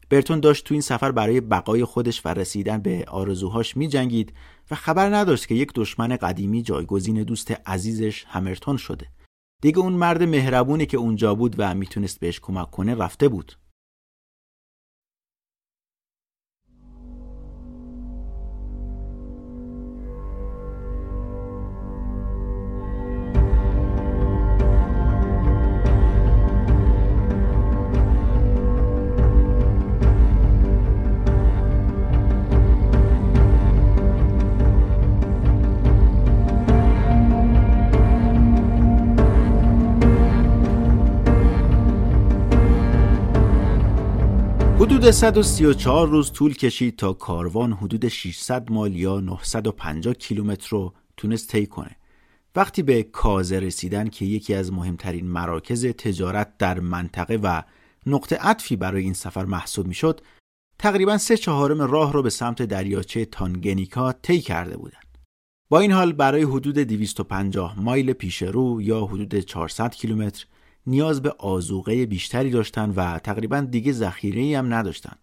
برتون 0.10 0.40
داشت 0.40 0.66
تو 0.66 0.74
این 0.74 0.82
سفر 0.82 1.12
برای 1.12 1.42
بقای 1.42 1.86
خودش 1.86 2.26
و 2.26 2.30
رسیدن 2.30 2.78
به 2.78 3.06
آرزوهاش 3.08 3.78
می 3.78 3.88
جنگید 3.88 4.34
و 4.72 4.76
خبر 4.76 5.16
نداشت 5.16 5.48
که 5.48 5.56
یک 5.56 5.72
دشمن 5.76 6.08
قدیمی 6.08 6.62
جایگزین 6.62 7.24
دوست 7.24 7.52
عزیزش 7.52 8.26
همرتون 8.28 8.78
شده. 8.78 9.08
دیگه 9.62 9.80
اون 9.80 9.94
مرد 9.94 10.24
مهربونی 10.24 10.86
که 10.86 10.98
اونجا 10.98 11.36
بود 11.36 11.56
و 11.58 11.76
می‌تونست 11.76 12.20
بهش 12.20 12.40
کمک 12.40 12.72
کنه 12.72 12.96
رفته 12.96 13.28
بود. 13.28 13.54
حدود 45.08 45.16
134 45.16 46.08
روز 46.08 46.32
طول 46.32 46.54
کشید 46.54 46.96
تا 46.96 47.14
کاروان 47.14 47.74
حدود 47.74 48.08
600 48.08 48.72
مایل 48.72 48.96
یا 48.96 49.20
950 49.20 50.14
کیلومتر 50.14 50.68
رو 50.70 50.94
تونست 51.18 51.52
طی 51.52 51.66
کنه. 51.66 51.96
وقتی 52.56 52.84
به 52.84 53.04
کازه 53.04 53.60
رسیدن 53.60 54.08
که 54.08 54.26
یکی 54.26 54.54
از 54.54 54.74
مهمترین 54.74 55.28
مراکز 55.28 55.86
تجارت 55.86 56.58
در 56.58 56.80
منطقه 56.80 57.36
و 57.36 57.62
نقطه 58.06 58.36
عطفی 58.36 58.76
برای 58.76 59.04
این 59.04 59.14
سفر 59.14 59.46
محسوب 59.46 59.88
می‌شد، 59.88 60.22
تقریبا 60.80 61.18
سه 61.18 61.38
چهارم 61.38 61.82
راه 61.82 62.14
رو 62.14 62.24
به 62.24 62.30
سمت 62.30 62.62
دریاچه 62.62 63.26
تانگنیکا 63.26 64.12
طی 64.12 64.42
کرده 64.42 64.78
بودند. 64.78 65.18
با 65.70 65.80
این 65.80 65.92
حال 65.92 66.14
برای 66.14 66.44
حدود 66.44 66.78
250 66.80 67.80
مایل 67.80 68.14
پیش 68.14 68.42
رو 68.42 68.82
یا 68.82 69.06
حدود 69.06 69.36
400 69.40 69.96
کیلومتر 69.96 70.46
نیاز 70.88 71.22
به 71.22 71.36
آزوقه 71.40 72.06
بیشتری 72.06 72.50
داشتن 72.50 72.90
و 72.90 73.20
تقریبا 73.20 73.62
دیگه 73.62 73.92
ذخیره 73.92 74.58
هم 74.58 74.74
نداشتن. 74.74 75.16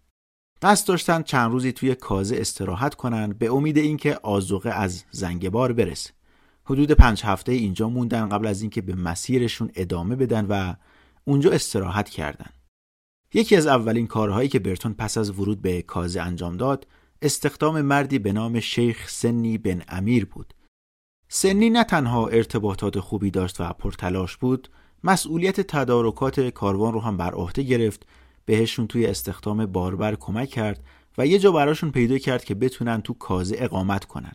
قصد 0.61 0.87
داشتن 0.87 1.21
چند 1.21 1.51
روزی 1.51 1.71
توی 1.71 1.95
کازه 1.95 2.37
استراحت 2.37 2.95
کنن 2.95 3.33
به 3.33 3.53
امید 3.53 3.77
اینکه 3.77 4.19
آزوقه 4.23 4.69
از 4.69 5.03
زنگبار 5.11 5.73
برسه. 5.73 6.09
حدود 6.63 6.91
پنج 6.91 7.23
هفته 7.23 7.51
اینجا 7.51 7.89
موندن 7.89 8.29
قبل 8.29 8.47
از 8.47 8.61
اینکه 8.61 8.81
به 8.81 8.95
مسیرشون 8.95 9.71
ادامه 9.75 10.15
بدن 10.15 10.45
و 10.49 10.73
اونجا 11.25 11.51
استراحت 11.51 12.09
کردن. 12.09 12.49
یکی 13.33 13.55
از 13.55 13.67
اولین 13.67 14.07
کارهایی 14.07 14.49
که 14.49 14.59
برتون 14.59 14.93
پس 14.93 15.17
از 15.17 15.39
ورود 15.39 15.61
به 15.61 15.81
کازه 15.81 16.21
انجام 16.21 16.57
داد 16.57 16.87
استخدام 17.21 17.81
مردی 17.81 18.19
به 18.19 18.33
نام 18.33 18.59
شیخ 18.59 19.09
سنی 19.09 19.57
بن 19.57 19.81
امیر 19.87 20.25
بود. 20.25 20.53
سنی 21.27 21.69
نه 21.69 21.83
تنها 21.83 22.27
ارتباطات 22.27 22.99
خوبی 22.99 23.31
داشت 23.31 23.61
و 23.61 23.73
پرتلاش 23.73 24.37
بود 24.37 24.69
مسئولیت 25.05 25.61
تدارکات 25.61 26.39
کاروان 26.39 26.93
رو 26.93 26.99
هم 26.99 27.17
بر 27.17 27.33
عهده 27.33 27.63
گرفت. 27.63 28.05
بهشون 28.45 28.87
توی 28.87 29.05
استخدام 29.05 29.65
باربر 29.65 30.15
کمک 30.15 30.49
کرد 30.49 30.83
و 31.17 31.27
یه 31.27 31.39
جا 31.39 31.51
براشون 31.51 31.91
پیدا 31.91 32.17
کرد 32.17 32.43
که 32.43 32.55
بتونن 32.55 33.01
تو 33.01 33.13
کازه 33.13 33.55
اقامت 33.59 34.05
کنن. 34.05 34.31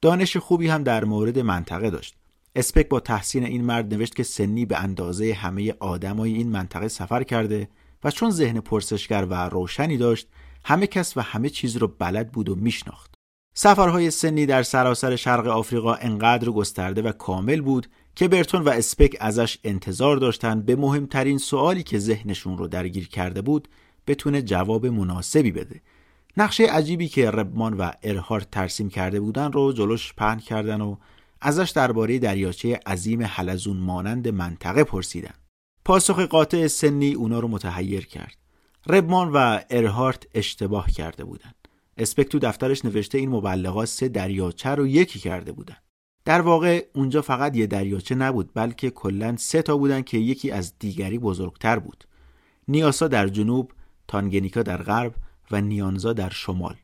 دانش 0.00 0.36
خوبی 0.36 0.68
هم 0.68 0.82
در 0.82 1.04
مورد 1.04 1.38
منطقه 1.38 1.90
داشت. 1.90 2.14
اسپک 2.56 2.88
با 2.88 3.00
تحسین 3.00 3.44
این 3.44 3.64
مرد 3.64 3.94
نوشت 3.94 4.14
که 4.14 4.22
سنی 4.22 4.66
به 4.66 4.78
اندازه 4.78 5.32
همه 5.32 5.74
آدمای 5.80 6.32
این 6.32 6.48
منطقه 6.48 6.88
سفر 6.88 7.22
کرده 7.22 7.68
و 8.04 8.10
چون 8.10 8.30
ذهن 8.30 8.60
پرسشگر 8.60 9.26
و 9.30 9.48
روشنی 9.48 9.96
داشت 9.96 10.28
همه 10.64 10.86
کس 10.86 11.16
و 11.16 11.20
همه 11.20 11.48
چیز 11.48 11.76
رو 11.76 11.88
بلد 11.88 12.32
بود 12.32 12.48
و 12.48 12.54
میشناخت. 12.54 13.14
سفرهای 13.54 14.10
سنی 14.10 14.46
در 14.46 14.62
سراسر 14.62 15.16
شرق 15.16 15.46
آفریقا 15.46 15.94
انقدر 15.94 16.50
گسترده 16.50 17.02
و 17.02 17.12
کامل 17.12 17.60
بود 17.60 17.86
که 18.16 18.28
برتون 18.28 18.62
و 18.62 18.68
اسپک 18.68 19.16
ازش 19.20 19.58
انتظار 19.64 20.16
داشتن 20.16 20.62
به 20.62 20.76
مهمترین 20.76 21.38
سوالی 21.38 21.82
که 21.82 21.98
ذهنشون 21.98 22.58
رو 22.58 22.68
درگیر 22.68 23.08
کرده 23.08 23.42
بود 23.42 23.68
بتونه 24.06 24.42
جواب 24.42 24.86
مناسبی 24.86 25.50
بده. 25.50 25.80
نقشه 26.36 26.66
عجیبی 26.66 27.08
که 27.08 27.30
ربمان 27.30 27.74
و 27.74 27.90
ارهارت 28.02 28.50
ترسیم 28.50 28.88
کرده 28.88 29.20
بودن 29.20 29.52
رو 29.52 29.72
جلوش 29.72 30.14
پهن 30.14 30.38
کردن 30.38 30.80
و 30.80 30.96
ازش 31.40 31.70
درباره 31.70 32.18
دریاچه 32.18 32.80
عظیم 32.86 33.22
حلزون 33.22 33.76
مانند 33.76 34.28
منطقه 34.28 34.84
پرسیدن. 34.84 35.34
پاسخ 35.84 36.20
قاطع 36.20 36.66
سنی 36.66 37.12
اونا 37.12 37.40
رو 37.40 37.48
متحیر 37.48 38.06
کرد. 38.06 38.36
ربمان 38.86 39.30
و 39.32 39.60
ارهارت 39.70 40.26
اشتباه 40.34 40.90
کرده 40.90 41.24
بودن. 41.24 41.52
اسپک 41.96 42.28
تو 42.28 42.38
دفترش 42.38 42.84
نوشته 42.84 43.18
این 43.18 43.30
مبلغات 43.30 43.88
سه 43.88 44.08
دریاچه 44.08 44.70
رو 44.70 44.86
یکی 44.86 45.18
کرده 45.18 45.52
بودن. 45.52 45.76
در 46.26 46.40
واقع 46.40 46.86
اونجا 46.92 47.22
فقط 47.22 47.56
یه 47.56 47.66
دریاچه 47.66 48.14
نبود 48.14 48.50
بلکه 48.54 48.90
کلا 48.90 49.36
سه 49.36 49.62
تا 49.62 49.76
بودن 49.76 50.02
که 50.02 50.18
یکی 50.18 50.50
از 50.50 50.78
دیگری 50.78 51.18
بزرگتر 51.18 51.78
بود. 51.78 52.04
نیاسا 52.68 53.08
در 53.08 53.28
جنوب 53.28 53.72
تانگنیکا 54.08 54.62
در 54.62 54.82
غرب 54.82 55.14
و 55.50 55.60
نیانزا 55.60 56.12
در 56.12 56.30
شمال. 56.30 56.76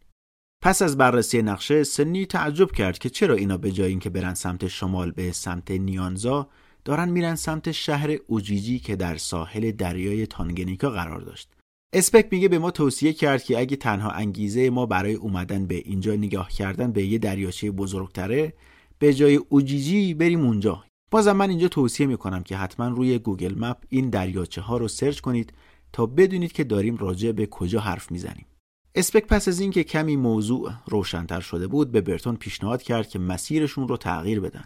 پس 0.62 0.82
از 0.82 0.99
بررسی 0.99 1.43
نقشه 1.43 1.84
سنی 1.84 2.26
تعجب 2.26 2.70
کرد 2.70 2.99
که 2.99 3.11
چرا 3.11 3.34
اینا 3.34 3.57
به 3.57 3.72
جای 3.72 3.88
اینکه 3.88 4.11
برن 4.11 4.34
سمت 4.34 4.68
شمال 4.68 5.11
به 5.11 5.32
سمت 5.32 5.70
نیانزا 5.70 6.49
دارن 6.84 7.09
میرن 7.09 7.34
سمت 7.34 7.72
شهر 7.72 8.16
اوجیجی 8.26 8.78
که 8.78 8.97
در 8.97 9.16
ساحل 9.16 9.70
دریای 9.70 10.26
تانگنیکا 10.26 10.90
قرار 10.90 11.20
داشت. 11.20 11.49
اسپک 11.93 12.28
میگه 12.30 12.49
به 12.49 12.59
ما 12.59 12.70
توصیه 12.70 13.12
کرد 13.12 13.43
که 13.43 13.59
اگه 13.59 13.76
تنها 13.76 14.11
انگیزه 14.11 14.70
ما 14.70 14.86
برای 14.86 15.14
اومدن 15.14 15.66
به 15.66 15.74
اینجا 15.74 16.14
نگاه 16.14 16.51
کردن 16.51 16.93
به 16.93 17.05
یه 17.05 17.18
دریاچه 17.18 17.70
بزرگتره 17.70 18.55
به 19.03 19.14
جای 19.14 19.36
اوجیجی 19.48 20.14
بریم 20.14 20.40
اونجا. 20.40 20.84
بازم 21.11 21.32
من 21.32 21.50
اینجا 21.50 21.68
توصیه 21.68 22.07
می‌کنم 22.07 22.42
که 22.42 22.57
حتما 22.57 22.88
روی 22.88 23.18
Google 23.18 23.55
Map 23.59 23.76
این 23.88 24.11
دریاچه 24.11 24.61
ها 24.61 24.76
رو 24.76 24.88
search 24.88 25.20
کنید 25.20 25.53
تا 25.92 26.07
بدونید 26.07 26.53
که 26.53 26.64
داریم 26.64 26.96
راجع 26.96 27.32
به 27.32 27.46
کجا 27.46 27.80
حرف 27.80 28.11
می‌زنیم. 28.11 28.46
اسپک 28.94 29.26
پس 29.26 29.48
از 29.48 29.61
اینکه 29.61 29.84
کمی 29.84 30.16
موضوع 30.16 30.72
روشنتر 30.86 31.40
شده 31.40 31.66
بود 31.66 31.92
به 31.92 32.00
برتون 32.00 32.36
پیشنهاد 32.36 32.82
کرد 32.82 33.09
که 33.09 33.18
مسیرشون 33.18 33.88
رو 33.88 33.96
تغییر 33.96 34.40
بدن. 34.40 34.64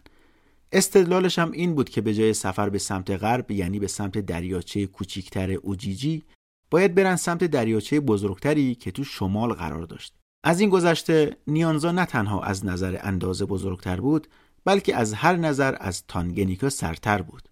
استدلالش 0.72 1.38
هم 1.38 1.52
این 1.52 1.74
بود 1.74 1.88
که 1.88 2.00
به 2.00 2.14
جای 2.14 2.34
سفر 2.34 2.68
به 2.68 2.78
سمت 2.78 3.10
غرب 3.10 3.50
یعنی 3.50 3.78
به 3.78 3.86
سمت 3.86 4.18
دریاچه 4.18 4.86
کوچیکتر 4.86 5.50
اوجیجی 5.50 6.22
باید 6.70 6.94
برن 6.94 7.16
سمت 7.16 7.44
دریاچه 7.44 8.00
بزرگتری 8.00 8.74
که 8.74 8.90
تو 8.90 9.04
شمال 9.04 9.52
قرار 9.52 9.82
داشت. 9.82 10.14
از 10.46 10.60
این 10.60 10.70
گذشته 10.70 11.36
نیانزا 11.46 11.92
نه 11.92 12.04
تنها 12.04 12.42
از 12.42 12.66
نظر 12.66 12.98
اندازه 13.02 13.46
بزرگتر 13.46 14.00
بود 14.00 14.26
بلکه 14.64 14.96
از 14.96 15.14
هر 15.14 15.36
نظر 15.36 15.76
از 15.80 16.04
تانگنیکا 16.08 16.68
سرتر 16.68 17.22
بود. 17.22 17.48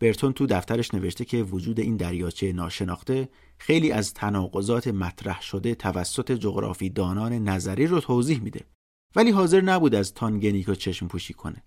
برتون 0.00 0.32
تو 0.32 0.46
دفترش 0.46 0.94
نوشته 0.94 1.24
که 1.24 1.42
وجود 1.42 1.80
این 1.80 1.96
دریاچه 1.96 2.52
ناشناخته 2.52 3.28
خیلی 3.58 3.92
از 3.92 4.14
تناقضات 4.14 4.88
مطرح 4.88 5.42
شده 5.42 5.74
توسط 5.74 6.32
جغرافی 6.32 6.90
دانان 6.90 7.32
نظری 7.32 7.86
رو 7.86 8.00
توضیح 8.00 8.40
میده. 8.40 8.64
ولی 9.16 9.30
حاضر 9.30 9.60
نبود 9.60 9.94
از 9.94 10.14
تانگنیکا 10.14 10.74
چشم 10.74 11.08
پوشی 11.08 11.34
کنه. 11.34 11.62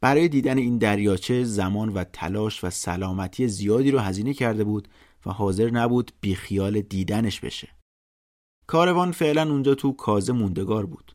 برای 0.00 0.28
دیدن 0.28 0.58
این 0.58 0.78
دریاچه 0.78 1.44
زمان 1.44 1.88
و 1.88 2.04
تلاش 2.04 2.64
و 2.64 2.70
سلامتی 2.70 3.48
زیادی 3.48 3.90
رو 3.90 3.98
هزینه 3.98 4.34
کرده 4.34 4.64
بود 4.64 4.88
و 5.26 5.30
حاضر 5.30 5.70
نبود 5.70 6.12
بیخیال 6.20 6.80
دیدنش 6.80 7.40
بشه. 7.40 7.75
کاروان 8.66 9.12
فعلا 9.12 9.42
اونجا 9.42 9.74
تو 9.74 9.92
کازه 9.92 10.32
موندگار 10.32 10.86
بود. 10.86 11.12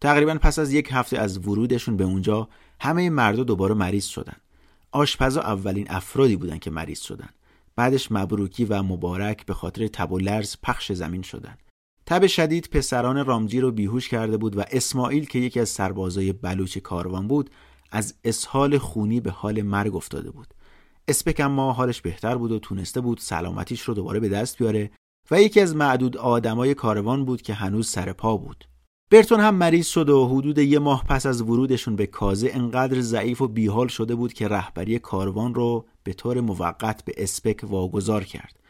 تقریبا 0.00 0.34
پس 0.34 0.58
از 0.58 0.72
یک 0.72 0.88
هفته 0.92 1.18
از 1.18 1.48
ورودشون 1.48 1.96
به 1.96 2.04
اونجا 2.04 2.48
همه 2.80 3.10
مردا 3.10 3.44
دوباره 3.44 3.74
مریض 3.74 4.04
شدن. 4.04 4.36
آشپزا 4.92 5.40
اولین 5.40 5.86
افرادی 5.90 6.36
بودن 6.36 6.58
که 6.58 6.70
مریض 6.70 7.00
شدن. 7.00 7.28
بعدش 7.76 8.12
مبروکی 8.12 8.64
و 8.64 8.82
مبارک 8.82 9.46
به 9.46 9.54
خاطر 9.54 9.86
تب 9.86 10.12
و 10.12 10.18
لرز 10.18 10.56
پخش 10.62 10.92
زمین 10.92 11.22
شدن. 11.22 11.56
تب 12.06 12.26
شدید 12.26 12.68
پسران 12.72 13.26
رامجی 13.26 13.60
رو 13.60 13.72
بیهوش 13.72 14.08
کرده 14.08 14.36
بود 14.36 14.56
و 14.56 14.62
اسماعیل 14.70 15.24
که 15.24 15.38
یکی 15.38 15.60
از 15.60 15.68
سربازای 15.68 16.32
بلوچ 16.32 16.78
کاروان 16.78 17.28
بود 17.28 17.50
از 17.90 18.14
اسهال 18.24 18.78
خونی 18.78 19.20
به 19.20 19.30
حال 19.30 19.62
مرگ 19.62 19.96
افتاده 19.96 20.30
بود. 20.30 20.54
اسپک 21.08 21.40
اما 21.40 21.72
حالش 21.72 22.00
بهتر 22.00 22.36
بود 22.36 22.52
و 22.52 22.58
تونسته 22.58 23.00
بود 23.00 23.18
سلامتیش 23.18 23.82
رو 23.82 23.94
دوباره 23.94 24.20
به 24.20 24.28
دست 24.28 24.58
بیاره 24.58 24.90
و 25.30 25.42
یکی 25.42 25.60
از 25.60 25.76
معدود 25.76 26.16
آدمای 26.16 26.74
کاروان 26.74 27.24
بود 27.24 27.42
که 27.42 27.54
هنوز 27.54 27.88
سر 27.88 28.12
پا 28.12 28.36
بود 28.36 28.64
برتون 29.10 29.40
هم 29.40 29.54
مریض 29.54 29.86
شد 29.86 30.08
و 30.08 30.28
حدود 30.28 30.58
یه 30.58 30.78
ماه 30.78 31.04
پس 31.04 31.26
از 31.26 31.42
ورودشون 31.42 31.96
به 31.96 32.06
کازه 32.06 32.50
انقدر 32.52 33.00
ضعیف 33.00 33.42
و 33.42 33.48
بیحال 33.48 33.88
شده 33.88 34.14
بود 34.14 34.32
که 34.32 34.48
رهبری 34.48 34.98
کاروان 34.98 35.54
رو 35.54 35.86
به 36.02 36.12
طور 36.12 36.40
موقت 36.40 37.04
به 37.04 37.12
اسپک 37.16 37.60
واگذار 37.64 38.24
کرد. 38.24 38.60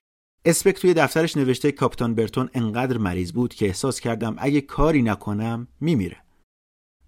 اسپک 0.44 0.74
توی 0.74 0.94
دفترش 0.94 1.36
نوشته 1.36 1.72
کاپیتان 1.72 2.14
برتون 2.14 2.50
انقدر 2.54 2.98
مریض 2.98 3.32
بود 3.32 3.54
که 3.54 3.66
احساس 3.66 4.00
کردم 4.00 4.36
اگه 4.38 4.60
کاری 4.60 5.02
نکنم 5.02 5.68
میمیره. 5.80 6.16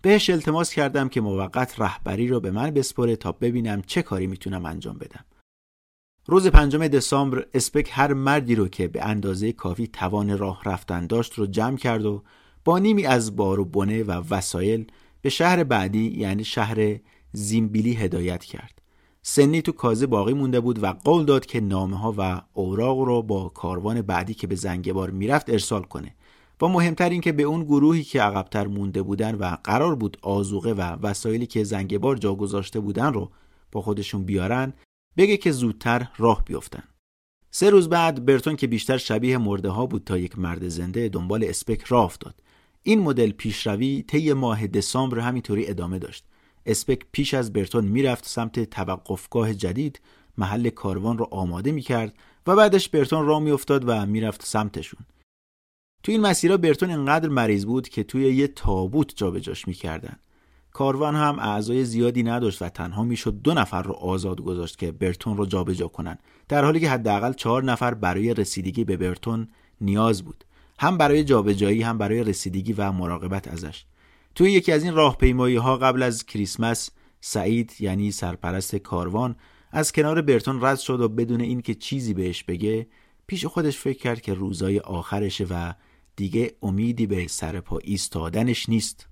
بهش 0.02 0.30
التماس 0.30 0.74
کردم 0.74 1.08
که 1.08 1.20
موقت 1.20 1.80
رهبری 1.80 2.28
رو 2.28 2.40
به 2.40 2.50
من 2.50 2.70
بسپره 2.70 3.16
تا 3.16 3.32
ببینم 3.32 3.82
چه 3.86 4.02
کاری 4.02 4.26
می‌تونم 4.26 4.66
انجام 4.66 4.98
بدم. 4.98 5.24
روز 6.26 6.46
پنجم 6.46 6.88
دسامبر 6.88 7.46
اسپک 7.54 7.88
هر 7.92 8.12
مردی 8.12 8.54
رو 8.54 8.68
که 8.68 8.88
به 8.88 9.04
اندازه 9.04 9.52
کافی 9.52 9.86
توان 9.86 10.38
راه 10.38 10.62
رفتن 10.64 11.06
داشت 11.06 11.34
رو 11.34 11.46
جمع 11.46 11.76
کرد 11.76 12.04
و 12.04 12.22
با 12.64 12.78
نیمی 12.78 13.06
از 13.06 13.36
بار 13.36 13.60
و 13.60 13.64
بنه 13.64 14.02
و 14.02 14.22
وسایل 14.30 14.86
به 15.22 15.28
شهر 15.28 15.64
بعدی 15.64 16.10
یعنی 16.10 16.44
شهر 16.44 16.96
زیمبیلی 17.32 17.94
هدایت 17.94 18.44
کرد. 18.44 18.82
سنی 19.22 19.62
تو 19.62 19.72
کازه 19.72 20.06
باقی 20.06 20.32
مونده 20.32 20.60
بود 20.60 20.82
و 20.82 20.86
قول 20.86 21.24
داد 21.24 21.46
که 21.46 21.60
نامه 21.60 21.98
ها 21.98 22.14
و 22.18 22.40
اوراق 22.52 22.98
رو 22.98 23.22
با 23.22 23.48
کاروان 23.48 24.02
بعدی 24.02 24.34
که 24.34 24.46
به 24.46 24.54
زنگبار 24.54 25.10
می‌رفت 25.10 25.50
ارسال 25.50 25.82
کنه. 25.82 26.14
با 26.58 26.68
مهمتر 26.68 27.10
این 27.10 27.20
که 27.20 27.32
به 27.32 27.42
اون 27.42 27.64
گروهی 27.64 28.02
که 28.02 28.22
عقبتر 28.22 28.66
مونده 28.66 29.02
بودن 29.02 29.34
و 29.34 29.56
قرار 29.64 29.94
بود 29.94 30.16
آزوقه 30.22 30.72
و 30.72 30.80
وسایلی 30.80 31.46
که 31.46 31.64
زنگبار 31.64 32.16
جا 32.16 32.34
گذاشته 32.34 32.80
بودن 32.80 33.12
رو 33.12 33.30
با 33.72 33.82
خودشون 33.82 34.24
بیارن 34.24 34.72
بگه 35.16 35.36
که 35.36 35.52
زودتر 35.52 36.08
راه 36.16 36.44
بیفتن. 36.44 36.82
سه 37.50 37.70
روز 37.70 37.88
بعد 37.88 38.24
برتون 38.24 38.56
که 38.56 38.66
بیشتر 38.66 38.96
شبیه 38.96 39.38
مرده 39.38 39.68
ها 39.68 39.86
بود 39.86 40.04
تا 40.04 40.18
یک 40.18 40.38
مرد 40.38 40.68
زنده 40.68 41.08
دنبال 41.08 41.44
اسپک 41.44 41.82
راه 41.82 42.04
افتاد. 42.04 42.34
این 42.82 43.00
مدل 43.00 43.30
پیشروی 43.30 44.02
طی 44.02 44.32
ماه 44.32 44.66
دسامبر 44.66 45.18
همینطوری 45.18 45.68
ادامه 45.68 45.98
داشت. 45.98 46.24
اسپک 46.66 47.02
پیش 47.12 47.34
از 47.34 47.52
برتون 47.52 47.84
می‌رفت 47.84 48.26
سمت 48.26 48.70
توقفگاه 48.70 49.54
جدید 49.54 50.00
محل 50.38 50.70
کاروان 50.70 51.18
رو 51.18 51.28
آماده 51.30 51.72
می‌کرد 51.72 52.14
و 52.46 52.56
بعدش 52.56 52.88
برتون 52.88 53.26
راه 53.26 53.40
میافتاد 53.40 53.88
و 53.88 54.06
می‌رفت 54.06 54.46
سمتشون. 54.46 55.00
توی 56.02 56.14
این 56.14 56.22
مسیرها 56.22 56.56
برتون 56.56 56.90
اینقدر 56.90 57.28
مریض 57.28 57.64
بود 57.66 57.88
که 57.88 58.02
توی 58.02 58.34
یه 58.34 58.48
تابوت 58.48 59.16
جابجاش 59.16 59.68
می‌کردن 59.68 60.16
کاروان 60.72 61.16
هم 61.16 61.38
اعضای 61.38 61.84
زیادی 61.84 62.22
نداشت 62.22 62.62
و 62.62 62.68
تنها 62.68 63.04
می‌شد 63.04 63.42
دو 63.42 63.54
نفر 63.54 63.82
رو 63.82 63.92
آزاد 63.92 64.40
گذاشت 64.40 64.78
که 64.78 64.92
برتون 64.92 65.36
رو 65.36 65.46
جابجا 65.46 65.88
کنن. 65.88 66.18
در 66.48 66.64
حالی 66.64 66.80
که 66.80 66.90
حداقل 66.90 67.32
چهار 67.32 67.64
نفر 67.64 67.94
برای 67.94 68.34
رسیدگی 68.34 68.84
به 68.84 68.96
برتون 68.96 69.48
نیاز 69.80 70.22
بود. 70.22 70.44
هم 70.78 70.98
برای 70.98 71.24
جابجایی 71.24 71.82
هم 71.82 71.98
برای 71.98 72.24
رسیدگی 72.24 72.72
و 72.72 72.92
مراقبت 72.92 73.48
ازش. 73.48 73.84
توی 74.34 74.52
یکی 74.52 74.72
از 74.72 74.84
این 74.84 74.94
راهپیمایی 74.94 75.56
ها 75.56 75.76
قبل 75.76 76.02
از 76.02 76.26
کریسمس 76.26 76.90
سعید 77.20 77.72
یعنی 77.80 78.10
سرپرست 78.10 78.76
کاروان 78.76 79.36
از 79.70 79.92
کنار 79.92 80.22
برتون 80.22 80.64
رد 80.64 80.78
شد 80.78 81.00
و 81.00 81.08
بدون 81.08 81.40
اینکه 81.40 81.74
چیزی 81.74 82.14
بهش 82.14 82.42
بگه 82.44 82.86
پیش 83.26 83.46
خودش 83.46 83.78
فکر 83.78 83.98
کرد 83.98 84.20
که 84.20 84.34
روزای 84.34 84.78
آخرشه 84.78 85.46
و 85.50 85.74
دیگه 86.16 86.54
امیدی 86.62 87.06
به 87.06 87.26
سرپا 87.26 87.78
ایستادنش 87.78 88.68
نیست. 88.68 89.11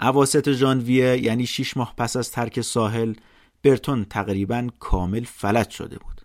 اواسط 0.00 0.52
ژانویه 0.52 1.18
یعنی 1.18 1.46
شیش 1.46 1.76
ماه 1.76 1.94
پس 1.96 2.16
از 2.16 2.30
ترک 2.30 2.60
ساحل 2.60 3.14
برتون 3.62 4.04
تقریبا 4.04 4.68
کامل 4.78 5.24
فلج 5.24 5.70
شده 5.70 5.98
بود. 5.98 6.20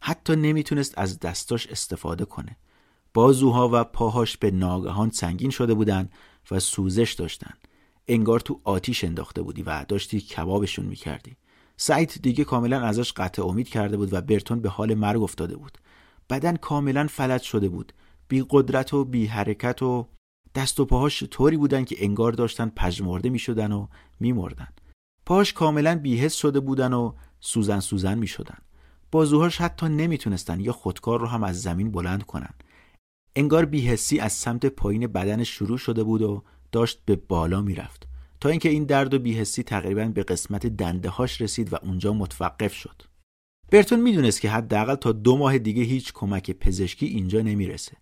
حتی 0.00 0.36
نمی‌تونست 0.36 0.98
از 0.98 1.20
دستاش 1.20 1.66
استفاده 1.66 2.24
کنه. 2.24 2.56
بازوها 3.14 3.70
و 3.72 3.84
پاهاش 3.84 4.36
به 4.36 4.50
ناگهان 4.50 5.10
سنگین 5.10 5.50
شده 5.50 5.74
بودن 5.74 6.08
و 6.50 6.60
سوزش 6.60 7.12
داشتن. 7.12 7.54
انگار 8.08 8.40
تو 8.40 8.60
آتیش 8.64 9.04
انداخته 9.04 9.42
بودی 9.42 9.62
و 9.62 9.84
داشتی 9.88 10.20
کبابشون 10.20 10.86
می‌کردی. 10.86 11.36
سعید 11.76 12.18
دیگه 12.22 12.44
کاملا 12.44 12.80
ازش 12.80 13.12
قطع 13.12 13.46
امید 13.46 13.68
کرده 13.68 13.96
بود 13.96 14.12
و 14.12 14.20
برتون 14.20 14.60
به 14.60 14.68
حال 14.68 14.94
مرگ 14.94 15.22
افتاده 15.22 15.56
بود. 15.56 15.78
بدن 16.30 16.56
کاملا 16.56 17.06
فلج 17.06 17.42
شده 17.42 17.68
بود. 17.68 17.92
بی 18.28 18.44
قدرت 18.50 18.94
و 18.94 19.04
بی 19.04 19.26
حرکت 19.26 19.82
و 19.82 20.08
دست 20.54 20.80
و 20.80 20.84
پاهاش 20.84 21.24
طوری 21.30 21.56
بودن 21.56 21.84
که 21.84 21.96
انگار 21.98 22.32
داشتن 22.32 22.72
پژمرده 22.76 23.30
می 23.30 23.38
شدن 23.38 23.72
و 23.72 23.86
می 24.20 24.32
مردن. 24.32 24.68
پاهاش 25.26 25.52
کاملا 25.52 25.98
بیهست 25.98 26.36
شده 26.36 26.60
بودن 26.60 26.92
و 26.92 27.12
سوزن 27.40 27.80
سوزن 27.80 28.18
می 28.18 28.26
شدن. 28.26 28.58
بازوهاش 29.10 29.60
حتی 29.60 29.86
نمی‌تونستن 29.86 30.60
یا 30.60 30.72
خودکار 30.72 31.20
رو 31.20 31.26
هم 31.26 31.44
از 31.44 31.62
زمین 31.62 31.90
بلند 31.90 32.22
کنن. 32.22 32.54
انگار 33.36 33.64
بیهسی 33.64 34.18
از 34.18 34.32
سمت 34.32 34.66
پایین 34.66 35.06
بدن 35.06 35.44
شروع 35.44 35.78
شده 35.78 36.04
بود 36.04 36.22
و 36.22 36.42
داشت 36.72 37.02
به 37.04 37.16
بالا 37.16 37.62
می‌رفت 37.62 38.08
تا 38.40 38.48
اینکه 38.48 38.68
این 38.68 38.84
درد 38.84 39.14
و 39.14 39.18
بیهسی 39.18 39.62
تقریبا 39.62 40.04
به 40.04 40.22
قسمت 40.22 40.66
دنده 40.66 41.08
هاش 41.08 41.40
رسید 41.40 41.72
و 41.72 41.76
اونجا 41.82 42.12
متوقف 42.12 42.74
شد. 42.74 43.02
برتون 43.70 44.00
می‌دونست 44.00 44.40
که 44.40 44.50
حداقل 44.50 44.94
تا 44.94 45.12
دو 45.12 45.36
ماه 45.36 45.58
دیگه 45.58 45.82
هیچ 45.82 46.12
کمک 46.12 46.50
پزشکی 46.50 47.06
اینجا 47.06 47.40
نمی‌رسه. 47.40 47.96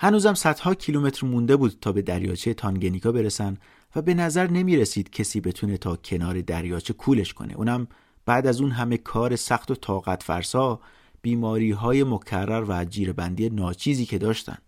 هنوزم 0.00 0.34
صدها 0.34 0.74
کیلومتر 0.74 1.26
مونده 1.26 1.56
بود 1.56 1.78
تا 1.80 1.92
به 1.92 2.02
دریاچه 2.02 2.54
تانگنیکا 2.54 3.12
برسن 3.12 3.58
و 3.96 4.02
به 4.02 4.14
نظر 4.14 4.50
نمی 4.50 4.76
رسید 4.76 5.10
کسی 5.10 5.40
بتونه 5.40 5.76
تا 5.76 5.96
کنار 5.96 6.40
دریاچه 6.40 6.94
کولش 6.94 7.34
کنه. 7.34 7.54
اونم 7.54 7.86
بعد 8.26 8.46
از 8.46 8.60
اون 8.60 8.70
همه 8.70 8.96
کار 8.96 9.36
سخت 9.36 9.70
و 9.70 9.74
طاقت 9.74 10.22
فرسا 10.22 10.80
بیماری 11.22 11.70
های 11.70 12.04
مکرر 12.04 12.64
و 12.68 12.84
جیربندی 12.84 13.50
ناچیزی 13.50 14.06
که 14.06 14.18
داشتن. 14.18 14.58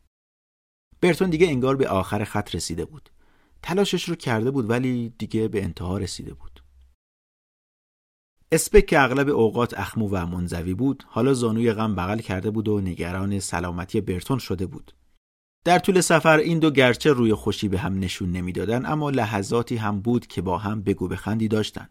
برتون 1.01 1.31
دیگه 1.31 1.47
انگار 1.47 1.77
به 1.77 1.89
آخر 1.89 2.25
خط 2.25 2.55
رسیده 2.55 2.85
بود. 2.85 3.11
تلاشش 3.63 4.09
رو 4.09 4.15
کرده 4.15 4.51
بود 4.51 4.71
ولی 4.71 5.15
دیگه 5.19 5.49
به 5.49 5.65
انتها 5.65 5.99
رسیده 5.99 6.35
بود. 6.35 6.63
اسپک 8.53 8.87
که 8.87 9.01
اغلب 9.01 9.29
اوقات 9.29 9.79
اخمو 9.79 10.09
و 10.09 10.27
منزوی 10.27 10.75
بود. 10.75 11.05
حالا 11.07 11.35
زانوی 11.35 11.73
غم 11.73 11.95
بغل 11.95 12.19
کرده 12.19 12.51
بود 12.51 12.69
و 12.69 12.81
نگران 12.81 13.41
سلامتی 13.41 14.01
برتون 14.01 14.39
شده 14.39 14.67
بود. 14.67 14.93
در 15.67 15.79
طول 15.79 16.01
سفر 16.01 16.39
این 16.39 16.59
دو 16.59 16.71
گرچه 16.71 17.13
روی 17.13 17.35
خوشی 17.35 17.69
به 17.69 17.79
هم 17.79 17.99
نشون 17.99 18.33
نمی‌دادن 18.33 18.87
اما 18.87 19.11
لحظاتی 19.11 19.77
هم 19.77 20.01
بود 20.01 20.27
که 20.27 20.43
با 20.43 20.59
هم 20.59 20.83
بگو 20.83 21.09
بخندی 21.09 21.49
داشتن 21.49 21.89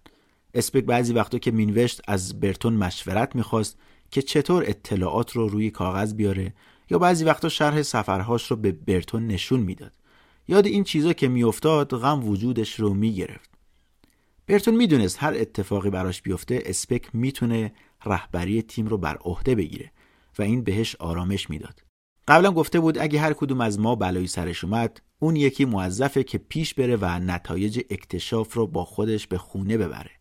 اسپک 0.53 0.83
بعضی 0.83 1.13
وقتا 1.13 1.37
که 1.37 1.51
مینوشت 1.51 2.01
از 2.07 2.39
برتون 2.39 2.73
مشورت 2.73 3.35
می‌خواست 3.35 3.77
که 4.11 4.21
چطور 4.21 4.63
اطلاعات 4.67 5.31
رو 5.31 5.47
روی 5.47 5.71
کاغذ 5.71 6.13
بیاره 6.13 6.53
یا 6.89 6.99
بعضی 6.99 7.25
وقتا 7.25 7.49
شرح 7.49 7.81
سفرهاش 7.81 8.51
رو 8.51 8.57
به 8.57 8.71
برتون 8.71 9.27
نشون 9.27 9.59
می‌داد. 9.59 9.93
یاد 10.47 10.65
این 10.65 10.83
چیزا 10.83 11.13
که 11.13 11.27
میافتاد 11.27 11.97
غم 11.97 12.27
وجودش 12.27 12.79
رو 12.79 12.93
می‌گرفت. 12.93 13.49
برتون 14.47 14.75
می‌دونست 14.75 15.23
هر 15.23 15.33
اتفاقی 15.33 15.89
براش 15.89 16.21
بیفته 16.21 16.63
اسپک 16.65 17.15
می‌تونه 17.15 17.73
رهبری 18.05 18.61
تیم 18.61 18.87
رو 18.87 18.97
بر 18.97 19.17
عهده 19.17 19.55
بگیره 19.55 19.91
و 20.39 20.41
این 20.41 20.63
بهش 20.63 20.95
آرامش 20.95 21.49
می‌داد. 21.49 21.84
قبلا 22.27 22.51
گفته 22.51 22.79
بود 22.79 22.97
اگه 22.97 23.19
هر 23.19 23.33
کدوم 23.33 23.61
از 23.61 23.79
ما 23.79 23.95
بلایی 23.95 24.27
سرش 24.27 24.63
اومد 24.63 25.01
اون 25.19 25.35
یکی 25.35 25.65
موظفه 25.65 26.23
که 26.23 26.37
پیش 26.37 26.73
بره 26.73 26.97
و 27.01 27.05
نتایج 27.05 27.79
اکتشاف 27.89 28.53
رو 28.53 28.67
با 28.67 28.85
خودش 28.85 29.27
به 29.27 29.37
خونه 29.37 29.77
ببره. 29.77 30.11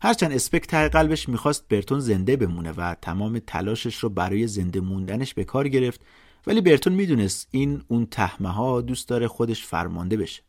هرچند 0.00 0.32
اسپک 0.32 0.66
ته 0.66 0.88
قلبش 0.88 1.28
می‌خواست 1.28 1.68
برتون 1.68 2.00
زنده 2.00 2.36
بمونه 2.36 2.72
و 2.72 2.94
تمام 3.02 3.38
تلاشش 3.38 3.96
رو 3.96 4.08
برای 4.08 4.46
زنده 4.46 4.80
موندنش 4.80 5.34
به 5.34 5.44
کار 5.44 5.68
گرفت 5.68 6.00
ولی 6.46 6.60
برتون 6.60 6.92
می‌دونست 6.92 7.48
این 7.50 7.82
اون 7.88 8.06
تهمه 8.06 8.48
ها 8.48 8.80
دوست 8.80 9.08
داره 9.08 9.28
خودش 9.28 9.64
فرمانده 9.64 10.16
بشه. 10.16 10.42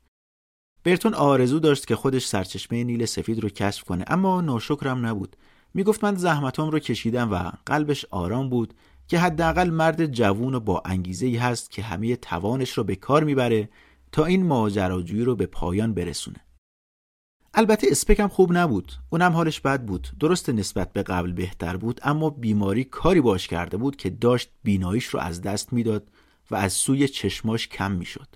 برتون 0.84 1.14
آرزو 1.14 1.60
داشت 1.60 1.88
که 1.88 1.96
خودش 1.96 2.26
سرچشمه 2.26 2.84
نیل 2.84 3.06
سفید 3.06 3.40
رو 3.40 3.50
کشف 3.50 3.84
کنه 3.84 4.04
اما 4.08 4.42
ناشکرم 4.42 5.06
نبود. 5.06 5.36
می‌گفت 5.74 6.04
من 6.04 6.16
زحمتام 6.16 6.70
رو 6.70 6.80
کشیدم 6.80 7.32
و 7.32 7.52
قلبش 7.66 8.06
آرام 8.06 8.50
بود 8.50 8.74
که 9.08 9.20
حداقل 9.20 9.70
مرد 9.70 10.06
جوون 10.06 10.56
و 10.56 10.60
با 10.60 10.82
انگیزه 10.86 11.26
ای 11.26 11.36
هست 11.36 11.72
که 11.72 11.82
همه 11.82 12.16
توانش 12.16 12.72
رو 12.72 12.84
به 12.84 12.96
کار 12.96 13.24
می‌بره 13.24 13.70
تا 14.12 14.26
این 14.26 14.46
ماجراجویی 14.46 15.24
رو 15.24 15.36
به 15.36 15.46
پایان 15.46 15.94
برسونه. 15.94 16.40
البته 17.54 17.88
اسپکم 17.92 18.28
خوب 18.28 18.58
نبود. 18.58 18.92
اونم 19.10 19.32
حالش 19.32 19.60
بد 19.60 19.86
بود. 19.86 20.08
درست 20.20 20.50
نسبت 20.50 20.94
به 20.94 21.04
قبل 21.04 21.32
بهتر 21.32 21.78
بود 21.78 22.00
اما 22.04 22.30
بیماری 22.30 22.84
کاری 22.84 23.22
باش 23.22 23.48
کرده 23.48 23.78
بود 23.78 23.96
که 23.96 24.10
داشت 24.10 24.50
بیناییش 24.64 25.06
رو 25.06 25.20
از 25.20 25.42
دست 25.42 25.74
می‌داد 25.74 26.12
و 26.52 26.56
از 26.56 26.74
سوی 26.74 27.08
چشماش 27.08 27.68
کم 27.68 27.92
می‌شد. 27.92 28.28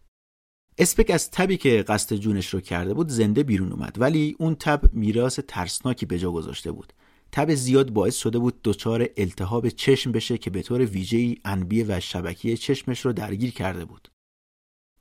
اسپک 0.77 1.09
از 1.09 1.31
تبی 1.31 1.57
که 1.57 1.83
قصد 1.87 2.15
جونش 2.15 2.53
رو 2.53 2.59
کرده 2.59 2.93
بود 2.93 3.09
زنده 3.09 3.43
بیرون 3.43 3.71
اومد 3.71 3.95
ولی 3.99 4.35
اون 4.39 4.55
تب 4.55 4.93
میراث 4.93 5.39
ترسناکی 5.47 6.05
به 6.05 6.19
جا 6.19 6.31
گذاشته 6.31 6.71
بود. 6.71 6.93
تب 7.31 7.53
زیاد 7.53 7.89
باعث 7.89 8.15
شده 8.15 8.39
بود 8.39 8.59
دچار 8.63 9.09
التهاب 9.17 9.69
چشم 9.69 10.11
بشه 10.11 10.37
که 10.37 10.49
به 10.49 10.61
طور 10.61 10.81
ویژه‌ای 10.81 11.37
انبیه 11.45 11.85
و 11.87 11.99
شبکیه 11.99 12.57
چشمش 12.57 13.05
رو 13.05 13.13
درگیر 13.13 13.51
کرده 13.51 13.85
بود. 13.85 14.07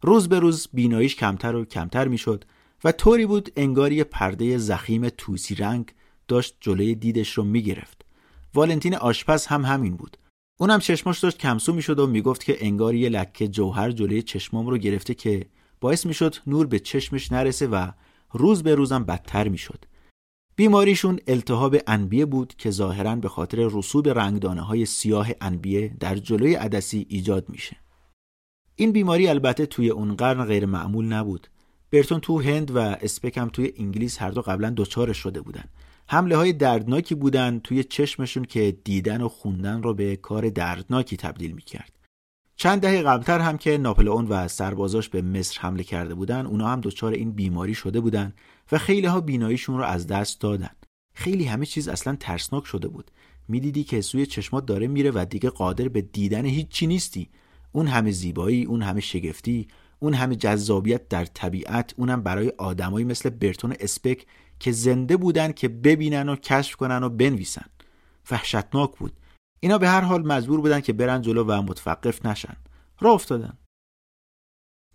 روز 0.03 0.28
به 0.28 0.39
روز 0.39 0.68
بیناییش 0.72 1.16
کمتر 1.16 1.57
و 1.57 1.64
کمتر 1.64 2.09
می‌شد 2.09 2.45
و 2.85 2.93
طوری 2.93 3.26
بود 3.26 3.53
انگاری 3.57 4.05
پرده 4.05 4.59
زخیم 4.59 5.09
توسی 5.09 5.55
رنگ 5.55 5.93
داشت 6.28 6.57
جلوی 6.61 6.95
دیدش 6.95 7.33
رو 7.33 7.45
می‌گرفت. 7.45 8.05
والنتین 8.55 8.95
آشپز 8.95 9.47
هم 9.47 9.64
همین 9.64 9.97
بود. 9.97 10.16
اونم 10.61 10.78
چشماش 10.78 11.18
داشت 11.18 11.39
کمسو 11.39 11.72
می‌شد 11.72 11.99
و 11.99 12.07
می‌گفت 12.07 12.45
که 12.45 12.66
انگار 12.66 12.95
یه 12.95 13.09
لکه 13.09 13.49
جوهر 13.49 13.91
جلوی 13.91 14.22
چشمام 14.22 14.66
رو 14.66 14.78
گرفته 14.78 15.14
که 15.14 15.47
باعث 15.81 16.07
می‌شد 16.07 16.37
نور 16.47 16.66
به 16.66 16.78
چشمش 16.78 17.33
نرسه 17.33 17.66
و 17.66 17.91
روز 18.33 18.62
به 18.62 18.74
روزم 18.74 19.05
بدتر 19.05 19.49
می‌شد. 19.49 19.85
بیماریشون 20.57 21.19
التهاب 21.27 21.77
انبیه 21.87 22.27
بود 22.27 22.55
که 22.59 22.71
ظاهرا 22.71 23.17
به 23.17 23.29
خاطر 23.29 23.69
رسوب 23.73 24.09
رنگدانه 24.09 24.61
های 24.61 24.87
سیاه 24.87 25.29
انبیه 25.41 25.97
در 26.01 26.17
جلوی 26.17 26.55
عدسی 26.55 27.07
ایجاد 27.09 27.49
میشه. 27.49 27.77
این 28.77 28.93
بیماری 28.93 29.29
البته 29.29 29.67
توی 29.67 29.91
اون 29.91 30.15
قرن 30.15 30.45
غیر 30.45 30.67
معمول 30.67 31.05
نبود. 31.05 31.47
برتون 31.91 32.21
تو 32.21 32.41
هند 32.41 32.71
و 32.71 32.79
اسپکم 32.79 33.49
توی 33.49 33.73
انگلیس 33.79 34.23
هر 34.23 34.31
دو 34.31 34.43
قبلا 34.43 34.73
دچارش 34.77 35.17
شده 35.19 35.41
بودن. 35.41 35.65
حمله 36.09 36.37
های 36.37 36.53
دردناکی 36.53 37.15
بودن 37.15 37.59
توی 37.65 37.85
چشمشون 37.85 38.45
که 38.45 38.77
دیدن 38.85 39.23
و 39.23 39.29
خوندن 39.29 39.83
رو 39.83 39.95
به 39.95 40.17
کار 40.17 40.49
دردناکی 40.49 41.17
تبدیل 41.17 41.53
می‌کرد. 41.53 41.93
چند 42.57 42.81
دهه 42.81 43.03
قبلتر 43.03 43.39
هم 43.39 43.59
که 43.59 43.79
ناپلئون 43.79 44.27
و 44.27 44.49
سربازاش 44.49 45.09
به 45.09 45.23
مصر 45.23 45.61
حمله 45.61 45.83
کرده 45.83 46.15
بودن 46.15 46.47
اونا 46.47 46.69
هم 46.69 46.81
دچار 46.81 47.13
این 47.13 47.33
بیماری 47.33 47.75
شده 47.75 48.01
بودن 48.01 48.33
و 48.73 48.79
خیلی 48.79 49.07
ها 49.07 49.21
بیناییشون 49.21 49.79
رو 49.79 49.85
از 49.85 50.07
دست 50.07 50.41
دادن. 50.41 50.71
خیلی 51.14 51.45
همه 51.45 51.66
چیز 51.66 51.89
اصلا 51.89 52.16
ترسناک 52.21 52.66
شده 52.66 52.89
بود. 52.89 53.11
می‌دیدی 53.49 53.85
که 53.85 54.01
سوی 54.01 54.27
چشمات 54.27 54.66
داره 54.66 54.87
میره 54.87 55.11
و 55.11 55.27
دیگه 55.31 55.51
قادر 55.51 55.89
به 55.89 56.01
دیدن 56.01 56.45
هیچی 56.45 56.87
نیستی. 56.87 57.29
اون 57.73 57.87
همه 57.87 58.11
زیبایی 58.11 58.64
اون 58.64 58.83
همه 58.83 59.01
شگفتی 59.01 59.68
اون 59.99 60.14
همه 60.14 60.37
جذابیت 60.37 61.09
در 61.09 61.25
طبیعت 61.25 61.95
اونم 61.97 62.23
برای 62.23 62.53
آدمایی 62.59 63.05
مثل 63.05 63.31
برتون 63.31 63.75
اسپک 63.81 64.27
که 64.61 64.73
زنده 64.73 65.16
بودن 65.16 65.53
که 65.53 65.68
ببینن 65.68 66.29
و 66.29 66.37
کشف 66.37 66.77
کنن 66.77 67.03
و 67.03 67.09
بنویسن. 67.09 67.66
وحشتناک 68.31 68.97
بود. 68.97 69.12
اینا 69.61 69.79
به 69.79 69.89
هر 69.89 70.01
حال 70.01 70.27
مجبور 70.27 70.61
بودن 70.61 70.81
که 70.81 70.93
برن 70.93 71.23
جلو 71.23 71.45
و 71.45 71.62
متوقف 71.62 72.27
نشن. 72.27 72.57
راه 73.01 73.14
افتادن. 73.14 73.59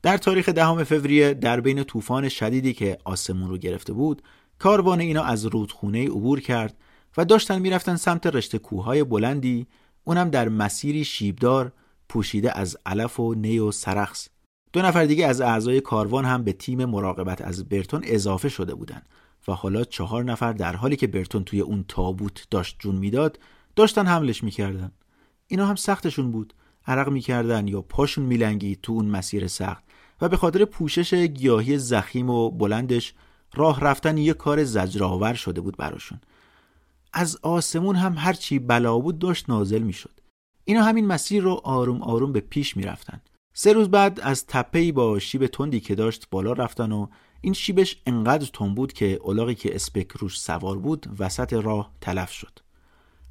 در 0.06 0.18
تاریخ 0.18 0.50
دهم 0.50 0.84
فوریه 0.84 1.34
در 1.34 1.60
بین 1.60 1.84
طوفان 1.84 2.30
شدیدی 2.30 2.74
که 2.74 2.98
آسمون 3.04 3.50
رو 3.50 3.58
گرفته 3.58 3.94
بود 3.94 4.22
کاروان 4.60 5.00
اینا 5.00 5.24
از 5.24 5.46
رودخونه 5.46 6.06
عبور 6.06 6.40
کرد 6.40 6.78
و 7.18 7.26
داشتن 7.26 7.60
می‌رفتن 7.60 7.96
سمت 7.96 8.28
رشته 8.28 8.58
کوههای 8.58 9.04
بلندی 9.04 9.68
اونم 10.04 10.30
در 10.30 10.50
مسیری 10.50 11.06
شیبدار 11.06 11.72
پوشیده 12.10 12.58
از 12.58 12.78
علف 12.86 13.20
و 13.20 13.34
نی 13.34 13.60
و 13.60 13.72
سرخس. 13.72 14.28
دو 14.74 14.82
نفر 14.82 15.06
دیگه 15.06 15.28
از 15.28 15.42
اعضای 15.42 15.82
کاروان 15.82 16.26
هم 16.26 16.44
به 16.44 16.54
تیم 16.54 16.86
مراقبت 16.86 17.42
از 17.42 17.70
برتون 17.70 18.02
اضافه 18.04 18.50
شده 18.50 18.76
بودند 18.76 19.10
و 19.48 19.52
حالا 19.52 19.84
چهار 19.84 20.24
نفر 20.24 20.54
در 20.54 20.76
حالی 20.76 20.96
که 20.96 21.08
برتون 21.08 21.44
توی 21.44 21.62
اون 21.62 21.86
تابوت 21.88 22.48
داشت 22.52 22.76
جون 22.80 22.96
می‌داد 22.96 23.40
داشتن 23.76 24.08
حملش 24.08 24.44
می‌کردن. 24.44 24.92
اینا 25.48 25.66
هم 25.66 25.76
سختشون 25.76 26.32
بود. 26.32 26.54
عرق 26.88 27.10
می‌کردن 27.10 27.68
یا 27.68 27.82
پاشون 27.82 28.26
میلنگید 28.26 28.80
تو 28.82 28.94
اون 28.94 29.06
مسیر 29.06 29.48
سخت. 29.48 29.85
و 30.22 30.30
به 30.30 30.38
خاطر 30.38 30.66
پوشش 30.66 31.14
گیاهی 31.14 31.78
زخیم 31.78 32.30
و 32.30 32.50
بلندش 32.50 33.14
راه 33.54 33.82
رفتن 33.82 34.18
یه 34.18 34.34
کار 34.34 34.64
زجرآور 34.64 35.34
شده 35.34 35.62
بود 35.62 35.78
براشون. 35.78 36.20
از 37.14 37.40
آسمون 37.42 37.96
هم 37.96 38.16
هرچی 38.18 38.60
بلا 38.60 39.00
بود 39.00 39.20
داشت 39.20 39.50
نازل 39.50 39.82
می‌شد. 39.82 40.20
اینا 40.66 40.84
همین 40.84 41.08
مسیر 41.08 41.44
رو 41.44 41.62
آروم 41.64 42.02
آروم 42.02 42.32
به 42.32 42.40
پیش 42.40 42.78
می‌رفتن. 42.78 43.22
سه 43.54 43.74
روز 43.74 43.90
بعد 43.90 44.20
از 44.20 44.46
تپهی 44.48 44.92
با 44.92 45.20
شیب 45.20 45.48
تندی 45.48 45.80
که 45.80 45.96
داشت 45.96 46.28
بالا 46.32 46.54
رفتن 46.54 46.92
و 46.92 47.08
این 47.42 47.54
شیبش 47.54 48.02
انقدر 48.06 48.50
تند 48.54 48.76
بود 48.76 48.94
که 48.94 49.20
اولاغی 49.24 49.56
که 49.56 49.76
اسپک 49.76 50.12
روش 50.12 50.40
سوار 50.40 50.78
بود 50.78 51.08
وسط 51.20 51.54
راه 51.54 51.92
تلف 52.02 52.32
شد. 52.32 52.60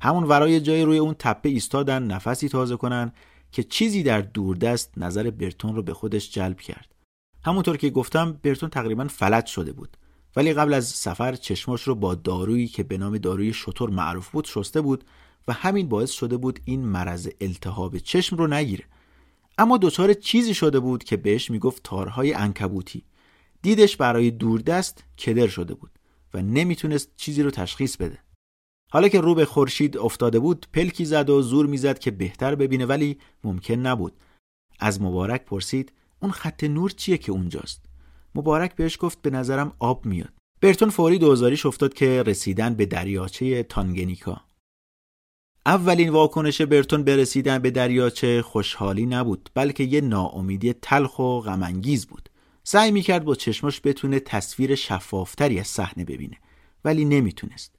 همون 0.01 0.25
ورای 0.25 0.61
جای 0.61 0.83
روی 0.83 0.99
اون 0.99 1.15
تپه 1.19 1.49
ایستادن 1.49 2.03
نفسی 2.03 2.49
تازه 2.49 2.77
کنن 2.77 3.13
که 3.55 3.63
چیزی 3.63 4.03
در 4.03 4.21
دوردست 4.21 4.93
نظر 4.97 5.31
برتون 5.31 5.77
رو 5.77 5.83
به 5.83 5.95
خودش 5.95 6.31
جلب 6.31 6.61
کرد. 6.61 6.95
همونطور 7.45 7.77
که 7.77 7.91
گفتم 7.91 8.41
برتون 8.43 8.71
تقریبا 8.71 9.09
فلج 9.09 9.47
شده 9.47 9.73
بود. 9.73 9.97
ولی 10.37 10.53
قبل 10.53 10.75
از 10.75 10.87
سفر 10.87 11.35
چشماش 11.35 11.83
رو 11.83 11.95
با 11.95 12.15
دارویی 12.15 12.69
که 12.69 12.83
به 12.83 12.99
نام 12.99 13.19
داروی 13.19 13.53
شطور 13.53 13.91
معروف 13.91 14.31
بود 14.31 14.45
شسته 14.45 14.81
بود 14.81 15.05
و 15.49 15.53
همین 15.53 15.89
باعث 15.89 16.11
شده 16.11 16.37
بود 16.37 16.61
این 16.65 16.85
مرض 16.87 17.29
التهاب 17.41 17.99
چشم 17.99 18.37
رو 18.37 18.47
نگیره. 18.47 18.85
اما 19.59 19.79
دچار 19.79 20.13
چیزی 20.13 20.55
شده 20.55 20.81
بود 20.81 21.05
که 21.05 21.17
بهش 21.17 21.51
می‌گفت 21.51 21.83
تارهای 21.83 22.35
انکبوتی 22.35 23.05
دیدش 23.63 23.97
برای 23.97 24.31
دوردست 24.31 25.05
کدر 25.19 25.49
شده 25.49 25.75
بود 25.75 25.91
و 26.35 26.43
نمی‌تونست 26.43 27.11
چیزی 27.17 27.43
رو 27.43 27.51
تشخیص 27.51 27.97
بده. 27.97 28.19
حالا 28.95 29.09
که 29.09 29.21
رو 29.21 29.35
به 29.35 29.45
خورشید 29.45 29.99
افتاده 29.99 30.39
بود 30.39 30.67
پلکی 30.73 31.05
زد 31.05 31.31
و 31.31 31.43
زور 31.43 31.67
می‌زد 31.67 31.99
که 31.99 32.11
بهتر 32.11 32.55
ببینه 32.55 32.87
ولی 32.87 33.19
ممکن 33.45 33.75
نبود. 33.75 34.13
از 34.81 35.03
مبارک 35.03 35.45
پرسید 35.45 35.93
اون 36.23 36.31
خط 36.31 36.65
نور 36.65 36.91
چیه 36.91 37.19
که 37.19 37.33
اونجاست؟ 37.33 37.85
مبارک 38.35 38.77
بهش 38.77 38.99
گفت 39.01 39.23
به 39.23 39.31
نظرم 39.31 39.73
آب 39.79 40.07
میاد. 40.07 40.33
برتون 40.61 40.91
فوری 40.91 41.19
دوزاریش 41.19 41.67
افتاد 41.67 41.95
که 41.95 42.23
رسیدن 42.23 42.75
به 42.75 42.87
دریاچه 42.87 43.63
تانگنیکا. 43.63 44.41
اولین 45.67 46.09
واکنش 46.09 46.61
برتون 46.61 47.03
به 47.03 47.17
رسیدن 47.17 47.59
به 47.59 47.71
دریاچه 47.71 48.43
خوشحالی 48.43 49.07
نبود 49.07 49.51
بلکه 49.55 49.85
یه 49.85 50.01
ناامیدی 50.01 50.73
تلخ 50.73 51.19
و 51.19 51.41
غمانگیز 51.41 52.07
بود. 52.07 52.29
سعی 52.65 52.91
می‌کرد 52.91 53.25
با 53.25 53.35
چشماش 53.35 53.81
بتونه 53.85 54.21
تصویر 54.21 54.75
شفافتری 54.75 55.61
از 55.61 55.67
صحنه 55.67 56.05
ببینه 56.05 56.37
ولی 56.85 57.05
نمی‌تونست. 57.05 57.74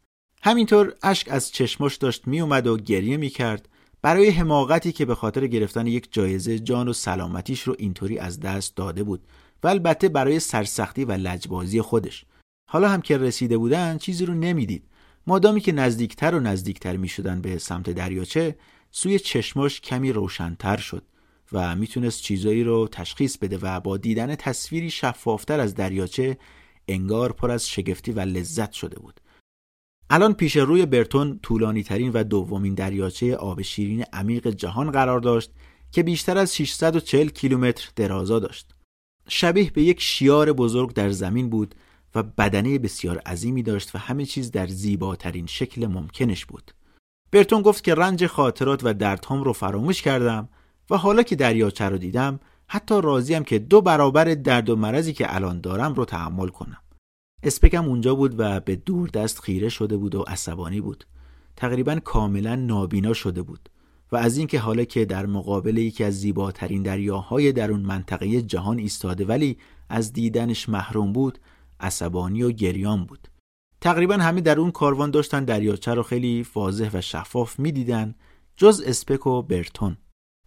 همینطور 0.45 0.93
اشک 1.03 1.27
از 1.31 1.51
چشماش 1.51 1.95
داشت 1.95 2.27
میومد 2.27 2.67
و 2.67 2.77
گریه 2.77 3.17
می‌کرد 3.17 3.69
برای 4.01 4.29
حماقتی 4.29 4.91
که 4.91 5.05
به 5.05 5.15
خاطر 5.15 5.47
گرفتن 5.47 5.87
یک 5.87 6.07
جایزه 6.11 6.59
جان 6.59 6.87
و 6.87 6.93
سلامتیش 6.93 7.61
رو 7.61 7.75
اینطوری 7.79 8.19
از 8.19 8.39
دست 8.39 8.75
داده 8.75 9.03
بود 9.03 9.27
و 9.63 9.67
البته 9.67 10.09
برای 10.09 10.39
سرسختی 10.39 11.05
و 11.05 11.11
لجبازی 11.11 11.81
خودش. 11.81 12.25
حالا 12.69 12.89
هم 12.89 13.01
که 13.01 13.17
رسیده 13.17 13.57
بودن 13.57 13.97
چیزی 13.97 14.25
رو 14.25 14.33
نمی‌دید. 14.33 14.83
مادامی 15.27 15.61
که 15.61 15.71
نزدیکتر 15.71 16.35
و 16.35 16.39
نزدیکتر 16.39 16.97
می 16.97 17.07
شدن 17.07 17.41
به 17.41 17.57
سمت 17.57 17.89
دریاچه 17.89 18.55
سوی 18.91 19.19
چشماش 19.19 19.81
کمی 19.81 20.11
روشنتر 20.11 20.77
شد 20.77 21.03
و 21.51 21.75
می‌تونست 21.75 22.21
چیزایی 22.21 22.63
رو 22.63 22.87
تشخیص 22.91 23.37
بده 23.37 23.57
و 23.61 23.79
با 23.79 23.97
دیدن 23.97 24.35
تصویری 24.35 24.89
شفافتر 24.89 25.59
از 25.59 25.75
دریاچه 25.75 26.37
انگار 26.87 27.31
پر 27.31 27.51
از 27.51 27.69
شگفتی 27.69 28.11
و 28.11 28.19
لذت 28.19 28.71
شده 28.71 28.99
بود. 28.99 29.21
الان 30.09 30.33
پیش 30.33 30.57
روی 30.57 30.85
برتون 30.85 31.39
طولانی 31.43 31.83
ترین 31.83 32.11
و 32.13 32.23
دومین 32.23 32.73
دریاچه 32.73 33.35
آب 33.35 33.61
شیرین 33.61 34.05
عمیق 34.13 34.47
جهان 34.47 34.91
قرار 34.91 35.19
داشت 35.19 35.51
که 35.91 36.03
بیشتر 36.03 36.37
از 36.37 36.55
640 36.55 37.27
کیلومتر 37.27 37.89
درازا 37.95 38.39
داشت. 38.39 38.75
شبیه 39.29 39.71
به 39.71 39.81
یک 39.83 40.01
شیار 40.01 40.53
بزرگ 40.53 40.93
در 40.93 41.09
زمین 41.09 41.49
بود 41.49 41.75
و 42.15 42.23
بدنه 42.23 42.79
بسیار 42.79 43.17
عظیمی 43.17 43.63
داشت 43.63 43.95
و 43.95 43.97
همه 43.97 44.25
چیز 44.25 44.51
در 44.51 44.67
زیباترین 44.67 45.45
شکل 45.45 45.87
ممکنش 45.87 46.45
بود. 46.45 46.71
برتون 47.31 47.61
گفت 47.61 47.83
که 47.83 47.95
رنج 47.95 48.25
خاطرات 48.25 48.81
و 48.83 48.93
دردهام 48.93 49.43
رو 49.43 49.53
فراموش 49.53 50.01
کردم 50.01 50.49
و 50.89 50.97
حالا 50.97 51.23
که 51.23 51.35
دریاچه 51.35 51.85
رو 51.85 51.97
دیدم 51.97 52.39
حتی 52.67 53.01
راضیم 53.01 53.43
که 53.43 53.59
دو 53.59 53.81
برابر 53.81 54.23
درد 54.23 54.69
و 54.69 54.75
مرضی 54.75 55.13
که 55.13 55.35
الان 55.35 55.61
دارم 55.61 55.93
رو 55.93 56.05
تحمل 56.05 56.47
کنم. 56.47 56.77
اسپکم 57.45 57.85
اونجا 57.85 58.15
بود 58.15 58.35
و 58.37 58.59
به 58.59 58.75
دور 58.75 59.09
دست 59.09 59.39
خیره 59.39 59.69
شده 59.69 59.97
بود 59.97 60.15
و 60.15 60.21
عصبانی 60.21 60.81
بود. 60.81 61.05
تقریبا 61.55 61.95
کاملا 61.95 62.55
نابینا 62.55 63.13
شده 63.13 63.41
بود 63.41 63.69
و 64.11 64.15
از 64.17 64.37
اینکه 64.37 64.59
حالا 64.59 64.83
که 64.83 65.05
در 65.05 65.25
مقابل 65.25 65.77
یکی 65.77 66.03
از 66.03 66.19
زیباترین 66.19 66.83
دریاهای 66.83 67.51
در 67.51 67.71
اون 67.71 67.79
منطقه 67.79 68.41
جهان 68.41 68.79
ایستاده 68.79 69.25
ولی 69.25 69.57
از 69.89 70.13
دیدنش 70.13 70.69
محروم 70.69 71.13
بود 71.13 71.39
عصبانی 71.79 72.43
و 72.43 72.51
گریان 72.51 73.05
بود 73.05 73.27
تقریبا 73.81 74.15
همه 74.15 74.41
در 74.41 74.59
اون 74.59 74.71
کاروان 74.71 75.11
داشتن 75.11 75.45
دریاچه 75.45 75.93
رو 75.93 76.03
خیلی 76.03 76.45
واضح 76.55 76.89
و 76.93 77.01
شفاف 77.01 77.59
می‌دیدن 77.59 78.15
جز 78.57 78.83
اسپک 78.85 79.27
و 79.27 79.41
برتون 79.41 79.97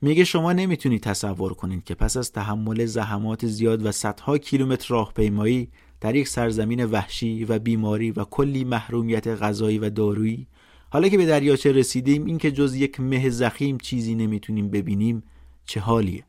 میگه 0.02 0.24
شما 0.24 0.52
نمی‌تونید 0.52 1.02
تصور 1.02 1.54
کنید 1.54 1.84
که 1.84 1.94
پس 1.94 2.16
از 2.16 2.32
تحمل 2.32 2.84
زحمات 2.84 3.46
زیاد 3.46 3.86
و 3.86 3.92
صدها 3.92 4.38
کیلومتر 4.38 4.86
راهپیمایی 4.88 5.68
در 6.00 6.14
یک 6.14 6.28
سرزمین 6.28 6.84
وحشی 6.84 7.44
و 7.44 7.58
بیماری 7.58 8.10
و 8.10 8.24
کلی 8.24 8.64
محرومیت 8.64 9.28
غذایی 9.28 9.78
و 9.78 9.90
دارویی. 9.90 10.46
حالا 10.90 11.08
که 11.08 11.16
به 11.16 11.26
دریاچه 11.26 11.72
رسیدیم 11.72 12.24
اینکه 12.24 12.50
جز 12.50 12.74
یک 12.74 13.00
مه 13.00 13.30
زخیم 13.30 13.78
چیزی 13.78 14.14
نمی‌تونیم 14.14 14.70
ببینیم 14.70 15.22
چه 15.64 15.80
حالیه؟ 15.80 16.24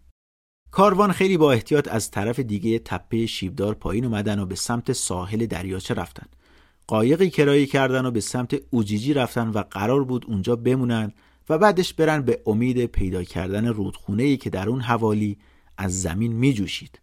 کاروان 0.71 1.11
خیلی 1.11 1.37
با 1.37 1.51
احتیاط 1.51 1.87
از 1.87 2.11
طرف 2.11 2.39
دیگه 2.39 2.79
تپه 2.79 3.25
شیبدار 3.25 3.73
پایین 3.73 4.05
اومدن 4.05 4.39
و 4.39 4.45
به 4.45 4.55
سمت 4.55 4.93
ساحل 4.93 5.45
دریاچه 5.45 5.93
رفتن. 5.93 6.25
قایقی 6.87 7.29
کرایه 7.29 7.65
کردن 7.65 8.05
و 8.05 8.11
به 8.11 8.19
سمت 8.19 8.61
اوجیجی 8.69 9.13
رفتن 9.13 9.47
و 9.47 9.63
قرار 9.71 10.03
بود 10.03 10.25
اونجا 10.27 10.55
بمونن 10.55 11.13
و 11.49 11.57
بعدش 11.57 11.93
برن 11.93 12.21
به 12.21 12.41
امید 12.45 12.85
پیدا 12.85 13.23
کردن 13.23 13.67
رودخونه 13.67 14.37
که 14.37 14.49
در 14.49 14.69
اون 14.69 14.81
حوالی 14.81 15.37
از 15.77 16.01
زمین 16.01 16.33
میجوشید. 16.33 16.99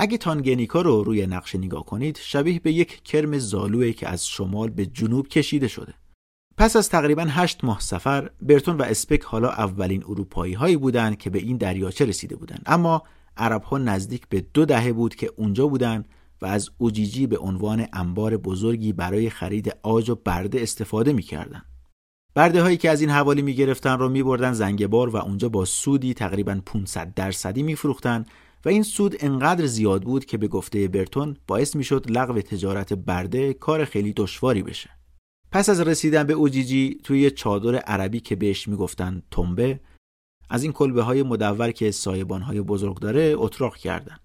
اگه 0.00 0.18
تانگنیکا 0.18 0.80
رو 0.80 1.02
روی 1.02 1.26
نقشه 1.26 1.58
نگاه 1.58 1.84
کنید 1.84 2.18
شبیه 2.22 2.60
به 2.60 2.72
یک 2.72 3.02
کرم 3.04 3.38
زالوه 3.38 3.92
که 3.92 4.08
از 4.08 4.26
شمال 4.26 4.70
به 4.70 4.86
جنوب 4.86 5.28
کشیده 5.28 5.68
شده 5.68 5.94
پس 6.56 6.76
از 6.76 6.88
تقریبا 6.88 7.22
هشت 7.22 7.64
ماه 7.64 7.80
سفر 7.80 8.30
برتون 8.42 8.76
و 8.76 8.82
اسپک 8.82 9.22
حالا 9.22 9.48
اولین 9.48 10.04
اروپایی 10.08 10.54
هایی 10.54 10.76
بودند 10.76 11.18
که 11.18 11.30
به 11.30 11.38
این 11.38 11.56
دریاچه 11.56 12.04
رسیده 12.04 12.36
بودند 12.36 12.62
اما 12.66 13.02
عرب 13.36 13.62
ها 13.62 13.78
نزدیک 13.78 14.28
به 14.28 14.44
دو 14.54 14.64
دهه 14.64 14.92
بود 14.92 15.14
که 15.14 15.30
اونجا 15.36 15.66
بودند 15.66 16.08
و 16.42 16.46
از 16.46 16.70
اوجیجی 16.78 17.26
به 17.26 17.38
عنوان 17.38 17.86
انبار 17.92 18.36
بزرگی 18.36 18.92
برای 18.92 19.30
خرید 19.30 19.76
آج 19.82 20.10
و 20.10 20.14
برده 20.14 20.62
استفاده 20.62 21.12
می‌کردند. 21.12 21.64
برده 22.34 22.62
هایی 22.62 22.76
که 22.76 22.90
از 22.90 23.00
این 23.00 23.10
حوالی 23.10 23.42
می 23.42 23.54
گرفتن 23.54 23.98
رو 23.98 24.08
می 24.08 24.22
بردن 24.22 24.52
زنگبار 24.52 25.08
و 25.08 25.16
اونجا 25.16 25.48
با 25.48 25.64
سودی 25.64 26.14
تقریبا 26.14 26.60
500 26.66 27.14
درصدی 27.14 27.62
می 27.62 27.74
فروختن 27.74 28.24
و 28.64 28.68
این 28.68 28.82
سود 28.82 29.16
انقدر 29.20 29.66
زیاد 29.66 30.02
بود 30.02 30.24
که 30.24 30.38
به 30.38 30.48
گفته 30.48 30.88
برتون 30.88 31.36
باعث 31.46 31.76
می 31.76 31.84
شد 31.84 32.10
لغو 32.10 32.40
تجارت 32.40 32.92
برده 32.92 33.52
کار 33.52 33.84
خیلی 33.84 34.12
دشواری 34.12 34.62
بشه. 34.62 34.90
پس 35.52 35.68
از 35.68 35.80
رسیدن 35.80 36.24
به 36.24 36.32
اوجیجی 36.32 36.98
توی 37.04 37.20
یه 37.20 37.30
چادر 37.30 37.74
عربی 37.76 38.20
که 38.20 38.36
بهش 38.36 38.68
می‌گفتن 38.68 39.22
تنبه 39.30 39.80
از 40.50 40.62
این 40.62 40.72
کلبه 40.72 41.02
های 41.02 41.22
مدور 41.22 41.72
که 41.72 41.90
سایبان 41.90 42.42
های 42.42 42.60
بزرگ 42.60 42.98
داره 42.98 43.34
اتراق 43.36 43.76
کردن. 43.76 44.16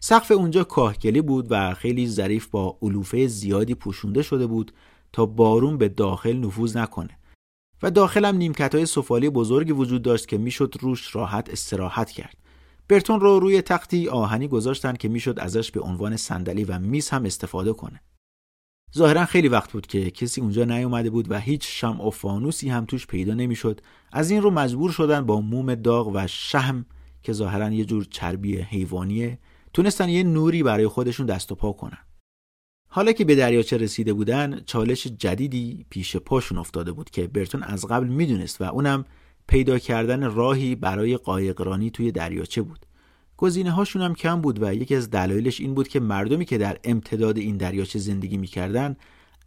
سقف 0.00 0.30
اونجا 0.30 0.64
کاهگلی 0.64 1.20
بود 1.20 1.46
و 1.50 1.74
خیلی 1.74 2.08
ظریف 2.08 2.46
با 2.46 2.78
علوفه 2.82 3.26
زیادی 3.26 3.74
پوشونده 3.74 4.22
شده 4.22 4.46
بود 4.46 4.72
تا 5.12 5.26
بارون 5.26 5.78
به 5.78 5.88
داخل 5.88 6.36
نفوذ 6.36 6.76
نکنه. 6.76 7.18
و 7.82 7.90
داخل 7.90 8.24
هم 8.24 8.36
نیمکت 8.36 8.74
های 8.74 8.86
سفالی 8.86 9.30
بزرگی 9.30 9.72
وجود 9.72 10.02
داشت 10.02 10.28
که 10.28 10.38
می‌شد 10.38 10.74
روش 10.80 11.14
راحت 11.14 11.50
استراحت 11.50 12.10
کرد. 12.10 12.36
برتون 12.88 13.20
رو 13.20 13.38
روی 13.38 13.62
تختی 13.62 14.08
آهنی 14.08 14.48
گذاشتن 14.48 14.92
که 14.92 15.08
می‌شد 15.08 15.40
ازش 15.40 15.70
به 15.70 15.80
عنوان 15.80 16.16
صندلی 16.16 16.64
و 16.64 16.78
میز 16.78 17.08
هم 17.08 17.24
استفاده 17.24 17.72
کنه. 17.72 18.00
ظاهرا 18.96 19.24
خیلی 19.24 19.48
وقت 19.48 19.72
بود 19.72 19.86
که 19.86 20.10
کسی 20.10 20.40
اونجا 20.40 20.64
نیومده 20.64 21.10
بود 21.10 21.30
و 21.30 21.38
هیچ 21.38 21.80
شم 21.80 22.00
و 22.00 22.10
فانوسی 22.10 22.68
هم 22.68 22.84
توش 22.84 23.06
پیدا 23.06 23.34
نمی‌شد. 23.34 23.80
از 24.12 24.30
این 24.30 24.42
رو 24.42 24.50
مجبور 24.50 24.90
شدن 24.90 25.26
با 25.26 25.40
موم 25.40 25.74
داغ 25.74 26.10
و 26.14 26.26
شهم 26.26 26.86
که 27.22 27.32
ظاهرا 27.32 27.70
یه 27.70 27.84
جور 27.84 28.04
چربی 28.04 28.56
حیوانیه 28.56 29.38
تونستن 29.72 30.08
یه 30.08 30.22
نوری 30.22 30.62
برای 30.62 30.86
خودشون 30.86 31.26
دست 31.26 31.52
و 31.52 31.54
پا 31.54 31.72
کنن. 31.72 31.98
حالا 32.88 33.12
که 33.12 33.24
به 33.24 33.34
دریاچه 33.34 33.76
رسیده 33.76 34.12
بودن 34.12 34.60
چالش 34.66 35.06
جدیدی 35.06 35.86
پیش 35.90 36.16
پاشون 36.16 36.58
افتاده 36.58 36.92
بود 36.92 37.10
که 37.10 37.26
برتون 37.26 37.62
از 37.62 37.86
قبل 37.86 38.06
می‌دونست 38.06 38.60
و 38.60 38.64
اونم 38.64 39.04
پیدا 39.48 39.78
کردن 39.78 40.34
راهی 40.34 40.74
برای 40.74 41.16
قایقرانی 41.16 41.90
توی 41.90 42.12
دریاچه 42.12 42.62
بود 42.62 42.86
گزینه 43.36 43.70
هاشون 43.70 44.02
هم 44.02 44.14
کم 44.14 44.40
بود 44.40 44.62
و 44.62 44.74
یکی 44.74 44.94
از 44.94 45.10
دلایلش 45.10 45.60
این 45.60 45.74
بود 45.74 45.88
که 45.88 46.00
مردمی 46.00 46.44
که 46.44 46.58
در 46.58 46.78
امتداد 46.84 47.38
این 47.38 47.56
دریاچه 47.56 47.98
زندگی 47.98 48.36
می‌کردن 48.36 48.96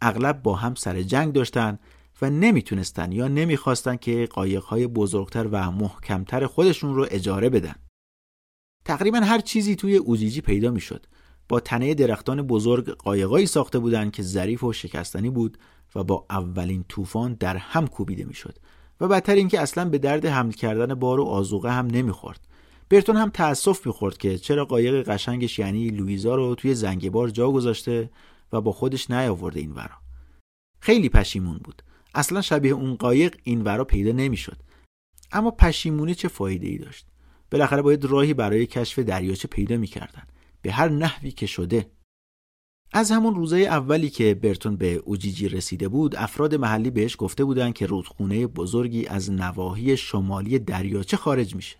اغلب 0.02 0.42
با 0.42 0.54
هم 0.54 0.74
سر 0.74 1.02
جنگ 1.02 1.32
داشتن 1.32 1.78
و 2.22 2.30
نمی‌تونستن 2.30 3.12
یا 3.12 3.28
نمی‌خواستن 3.28 3.96
که 3.96 4.28
قایقهای 4.30 4.86
بزرگتر 4.86 5.46
و 5.52 5.70
محکمتر 5.70 6.46
خودشون 6.46 6.94
رو 6.94 7.06
اجاره 7.10 7.50
بدن. 7.50 7.74
تقریبا 8.84 9.18
هر 9.18 9.38
چیزی 9.38 9.76
توی 9.76 9.96
اوجیجی 9.96 10.40
پیدا 10.40 10.70
می‌شد. 10.70 11.06
با 11.48 11.60
تنه 11.60 11.94
درختان 11.94 12.42
بزرگ 12.42 12.88
قایقایی 12.88 13.46
ساخته 13.46 13.78
بودند 13.78 14.12
که 14.12 14.22
ظریف 14.22 14.64
و 14.64 14.72
شکستنی 14.72 15.30
بود 15.30 15.58
و 15.94 16.04
با 16.04 16.26
اولین 16.30 16.84
طوفان 16.88 17.34
در 17.34 17.56
هم 17.56 17.86
کوبیده 17.86 18.24
می‌شد 18.24 18.58
و 19.00 19.08
بدتر 19.08 19.34
اینکه 19.34 19.60
اصلا 19.60 19.88
به 19.88 19.98
درد 19.98 20.26
حمل 20.26 20.52
کردن 20.52 20.94
بار 20.94 21.20
و 21.20 21.24
آزوقه 21.24 21.72
هم 21.72 21.86
نمی‌خورد. 21.86 22.40
برتون 22.90 23.16
هم 23.16 23.30
تأسف 23.30 23.86
می‌خورد 23.86 24.18
که 24.18 24.38
چرا 24.38 24.64
قایق 24.64 25.08
قشنگش 25.08 25.58
یعنی 25.58 25.88
لویزا 25.88 26.34
رو 26.34 26.54
توی 26.54 26.74
زنگ 26.74 27.10
بار 27.10 27.28
جا 27.28 27.50
گذاشته 27.50 28.10
و 28.52 28.60
با 28.60 28.72
خودش 28.72 29.10
نیاورده 29.10 29.60
این 29.60 29.72
ورا. 29.72 29.96
خیلی 30.80 31.08
پشیمون 31.08 31.58
بود. 31.58 31.82
اصلا 32.14 32.40
شبیه 32.40 32.72
اون 32.72 32.94
قایق 32.94 33.36
این 33.42 33.62
ورا 33.62 33.84
پیدا 33.84 34.12
نمی‌شد. 34.12 34.56
اما 35.32 35.50
پشیمونی 35.50 36.14
چه 36.14 36.28
فایده 36.28 36.66
ای 36.66 36.78
داشت؟ 36.78 37.06
بالاخره 37.50 37.82
باید 37.82 38.04
راهی 38.04 38.34
برای 38.34 38.66
کشف 38.66 38.98
دریاچه 38.98 39.48
پیدا 39.48 39.76
می‌کردن. 39.76 40.22
به 40.62 40.72
هر 40.72 40.88
نحوی 40.88 41.30
که 41.30 41.46
شده. 41.46 41.90
از 42.92 43.10
همون 43.10 43.34
روزای 43.34 43.66
اولی 43.66 44.10
که 44.10 44.34
برتون 44.34 44.76
به 44.76 44.94
اوجیجی 44.94 45.48
رسیده 45.48 45.88
بود 45.88 46.16
افراد 46.16 46.54
محلی 46.54 46.90
بهش 46.90 47.16
گفته 47.18 47.44
بودند 47.44 47.74
که 47.74 47.86
رودخونه 47.86 48.46
بزرگی 48.46 49.06
از 49.06 49.30
نواحی 49.30 49.96
شمالی 49.96 50.58
دریاچه 50.58 51.16
خارج 51.16 51.54
میشه. 51.54 51.76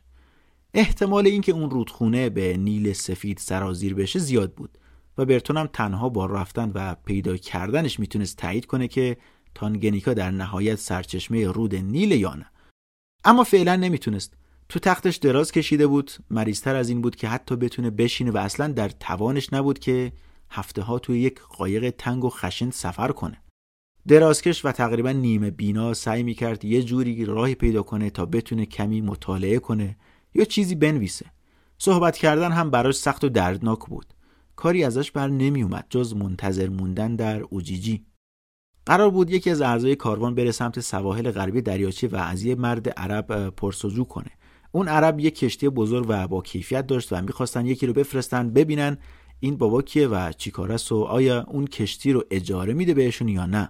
احتمال 0.75 1.27
اینکه 1.27 1.53
اون 1.53 1.71
رودخونه 1.71 2.31
به 2.31 2.57
نیل 2.57 2.93
سفید 2.93 3.39
سرازیر 3.39 3.95
بشه 3.95 4.19
زیاد 4.19 4.55
بود 4.55 4.79
و 5.19 5.25
برتون 5.25 5.57
هم 5.57 5.69
تنها 5.73 6.09
با 6.09 6.27
رفتن 6.27 6.73
و 6.75 6.95
پیدا 7.05 7.37
کردنش 7.37 8.01
می‌تونست 8.01 8.37
تایید 8.37 8.67
کنه 8.67 8.89
که 8.89 9.17
تانگنیکا 9.55 10.15
در 10.15 10.31
نهایت 10.31 10.77
سرچشمه 10.77 11.47
رود 11.47 11.75
نیل 11.75 12.13
یا 12.13 12.35
نه. 12.35 12.47
اما 13.25 13.45
فعلا 13.45 13.77
نمی‌تونست. 13.77 14.35
تو 14.69 14.79
تختش 14.79 15.17
دراز 15.17 15.53
کشیده 15.53 15.87
بود. 15.87 16.13
مریضتر 16.31 16.77
از 16.77 16.89
این 16.89 17.03
بود 17.03 17.17
که 17.17 17.29
حتی 17.29 17.57
بتونه 17.57 17.91
بشینه 17.91 18.31
و 18.31 18.37
اصلا 18.37 18.69
در 18.69 18.89
توانش 18.89 19.53
نبود 19.53 19.79
که 19.79 20.13
هفته 20.51 20.83
ها 20.83 20.99
توی 20.99 21.21
یک 21.21 21.41
قایق 21.41 21.91
تنگ 21.91 22.25
و 22.25 22.31
خشن 22.31 22.71
سفر 22.71 23.13
کنه. 23.13 23.43
درازکش 24.09 24.65
و 24.65 24.73
تقریبا 24.73 25.13
نیمه 25.13 25.51
بینا 25.51 25.95
سعی 25.95 26.23
می‌کرد 26.23 26.65
یه 26.65 26.83
جوری 26.83 27.25
راهی 27.25 27.55
پیدا 27.55 27.83
کنه 27.83 28.11
تا 28.11 28.27
بتونه 28.27 28.67
کمی 28.67 29.01
مطالعه 29.01 29.59
کنه 29.59 29.97
یا 30.35 30.45
چیزی 30.45 30.75
بنویسه. 30.75 31.27
صحبت 31.79 32.17
کردن 32.17 32.53
هم 32.53 32.71
براش 32.71 32.97
سخت 32.97 33.25
و 33.25 33.29
دردناک 33.29 33.79
بود. 33.79 34.07
کاری 34.57 34.85
ازش 34.85 35.11
بر 35.11 35.29
نمی 35.29 35.63
اومد 35.63 35.87
جز 35.91 36.15
منتظر 36.15 36.69
موندن 36.69 37.17
در 37.17 37.41
اوجیجی. 37.41 38.07
قرار 38.87 39.11
بود 39.11 39.31
یکی 39.31 39.51
از 39.51 39.61
اعضای 39.61 39.97
کاروان 39.97 40.35
بره 40.35 40.53
سمت 40.53 40.81
سواحل 40.81 41.31
غربی 41.31 41.61
دریاچه 41.61 42.09
و 42.09 42.17
از 42.17 42.45
یه 42.45 42.55
مرد 42.55 42.89
عرب 42.89 43.51
پرسجو 43.51 44.05
کنه. 44.05 44.31
اون 44.73 44.89
عرب 44.89 45.21
یک 45.21 45.39
کشتی 45.39 45.69
بزرگ 45.69 46.07
و 46.09 46.29
با 46.29 46.43
کیفیت 46.43 46.87
داشت 46.87 47.13
و 47.13 47.23
می‌خواستن 47.23 47.67
یکی 47.67 47.87
رو 47.87 47.93
بفرستن 47.93 48.51
ببینن 48.51 48.99
این 49.41 49.57
بابا 49.57 49.83
کیه 49.83 50.09
و 50.09 50.33
چیکار 50.33 50.73
است 50.73 50.93
و 50.93 51.03
آیا 51.03 51.45
اون 51.49 51.67
کشتی 51.67 52.13
رو 52.13 52.25
اجاره 52.31 52.73
میده 52.73 52.95
بهشون 52.95 53.29
یا 53.29 53.47
نه؟ 53.47 53.69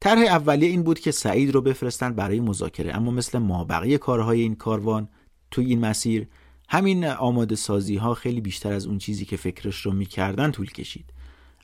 طرح 0.00 0.20
اولیه 0.20 0.68
این 0.68 0.82
بود 0.82 0.98
که 0.98 1.10
سعید 1.10 1.54
رو 1.54 1.60
بفرستن 1.60 2.12
برای 2.12 2.40
مذاکره 2.40 2.96
اما 2.96 3.10
مثل 3.10 3.38
مابقی 3.38 3.98
کارهای 3.98 4.40
این 4.40 4.54
کاروان 4.54 5.08
توی 5.50 5.66
این 5.66 5.80
مسیر 5.80 6.26
همین 6.68 7.06
آماده 7.06 7.56
سازی 7.56 7.96
ها 7.96 8.14
خیلی 8.14 8.40
بیشتر 8.40 8.72
از 8.72 8.86
اون 8.86 8.98
چیزی 8.98 9.24
که 9.24 9.36
فکرش 9.36 9.86
رو 9.86 9.92
می‌کردن 9.92 10.50
طول 10.50 10.70
کشید. 10.70 11.12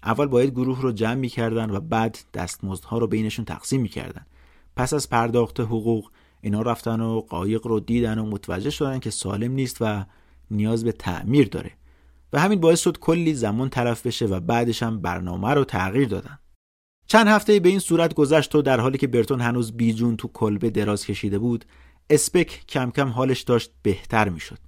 اول 0.03 0.27
باید 0.27 0.51
گروه 0.51 0.83
رو 0.83 0.93
جمع 0.93 1.15
می‌کردن 1.15 1.71
و 1.71 1.81
بعد 1.81 2.19
دستمزدها 2.35 2.99
رو 2.99 3.07
بینشون 3.07 3.45
تقسیم 3.45 3.81
می‌کردن. 3.81 4.27
پس 4.77 4.95
از 4.95 5.11
پرداخت 5.11 5.61
حقوق 5.61 6.11
اینا 6.41 6.63
رفتن 6.63 7.01
و 7.01 7.21
قایق 7.21 7.67
رو 7.67 7.81
دیدن 7.81 8.19
و 8.19 8.27
متوجه 8.27 8.71
شدن 8.71 8.99
که 8.99 9.11
سالم 9.11 9.53
نیست 9.53 9.77
و 9.81 10.05
نیاز 10.51 10.85
به 10.85 10.93
تعمیر 10.93 11.49
داره. 11.49 11.71
و 12.33 12.41
همین 12.41 12.61
باعث 12.61 12.81
شد 12.81 12.99
کلی 12.99 13.35
زمان 13.35 13.69
طرف 13.69 14.07
بشه 14.07 14.27
و 14.27 14.41
بعدش 14.41 14.83
هم 14.83 15.01
برنامه 15.01 15.51
رو 15.51 15.65
تغییر 15.65 16.09
دادن. 16.09 16.39
چند 17.07 17.27
هفته 17.27 17.61
به 17.61 17.69
این 17.69 17.79
صورت 17.79 18.15
گذشت 18.15 18.55
و 18.55 18.63
در 18.63 18.81
حالی 18.81 18.99
که 18.99 19.07
برتون 19.07 19.41
هنوز 19.41 19.73
بیجون 19.73 20.17
تو 20.17 20.29
کلبه 20.29 20.71
دراز 20.71 21.07
کشیده 21.07 21.39
بود 21.39 21.65
اسپک 22.11 22.65
کم 22.69 22.91
کم 22.91 23.09
حالش 23.09 23.41
داشت 23.41 23.71
بهتر 23.83 24.29
می‌شد. 24.29 24.59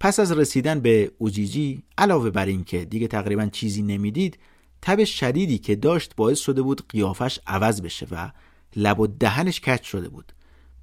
پس 0.00 0.20
از 0.20 0.32
رسیدن 0.32 0.80
به 0.80 1.12
اوجیجی 1.18 1.82
علاوه 1.98 2.30
بر 2.30 2.46
اینکه 2.46 2.84
دیگه 2.84 3.08
تقریبا 3.08 3.46
چیزی 3.46 3.82
نمی‌دید 3.82 4.38
تب 4.82 5.04
شدیدی 5.04 5.58
که 5.58 5.76
داشت 5.76 6.16
باعث 6.16 6.38
شده 6.38 6.62
بود 6.62 6.88
قیافش 6.88 7.40
عوض 7.46 7.82
بشه 7.82 8.06
و 8.10 8.30
لب 8.76 9.00
و 9.00 9.06
دهنش 9.06 9.60
کج 9.60 9.82
شده 9.82 10.08
بود. 10.08 10.32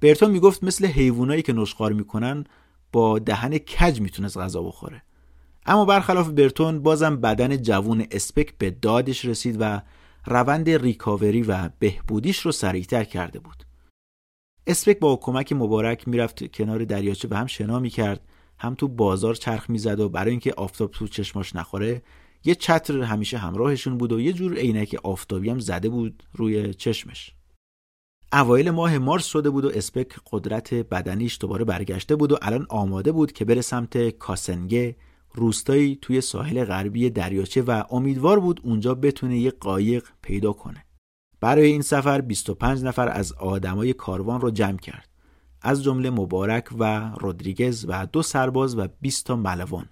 برتون 0.00 0.30
می‌گفت 0.30 0.64
مثل 0.64 0.86
حیوانایی 0.86 1.42
که 1.42 1.52
نشخار 1.52 1.92
می‌کنن 1.92 2.44
با 2.92 3.18
دهن 3.18 3.58
کج 3.58 4.00
می‌تونست 4.00 4.38
غذا 4.38 4.62
بخوره. 4.62 5.02
اما 5.66 5.84
برخلاف 5.84 6.28
برتون 6.28 6.82
بازم 6.82 7.16
بدن 7.16 7.56
جوون 7.56 8.06
اسپک 8.10 8.58
به 8.58 8.70
دادش 8.70 9.24
رسید 9.24 9.56
و 9.60 9.82
روند 10.26 10.70
ریکاوری 10.70 11.42
و 11.42 11.70
بهبودیش 11.78 12.38
رو 12.38 12.52
سریعتر 12.52 13.04
کرده 13.04 13.38
بود. 13.38 13.64
اسپک 14.66 14.98
با 14.98 15.16
کمک 15.16 15.52
مبارک 15.52 16.08
می‌رفت 16.08 16.52
کنار 16.52 16.84
دریاچه 16.84 17.28
و 17.30 17.34
هم 17.34 17.46
شنا 17.46 17.78
می‌کرد 17.78 18.20
هم 18.58 18.74
تو 18.74 18.88
بازار 18.88 19.34
چرخ 19.34 19.70
می‌زد 19.70 20.00
و 20.00 20.08
برای 20.08 20.30
اینکه 20.30 20.54
آفتاب 20.56 20.90
تو 20.90 21.08
چشماش 21.08 21.56
نخوره 21.56 22.02
یه 22.44 22.54
چتر 22.54 23.02
همیشه 23.02 23.38
همراهشون 23.38 23.98
بود 23.98 24.12
و 24.12 24.20
یه 24.20 24.32
جور 24.32 24.54
عینک 24.54 24.96
آفتابی 25.04 25.50
هم 25.50 25.58
زده 25.58 25.88
بود 25.88 26.22
روی 26.32 26.74
چشمش. 26.74 27.34
اوایل 28.32 28.70
ماه 28.70 28.98
مارس 28.98 29.26
شده 29.26 29.50
بود 29.50 29.64
و 29.64 29.70
اسپک 29.74 30.20
قدرت 30.32 30.74
بدنیش 30.74 31.38
دوباره 31.40 31.64
برگشته 31.64 32.16
بود 32.16 32.32
و 32.32 32.38
الان 32.42 32.66
آماده 32.68 33.12
بود 33.12 33.32
که 33.32 33.44
بره 33.44 33.60
سمت 33.60 34.08
کاسنگه 34.08 34.96
روستایی 35.34 35.98
توی 36.02 36.20
ساحل 36.20 36.64
غربی 36.64 37.10
دریاچه 37.10 37.62
و 37.62 37.82
امیدوار 37.90 38.40
بود 38.40 38.60
اونجا 38.64 38.94
بتونه 38.94 39.38
یه 39.38 39.50
قایق 39.50 40.04
پیدا 40.22 40.52
کنه. 40.52 40.84
برای 41.40 41.66
این 41.66 41.82
سفر 41.82 42.20
25 42.20 42.82
نفر 42.82 43.08
از 43.08 43.32
آدمای 43.32 43.92
کاروان 43.92 44.40
رو 44.40 44.50
جمع 44.50 44.78
کرد. 44.78 45.08
از 45.62 45.82
جمله 45.82 46.10
مبارک 46.10 46.68
و 46.78 47.10
رودریگز 47.20 47.84
و 47.88 48.06
دو 48.06 48.22
سرباز 48.22 48.78
و 48.78 48.88
20 49.00 49.26
تا 49.26 49.36
ملوان. 49.36 49.88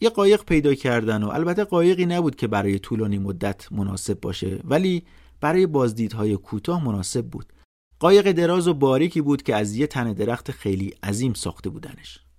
یه 0.00 0.10
قایق 0.10 0.44
پیدا 0.44 0.74
کردن 0.74 1.22
و 1.22 1.28
البته 1.28 1.64
قایقی 1.64 2.06
نبود 2.06 2.36
که 2.36 2.46
برای 2.46 2.78
طولانی 2.78 3.18
مدت 3.18 3.72
مناسب 3.72 4.20
باشه 4.20 4.60
ولی 4.64 5.04
برای 5.40 5.66
بازدیدهای 5.66 6.36
کوتاه 6.36 6.84
مناسب 6.84 7.26
بود. 7.26 7.52
قایق 7.98 8.32
دراز 8.32 8.68
و 8.68 8.74
باریکی 8.74 9.20
بود 9.20 9.42
که 9.42 9.56
از 9.56 9.76
یه 9.76 9.86
تن 9.86 10.12
درخت 10.12 10.50
خیلی 10.50 10.94
عظیم 11.02 11.32
ساخته 11.32 11.70
بودنش. 11.70 12.29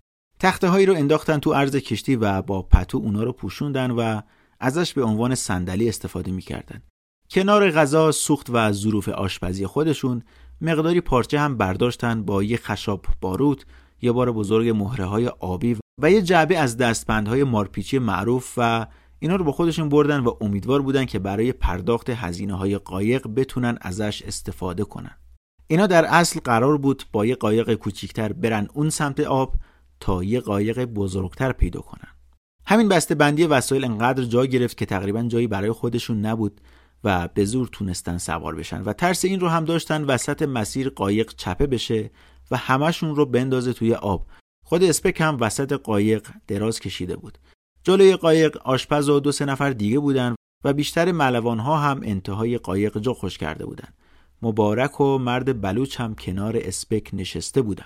تخته 0.41 0.67
هایی 0.67 0.85
رو 0.85 0.95
انداختن 0.95 1.37
تو 1.37 1.53
عرض 1.53 1.75
کشتی 1.75 2.15
و 2.15 2.41
با 2.41 2.61
پتو 2.61 2.97
اونا 2.97 3.23
رو 3.23 3.31
پوشوندن 3.31 3.91
و 3.91 4.21
ازش 4.59 4.93
به 4.93 5.03
عنوان 5.03 5.35
صندلی 5.35 5.89
استفاده 5.89 6.31
می‌کردن. 6.31 6.81
کنار 7.29 7.71
غذا 7.71 8.11
سوخت 8.11 8.47
و 8.49 8.71
ظروف 8.71 9.09
آشپزی 9.09 9.65
خودشون 9.65 10.23
مقداری 10.61 11.01
پارچه 11.01 11.39
هم 11.39 11.57
برداشتن 11.57 12.23
با 12.23 12.43
یه 12.43 12.57
خشاب 12.57 13.05
باروت 13.21 13.65
یه 14.01 14.11
بار 14.11 14.31
بزرگ 14.31 14.69
مهره 14.69 15.05
های 15.05 15.27
آبی 15.27 15.77
و 16.01 16.11
یه 16.11 16.21
جعبه 16.21 16.57
از 16.57 16.77
دستبندهای 16.77 17.43
مارپیچی 17.43 17.99
معروف 17.99 18.53
و 18.57 18.87
اینا 19.19 19.35
رو 19.35 19.43
با 19.43 19.51
خودشون 19.51 19.89
بردن 19.89 20.19
و 20.19 20.33
امیدوار 20.41 20.81
بودن 20.81 21.05
که 21.05 21.19
برای 21.19 21.51
پرداخت 21.51 22.09
هزینه 22.09 22.53
های 22.53 22.77
قایق 22.77 23.27
بتونن 23.27 23.77
ازش 23.81 24.21
استفاده 24.21 24.83
کنن. 24.83 25.17
اینا 25.67 25.87
در 25.87 26.05
اصل 26.05 26.39
قرار 26.39 26.77
بود 26.77 27.03
با 27.11 27.25
یه 27.25 27.35
قایق 27.35 27.73
کوچیکتر 27.73 28.33
برن 28.33 28.67
اون 28.73 28.89
سمت 28.89 29.19
آب 29.19 29.55
تا 30.01 30.23
یه 30.23 30.39
قایق 30.39 30.85
بزرگتر 30.85 31.51
پیدا 31.51 31.81
کنن. 31.81 32.07
همین 32.65 32.89
بسته 32.89 33.15
بندی 33.15 33.45
وسایل 33.45 33.85
انقدر 33.85 34.23
جا 34.23 34.45
گرفت 34.45 34.77
که 34.77 34.85
تقریبا 34.85 35.23
جایی 35.23 35.47
برای 35.47 35.71
خودشون 35.71 36.25
نبود 36.25 36.61
و 37.03 37.27
به 37.33 37.45
زور 37.45 37.67
تونستن 37.67 38.17
سوار 38.17 38.55
بشن 38.55 38.81
و 38.81 38.93
ترس 38.93 39.25
این 39.25 39.39
رو 39.39 39.47
هم 39.47 39.65
داشتن 39.65 40.03
وسط 40.03 40.41
مسیر 40.41 40.89
قایق 40.89 41.33
چپه 41.37 41.67
بشه 41.67 42.11
و 42.51 42.57
همشون 42.57 43.15
رو 43.15 43.25
بندازه 43.25 43.73
توی 43.73 43.93
آب. 43.93 44.27
خود 44.65 44.83
اسپک 44.83 45.21
هم 45.21 45.37
وسط 45.39 45.73
قایق 45.73 46.27
دراز 46.47 46.79
کشیده 46.79 47.15
بود. 47.15 47.37
جلوی 47.83 48.15
قایق 48.15 48.57
آشپز 48.57 49.09
و 49.09 49.19
دو 49.19 49.31
سه 49.31 49.45
نفر 49.45 49.69
دیگه 49.69 49.99
بودن 49.99 50.35
و 50.63 50.73
بیشتر 50.73 51.11
ملوان 51.11 51.59
ها 51.59 51.77
هم 51.77 52.01
انتهای 52.03 52.57
قایق 52.57 52.97
جا 52.97 53.13
خوش 53.13 53.37
کرده 53.37 53.65
بودن. 53.65 53.87
مبارک 54.41 55.01
و 55.01 55.17
مرد 55.17 55.61
بلوچ 55.61 55.99
هم 55.99 56.15
کنار 56.15 56.57
اسپک 56.57 57.09
نشسته 57.13 57.61
بودن. 57.61 57.85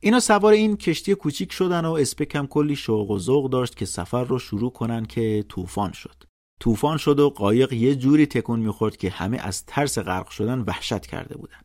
اینا 0.00 0.20
سوار 0.20 0.52
این 0.52 0.76
کشتی 0.76 1.14
کوچیک 1.14 1.52
شدن 1.52 1.84
و 1.84 1.92
اسپک 1.92 2.34
هم 2.34 2.46
کلی 2.46 2.76
شوق 2.76 3.10
و 3.10 3.18
ذوق 3.18 3.50
داشت 3.50 3.76
که 3.76 3.84
سفر 3.84 4.24
رو 4.24 4.38
شروع 4.38 4.70
کنن 4.70 5.04
که 5.04 5.44
طوفان 5.48 5.92
شد. 5.92 6.22
طوفان 6.60 6.96
شد 6.96 7.20
و 7.20 7.30
قایق 7.30 7.72
یه 7.72 7.94
جوری 7.94 8.26
تکون 8.26 8.60
می‌خورد 8.60 8.96
که 8.96 9.10
همه 9.10 9.36
از 9.36 9.64
ترس 9.66 9.98
غرق 9.98 10.28
شدن 10.28 10.60
وحشت 10.60 11.06
کرده 11.06 11.36
بودن. 11.36 11.60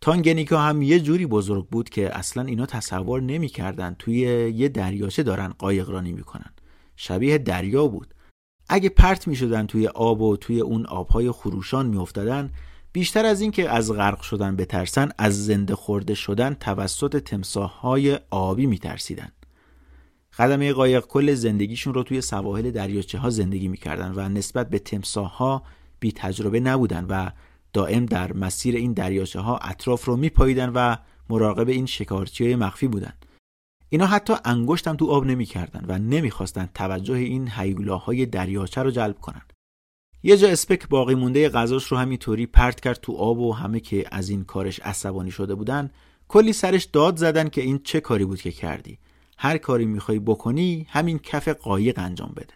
تانگنیکا 0.00 0.58
هم 0.58 0.82
یه 0.82 1.00
جوری 1.00 1.26
بزرگ 1.26 1.68
بود 1.68 1.88
که 1.88 2.18
اصلا 2.18 2.42
اینا 2.42 2.66
تصور 2.66 3.20
نمی‌کردن 3.20 3.96
توی 3.98 4.16
یه 4.54 4.68
دریاچه 4.68 5.22
دارن 5.22 5.48
قایقرانی 5.48 6.12
می‌کنن 6.12 6.54
شبیه 6.96 7.38
دریا 7.38 7.86
بود 7.86 8.14
اگه 8.68 8.88
پرت 8.88 9.28
می 9.28 9.36
شدن 9.36 9.66
توی 9.66 9.86
آب 9.86 10.20
و 10.20 10.36
توی 10.36 10.60
اون 10.60 10.86
آبهای 10.86 11.30
خروشان 11.30 11.86
می 11.86 11.96
افتادن 11.96 12.50
بیشتر 12.92 13.26
از 13.26 13.40
اینکه 13.40 13.70
از 13.70 13.92
غرق 13.92 14.20
شدن 14.20 14.56
بترسن 14.56 15.08
از 15.18 15.46
زنده 15.46 15.74
خورده 15.74 16.14
شدن 16.14 16.54
توسط 16.54 17.16
تمساه 17.16 17.80
های 17.80 18.18
آبی 18.30 18.66
می 18.66 18.78
ترسیدن. 18.78 19.32
خدمه 20.32 20.72
قایق 20.72 21.06
کل 21.06 21.34
زندگیشون 21.34 21.94
رو 21.94 22.02
توی 22.02 22.20
سواحل 22.20 22.70
دریاچه 22.70 23.18
ها 23.18 23.30
زندگی 23.30 23.68
می‌کردن 23.68 24.12
و 24.16 24.28
نسبت 24.28 24.70
به 24.70 24.78
تمساه 24.78 25.36
ها 25.36 25.62
بی 26.00 26.12
تجربه 26.12 26.60
نبودن 26.60 27.04
و 27.04 27.30
دائم 27.72 28.06
در 28.06 28.32
مسیر 28.32 28.76
این 28.76 28.92
دریاچه 28.92 29.40
ها 29.40 29.58
اطراف 29.58 30.04
رو 30.04 30.16
میپاییدن 30.16 30.68
و 30.68 30.96
مراقب 31.30 31.68
این 31.68 31.86
شکارچی 31.86 32.44
های 32.44 32.56
مخفی 32.56 32.88
بودن 32.88 33.12
اینا 33.88 34.06
حتی 34.06 34.34
انگشت 34.44 34.88
هم 34.88 34.96
تو 34.96 35.10
آب 35.10 35.26
نمی‌کردن 35.26 35.84
و 35.88 35.98
نمی‌خواستن 35.98 36.68
توجه 36.74 37.14
این 37.14 37.50
هیولاهای 37.56 38.26
دریاچه 38.26 38.82
رو 38.82 38.90
جلب 38.90 39.18
کنن 39.18 39.42
یه 40.22 40.36
جا 40.36 40.48
اسپک 40.48 40.88
باقی 40.88 41.14
مونده 41.14 41.48
غذاش 41.48 41.84
رو 41.84 41.96
همینطوری 41.96 42.46
پرت 42.46 42.80
کرد 42.80 43.00
تو 43.00 43.12
آب 43.12 43.38
و 43.38 43.52
همه 43.52 43.80
که 43.80 44.04
از 44.10 44.28
این 44.28 44.44
کارش 44.44 44.80
عصبانی 44.80 45.30
شده 45.30 45.54
بودن 45.54 45.90
کلی 46.28 46.52
سرش 46.52 46.84
داد 46.84 47.16
زدن 47.16 47.48
که 47.48 47.60
این 47.60 47.80
چه 47.84 48.00
کاری 48.00 48.24
بود 48.24 48.40
که 48.40 48.50
کردی؟ 48.50 48.98
هر 49.38 49.58
کاری 49.58 49.86
می‌خوای 49.86 50.18
بکنی 50.18 50.86
همین 50.90 51.18
کف 51.18 51.48
قایق 51.48 51.98
انجام 51.98 52.32
بده. 52.36 52.54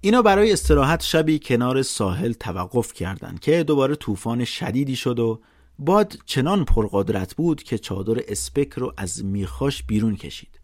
اینا 0.00 0.22
برای 0.22 0.52
استراحت 0.52 1.02
شبی 1.02 1.38
کنار 1.38 1.82
ساحل 1.82 2.32
توقف 2.32 2.92
کردند 2.92 3.40
که 3.40 3.62
دوباره 3.62 3.94
طوفان 3.94 4.44
شدیدی 4.44 4.96
شد 4.96 5.18
و 5.18 5.40
باد 5.78 6.16
چنان 6.26 6.64
پرقدرت 6.64 7.34
بود 7.34 7.62
که 7.62 7.78
چادر 7.78 8.22
اسپک 8.28 8.72
رو 8.72 8.92
از 8.96 9.24
میخاش 9.24 9.82
بیرون 9.82 10.16
کشید. 10.16 10.60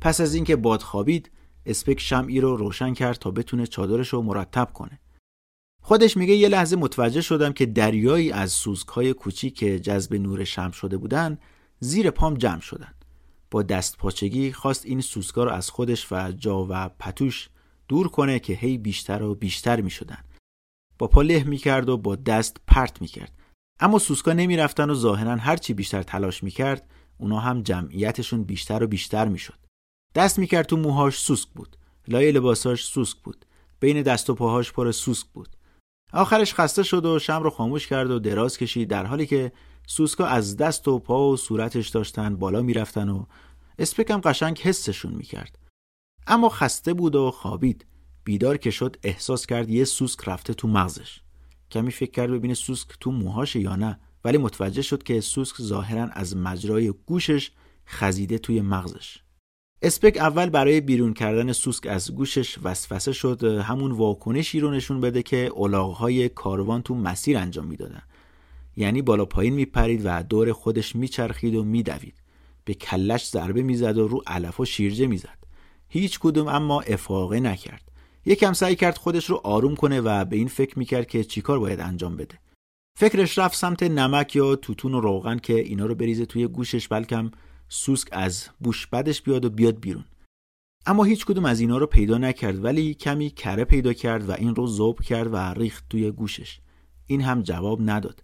پس 0.00 0.20
از 0.20 0.34
اینکه 0.34 0.56
باد 0.56 0.82
خوابید 0.82 1.30
اسپک 1.66 2.00
شمعی 2.00 2.40
رو 2.40 2.56
روشن 2.56 2.94
کرد 2.94 3.16
تا 3.16 3.30
بتونه 3.30 3.66
چادرش 3.66 4.08
رو 4.08 4.22
مرتب 4.22 4.68
کنه. 4.74 5.00
خودش 5.80 6.16
میگه 6.16 6.34
یه 6.34 6.48
لحظه 6.48 6.76
متوجه 6.76 7.20
شدم 7.20 7.52
که 7.52 7.66
دریایی 7.66 8.32
از 8.32 8.52
سوزکهای 8.52 9.12
کوچیک 9.12 9.54
که 9.54 9.80
جذب 9.80 10.14
نور 10.14 10.44
شم 10.44 10.70
شده 10.70 10.96
بودن 10.96 11.38
زیر 11.80 12.10
پام 12.10 12.34
جمع 12.34 12.60
شدن 12.60 12.94
با 13.50 13.62
دست 13.62 13.98
پاچگی 13.98 14.52
خواست 14.52 14.86
این 14.86 15.00
سوزکا 15.00 15.44
رو 15.44 15.50
از 15.50 15.70
خودش 15.70 16.12
و 16.12 16.32
جا 16.32 16.66
و 16.70 16.88
پتوش 16.88 17.48
دور 17.88 18.08
کنه 18.08 18.38
که 18.38 18.52
هی 18.52 18.78
بیشتر 18.78 19.22
و 19.22 19.34
بیشتر 19.34 19.80
می 19.80 19.90
شدن. 19.90 20.24
با 20.98 21.06
پا 21.06 21.22
له 21.22 21.44
می 21.44 21.58
کرد 21.58 21.88
و 21.88 21.96
با 21.96 22.16
دست 22.16 22.56
پرت 22.66 23.00
می 23.00 23.08
کرد. 23.08 23.32
اما 23.80 23.98
سوسکا 23.98 24.32
نمی 24.32 24.56
رفتن 24.56 24.90
و 24.90 24.94
ظاهرا 24.94 25.36
هرچی 25.36 25.74
بیشتر 25.74 26.02
تلاش 26.02 26.42
می 26.42 26.50
کرد 26.50 26.90
اونا 27.18 27.40
هم 27.40 27.62
جمعیتشون 27.62 28.44
بیشتر 28.44 28.82
و 28.82 28.86
بیشتر 28.86 29.28
می 29.28 29.38
شد. 29.38 29.58
دست 30.14 30.38
می 30.38 30.46
کرد 30.46 30.66
تو 30.66 30.76
موهاش 30.76 31.18
سوسک 31.18 31.48
بود. 31.48 31.76
لای 32.08 32.32
لباساش 32.32 32.84
سوسک 32.84 33.16
بود. 33.18 33.44
بین 33.80 34.02
دست 34.02 34.30
و 34.30 34.34
پاهاش 34.34 34.72
پر 34.72 34.92
سوسک 34.92 35.26
بود. 35.26 35.56
آخرش 36.12 36.54
خسته 36.54 36.82
شد 36.82 37.04
و 37.04 37.18
شم 37.18 37.42
رو 37.42 37.50
خاموش 37.50 37.86
کرد 37.86 38.10
و 38.10 38.18
دراز 38.18 38.58
کشید 38.58 38.88
در 38.88 39.06
حالی 39.06 39.26
که 39.26 39.52
سوسکا 39.86 40.26
از 40.26 40.56
دست 40.56 40.88
و 40.88 40.98
پا 40.98 41.28
و 41.28 41.36
صورتش 41.36 41.88
داشتن 41.88 42.36
بالا 42.36 42.62
می‌رفتن 42.62 43.08
و 43.08 43.24
اسپکم 43.78 44.20
قشنگ 44.20 44.58
حسشون 44.58 45.12
می‌کرد. 45.12 45.58
اما 46.26 46.48
خسته 46.48 46.94
بود 46.94 47.16
و 47.16 47.30
خوابید. 47.30 47.86
بیدار 48.24 48.56
که 48.56 48.70
شد 48.70 48.96
احساس 49.02 49.46
کرد 49.46 49.70
یه 49.70 49.84
سوسک 49.84 50.28
رفته 50.28 50.54
تو 50.54 50.68
مغزش. 50.68 51.20
کمی 51.70 51.90
فکر 51.90 52.10
کرد 52.10 52.30
ببینه 52.30 52.54
سوسک 52.54 52.88
تو 53.00 53.10
موهاش 53.10 53.56
یا 53.56 53.76
نه. 53.76 54.00
ولی 54.24 54.38
متوجه 54.38 54.82
شد 54.82 55.02
که 55.02 55.20
سوسک 55.20 55.62
ظاهرا 55.62 56.04
از 56.04 56.36
مجرای 56.36 56.94
گوشش 57.06 57.50
خزیده 57.86 58.38
توی 58.38 58.60
مغزش. 58.60 59.18
اسپک 59.82 60.16
اول 60.16 60.50
برای 60.50 60.80
بیرون 60.80 61.14
کردن 61.14 61.52
سوسک 61.52 61.86
از 61.86 62.14
گوشش 62.14 62.58
وسوسه 62.62 63.12
شد 63.12 63.44
همون 63.44 63.92
واکنشی 63.92 64.60
رو 64.60 64.70
نشون 64.70 65.00
بده 65.00 65.22
که 65.22 65.50
الاغهای 65.56 66.28
کاروان 66.28 66.82
تو 66.82 66.94
مسیر 66.94 67.38
انجام 67.38 67.66
می‌دادن. 67.66 68.02
یعنی 68.76 69.02
بالا 69.02 69.24
پایین 69.24 69.54
میپرید 69.54 70.02
و 70.04 70.22
دور 70.22 70.52
خودش 70.52 70.96
میچرخید 70.96 71.54
و 71.54 71.64
میدوید. 71.64 72.14
به 72.64 72.74
کلش 72.74 73.28
ضربه 73.28 73.62
می‌زد 73.62 73.98
و 73.98 74.08
رو 74.08 74.22
علف 74.26 74.60
و 74.60 74.64
شیرجه 74.64 75.06
می‌زد. 75.06 75.38
هیچ 75.88 76.18
کدوم 76.18 76.48
اما 76.48 76.80
افاقه 76.80 77.40
نکرد. 77.40 77.82
یکم 78.26 78.52
سعی 78.52 78.76
کرد 78.76 78.98
خودش 78.98 79.30
رو 79.30 79.40
آروم 79.44 79.76
کنه 79.76 80.00
و 80.00 80.24
به 80.24 80.36
این 80.36 80.48
فکر 80.48 80.78
می‌کرد 80.78 81.06
که 81.06 81.24
چیکار 81.24 81.58
باید 81.58 81.80
انجام 81.80 82.16
بده. 82.16 82.38
فکرش 82.98 83.38
رفت 83.38 83.56
سمت 83.56 83.82
نمک 83.82 84.36
یا 84.36 84.56
توتون 84.56 84.94
و 84.94 85.00
روغن 85.00 85.38
که 85.38 85.54
اینا 85.54 85.86
رو 85.86 85.94
بریزه 85.94 86.26
توی 86.26 86.46
گوشش 86.46 86.88
بلکم 86.88 87.30
سوسک 87.72 88.08
از 88.12 88.48
بوش 88.60 88.86
بدش 88.86 89.22
بیاد 89.22 89.44
و 89.44 89.50
بیاد 89.50 89.80
بیرون. 89.80 90.04
اما 90.86 91.04
هیچ 91.04 91.26
کدوم 91.26 91.44
از 91.44 91.60
اینا 91.60 91.78
رو 91.78 91.86
پیدا 91.86 92.18
نکرد 92.18 92.64
ولی 92.64 92.94
کمی 92.94 93.30
کره 93.30 93.64
پیدا 93.64 93.92
کرد 93.92 94.28
و 94.28 94.32
این 94.32 94.54
رو 94.54 94.66
زوب 94.66 95.00
کرد 95.00 95.34
و 95.34 95.36
ریخت 95.36 95.84
توی 95.90 96.10
گوشش. 96.10 96.60
این 97.06 97.20
هم 97.20 97.42
جواب 97.42 97.78
نداد. 97.82 98.22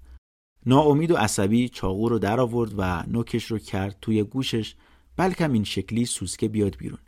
ناامید 0.67 1.11
و 1.11 1.17
عصبی 1.17 1.69
چاقو 1.69 2.09
رو 2.09 2.19
در 2.19 2.41
آورد 2.41 2.75
و 2.79 3.03
نوکش 3.07 3.45
رو 3.45 3.59
کرد 3.59 3.97
توی 4.01 4.23
گوشش 4.23 4.75
بلکم 5.17 5.53
این 5.53 5.65
شکلی 5.65 6.05
سوسکه 6.07 6.49
بیاد 6.49 6.77
بیرون. 6.77 6.99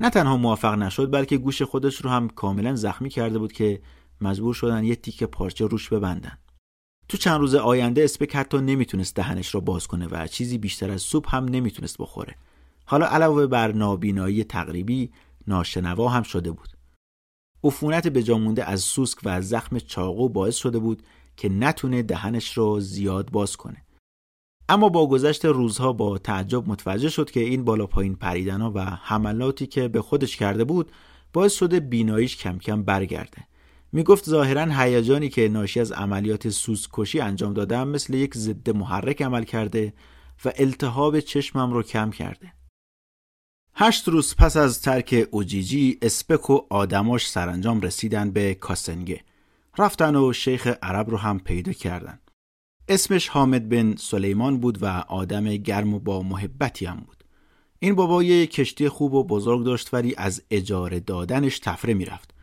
نه 0.00 0.10
تنها 0.10 0.36
موفق 0.36 0.74
نشد 0.74 1.12
بلکه 1.12 1.38
گوش 1.38 1.62
خودش 1.62 1.96
رو 1.96 2.10
هم 2.10 2.28
کاملا 2.28 2.74
زخمی 2.74 3.08
کرده 3.10 3.38
بود 3.38 3.52
که 3.52 3.82
مجبور 4.20 4.54
شدن 4.54 4.84
یه 4.84 4.96
تیکه 4.96 5.26
پارچه 5.26 5.66
روش 5.66 5.88
ببندن. 5.88 6.38
تو 7.08 7.16
چند 7.16 7.40
روز 7.40 7.54
آینده 7.54 8.04
اسپک 8.04 8.36
حتی 8.36 8.58
نمی‌تونست 8.58 9.14
دهنش 9.14 9.54
را 9.54 9.60
باز 9.60 9.86
کنه 9.86 10.06
و 10.06 10.26
چیزی 10.26 10.58
بیشتر 10.58 10.90
از 10.90 11.02
سوپ 11.02 11.34
هم 11.34 11.44
نمی‌تونست 11.44 11.98
بخوره. 11.98 12.34
حالا 12.84 13.06
علاوه 13.06 13.46
بر 13.46 13.72
نابینایی 13.72 14.44
تقریبی 14.44 15.10
ناشنوا 15.46 16.08
هم 16.08 16.22
شده 16.22 16.50
بود. 16.50 16.68
عفونت 17.64 18.08
بجامونده 18.08 18.64
از 18.64 18.80
سوسک 18.80 19.18
و 19.24 19.42
زخم 19.42 19.78
چاقو 19.78 20.28
باعث 20.28 20.56
شده 20.56 20.78
بود 20.78 21.02
که 21.36 21.48
نتونه 21.48 22.02
دهنش 22.02 22.52
رو 22.58 22.80
زیاد 22.80 23.30
باز 23.30 23.56
کنه. 23.56 23.84
اما 24.68 24.88
با 24.88 25.06
گذشت 25.06 25.44
روزها 25.44 25.92
با 25.92 26.18
تعجب 26.18 26.68
متوجه 26.68 27.08
شد 27.08 27.30
که 27.30 27.40
این 27.40 27.64
بالا 27.64 27.86
پایین 27.86 28.14
پریدن 28.14 28.62
و 28.62 28.80
حملاتی 28.80 29.66
که 29.66 29.88
به 29.88 30.02
خودش 30.02 30.36
کرده 30.36 30.64
بود 30.64 30.92
باعث 31.32 31.54
شده 31.54 31.80
بیناییش 31.80 32.36
کم 32.36 32.58
کم 32.58 32.82
برگرده. 32.82 33.46
می‌گفت 33.94 34.30
ظاهرا 34.30 34.82
هیجانی 34.82 35.28
که 35.28 35.48
ناشی 35.48 35.80
از 35.80 35.92
عملیات 35.92 36.48
سوزکشی 36.48 37.20
انجام 37.20 37.54
دادم 37.54 37.88
مثل 37.88 38.14
یک 38.14 38.34
ضد 38.34 38.70
محرک 38.70 39.22
عمل 39.22 39.44
کرده 39.44 39.92
و 40.44 40.52
التهاب 40.56 41.20
چشمم 41.20 41.72
رو 41.72 41.82
کم 41.82 42.10
کرده. 42.10 42.52
هشت 43.74 44.08
روز 44.08 44.36
پس 44.36 44.56
از 44.56 44.82
ترک 44.82 45.28
اوجیجی 45.30 45.98
اسپک 46.02 46.50
و 46.50 46.60
آدماش 46.70 47.28
سرانجام 47.28 47.80
رسیدن 47.80 48.30
به 48.30 48.54
کاسنگه. 48.54 49.20
رفتن 49.78 50.16
و 50.16 50.32
شیخ 50.32 50.66
عرب 50.82 51.10
رو 51.10 51.16
هم 51.16 51.38
پیدا 51.38 51.72
کردن. 51.72 52.18
اسمش 52.88 53.28
حامد 53.28 53.68
بن 53.68 53.96
سلیمان 53.96 54.60
بود 54.60 54.82
و 54.82 54.86
آدم 55.08 55.56
گرم 55.56 55.94
و 55.94 55.98
با 55.98 56.22
محبتی 56.22 56.86
هم 56.86 56.96
بود. 56.96 57.24
این 57.78 57.94
بابا 57.94 58.22
یه 58.22 58.46
کشتی 58.46 58.88
خوب 58.88 59.14
و 59.14 59.24
بزرگ 59.24 59.64
داشت 59.64 59.94
ولی 59.94 60.14
از 60.16 60.42
اجاره 60.50 61.00
دادنش 61.00 61.58
تفره 61.58 61.94
می‌رفت. 61.94 62.33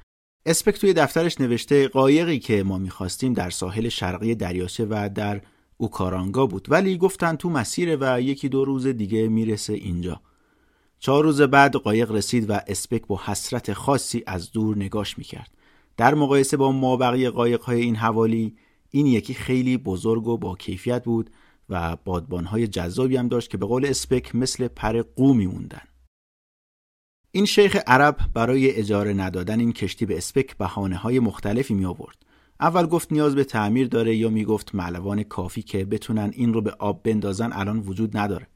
اسپک 0.45 0.79
توی 0.79 0.93
دفترش 0.93 1.41
نوشته 1.41 1.87
قایقی 1.87 2.39
که 2.39 2.63
ما 2.63 2.77
می‌خواستیم 2.77 3.33
در 3.33 3.49
ساحل 3.49 3.89
شرقی 3.89 4.35
دریاچه 4.35 4.85
و 4.89 5.09
در 5.15 5.41
اوکارانگا 5.77 6.45
بود. 6.45 6.67
ولی 6.69 6.97
گفتن 6.97 7.35
تو 7.35 7.49
مسیره 7.49 7.97
و 8.01 8.21
یکی 8.21 8.49
دو 8.49 8.65
روز 8.65 8.87
دیگه 8.87 9.27
می‌رسه 9.27 9.73
اینجا. 9.73 10.21
چهار 10.99 11.23
روز 11.23 11.41
بعد 11.41 11.75
قایق 11.75 12.11
رسید 12.11 12.49
و 12.49 12.59
اسپک 12.67 13.07
با 13.07 13.21
حسرت 13.25 13.73
خاصی 13.73 14.23
از 14.27 14.51
دور 14.51 14.75
نگاش 14.75 15.17
می‌کرد. 15.17 15.51
در 15.97 16.13
مقایسه 16.13 16.57
با 16.57 16.71
مابقی 16.71 17.29
قایق 17.29 17.61
های 17.61 17.81
این 17.81 17.95
حوالی 17.95 18.55
این 18.89 19.05
یکی 19.05 19.33
خیلی 19.33 19.77
بزرگ 19.77 20.27
و 20.27 20.37
با 20.37 20.55
کیفیت 20.55 21.03
بود 21.03 21.29
و 21.69 21.97
بادبانهای 22.05 22.67
جذابی 22.67 23.17
هم 23.17 23.27
داشت 23.27 23.49
که 23.49 23.57
به 23.57 23.65
قول 23.65 23.85
اسپک 23.85 24.35
مثل 24.35 24.67
پر 24.67 25.01
قو 25.01 25.33
میموندن 25.33 25.81
این 27.33 27.45
شیخ 27.45 27.77
عرب 27.87 28.17
برای 28.33 28.71
اجاره 28.71 29.13
ندادن 29.13 29.59
این 29.59 29.73
کشتی 29.73 30.05
به 30.05 30.17
اسپک 30.17 30.57
بهانه 30.57 30.95
های 30.95 31.19
مختلفی 31.19 31.73
می 31.73 31.85
آورد. 31.85 32.15
اول 32.59 32.85
گفت 32.85 33.11
نیاز 33.11 33.35
به 33.35 33.43
تعمیر 33.43 33.87
داره 33.87 34.15
یا 34.15 34.29
می 34.29 34.45
گفت 34.45 34.75
معلوان 34.75 35.23
کافی 35.23 35.61
که 35.61 35.85
بتونن 35.85 36.31
این 36.33 36.53
رو 36.53 36.61
به 36.61 36.71
آب 36.71 37.03
بندازن 37.03 37.53
الان 37.53 37.79
وجود 37.79 38.17
نداره. 38.17 38.47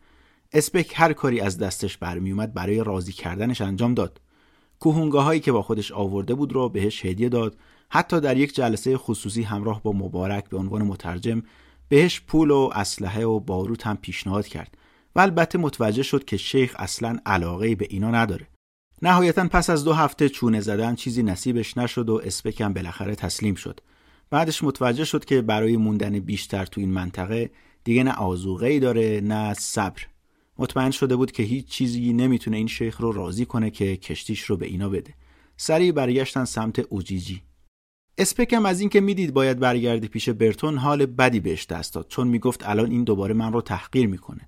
اسپک 0.53 0.93
هر 0.95 1.14
کاری 1.14 1.39
از 1.39 1.57
دستش 1.57 1.97
برمی 1.97 2.31
اومد 2.31 2.53
برای 2.53 2.84
راضی 2.84 3.11
کردنش 3.11 3.61
انجام 3.61 3.93
داد. 3.93 4.22
کوهونگاه 4.80 5.23
هایی 5.23 5.39
که 5.39 5.52
با 5.52 5.61
خودش 5.61 5.91
آورده 5.91 6.34
بود 6.34 6.53
رو 6.53 6.69
بهش 6.69 7.06
هدیه 7.06 7.30
داد 7.30 7.57
حتی 7.89 8.19
در 8.19 8.38
یک 8.38 8.56
جلسه 8.56 8.97
خصوصی 8.97 9.43
همراه 9.43 9.84
با 9.84 9.91
مبارک 9.91 10.49
به 10.49 10.57
عنوان 10.57 10.81
مترجم 10.81 11.43
بهش 11.89 12.22
پول 12.27 12.52
و 12.52 12.69
اسلحه 12.73 13.26
و 13.26 13.39
باروت 13.39 13.88
هم 13.88 13.97
پیشنهاد 13.97 14.47
کرد 14.47 14.77
و 15.15 15.19
البته 15.19 15.57
متوجه 15.57 16.03
شد 16.03 16.26
که 16.26 16.38
شیخ 16.38 16.76
اصلا 16.80 17.19
علاقه 17.26 17.76
به 17.76 17.88
اینا 17.89 18.11
نداره 18.11 18.47
نهایتا 19.02 19.48
پس 19.48 19.70
از 19.70 19.84
دو 19.84 19.94
هفته 19.94 20.30
چونه 20.30 20.60
زدن 20.60 20.96
چیزی 20.96 21.24
نصیبش 21.24 21.78
نشد 21.78 22.10
و 22.10 22.22
اسپکم 22.24 22.74
بالاخره 22.74 23.16
تسلیم 23.16 23.56
شد. 23.56 23.80
بعدش 24.30 24.64
متوجه 24.64 25.06
شد 25.06 25.26
که 25.26 25.42
برای 25.42 25.78
موندن 25.78 26.20
بیشتر 26.20 26.66
تو 26.66 26.82
این 26.82 26.90
منطقه 26.90 27.52
دیگه 27.84 28.04
نه 28.04 28.12
آزوغه 28.12 28.80
داره 28.80 29.22
نه 29.24 29.54
صبر. 29.54 30.02
مطمئن 30.58 30.92
شده 30.92 31.16
بود 31.16 31.32
که 31.32 31.44
هیچ 31.44 31.68
چیزی 31.68 32.14
نمی‌تونه 32.14 32.58
این 32.58 32.68
شیخ 32.68 33.02
رو 33.02 33.12
راضی 33.12 33.46
کنه 33.46 33.70
که 33.70 33.98
کشتیش 33.98 34.44
رو 34.44 34.58
به 34.58 34.66
اینا 34.66 34.90
بده. 34.90 35.14
سریع 35.58 35.92
برگشتن 35.92 36.46
سمت 36.46 36.80
اوجیجی. 36.80 37.42
اسپکم 38.18 38.66
از 38.66 38.80
اینکه 38.80 39.02
می‌دید 39.02 39.34
باید 39.34 39.60
برگردی 39.60 40.08
پیش 40.08 40.30
برتون 40.30 40.78
حال 40.78 41.06
بدی 41.06 41.40
بهش 41.40 41.66
دست 41.66 41.94
داد. 41.94 42.08
چون 42.10 42.28
می‌گفت 42.28 42.70
الان 42.70 42.92
این 42.92 43.04
دوباره 43.04 43.34
من 43.34 43.54
رو 43.54 43.62
تحقیر 43.62 44.08
می‌کنه. 44.08 44.42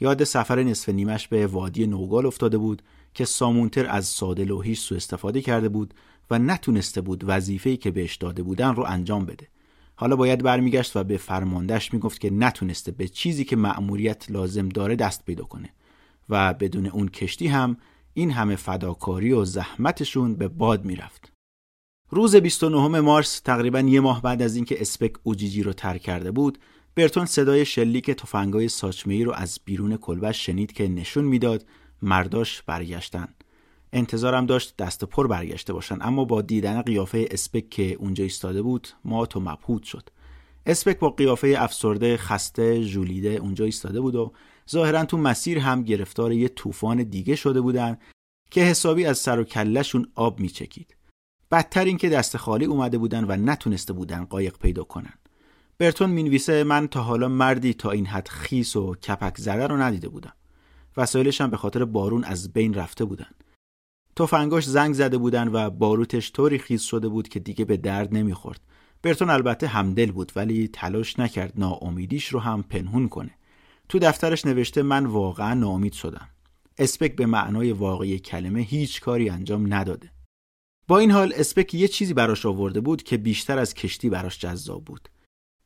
یاد 0.00 0.24
سفر 0.24 0.62
نصف 0.62 0.88
نیمش 0.88 1.28
به 1.28 1.46
وادی 1.46 1.86
نوگال 1.86 2.26
افتاده 2.26 2.58
بود. 2.58 2.82
که 3.14 3.24
سامونتر 3.24 3.86
از 3.90 4.06
ساده 4.06 4.44
لوحیش 4.44 4.80
سو 4.80 4.94
استفاده 4.94 5.40
کرده 5.40 5.68
بود 5.68 5.94
و 6.30 6.38
نتونسته 6.38 7.00
بود 7.00 7.24
وظیفه‌ای 7.26 7.76
که 7.76 7.90
بهش 7.90 8.16
داده 8.16 8.42
بودن 8.42 8.74
رو 8.74 8.84
انجام 8.86 9.26
بده 9.26 9.48
حالا 9.96 10.16
باید 10.16 10.42
برمیگشت 10.42 10.96
و 10.96 11.04
به 11.04 11.16
فرماندهش 11.16 11.92
می‌گفت 11.92 12.20
که 12.20 12.30
نتونسته 12.30 12.92
به 12.92 13.08
چیزی 13.08 13.44
که 13.44 13.56
مأموریت 13.56 14.30
لازم 14.30 14.68
داره 14.68 14.96
دست 14.96 15.24
پیدا 15.24 15.44
کنه 15.44 15.70
و 16.28 16.54
بدون 16.54 16.86
اون 16.86 17.08
کشتی 17.08 17.46
هم 17.46 17.76
این 18.14 18.30
همه 18.30 18.56
فداکاری 18.56 19.32
و 19.32 19.44
زحمتشون 19.44 20.34
به 20.34 20.48
باد 20.48 20.84
می‌رفت. 20.84 21.32
روز 22.10 22.36
29 22.36 23.00
مارس 23.00 23.40
تقریبا 23.40 23.80
یه 23.80 24.00
ماه 24.00 24.22
بعد 24.22 24.42
از 24.42 24.56
اینکه 24.56 24.80
اسپک 24.80 25.12
اوجیجی 25.22 25.62
رو 25.62 25.72
ترک 25.72 26.00
کرده 26.00 26.30
بود 26.30 26.58
برتون 26.94 27.26
صدای 27.26 27.64
شلیک 27.64 28.10
تفنگای 28.10 28.68
ساچمه‌ای 28.68 29.24
رو 29.24 29.32
از 29.32 29.58
بیرون 29.64 29.96
کلبش 29.96 30.46
شنید 30.46 30.72
که 30.72 30.88
نشون 30.88 31.24
می‌داد 31.24 31.66
مرداش 32.04 32.62
برگشتن. 32.62 33.28
انتظارم 33.92 34.46
داشت 34.46 34.76
دست 34.76 35.04
پر 35.04 35.26
برگشته 35.26 35.72
باشن. 35.72 35.98
اما 36.00 36.24
با 36.24 36.42
دیدن 36.42 36.82
قیافه 36.82 37.28
اسپک 37.30 37.70
که 37.70 37.92
اونجا 37.92 38.24
ایستاده 38.24 38.62
بود 38.62 38.88
مات 39.04 39.36
و 39.36 39.40
مبهوت 39.40 39.82
شد. 39.82 40.10
اسپک 40.66 40.98
با 40.98 41.10
قیافه 41.10 41.54
افسرده 41.58 42.16
خسته 42.16 42.82
ژولیده 42.82 43.28
اونجا 43.28 43.64
ایستاده 43.64 44.00
بود 44.00 44.14
و 44.14 44.32
ظاهرا 44.70 45.04
تو 45.04 45.18
مسیر 45.18 45.58
هم 45.58 45.82
گرفتار 45.82 46.32
یه 46.32 46.48
طوفان 46.48 47.02
دیگه 47.02 47.36
شده 47.36 47.60
بودن 47.60 47.98
که 48.50 48.60
حسابی 48.60 49.06
از 49.06 49.18
سر 49.18 49.38
و 49.38 49.44
کلشون 49.44 50.12
آب 50.14 50.40
میچکید. 50.40 50.96
بدتر 51.50 51.84
اینکه 51.84 52.08
دست 52.08 52.36
خالی 52.36 52.64
اومده 52.64 52.98
بودن 52.98 53.24
و 53.24 53.36
نتونسته 53.36 53.92
بودن 53.92 54.24
قایق 54.24 54.58
پیدا 54.58 54.84
کنن. 54.84 55.14
برتون 55.78 56.10
می‌نویسه 56.10 56.64
من 56.64 56.88
تا 56.88 57.02
حالا 57.02 57.28
مردی 57.28 57.74
تا 57.74 57.90
این 57.90 58.06
حد 58.06 58.28
خیس 58.28 58.76
و 58.76 58.94
کپک 58.94 59.38
زده 59.38 59.66
رو 59.66 59.76
ندیده 59.76 60.08
بودم. 60.08 60.32
وسایلش 60.96 61.40
هم 61.40 61.50
به 61.50 61.56
خاطر 61.56 61.84
بارون 61.84 62.24
از 62.24 62.52
بین 62.52 62.74
رفته 62.74 63.04
بودن. 63.04 63.30
تفنگاش 64.16 64.64
زنگ 64.64 64.94
زده 64.94 65.18
بودن 65.18 65.48
و 65.48 65.70
باروتش 65.70 66.32
طوری 66.32 66.58
خیز 66.58 66.82
شده 66.82 67.08
بود 67.08 67.28
که 67.28 67.40
دیگه 67.40 67.64
به 67.64 67.76
درد 67.76 68.14
نمی‌خورد. 68.14 68.60
برتون 69.02 69.30
البته 69.30 69.66
همدل 69.66 70.12
بود 70.12 70.32
ولی 70.36 70.68
تلاش 70.68 71.18
نکرد 71.18 71.52
ناامیدیش 71.56 72.28
رو 72.28 72.40
هم 72.40 72.62
پنهون 72.62 73.08
کنه. 73.08 73.30
تو 73.88 73.98
دفترش 73.98 74.44
نوشته 74.44 74.82
من 74.82 75.06
واقعا 75.06 75.54
ناامید 75.54 75.92
شدم. 75.92 76.28
اسپک 76.78 77.16
به 77.16 77.26
معنای 77.26 77.72
واقعی 77.72 78.18
کلمه 78.18 78.60
هیچ 78.60 79.00
کاری 79.00 79.28
انجام 79.28 79.74
نداده. 79.74 80.10
با 80.88 80.98
این 80.98 81.10
حال 81.10 81.32
اسپک 81.36 81.74
یه 81.74 81.88
چیزی 81.88 82.14
براش 82.14 82.46
آورده 82.46 82.80
بود 82.80 83.02
که 83.02 83.16
بیشتر 83.16 83.58
از 83.58 83.74
کشتی 83.74 84.10
براش 84.10 84.38
جذاب 84.38 84.84
بود. 84.84 85.08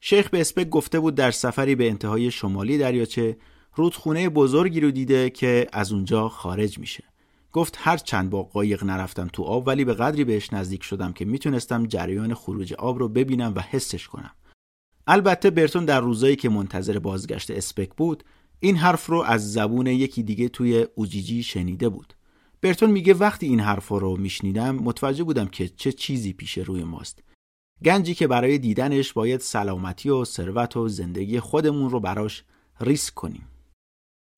شیخ 0.01 0.31
به 0.31 0.41
اسپک 0.41 0.69
گفته 0.69 1.01
بود 1.01 1.15
در 1.15 1.31
سفری 1.31 1.75
به 1.75 1.89
انتهای 1.89 2.31
شمالی 2.31 2.79
دریاچه 2.79 3.37
رودخونه 3.79 4.29
بزرگی 4.29 4.81
رو 4.81 4.91
دیده 4.91 5.31
که 5.31 5.67
از 5.73 5.93
اونجا 5.93 6.29
خارج 6.29 6.79
میشه. 6.79 7.05
گفت 7.53 7.77
هر 7.79 7.97
چند 7.97 8.31
با 8.31 8.43
قایق 8.43 8.85
نرفتم 8.85 9.29
تو 9.33 9.43
آب 9.43 9.67
ولی 9.67 9.85
به 9.85 9.95
قدری 9.95 10.25
بهش 10.25 10.53
نزدیک 10.53 10.83
شدم 10.83 11.13
که 11.13 11.25
می‌تونستم 11.25 11.87
جریان 11.87 12.35
خروج 12.35 12.73
آب 12.73 12.99
رو 12.99 13.09
ببینم 13.09 13.53
و 13.57 13.61
حسش 13.61 14.09
کنم. 14.09 14.31
البته 15.07 15.51
برتون 15.51 15.85
در 15.85 16.01
روزایی 16.01 16.37
که 16.37 16.49
منتظر 16.49 16.99
بازگشت 16.99 17.51
اسپک 17.51 17.91
بود 17.97 18.25
این 18.61 18.77
حرف 18.77 19.07
رو 19.07 19.23
از 19.23 19.53
زبون 19.53 19.87
یکی 19.87 20.23
دیگه 20.23 20.49
توی 20.49 20.87
اوجیجی 20.95 21.43
شنیده 21.43 21.89
بود. 21.89 22.15
برتون 22.61 22.91
میگه 22.91 23.15
وقتی 23.15 23.47
این 23.47 23.61
حرف 23.61 23.89
رو 23.89 24.17
میشنیدم 24.17 24.77
متوجه 24.77 25.25
بودم 25.25 25.47
که 25.47 25.69
چه 25.69 25.93
چیزی 25.93 26.33
پیش 26.33 26.59
روی 26.59 26.85
ماست. 26.85 27.23
گنجی 27.85 28.15
که 28.15 28.27
برای 28.27 28.59
دیدنش 28.59 29.13
باید 29.13 29.41
سلامتی 29.41 30.11
و 30.11 30.25
ثروت 30.25 30.77
و 30.77 30.89
زندگی 30.89 31.41
خودمون 31.41 31.91
رو 31.91 32.01
براش 32.01 32.45
ریسک 32.81 33.15
کنیم. 33.15 33.47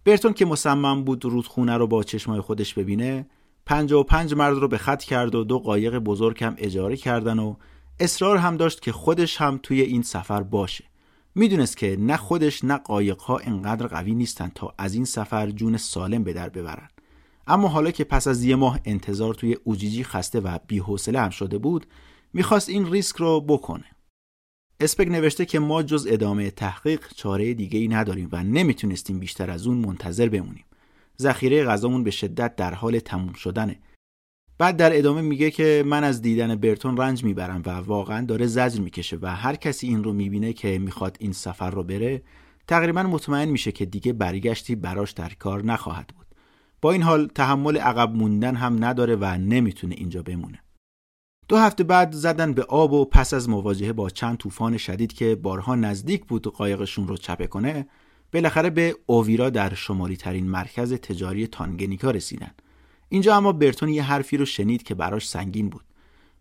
برتون 0.05 0.33
که 0.33 0.45
مصمم 0.47 1.05
بود 1.05 1.25
رودخونه 1.25 1.77
رو 1.77 1.87
با 1.87 2.03
چشمای 2.03 2.41
خودش 2.41 2.75
ببینه 2.75 3.27
پنج 3.67 3.93
و 3.93 4.03
پنج 4.03 4.35
مرد 4.35 4.57
رو 4.57 4.69
به 4.69 4.79
خط 4.79 5.03
کرد 5.03 5.35
و 5.35 5.45
دو 5.45 5.59
قایق 5.59 5.99
بزرگ 5.99 6.45
هم 6.45 6.55
اجاره 6.59 6.97
کردن 6.97 7.39
و 7.39 7.57
اصرار 8.01 8.37
هم 8.37 8.57
داشت 8.57 8.83
که 8.83 8.93
خودش 8.93 9.37
هم 9.37 9.61
توی 9.63 9.81
این 9.81 10.03
سفر 10.03 10.43
باشه. 10.43 10.85
می‌دونست 11.35 11.77
که 11.77 11.97
نه 12.01 12.17
خودش 12.17 12.65
نه 12.65 12.77
قایقها 12.77 13.39
انقدر 13.39 13.87
قوی 13.87 14.15
نیستن 14.15 14.53
تا 14.55 14.75
از 14.79 14.95
این 14.95 15.05
سفر 15.05 15.51
جون 15.51 15.77
سالم 15.77 16.25
به 16.25 16.33
در 16.33 16.49
ببرن. 16.49 16.89
اما 17.47 17.69
حالا 17.69 17.91
که 17.91 18.05
پس 18.05 18.29
از 18.29 18.45
یه 18.45 18.57
ماه 18.57 18.81
انتظار 18.85 19.35
توی 19.35 19.57
اوجیجی 19.65 20.05
خسته 20.05 20.41
و 20.41 20.59
بی‌حوصله 20.67 21.21
هم 21.21 21.31
شده 21.31 21.59
بود 21.59 21.87
می‌خواست 22.33 22.69
این 22.69 22.93
ریسک 22.93 23.17
رو 23.17 23.41
بکنه. 23.41 23.85
اسپک 24.83 25.09
نوشته 25.09 25.45
که 25.45 25.59
ما 25.59 25.83
جز 25.83 26.07
ادامه 26.11 26.51
تحقیق 26.51 27.07
چاره 27.17 27.55
دیگه 27.55 27.79
ای 27.79 27.89
نداریم 27.89 28.29
و 28.33 28.43
نمی‌تونستیم 28.43 29.19
بیشتر 29.19 29.51
از 29.51 29.67
اون 29.67 29.77
منتظر 29.77 30.29
بمونیم. 30.29 30.65
ذخیره 31.21 31.65
غذامون 31.65 32.05
به 32.05 32.11
شدت 32.11 32.57
در 32.57 32.75
حال 32.75 32.99
تموم 32.99 33.33
شدنه. 33.33 33.79
بعد 34.59 34.77
در 34.77 34.99
ادامه 34.99 35.21
میگه 35.21 35.51
که 35.51 35.85
من 35.87 36.05
از 36.05 36.23
دیدن 36.23 36.57
برتون 36.57 36.97
رنج 36.97 37.25
می‌برم 37.25 37.63
و 37.67 37.71
واقعا 37.71 38.25
داره 38.27 38.47
زجر 38.47 38.81
می‌کشه 38.81 39.19
و 39.23 39.37
هر 39.37 39.57
کسی 39.57 39.87
این 39.87 40.05
رو 40.05 40.13
می‌بینه 40.13 40.53
که 40.53 40.79
می‌خواد 40.79 41.17
این 41.21 41.33
سفر 41.33 41.71
رو 41.71 41.83
بره 41.83 42.23
تقریبا 42.69 43.03
مطمئن 43.03 43.49
میشه 43.49 43.73
که 43.73 43.87
دیگه 43.87 44.13
برگشتی 44.13 44.75
براش 44.75 45.13
در 45.13 45.33
کار 45.39 45.65
نخواهد 45.65 46.07
بود. 46.17 46.27
با 46.83 46.93
این 46.93 47.03
حال 47.03 47.27
تحمل 47.27 47.77
عقب 47.77 48.15
موندن 48.15 48.57
هم 48.57 48.85
نداره 48.85 49.17
و 49.17 49.25
نمی‌تونه 49.25 49.95
اینجا 49.99 50.23
بمونه. 50.23 50.59
دو 51.51 51.57
هفته 51.57 51.85
بعد 51.85 52.13
زدن 52.13 52.53
به 52.53 52.63
آب 52.63 52.93
و 52.93 53.05
پس 53.05 53.35
از 53.35 53.49
مواجهه 53.49 53.93
با 53.93 54.11
چند 54.11 54.37
طوفان 54.37 54.77
شدید 54.77 55.13
که 55.13 55.35
بارها 55.35 55.75
نزدیک 55.75 56.25
بود 56.25 56.47
قایقشون 56.47 57.09
رو 57.09 57.17
چپه 57.17 57.47
کنه 57.47 57.87
بالاخره 58.33 58.71
به 58.71 58.97
اوویرا 59.07 59.51
در 59.51 59.75
شمالی 59.75 60.17
ترین 60.17 60.47
مرکز 60.47 60.93
تجاری 60.93 61.47
تانگنیکا 61.47 62.11
رسیدن. 62.11 62.51
اینجا 63.09 63.37
اما 63.37 63.53
برتون 63.53 63.89
یه 63.89 64.03
حرفی 64.03 64.37
رو 64.37 64.45
شنید 64.45 64.83
که 64.83 64.95
براش 64.95 65.29
سنگین 65.29 65.69
بود. 65.69 65.85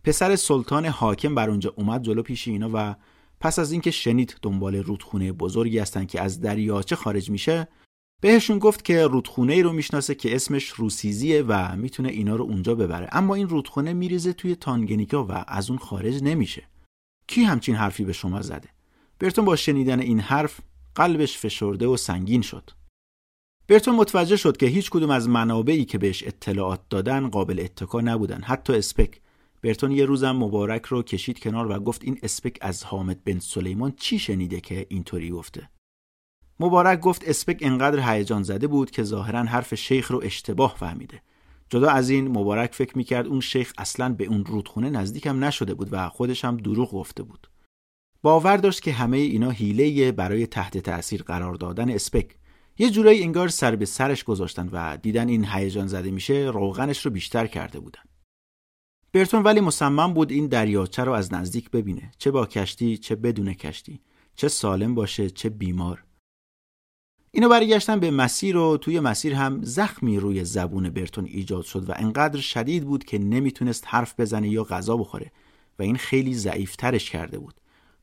پسر 0.03 0.36
سلطان 0.36 0.86
حاکم 0.86 1.36
بر 1.36 1.49
اونجا 1.49 1.73
اومد 1.76 2.02
جلو 2.02 2.22
پیش 2.22 2.48
اینا 2.48 2.69
و 2.73 2.95
پس 3.40 3.60
از 3.60 3.72
اینکه 3.72 3.91
شنید 3.91 4.36
دنبال 4.41 4.76
رودخونه 4.76 5.31
بزرگی 5.31 5.80
هستن 5.80 6.06
که 6.06 6.22
از 6.22 6.41
دریاچه 6.41 6.95
خارج 6.95 7.30
میشه 7.30 7.68
بهشون 8.22 8.60
گفت 8.60 8.86
که 8.86 9.08
رودخونه 9.08 9.54
ای 9.54 9.62
رو 9.62 9.74
می‌شناسه 9.74 10.16
که 10.16 10.36
اسمش 10.36 10.68
روسیزیه 10.70 11.44
و 11.48 11.76
می‌تونه 11.76 12.10
اینا 12.10 12.36
رو 12.36 12.44
اونجا 12.46 12.76
ببره. 12.76 13.10
اما 13.12 13.36
این 13.36 13.50
رودخونه 13.50 13.94
میریزه 13.94 14.34
توی 14.34 14.56
تانگنیکا 14.56 15.26
و 15.26 15.32
از 15.48 15.70
اون 15.70 15.80
خارج 15.80 16.24
نمیشه. 16.24 16.68
کی 17.28 17.44
همچین 17.44 17.76
حرفی 17.76 18.06
به 18.06 18.14
شما 18.14 18.41
زده؟ 18.41 18.70
برتون 19.20 19.46
با 19.46 19.56
شنیدن 19.56 20.00
این 20.00 20.20
حرف 20.20 20.60
قلبش 20.96 21.38
فشرده 21.38 21.88
و 21.88 21.98
سنگین 21.98 22.41
شد. 22.41 22.70
برتون 23.68 23.96
متوجه 23.96 24.36
شد 24.36 24.58
که 24.58 24.66
هیچ 24.66 24.90
کدوم 24.90 25.10
از 25.10 25.30
منابعی 25.30 25.86
که 25.86 25.98
بهش 25.98 26.24
اطلاعات 26.24 26.82
دادن 26.90 27.30
قابل 27.30 27.60
اتکا 27.60 28.02
نبودن. 28.02 28.41
حتی 28.41 28.74
اسپک. 28.74 29.22
برتون 29.64 29.91
یه 29.91 30.06
روزم 30.06 30.32
مبارک 30.32 30.86
رو 30.86 31.04
کشید 31.04 31.40
کنار 31.40 31.72
و 31.72 31.80
گفت 31.80 32.04
این 32.04 32.20
اسپک 32.24 32.58
از 32.62 32.84
حامد 32.84 33.24
بن 33.24 33.40
سلیمان 33.40 33.94
چی 33.98 34.20
شنیده 34.20 34.62
که 34.62 34.86
اینطوری 34.90 35.30
گفته؟ 35.30 35.70
مبارک 36.60 36.99
گفت 36.99 37.27
اسپک 37.27 37.57
انقدر 37.61 38.14
هیجان 38.14 38.44
زده 38.44 38.68
بود 38.68 38.91
که 38.91 39.03
ظاهرا 39.03 39.44
حرف 39.44 39.76
شیخ 39.76 40.11
رو 40.11 40.22
اشتباه 40.23 40.76
فهمیده. 40.80 41.22
جدا 41.69 41.90
از 41.90 42.10
این 42.10 42.27
مبارک 42.27 42.73
فکر 42.73 42.98
می‌کرد 42.98 43.27
اون 43.27 43.40
شیخ 43.40 43.73
اصلا 43.77 44.14
به 44.14 44.26
اون 44.26 44.45
رودخونه 44.45 44.90
نزدیکم 44.90 45.44
نشده 45.44 45.73
بود 45.73 45.90
و 45.91 46.10
خودش 46.10 46.45
هم 46.45 46.57
دروغ 46.57 46.91
گفته 46.91 47.23
بود. 47.23 47.48
باور 48.22 48.57
داشت 48.57 48.81
که 48.81 48.91
همه 48.91 49.18
اینا 49.18 49.49
حیله 49.49 50.11
برای 50.11 50.48
تحت 50.48 50.77
تأثیر 50.77 51.23
قرار 51.23 51.53
دادن 51.53 51.90
اسپک. 51.90 52.36
یه 52.77 52.90
جورایی 52.90 53.23
انگار 53.23 53.48
سر 53.48 53.76
به 53.76 53.86
سرش 53.86 54.23
گذاشتن 54.23 54.69
و 54.72 54.98
دیدن 54.98 55.27
این 55.27 55.45
هیجان 55.45 55.88
زده 55.88 56.11
میشه 56.11 56.52
روغنش 56.53 57.06
رو 57.06 57.11
بیشتر 57.11 57.48
کرده 57.48 57.80
بودن. 57.80 58.02
برتون 59.14 59.44
ولی 59.44 59.61
مصمم 59.61 60.14
بود 60.14 60.31
این 60.31 60.48
دریاچه 60.48 61.03
رو 61.03 61.11
از 61.11 61.34
نزدیک 61.34 61.72
ببینه. 61.72 62.11
چه 62.18 62.31
با 62.31 62.45
کشتی 62.45 62.98
چه 62.98 63.15
بدون 63.15 63.53
کشتی. 63.53 64.02
چه 64.36 64.48
سالم 64.48 64.95
باشه 64.95 65.30
چه 65.30 65.49
بیمار. 65.49 66.03
اینو 67.31 67.49
برگشتن 67.49 67.99
به 67.99 68.11
مسیر 68.11 68.57
و 68.57 68.77
توی 68.77 68.99
مسیر 68.99 69.34
هم 69.34 69.60
زخمی 69.64 70.19
روی 70.19 70.43
زبون 70.43 70.89
برتون 70.89 71.26
ایجاد 71.26 71.64
شد 71.64 71.89
و 71.89 71.93
انقدر 71.95 72.39
شدید 72.39 72.85
بود 72.85 73.03
که 73.03 73.19
نمی‌تونست 73.19 73.84
حرف 73.88 74.19
بزنه 74.19 74.49
یا 74.49 74.64
غذا 74.64 74.97
بخوره 74.97 75.31
و 75.80 75.84
این 75.84 75.97
خیلی 75.97 76.34
ضعیفترش 76.34 77.10
کرده 77.10 77.39
بود. 77.39 77.53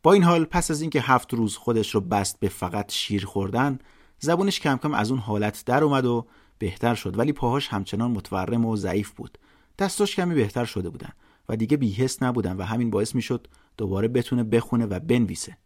با 0.02 0.12
این 0.12 0.22
حال 0.22 0.44
پس 0.44 0.70
از 0.70 0.80
اینکه 0.80 1.00
هفت 1.00 1.34
روز 1.34 1.56
خودش 1.56 1.94
رو 1.94 2.00
بست 2.00 2.40
به 2.40 2.48
فقط 2.48 2.92
شیر 2.92 3.26
خوردن 3.26 3.78
زبونش 4.18 4.60
کم 4.60 4.76
کم 4.76 4.94
از 4.94 5.10
اون 5.10 5.20
حالت 5.20 5.62
در 5.66 5.84
اومد 5.84 6.04
و 6.04 6.26
بهتر 6.58 6.94
شد 6.94 7.18
ولی 7.18 7.32
پاهاش 7.32 7.68
همچنان 7.68 8.10
متورم 8.10 8.64
و 8.64 8.76
ضعیف 8.76 9.10
بود. 9.10 9.38
دستاش 9.78 10.16
کمی 10.16 10.34
بهتر 10.34 10.64
شده 10.64 10.90
بودن 10.90 11.12
و 11.48 11.56
دیگه 11.56 11.76
بیهست 11.76 12.22
نبودن 12.22 12.56
و 12.56 12.62
همین 12.62 12.90
باعث 12.90 13.14
می‌شد 13.14 13.46
دوباره 13.76 14.08
بتونه 14.08 14.44
بخونه 14.44 14.86
و 14.86 15.00
بنویسه. 15.00 15.56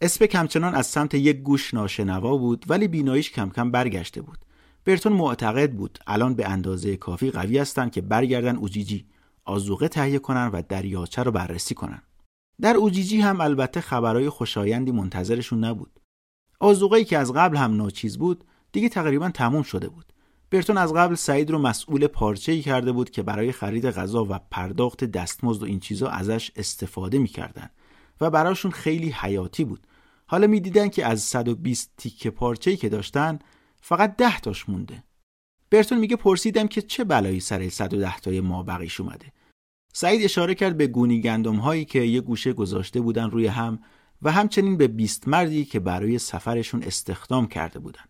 اسپک 0.00 0.34
همچنان 0.34 0.74
از 0.74 0.86
سمت 0.86 1.14
یک 1.14 1.36
گوش 1.36 1.74
ناشنوا 1.74 2.36
بود 2.36 2.64
ولی 2.68 2.88
بیناییش 2.88 3.30
کم 3.30 3.50
کم 3.50 3.70
برگشته 3.70 4.22
بود. 4.22 4.38
برتون 4.84 5.12
معتقد 5.12 5.72
بود 5.72 5.98
الان 6.06 6.34
به 6.34 6.48
اندازه 6.48 6.96
کافی 6.96 7.30
قوی 7.30 7.58
هستند 7.58 7.92
که 7.92 8.00
برگردن 8.00 8.56
اوجیجی 8.56 9.06
آزوقه 9.44 9.88
تهیه 9.88 10.18
کنن 10.18 10.50
و 10.52 10.62
دریاچه 10.68 11.22
رو 11.22 11.30
بررسی 11.30 11.74
کنن. 11.74 12.02
در 12.60 12.76
اوجیجی 12.76 13.20
هم 13.20 13.40
البته 13.40 13.80
خبرهای 13.80 14.28
خوشایندی 14.28 14.92
منتظرشون 14.92 15.64
نبود. 15.64 16.00
آزوقه‌ای 16.60 17.04
که 17.04 17.18
از 17.18 17.32
قبل 17.32 17.56
هم 17.56 17.76
ناچیز 17.76 18.18
بود 18.18 18.44
دیگه 18.72 18.88
تقریبا 18.88 19.30
تموم 19.30 19.62
شده 19.62 19.88
بود. 19.88 20.12
برتون 20.50 20.78
از 20.78 20.92
قبل 20.92 21.14
سعید 21.14 21.50
رو 21.50 21.58
مسئول 21.58 22.06
پارچه 22.06 22.52
ای 22.52 22.62
کرده 22.62 22.92
بود 22.92 23.10
که 23.10 23.22
برای 23.22 23.52
خرید 23.52 23.90
غذا 23.90 24.24
و 24.24 24.38
پرداخت 24.50 25.04
دستمزد 25.04 25.62
و 25.62 25.66
این 25.66 25.80
چیزا 25.80 26.08
ازش 26.08 26.50
استفاده 26.56 27.18
می‌کردن. 27.18 27.70
و 28.20 28.30
براشون 28.30 28.70
خیلی 28.70 29.10
حیاتی 29.10 29.64
بود. 29.64 29.86
حالا 30.26 30.46
می‌دیدن 30.46 30.88
که 30.88 31.06
از 31.06 31.22
120 31.22 31.92
تیکه 31.96 32.30
پارچه‌ای 32.30 32.76
که 32.76 32.88
داشتن 32.88 33.38
فقط 33.80 34.16
10 34.16 34.40
تاش 34.40 34.68
مونده. 34.68 35.04
برتون 35.70 35.98
میگه 35.98 36.16
پرسیدم 36.16 36.66
که 36.66 36.82
چه 36.82 37.04
بلایی 37.04 37.40
سر 37.40 37.68
110 37.68 38.16
تای 38.18 38.40
ما 38.40 38.62
بقیش 38.62 39.00
اومده. 39.00 39.32
سعید 39.92 40.24
اشاره 40.24 40.54
کرد 40.54 40.76
به 40.76 40.86
گونی 40.86 41.20
گندم 41.20 41.56
هایی 41.56 41.84
که 41.84 42.00
یه 42.00 42.20
گوشه 42.20 42.52
گذاشته 42.52 43.00
بودن 43.00 43.30
روی 43.30 43.46
هم 43.46 43.78
و 44.22 44.32
همچنین 44.32 44.76
به 44.76 44.88
20 44.88 45.28
مردی 45.28 45.64
که 45.64 45.80
برای 45.80 46.18
سفرشون 46.18 46.82
استخدام 46.82 47.46
کرده 47.46 47.78
بودن. 47.78 48.04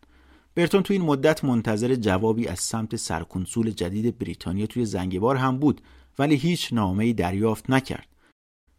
برتون 0.54 0.82
تو 0.82 0.92
این 0.92 1.02
مدت 1.02 1.44
منتظر 1.44 1.94
جوابی 1.94 2.48
از 2.48 2.60
سمت 2.60 2.96
سرکنسول 2.96 3.70
جدید 3.70 4.18
بریتانیا 4.18 4.66
توی 4.66 4.84
زنگبار 4.84 5.36
هم 5.36 5.58
بود 5.58 5.80
ولی 6.18 6.34
هیچ 6.34 6.72
نامه‌ای 6.72 7.12
دریافت 7.12 7.70
نکرد. 7.70 8.08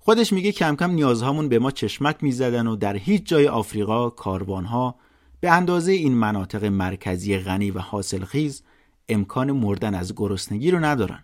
خودش 0.02 0.34
میگه 0.34 0.52
کم 0.52 0.76
کم 0.76 0.92
نیازهامون 0.92 1.50
به 1.50 1.60
ما 1.60 1.72
چشمک 1.72 2.24
می‌زدن 2.24 2.68
و 2.68 2.76
در 2.76 2.98
هیچ 2.98 3.24
جای 3.26 3.48
آفریقا 3.48 4.10
کاروانها 4.10 4.96
به 5.40 5.52
اندازه 5.52 5.92
این 5.92 6.14
مناطق 6.14 6.66
مرکزی 6.66 7.38
غنی 7.38 7.72
و 7.72 7.80
حاصلخیز 7.80 8.64
امکان 9.10 9.52
مردن 9.52 9.96
از 9.96 10.16
گرسنگی 10.16 10.72
رو 10.72 10.80
ندارن. 10.80 11.24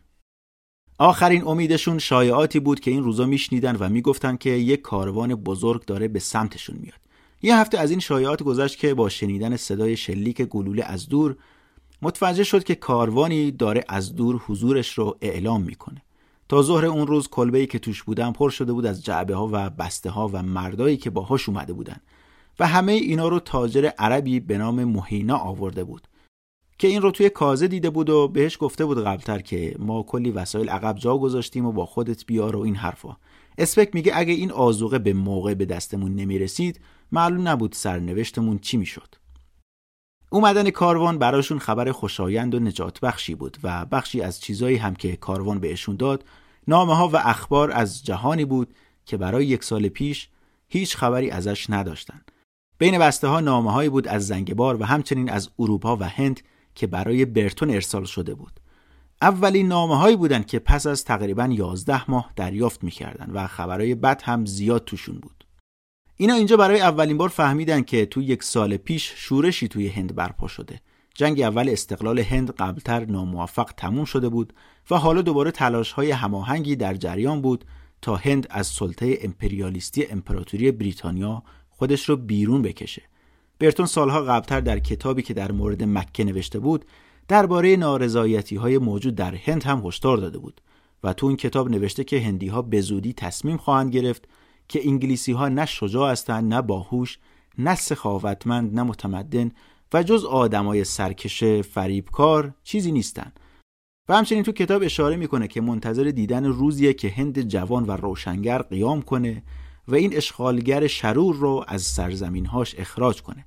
آخرین 0.99 1.47
امیدشون 1.47 1.99
شایعاتی 1.99 2.59
بود 2.59 2.79
که 2.79 2.91
این 2.91 3.03
روزا 3.03 3.25
میشنیدن 3.25 3.75
و 3.75 3.89
می‌گفتن 3.89 4.35
که 4.37 4.49
یک 4.49 4.81
کاروان 4.81 5.35
بزرگ 5.35 5.85
داره 5.85 6.07
به 6.07 6.19
سمتشون 6.19 6.75
میاد. 6.81 6.99
یه 7.41 7.57
هفته 7.57 7.79
از 7.79 7.91
این 7.91 7.99
شایعات 7.99 8.43
گذشت 8.43 8.77
که 8.77 8.93
با 8.93 9.09
شنیدن 9.09 9.55
صدای 9.55 9.97
شلیک 9.97 10.41
گلوله 10.41 10.83
از 10.83 11.09
دور 11.09 11.35
متوجه 12.01 12.43
شد 12.43 12.63
که 12.63 12.75
کاروانی 12.75 13.51
داره 13.51 13.83
از 13.89 14.15
دور 14.15 14.35
حضورش 14.47 14.93
رو 14.93 15.17
اعلام 15.21 15.61
می‌کنه 15.61 16.01
تا 16.49 16.61
ظهر 16.61 16.85
اون 16.85 17.07
روز 17.07 17.27
کلبه‌ای 17.27 17.67
که 17.67 17.79
توش 17.79 18.03
بودن 18.03 18.31
پر 18.31 18.49
شده 18.49 18.73
بود 18.73 18.85
از 18.85 19.05
جعبه 19.05 19.35
ها 19.35 19.49
و 19.51 19.69
بسته 19.69 20.09
ها 20.09 20.27
و 20.33 20.43
مردایی 20.43 20.97
که 20.97 21.09
باهاش 21.09 21.49
اومده 21.49 21.73
بودن 21.73 21.97
و 22.59 22.67
همه 22.67 22.91
اینا 22.91 23.27
رو 23.27 23.39
تاجر 23.39 23.89
عربی 23.97 24.39
به 24.39 24.57
نام 24.57 24.83
مهینا 24.83 25.37
آورده 25.37 25.83
بود 25.83 26.07
که 26.77 26.87
این 26.87 27.01
رو 27.01 27.11
توی 27.11 27.29
کازه 27.29 27.67
دیده 27.67 27.89
بود 27.89 28.09
و 28.09 28.27
بهش 28.27 28.57
گفته 28.59 28.85
بود 28.85 29.03
قبلتر 29.03 29.39
که 29.39 29.75
ما 29.79 30.03
کلی 30.03 30.31
وسایل 30.31 30.69
عقب 30.69 30.97
جا 30.97 31.17
گذاشتیم 31.17 31.65
و 31.65 31.71
با 31.71 31.85
خودت 31.85 32.25
بیار 32.25 32.55
و 32.55 32.59
این 32.59 32.75
حرفا 32.75 33.17
اسپک 33.57 33.95
میگه 33.95 34.11
اگه 34.15 34.33
این 34.33 34.51
آزوقه 34.51 34.99
به 34.99 35.13
موقع 35.13 35.53
به 35.53 35.65
دستمون 35.65 36.15
نمی‌رسید 36.15 36.79
معلوم 37.11 37.47
نبود 37.47 37.73
سرنوشتمون 37.73 38.59
چی 38.59 38.77
می‌شد. 38.77 39.15
اومدن 40.35 40.69
کاروان 40.69 41.17
براشون 41.17 41.59
خبر 41.59 41.91
خوشایند 41.91 42.55
و 42.55 42.59
نجات 42.59 42.99
بخشی 42.99 43.35
بود 43.35 43.57
و 43.63 43.85
بخشی 43.85 44.21
از 44.21 44.41
چیزایی 44.41 44.77
هم 44.77 44.95
که 44.95 45.15
کاروان 45.15 45.59
بهشون 45.59 45.95
داد 45.95 46.23
نامه 46.67 46.95
ها 46.95 47.09
و 47.09 47.15
اخبار 47.15 47.71
از 47.71 48.05
جهانی 48.05 48.45
بود 48.45 48.73
که 49.05 49.17
برای 49.17 49.45
یک 49.45 49.63
سال 49.63 49.87
پیش 49.87 50.29
هیچ 50.67 50.97
خبری 50.97 51.31
ازش 51.31 51.69
نداشتن. 51.69 52.21
بین 52.77 52.99
بسته 52.99 53.27
ها 53.27 53.39
نامه 53.39 53.71
هایی 53.71 53.89
بود 53.89 54.07
از 54.07 54.27
زنگبار 54.27 54.81
و 54.81 54.85
همچنین 54.85 55.29
از 55.29 55.49
اروپا 55.59 55.97
و 55.97 56.03
هند 56.03 56.39
که 56.75 56.87
برای 56.87 57.25
برتون 57.25 57.69
ارسال 57.69 58.03
شده 58.03 58.33
بود. 58.33 58.59
اولین 59.21 59.67
نامه 59.67 59.97
هایی 59.97 60.15
بودن 60.15 60.43
که 60.43 60.59
پس 60.59 60.87
از 60.87 61.05
تقریبا 61.05 61.45
11 61.51 62.11
ماه 62.11 62.31
دریافت 62.35 62.83
می‌کردن 62.83 63.31
و 63.31 63.47
خبرهای 63.47 63.95
بد 63.95 64.21
هم 64.25 64.45
زیاد 64.45 64.85
توشون 64.85 65.19
بود. 65.19 65.34
اینا 66.17 66.33
اینجا 66.33 66.57
برای 66.57 66.81
اولین 66.81 67.17
بار 67.17 67.29
فهمیدن 67.29 67.81
که 67.81 68.05
تو 68.05 68.21
یک 68.21 68.43
سال 68.43 68.77
پیش 68.77 69.13
شورشی 69.15 69.67
توی 69.67 69.87
هند 69.87 70.15
برپا 70.15 70.47
شده. 70.47 70.81
جنگ 71.13 71.41
اول 71.41 71.69
استقلال 71.69 72.19
هند 72.19 72.51
قبلتر 72.51 73.05
ناموفق 73.05 73.71
تموم 73.77 74.05
شده 74.05 74.29
بود 74.29 74.53
و 74.91 74.95
حالا 74.95 75.21
دوباره 75.21 75.51
تلاش 75.51 75.91
های 75.91 76.11
هماهنگی 76.11 76.75
در 76.75 76.93
جریان 76.93 77.41
بود 77.41 77.65
تا 78.01 78.15
هند 78.15 78.47
از 78.49 78.67
سلطه 78.67 79.17
امپریالیستی 79.21 80.05
امپراتوری 80.05 80.71
بریتانیا 80.71 81.43
خودش 81.69 82.09
رو 82.09 82.15
بیرون 82.15 82.61
بکشه. 82.61 83.01
برتون 83.59 83.85
سالها 83.85 84.21
قبلتر 84.21 84.59
در 84.61 84.79
کتابی 84.79 85.21
که 85.21 85.33
در 85.33 85.51
مورد 85.51 85.83
مکه 85.83 86.23
نوشته 86.23 86.59
بود 86.59 86.85
درباره 87.27 87.75
نارضایتی 87.75 88.55
های 88.55 88.77
موجود 88.77 89.15
در 89.15 89.35
هند 89.35 89.63
هم 89.63 89.81
هشدار 89.85 90.17
داده 90.17 90.37
بود 90.37 90.61
و 91.03 91.13
تو 91.13 91.27
این 91.27 91.37
کتاب 91.37 91.69
نوشته 91.69 92.03
که 92.03 92.19
هندی 92.21 92.47
ها 92.47 92.61
به 92.61 92.81
زودی 92.81 93.13
تصمیم 93.13 93.57
خواهند 93.57 93.93
گرفت 93.93 94.27
که 94.67 94.87
انگلیسی 94.87 95.31
ها 95.31 95.49
نه 95.49 95.65
شجاع 95.65 96.11
هستند 96.11 96.53
نه 96.53 96.61
باهوش 96.61 97.19
نه 97.57 97.75
سخاوتمند 97.75 98.75
نه 98.75 98.83
متمدن 98.83 99.51
و 99.93 100.03
جز 100.03 100.25
آدمای 100.25 100.83
سرکش 100.83 101.43
فریبکار 101.43 102.53
چیزی 102.63 102.91
نیستن 102.91 103.31
و 104.09 104.17
همچنین 104.17 104.43
تو 104.43 104.51
کتاب 104.51 104.83
اشاره 104.83 105.15
می‌کنه 105.15 105.47
که 105.47 105.61
منتظر 105.61 106.03
دیدن 106.03 106.45
روزیه 106.45 106.93
که 106.93 107.09
هند 107.09 107.41
جوان 107.41 107.83
و 107.83 107.91
روشنگر 107.91 108.61
قیام 108.61 109.01
کنه 109.01 109.43
و 109.87 109.95
این 109.95 110.17
اشغالگر 110.17 110.87
شرور 110.87 111.35
رو 111.35 111.65
از 111.67 111.81
سرزمینهاش 111.81 112.75
اخراج 112.77 113.21
کنه. 113.21 113.45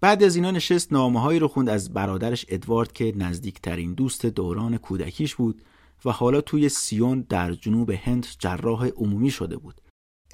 بعد 0.00 0.22
از 0.22 0.36
اینا 0.36 0.50
نشست 0.50 0.92
نامه 0.92 1.20
هایی 1.20 1.38
رو 1.38 1.48
خوند 1.48 1.68
از 1.68 1.92
برادرش 1.92 2.46
ادوارد 2.48 2.92
که 2.92 3.12
نزدیکترین 3.16 3.94
دوست 3.94 4.26
دوران 4.26 4.76
کودکیش 4.76 5.34
بود 5.34 5.62
و 6.04 6.10
حالا 6.10 6.40
توی 6.40 6.68
سیون 6.68 7.26
در 7.28 7.52
جنوب 7.52 7.90
هند 7.90 8.26
جراح 8.38 8.88
عمومی 8.88 9.30
شده 9.30 9.56
بود. 9.56 9.80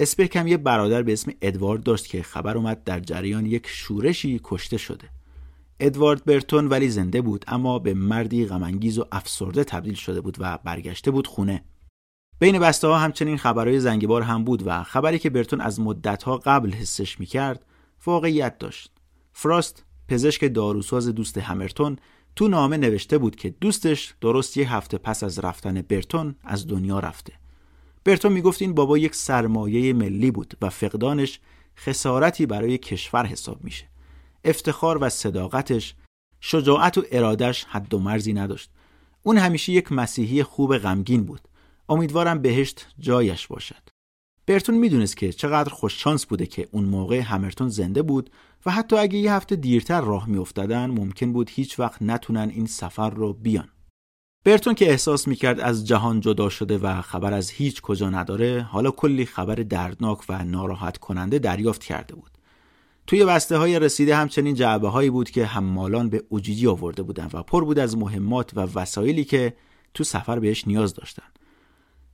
اسپک 0.02 0.36
هم 0.36 0.46
یه 0.46 0.56
برادر 0.56 1.02
به 1.02 1.12
اسم 1.12 1.32
ادوارد 1.42 1.82
داشت 1.82 2.06
که 2.06 2.22
خبر 2.22 2.56
اومد 2.56 2.84
در 2.84 3.00
جریان 3.00 3.46
یک 3.46 3.66
شورشی 3.66 4.40
کشته 4.44 4.76
شده. 4.76 5.08
ادوارد 5.80 6.24
برتون 6.24 6.68
ولی 6.68 6.88
زنده 6.88 7.22
بود 7.22 7.44
اما 7.48 7.78
به 7.78 7.94
مردی 7.94 8.46
غمانگیز 8.46 8.98
و 8.98 9.04
افسرده 9.12 9.64
تبدیل 9.64 9.94
شده 9.94 10.20
بود 10.20 10.36
و 10.40 10.58
برگشته 10.64 11.10
بود 11.10 11.26
خونه. 11.26 11.64
بین 12.38 12.58
بسته 12.58 12.86
ها 12.86 12.98
همچنین 12.98 13.36
خبرهای 13.36 13.80
زنگبار 13.80 14.22
هم 14.22 14.44
بود 14.44 14.62
و 14.66 14.82
خبری 14.82 15.18
که 15.18 15.30
برتون 15.30 15.60
از 15.60 15.80
مدتها 15.80 16.36
قبل 16.36 16.72
حسش 16.72 17.20
می‌کرد 17.20 17.66
واقعیت 18.06 18.58
داشت. 18.58 18.92
فراست 19.32 19.84
پزشک 20.08 20.54
داروساز 20.54 21.08
دوست 21.08 21.38
همرتون 21.38 21.96
تو 22.36 22.48
نامه 22.48 22.76
نوشته 22.76 23.18
بود 23.18 23.36
که 23.36 23.50
دوستش 23.50 24.14
درست 24.20 24.56
یه 24.56 24.74
هفته 24.74 24.98
پس 24.98 25.24
از 25.24 25.38
رفتن 25.38 25.82
برتون 25.82 26.34
از 26.44 26.66
دنیا 26.66 26.98
رفته. 26.98 27.41
برتو 28.04 28.30
می‌گفت 28.30 28.62
این 28.62 28.74
بابا 28.74 28.98
یک 28.98 29.14
سرمایه 29.14 29.92
ملی 29.92 30.30
بود 30.30 30.54
و 30.62 30.70
فقدانش 30.70 31.40
خسارتی 31.76 32.46
برای 32.46 32.78
کشور 32.78 33.26
حساب 33.26 33.64
میشه. 33.64 33.88
افتخار 34.44 34.98
و 35.00 35.08
صداقتش 35.08 35.94
شجاعت 36.40 36.98
و 36.98 37.02
ارادش 37.12 37.64
حد 37.64 37.94
و 37.94 37.98
مرزی 37.98 38.32
نداشت. 38.32 38.70
اون 39.22 39.38
همیشه 39.38 39.72
یک 39.72 39.92
مسیحی 39.92 40.42
خوب 40.42 40.78
غمگین 40.78 41.24
بود. 41.24 41.40
امیدوارم 41.88 42.42
بهشت 42.42 42.86
جایش 42.98 43.46
باشد. 43.46 43.82
برتون 44.46 44.74
می‌دونست 44.74 45.16
که 45.16 45.32
چقدر 45.32 45.68
خوششانس 45.68 46.26
بوده 46.26 46.46
که 46.46 46.68
اون 46.72 46.84
موقع 46.84 47.20
همرتون 47.20 47.68
زنده 47.68 48.02
بود 48.02 48.30
و 48.66 48.70
حتی 48.70 48.96
اگه 48.96 49.18
یه 49.18 49.32
هفته 49.32 49.56
دیرتر 49.56 50.00
راه 50.00 50.28
میافتادن 50.28 50.90
ممکن 50.90 51.32
بود 51.32 51.50
هیچ 51.50 51.78
وقت 51.78 52.02
نتونن 52.02 52.48
این 52.48 52.66
سفر 52.66 53.10
رو 53.10 53.32
بیان. 53.32 53.68
برتون 54.44 54.74
که 54.74 54.90
احساس 54.90 55.28
می‌کرد 55.28 55.60
از 55.60 55.86
جهان 55.86 56.20
جدا 56.20 56.48
شده 56.48 56.78
و 56.78 57.02
خبر 57.02 57.32
از 57.32 57.50
هیچ 57.50 57.82
کجا 57.82 58.10
نداره 58.10 58.62
حالا 58.62 58.90
کلی 58.90 59.26
خبر 59.26 59.54
دردناک 59.54 60.18
و 60.28 60.44
ناراحت 60.44 60.98
کننده 60.98 61.38
دریافت 61.38 61.84
کرده 61.84 62.14
بود. 62.14 62.30
توی 63.06 63.24
بسته 63.24 63.56
های 63.56 63.78
رسیده 63.78 64.16
همچنین 64.16 64.54
جعبه 64.54 64.88
هایی 64.88 65.10
بود 65.10 65.30
که 65.30 65.44
حمالان 65.44 66.08
به 66.08 66.22
اوجیجی 66.28 66.66
آورده 66.66 67.02
بودن 67.02 67.28
و 67.32 67.42
پر 67.42 67.64
بود 67.64 67.78
از 67.78 67.96
مهمات 67.96 68.56
و 68.56 68.60
وسایلی 68.60 69.24
که 69.24 69.56
تو 69.94 70.04
سفر 70.04 70.38
بهش 70.38 70.66
نیاز 70.66 70.94
داشتن. 70.94 71.26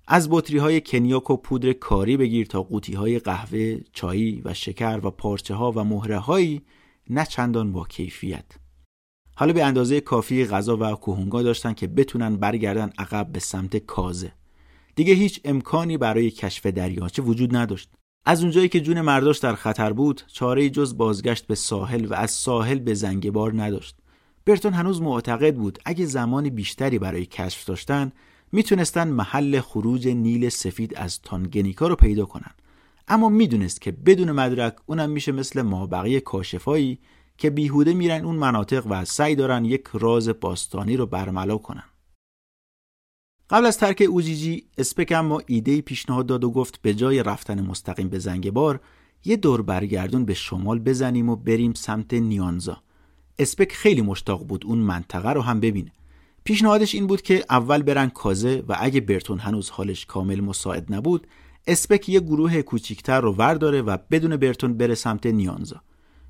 از 0.06 0.28
بطری 0.30 0.58
های 0.58 0.80
کنیاک 0.80 1.30
و 1.30 1.36
پودر 1.36 1.72
کاری 1.72 2.16
بگیر 2.16 2.46
تا 2.46 2.62
قوطی 2.62 2.94
های 2.94 3.18
قهوه، 3.18 3.80
چایی 3.92 4.42
و 4.44 4.54
شکر 4.54 5.00
و 5.02 5.10
پارچه 5.10 5.54
ها 5.54 5.72
و 5.72 5.84
مهره 5.84 6.18
هایی 6.18 6.62
نه 7.10 7.26
چندان 7.26 7.72
با 7.72 7.84
کیفیت. 7.84 8.44
حالا 9.40 9.52
به 9.52 9.64
اندازه 9.64 10.00
کافی 10.00 10.44
غذا 10.44 10.76
و 10.76 10.94
کوهونگا 10.94 11.42
داشتن 11.42 11.72
که 11.72 11.86
بتونن 11.86 12.36
برگردن 12.36 12.90
عقب 12.98 13.32
به 13.32 13.40
سمت 13.40 13.76
کازه. 13.76 14.32
دیگه 14.94 15.14
هیچ 15.14 15.40
امکانی 15.44 15.96
برای 15.96 16.30
کشف 16.30 16.66
دریاچه 16.66 17.22
وجود 17.22 17.56
نداشت. 17.56 17.90
از 18.24 18.42
اونجایی 18.42 18.68
که 18.68 18.80
جون 18.80 19.00
مرداش 19.00 19.38
در 19.38 19.54
خطر 19.54 19.92
بود 19.92 20.22
چاره 20.32 20.70
جز 20.70 20.96
بازگشت 20.96 21.46
به 21.46 21.54
ساحل 21.54 22.06
و 22.06 22.14
از 22.14 22.30
ساحل 22.30 22.78
به 22.78 22.94
زنگبار 22.94 23.62
نداشت. 23.62 23.96
برتون 24.44 24.72
هنوز 24.72 25.02
معتقد 25.02 25.54
بود 25.54 25.78
اگه 25.84 26.06
زمان 26.06 26.48
بیشتری 26.48 26.98
برای 26.98 27.26
کشف 27.26 27.64
داشتن 27.64 28.12
می‌تونستن 28.52 29.08
محل 29.08 29.60
خروج 29.60 30.08
نیل 30.08 30.48
سفید 30.48 30.94
از 30.96 31.20
تانگنیکا 31.22 31.88
رو 31.88 31.96
پیدا 31.96 32.24
کنن. 32.24 32.54
اما 33.08 33.28
می‌دونست 33.28 33.80
که 33.80 33.92
بدون 33.92 34.32
مدرک 34.32 34.76
اونم 34.86 35.10
میشه 35.10 35.32
مثل 35.32 35.62
مابقی 35.62 36.20
کاشفایی 36.20 36.98
که 37.38 37.50
بیهوده 37.50 37.94
میرن 37.94 38.24
اون 38.24 38.36
مناطق 38.36 38.86
و 38.90 39.04
سعی 39.04 39.34
دارن 39.34 39.64
یک 39.64 39.84
راز 39.92 40.28
باستانی 40.28 40.96
رو 40.96 41.06
برملا 41.06 41.58
کنن. 41.58 41.84
قبل 43.50 43.66
از 43.66 43.78
ترک 43.78 44.04
اوجیجی 44.08 44.66
اسپک 44.78 45.12
اما 45.16 45.42
ایده 45.46 45.80
پیشنهاد 45.80 46.26
داد 46.26 46.44
و 46.44 46.50
گفت 46.50 46.82
به 46.82 46.94
جای 46.94 47.22
رفتن 47.22 47.66
مستقیم 47.66 48.08
به 48.08 48.18
زنگبار 48.18 48.80
یه 49.24 49.36
دور 49.36 49.62
برگردون 49.62 50.24
به 50.24 50.34
شمال 50.34 50.78
بزنیم 50.78 51.28
و 51.28 51.36
بریم 51.36 51.72
سمت 51.72 52.14
نیانزا. 52.14 52.82
اسپک 53.38 53.72
خیلی 53.72 54.02
مشتاق 54.02 54.46
بود 54.46 54.66
اون 54.66 54.78
منطقه 54.78 55.30
رو 55.30 55.42
هم 55.42 55.60
ببینه. 55.60 55.92
پیشنهادش 56.44 56.94
این 56.94 57.06
بود 57.06 57.22
که 57.22 57.44
اول 57.50 57.82
برن 57.82 58.08
کازه 58.08 58.64
و 58.68 58.76
اگه 58.80 59.00
برتون 59.00 59.38
هنوز 59.38 59.70
حالش 59.70 60.06
کامل 60.06 60.40
مساعد 60.40 60.94
نبود 60.94 61.26
اسپک 61.66 62.08
یه 62.08 62.20
گروه 62.20 62.62
کوچیکتر 62.62 63.20
رو 63.20 63.32
ورداره 63.32 63.82
و 63.82 63.96
بدون 64.10 64.36
برتون 64.36 64.76
بره 64.76 64.94
سمت 64.94 65.26
نیانزا. 65.26 65.82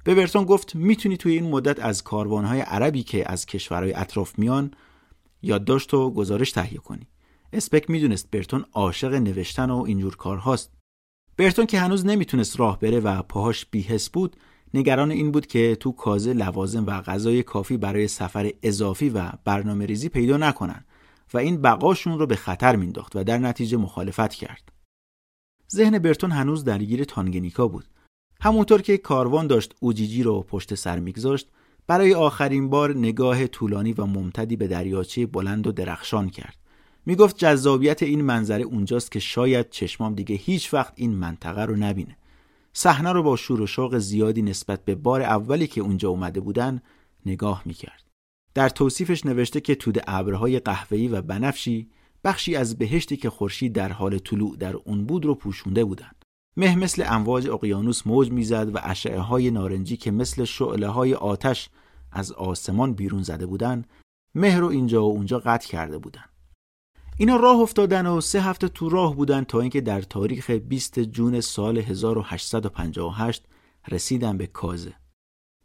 به 0.04 0.14
برتون 0.14 0.44
گفت 0.44 0.74
می‌تونی 0.74 1.16
توی 1.16 1.32
این 1.32 1.50
مدت 1.50 1.80
از 1.80 2.04
کاروانهای 2.04 2.60
عربی 2.60 3.02
که 3.02 3.32
از 3.32 3.46
کشورهای 3.46 3.94
اطراف 3.94 4.38
میان 4.38 4.70
یادداشت 5.42 5.94
و 5.94 6.10
گزارش 6.10 6.52
تهیه 6.52 6.78
کنی 6.78 7.08
اسپک 7.52 7.90
می‌دونست 7.90 8.30
برتون 8.30 8.64
عاشق 8.72 9.14
نوشتن 9.14 9.70
و 9.70 9.82
اینجور 9.82 10.16
کارهاست 10.16 10.72
برتون 11.36 11.66
که 11.66 11.80
هنوز 11.80 12.06
نمی‌تونست 12.06 12.60
راه 12.60 12.78
بره 12.78 13.00
و 13.00 13.22
پاهاش 13.22 13.66
بیهس 13.66 14.10
بود 14.10 14.36
نگران 14.74 15.10
این 15.10 15.32
بود 15.32 15.46
که 15.46 15.76
تو 15.80 15.92
کازه 15.92 16.32
لوازم 16.32 16.86
و 16.86 17.00
غذای 17.00 17.42
کافی 17.42 17.76
برای 17.76 18.08
سفر 18.08 18.52
اضافی 18.62 19.08
و 19.08 19.32
برنامه 19.44 19.86
ریزی 19.86 20.08
پیدا 20.08 20.36
نکنن 20.36 20.84
و 21.34 21.38
این 21.38 21.62
بقاشون 21.62 22.18
رو 22.18 22.26
به 22.26 22.36
خطر 22.36 22.76
مینداخت 22.76 23.16
و 23.16 23.24
در 23.24 23.38
نتیجه 23.38 23.76
مخالفت 23.76 24.34
کرد. 24.34 24.72
ذهن 25.72 25.98
برتون 25.98 26.32
هنوز 26.32 26.64
درگیر 26.64 27.04
تانگنیکا 27.04 27.68
بود. 27.68 27.84
همونطور 28.40 28.82
که 28.82 28.98
کاروان 28.98 29.46
داشت 29.46 29.74
اوجیجی 29.80 30.22
رو 30.22 30.42
پشت 30.42 30.74
سر 30.74 30.98
میگذاشت 30.98 31.48
برای 31.86 32.14
آخرین 32.14 32.70
بار 32.70 32.96
نگاه 32.96 33.46
طولانی 33.46 33.92
و 33.92 34.04
ممتدی 34.04 34.56
به 34.56 34.66
دریاچه 34.66 35.26
بلند 35.26 35.66
و 35.66 35.72
درخشان 35.72 36.30
کرد. 36.30 36.56
می‌گفت 37.06 37.38
جذابیت 37.38 38.02
این 38.02 38.20
منظره 38.20 38.62
اونجاست 38.62 39.12
که 39.12 39.18
شاید 39.18 39.70
چشمام 39.70 40.14
دیگه 40.14 40.36
هیچ 40.36 40.74
وقت 40.74 40.92
این 40.96 41.14
منطقه 41.14 41.64
رو 41.64 41.76
نبینه. 41.76 42.16
صحنه 42.72 43.12
رو 43.12 43.22
با 43.22 43.36
شور 43.36 43.60
و 43.60 43.66
شوق 43.66 43.98
زیادی 43.98 44.42
نسبت 44.42 44.84
به 44.84 44.94
بار 44.94 45.22
اولی 45.22 45.66
که 45.66 45.80
اونجا 45.80 46.08
اومده 46.08 46.40
بودن 46.40 46.82
نگاه 47.26 47.62
می‌کرد. 47.64 48.04
در 48.54 48.68
توصیفش 48.68 49.26
نوشته 49.26 49.60
که 49.60 49.74
تود 49.74 49.98
ابرهای 50.06 50.58
قهوه‌ای 50.58 51.08
و 51.08 51.22
بنفشی 51.22 51.88
بخشی 52.24 52.56
از 52.56 52.78
بهشتی 52.78 53.16
که 53.16 53.30
خورشید 53.30 53.72
در 53.72 53.92
حال 53.92 54.18
طلوع 54.18 54.56
در 54.56 54.76
اون 54.76 55.04
بود 55.04 55.24
رو 55.24 55.34
پوشونده 55.34 55.84
بودند. 55.84 56.17
مه 56.58 56.76
مثل 56.76 57.04
امواج 57.06 57.48
اقیانوس 57.48 58.06
موج 58.06 58.30
می‌زد 58.30 58.74
و 58.74 58.78
اشعه 58.82 59.20
های 59.20 59.50
نارنجی 59.50 59.96
که 59.96 60.10
مثل 60.10 60.44
شعله 60.44 60.88
های 60.88 61.14
آتش 61.14 61.70
از 62.12 62.32
آسمان 62.32 62.94
بیرون 62.94 63.22
زده 63.22 63.46
بودند 63.46 63.86
مه 64.34 64.58
رو 64.58 64.66
اینجا 64.66 65.04
و 65.04 65.10
اونجا 65.10 65.38
قطع 65.38 65.68
کرده 65.68 65.98
بودند. 65.98 66.28
اینا 67.16 67.36
راه 67.36 67.60
افتادن 67.60 68.06
و 68.06 68.20
سه 68.20 68.40
هفته 68.40 68.68
تو 68.68 68.88
راه 68.88 69.16
بودن 69.16 69.44
تا 69.44 69.60
اینکه 69.60 69.80
در 69.80 70.02
تاریخ 70.02 70.50
20 70.50 70.98
جون 70.98 71.40
سال 71.40 71.78
1858 71.78 73.44
رسیدن 73.88 74.36
به 74.36 74.46
کازه. 74.46 74.92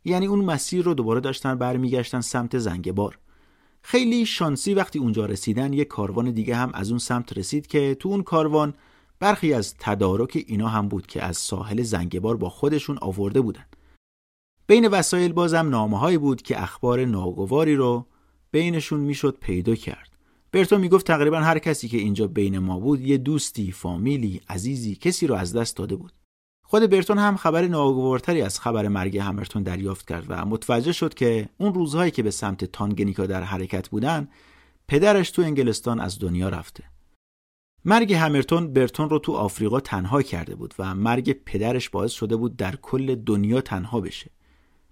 یعنی 0.06 0.26
اون 0.26 0.46
مسیر 0.46 0.86
رو 0.86 0.94
دوباره 0.94 1.20
داشتن 1.20 1.56
برمیگشتن 1.56 2.22
سمت 2.22 2.58
زنگبار. 2.58 3.20
خیلی 3.82 4.26
شانسی 4.26 4.74
وقتی 4.74 5.00
اونجا 5.00 5.26
رسیدن 5.26 5.74
یک 5.74 5.88
کاروان 5.88 6.32
دیگه 6.32 6.56
هم 6.56 6.72
از 6.74 6.90
اون 6.90 7.00
سمت 7.00 7.38
رسید 7.38 7.68
که 7.68 7.96
تو 8.00 8.10
اون 8.10 8.24
کاروان 8.24 8.74
برخی 9.20 9.54
از 9.54 9.76
تدارک 9.80 10.44
اینا 10.48 10.68
هم 10.68 10.88
بود 10.88 11.08
که 11.08 11.24
از 11.24 11.38
ساحل 11.38 11.82
زنگبار 11.82 12.38
با 12.38 12.50
خودشون 12.50 12.98
آورده 13.02 13.42
بودن. 13.42 13.66
بین 14.68 14.88
وسایل 14.88 15.34
بازم 15.34 15.70
نامه 15.70 16.18
بود 16.18 16.42
که 16.42 16.64
اخبار 16.64 17.06
ناگواری 17.06 17.76
رو 17.76 18.06
بینشون 18.52 19.00
می‌شد 19.00 19.38
پیدا 19.42 19.76
کرد. 19.76 20.10
برتو 20.52 20.78
می‌گفت 20.78 21.08
تقریبا 21.08 21.40
هر 21.40 21.60
کسی 21.60 21.88
که 21.88 21.98
اینجا 21.98 22.28
بین 22.28 22.60
ما 22.60 22.80
بود 22.80 23.02
یه 23.02 23.18
دوستی، 23.18 23.72
فامیلی، 23.72 24.42
عزیزی، 24.50 24.96
کسی 24.96 25.28
رو 25.28 25.36
از 25.36 25.56
دست 25.56 25.78
داده 25.78 25.96
بود. 25.96 26.14
خود 26.66 26.90
برتون 26.90 27.18
هم 27.18 27.38
خبر 27.38 27.68
ناگوارتری 27.68 28.42
از 28.42 28.60
خبر 28.60 28.88
مرگ 28.88 29.18
همرتون 29.18 29.64
دریافت 29.64 30.08
کرد 30.08 30.26
و 30.30 30.46
متوجه 30.46 30.92
شد 30.92 31.14
که 31.14 31.50
اون 31.58 31.74
روزهایی 31.74 32.12
که 32.12 32.24
به 32.24 32.32
سمت 32.32 32.66
تانگنیکا 32.66 33.26
در 33.26 33.44
حرکت 33.44 33.90
بودن 33.90 34.28
پدرش 34.88 35.32
تو 35.32 35.42
انگلستان 35.42 36.00
از 36.00 36.20
دنیا 36.20 36.50
رفته. 36.50 36.84
مرگ 37.86 38.14
همرتون 38.14 38.74
برتون 38.74 39.10
رو 39.10 39.20
تو 39.20 39.34
آفریقا 39.34 39.80
تنها 39.80 40.22
کرده 40.22 40.56
بود 40.56 40.74
و 40.80 40.96
مرگ 40.96 41.32
پدرش 41.46 41.90
باعث 41.90 42.12
شده 42.12 42.36
بود 42.36 42.58
در 42.58 42.76
کل 42.76 43.16
دنیا 43.16 43.62
تنها 43.62 44.02
بشه. 44.02 44.32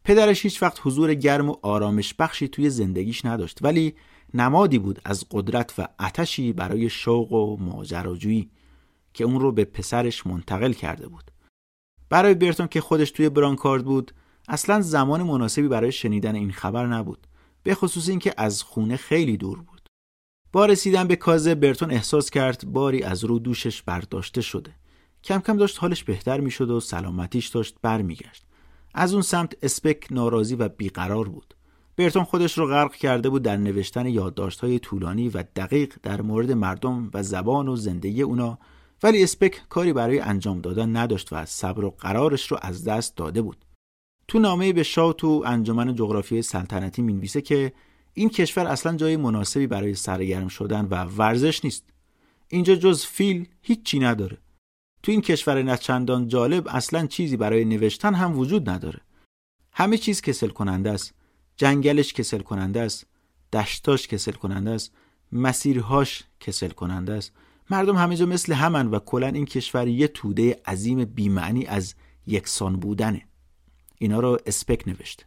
پدرش 0.04 0.44
هیچ 0.44 0.64
وقت 0.64 0.80
حضور 0.84 1.14
گرم 1.14 1.50
و 1.50 1.56
آرامش 1.62 2.14
بخشی 2.14 2.48
توی 2.48 2.70
زندگیش 2.70 3.26
نداشت 3.26 3.58
ولی 3.62 3.96
نمادی 4.34 4.80
بود 4.80 5.02
از 5.06 5.26
قدرت 5.32 5.74
و 5.78 5.88
آتشی 6.00 6.54
برای 6.54 6.90
شوق 6.90 7.32
و 7.32 7.58
ماجراجویی 7.58 8.50
که 9.14 9.24
اون 9.24 9.40
رو 9.40 9.52
به 9.52 9.66
پسرش 9.66 10.28
منتقل 10.28 10.74
کرده 10.74 11.08
بود. 11.08 11.32
برای 12.10 12.34
برتون 12.34 12.68
که 12.68 12.82
خودش 12.82 13.12
توی 13.12 13.30
برانکارد 13.30 13.86
بود 13.86 14.12
اصلا 14.48 14.82
زمان 14.82 15.24
مناسبی 15.24 15.68
برای 15.68 15.92
شنیدن 15.92 16.36
این 16.36 16.52
خبر 16.52 16.88
نبود 16.88 17.28
به 17.64 17.76
خصوص 17.76 18.10
اینکه 18.10 18.34
از 18.38 18.64
خونه 18.64 18.98
خیلی 18.98 19.38
دور 19.38 19.58
بود. 19.58 19.71
با 20.52 20.66
رسیدن 20.66 21.08
به 21.08 21.16
کازه 21.16 21.56
برتون 21.56 21.92
احساس 21.92 22.30
کرد 22.30 22.66
باری 22.66 23.04
از 23.04 23.24
رو 23.24 23.40
دوشش 23.40 23.82
برداشته 23.82 24.42
شده. 24.42 24.72
کم 25.24 25.40
کم 25.40 25.58
داشت 25.58 25.80
حالش 25.80 26.04
بهتر 26.04 26.40
می‌شد 26.40 26.70
و 26.70 26.80
سلامتیش 26.80 27.48
داشت 27.48 27.76
برمیگشت. 27.82 28.46
از 28.94 29.14
اون 29.14 29.22
سمت 29.22 29.54
اسپک 29.62 30.08
ناراضی 30.12 30.56
و 30.56 30.70
بیقرار 30.70 31.30
بود. 31.30 31.54
برتون 31.98 32.24
خودش 32.24 32.58
رو 32.58 32.68
غرق 32.68 32.96
کرده 32.96 33.30
بود 33.30 33.42
در 33.42 33.58
نوشتن 33.58 34.06
یادداشت‌های 34.06 34.80
طولانی 34.80 35.30
و 35.30 35.44
دقیق 35.56 35.94
در 36.04 36.22
مورد 36.22 36.52
مردم 36.52 37.10
و 37.14 37.24
زبان 37.24 37.68
و 37.68 37.76
زندگی 37.76 38.22
اونا 38.22 38.58
ولی 39.04 39.24
اسپک 39.24 39.62
کاری 39.70 39.94
برای 39.94 40.20
انجام 40.20 40.62
دادن 40.62 40.96
نداشت 40.98 41.34
و 41.34 41.46
صبر 41.46 41.84
و 41.86 41.96
قرارش 42.00 42.52
رو 42.52 42.58
از 42.62 42.84
دست 42.84 43.16
داده 43.16 43.42
بود. 43.42 43.66
تو 44.28 44.40
نامه 44.40 44.74
به 44.74 44.84
شاه 44.84 45.14
تو 45.14 45.44
انجمن 45.46 45.96
جغرافیای 45.96 46.42
سلطنتی 46.42 47.02
می‌نویسه 47.02 47.42
که 47.42 47.74
این 48.14 48.30
کشور 48.30 48.68
اصلا 48.68 48.98
جای 48.98 49.18
مناسبی 49.18 49.68
برای 49.68 49.96
سرگرم 49.96 50.48
شدن 50.48 50.86
و 50.86 51.04
ورزش 51.04 51.66
نیست. 51.66 51.84
اینجا 52.48 52.76
جز 52.76 53.06
فیل 53.06 53.48
هیچی 53.62 54.00
نداره. 54.00 54.38
تو 55.04 55.12
این 55.12 55.22
کشور 55.22 55.62
نچندان 55.62 56.28
جالب 56.28 56.68
اصلا 56.68 57.08
چیزی 57.08 57.38
برای 57.38 57.66
نوشتن 57.66 58.14
هم 58.14 58.38
وجود 58.38 58.70
نداره. 58.70 59.02
همه 59.74 59.98
چیز 59.98 60.22
کسل 60.22 60.50
کننده 60.50 60.92
است. 60.92 61.14
جنگلش 61.58 62.14
کسل 62.14 62.40
کننده 62.40 62.82
است 62.82 63.06
دشتاش 63.54 64.08
کسل 64.08 64.32
کننده 64.32 64.72
است 64.72 64.92
مسیرهاش 65.32 66.24
کسل 66.40 66.70
کننده 66.70 67.14
است 67.14 67.32
مردم 67.70 67.96
همه 67.96 68.16
جا 68.16 68.26
مثل 68.26 68.54
همن 68.54 68.88
و 68.88 69.00
کلا 69.00 69.28
این 69.28 69.46
کشور 69.46 69.88
یه 69.88 70.08
توده 70.08 70.62
عظیم 70.66 71.06
بیمعنی 71.06 71.66
از 71.66 71.96
یکسان 72.28 72.76
بودنه 72.76 73.28
اینا 73.98 74.20
رو 74.20 74.38
اسپک 74.46 74.88
نوشته 74.88 75.26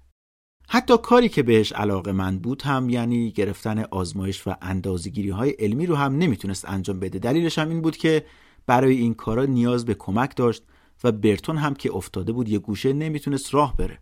حتی 0.68 0.98
کاری 1.02 1.28
که 1.28 1.42
بهش 1.42 1.72
علاقه 1.72 2.12
من 2.12 2.38
بود 2.38 2.62
هم 2.62 2.88
یعنی 2.88 3.30
گرفتن 3.30 3.78
آزمایش 3.78 4.46
و 4.46 4.54
اندازگیری 4.62 5.30
های 5.30 5.50
علمی 5.50 5.86
رو 5.86 5.94
هم 5.94 6.16
نمی‌تونست 6.16 6.68
انجام 6.68 7.00
بده. 7.00 7.18
دلیلش 7.18 7.58
هم 7.58 7.68
این 7.68 7.80
بود 7.80 7.96
که 7.96 8.26
برای 8.66 8.96
این 8.96 9.14
کارا 9.14 9.44
نیاز 9.44 9.84
به 9.84 9.94
کمک 9.94 10.36
داشت 10.36 10.62
و 11.04 11.12
برتون 11.12 11.56
هم 11.56 11.74
که 11.74 11.92
افتاده 11.92 12.32
بود 12.32 12.48
یه 12.48 12.58
گوشه 12.58 12.92
نمی‌تونست 12.92 13.54
راه 13.54 13.76
بره. 13.76 13.98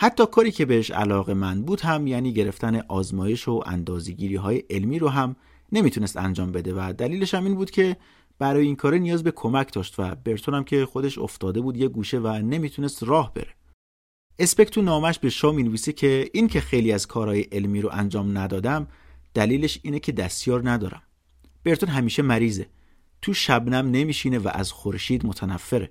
حتی 0.00 0.26
کاری 0.26 0.50
که 0.50 0.64
بهش 0.66 0.90
علاقه 0.90 1.34
من 1.34 1.62
بود 1.62 1.80
هم 1.80 2.06
یعنی 2.06 2.32
گرفتن 2.32 2.80
آزمایش 2.88 3.48
و 3.48 3.62
اندازگیری 3.66 4.36
های 4.36 4.62
علمی 4.70 4.98
رو 4.98 5.08
هم 5.08 5.36
نمی‌تونست 5.72 6.16
انجام 6.16 6.52
بده 6.52 6.74
و 6.74 6.92
دلیلش 6.92 7.34
هم 7.34 7.44
این 7.44 7.54
بود 7.54 7.70
که 7.70 7.96
برای 8.38 8.66
این 8.66 8.76
کار 8.76 8.94
نیاز 8.94 9.22
به 9.22 9.30
کمک 9.30 9.72
داشت 9.72 9.94
و 9.98 10.14
برتون 10.14 10.54
هم 10.54 10.64
که 10.64 10.86
خودش 10.86 11.18
افتاده 11.18 11.60
بود 11.60 11.76
یه 11.76 11.88
گوشه 11.88 12.18
و 12.18 12.28
نمی‌تونست 12.28 13.02
راه 13.02 13.34
بره. 13.34 13.57
اسپک 14.40 14.70
تو 14.70 14.82
نامش 14.82 15.18
به 15.18 15.30
شاه 15.30 15.54
می‌نویسه 15.54 15.92
که 15.92 16.30
این 16.32 16.48
که 16.48 16.60
خیلی 16.60 16.92
از 16.92 17.06
کارهای 17.06 17.40
علمی 17.40 17.80
رو 17.80 17.90
انجام 17.92 18.38
ندادم 18.38 18.88
دلیلش 19.34 19.78
اینه 19.82 19.98
که 19.98 20.12
دستیار 20.12 20.70
ندارم. 20.70 21.02
برتون 21.64 21.88
همیشه 21.88 22.22
مریضه. 22.22 22.66
تو 23.22 23.34
شبنم 23.34 23.90
نمیشینه 23.90 24.38
و 24.38 24.50
از 24.54 24.72
خورشید 24.72 25.26
متنفره. 25.26 25.90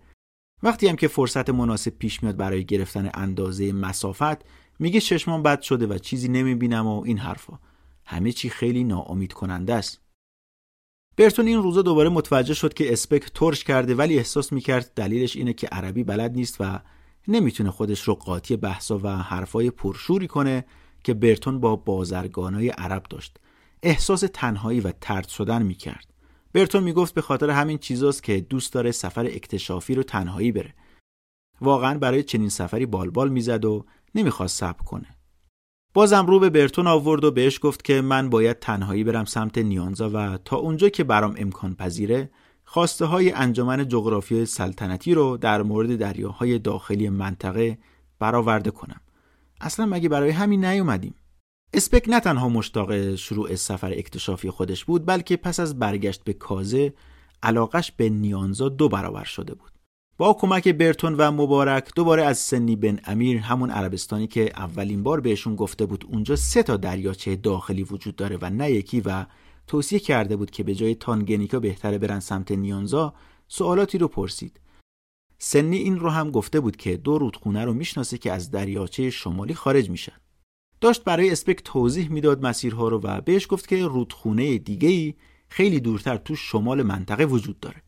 وقتی 0.64 0.88
هم 0.88 0.95
که 0.95 1.07
فرصت 1.07 1.49
مناسب 1.49 1.90
پیش 1.91 2.24
میاد 2.24 2.38
برای 2.38 2.65
گرفتن 2.65 3.11
اندازه 3.14 3.74
مسافت 3.74 4.45
میگه 4.80 4.99
چشمان 4.99 5.44
بد 5.44 5.61
شده 5.61 5.88
و 5.88 5.98
چیزی 5.98 6.28
نمی‌بینم 6.28 6.88
و 6.88 7.03
این 7.06 7.18
حرفا. 7.18 7.60
همه 8.06 8.32
چی 8.32 8.49
خیلی 8.49 8.84
ناامید 8.84 9.34
کننده 9.34 9.74
است. 9.74 10.02
برتون 11.18 11.48
این 11.48 11.61
روزا 11.61 11.82
دوباره 11.82 12.10
متوجه 12.10 12.53
شد 12.53 12.74
که 12.74 12.94
اسپک 12.94 13.32
ترش 13.34 13.64
کرده 13.64 13.95
ولی 13.95 14.18
احساس 14.18 14.53
می‌کرد 14.53 14.94
دلیلش 14.95 15.36
اینه 15.36 15.53
که 15.53 15.68
عربی 15.68 16.03
بلد 16.03 16.32
نیست 16.32 16.57
و 16.60 16.80
نمی‌تونه 17.28 17.72
خودش 17.72 18.02
رو 18.02 18.16
قاطی 18.16 18.58
بحثا 18.58 18.99
و 19.04 19.08
حرفای 19.08 19.70
پرشوری 19.70 20.28
کنه 20.28 20.66
که 21.04 21.14
برتون 21.14 21.60
با 21.60 21.76
بازرگانای 21.76 22.70
عرب 22.70 23.04
داشت. 23.10 23.38
احساس 23.84 24.24
تنهایی 24.34 24.80
و 24.80 24.91
ترد 25.02 25.28
شدن 25.28 25.64
می‌کرد. 25.64 26.14
برتون 26.54 26.84
می‌گفت 26.84 27.14
به 27.14 27.22
خاطر 27.22 27.49
همین 27.49 27.78
چیزاست 27.78 28.24
که 28.24 28.41
دوست 28.41 28.74
داره 28.74 28.91
سفر 28.91 29.26
اکتشافی 29.26 29.95
رو 29.95 30.04
تنهایی 30.04 30.52
بره. 30.52 30.74
واقعا 31.62 31.98
برای 31.98 32.24
چنین 32.24 32.49
سفری 32.49 32.86
بالبال 32.86 33.30
می‌زد 33.30 33.66
و 33.66 33.86
نمی‌خواست 34.16 34.60
صبر 34.60 34.84
کنه. 34.84 35.18
بازم 35.94 36.26
رو 36.26 36.40
به 36.40 36.49
برتون 36.49 36.88
آورد 36.88 37.24
و 37.24 37.32
بهش 37.32 37.60
گفت 37.62 37.84
که 37.84 38.02
من 38.02 38.30
باید 38.30 38.60
تنهایی 38.60 39.04
برم 39.04 39.26
سمت 39.26 39.58
نیانزا 39.58 40.10
و 40.14 40.38
تا 40.38 40.58
اونجا 40.58 40.90
که 40.90 41.04
برام 41.04 41.36
امکان 41.38 41.76
پذیره 41.76 42.30
خواسته 42.69 43.06
های 43.06 43.31
انجمن 43.31 43.88
جغرافی 43.88 44.45
سلطنتی 44.45 45.14
رو 45.14 45.38
در 45.38 45.61
مورد 45.64 45.95
دریاهای 45.95 46.60
داخلی 46.60 47.10
منطقه 47.10 47.77
برآورده 48.19 48.72
کنم. 48.72 49.02
اصلا 49.61 49.85
مگه 49.85 50.10
برای 50.10 50.30
همین 50.30 50.65
نیومدیم؟ 50.65 51.15
اسپک 51.73 52.10
نه 52.10 52.19
تنها 52.19 52.49
مشتاق 52.49 53.15
شروع 53.15 53.56
سفر 53.56 53.91
اکتشافی 53.91 54.49
خودش 54.49 54.85
بود 54.85 55.06
بلکه 55.06 55.38
پس 55.38 55.60
از 55.60 55.80
برگشت 55.80 56.23
به 56.23 56.34
کازه 56.34 56.94
علاقش 57.44 57.91
به 57.91 58.10
نیانزا 58.10 58.69
دو 58.69 58.89
برابر 58.89 59.23
شده 59.23 59.53
بود. 59.53 59.72
با 60.18 60.34
کمک 60.34 60.68
برتون 60.68 61.14
و 61.14 61.31
مبارک 61.31 61.89
دوباره 61.95 62.23
از 62.23 62.38
سنی 62.38 62.76
بن 62.76 62.99
امیر 63.06 63.38
همون 63.38 63.69
عربستانی 63.69 64.27
که 64.27 64.52
اولین 64.56 65.03
بار 65.03 65.19
بهشون 65.19 65.56
گفته 65.56 65.85
بود 65.85 66.06
اونجا 66.10 66.35
سه 66.35 66.64
تا 66.64 66.77
دریاچه 66.77 67.35
داخلی 67.35 67.84
وجود 67.84 68.15
داره 68.15 68.38
و 68.41 68.49
نه 68.49 68.72
یکی 68.72 69.02
و 69.02 69.26
توصیه 69.68 69.99
کرده 69.99 70.35
بود 70.35 70.52
که 70.52 70.64
به 70.64 70.76
جای 70.76 70.95
تانگنیکا 70.95 71.60
بهتره 71.60 71.98
برن 71.98 72.19
سمت 72.19 72.52
نیانزا 72.52 73.14
سوالاتی 73.48 73.98
رو 73.98 74.07
پرسید. 74.07 74.60
سنی 75.39 75.77
این 75.77 75.99
رو 75.99 76.10
هم 76.10 76.31
گفته 76.31 76.60
بود 76.60 76.76
که 76.76 76.98
دو 76.98 77.18
رودخونه 77.18 77.65
رو 77.65 77.73
می‌شناسه 77.73 78.18
که 78.18 78.31
از 78.31 78.52
دریاچه 78.52 79.10
شمالی 79.10 79.53
خارج 79.53 79.89
میشن. 79.89 80.18
داشت 80.81 81.03
برای 81.03 81.31
اسپک 81.31 81.61
توضیح 81.64 82.10
می‌داد 82.10 82.45
مسیرها 82.45 82.88
رو 82.88 83.02
و 83.03 83.22
بهش 83.22 83.48
گفت 83.49 83.68
که 83.68 83.85
رودخونه 83.85 84.57
دیگه 84.57 84.89
ای 84.89 85.14
خیلی 85.49 85.80
دورتر 85.80 86.18
تو 86.18 86.35
شمال 86.35 86.84
منطقه 86.84 87.26
وجود 87.26 87.60
داره. 87.60 87.81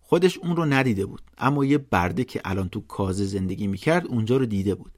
خودش 0.00 0.38
اون 0.38 0.56
رو 0.56 0.64
ندیده 0.64 1.06
بود 1.06 1.22
اما 1.38 1.64
یه 1.64 1.78
برده 1.78 2.24
که 2.24 2.40
الان 2.44 2.68
تو 2.68 2.80
کازه 2.80 3.24
زندگی 3.24 3.66
می‌کرد 3.66 4.06
اونجا 4.06 4.36
رو 4.36 4.46
دیده 4.46 4.74
بود. 4.74 4.92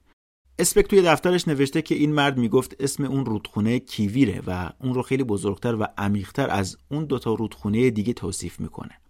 اسپک 0.59 0.87
توی 0.87 1.01
دفترش 1.01 1.47
نوشته 1.47 1.81
که 1.81 1.95
این 1.95 2.13
مرد 2.13 2.37
می‌گفت 2.37 2.75
اسم 2.79 3.03
اون 3.03 3.25
رودخونه 3.25 3.79
کیویره 3.79 4.41
و 4.47 4.69
اون 4.81 4.93
رو 4.93 5.01
خیلی 5.01 5.23
بزرگتر 5.23 5.75
و 5.75 5.87
عمیقتر 5.97 6.49
از 6.49 6.77
اون 6.91 7.05
دوتا 7.05 7.33
رودخونه 7.33 7.89
دیگه 7.89 8.13
توصیف 8.13 8.59
می‌کنه. 8.59 9.01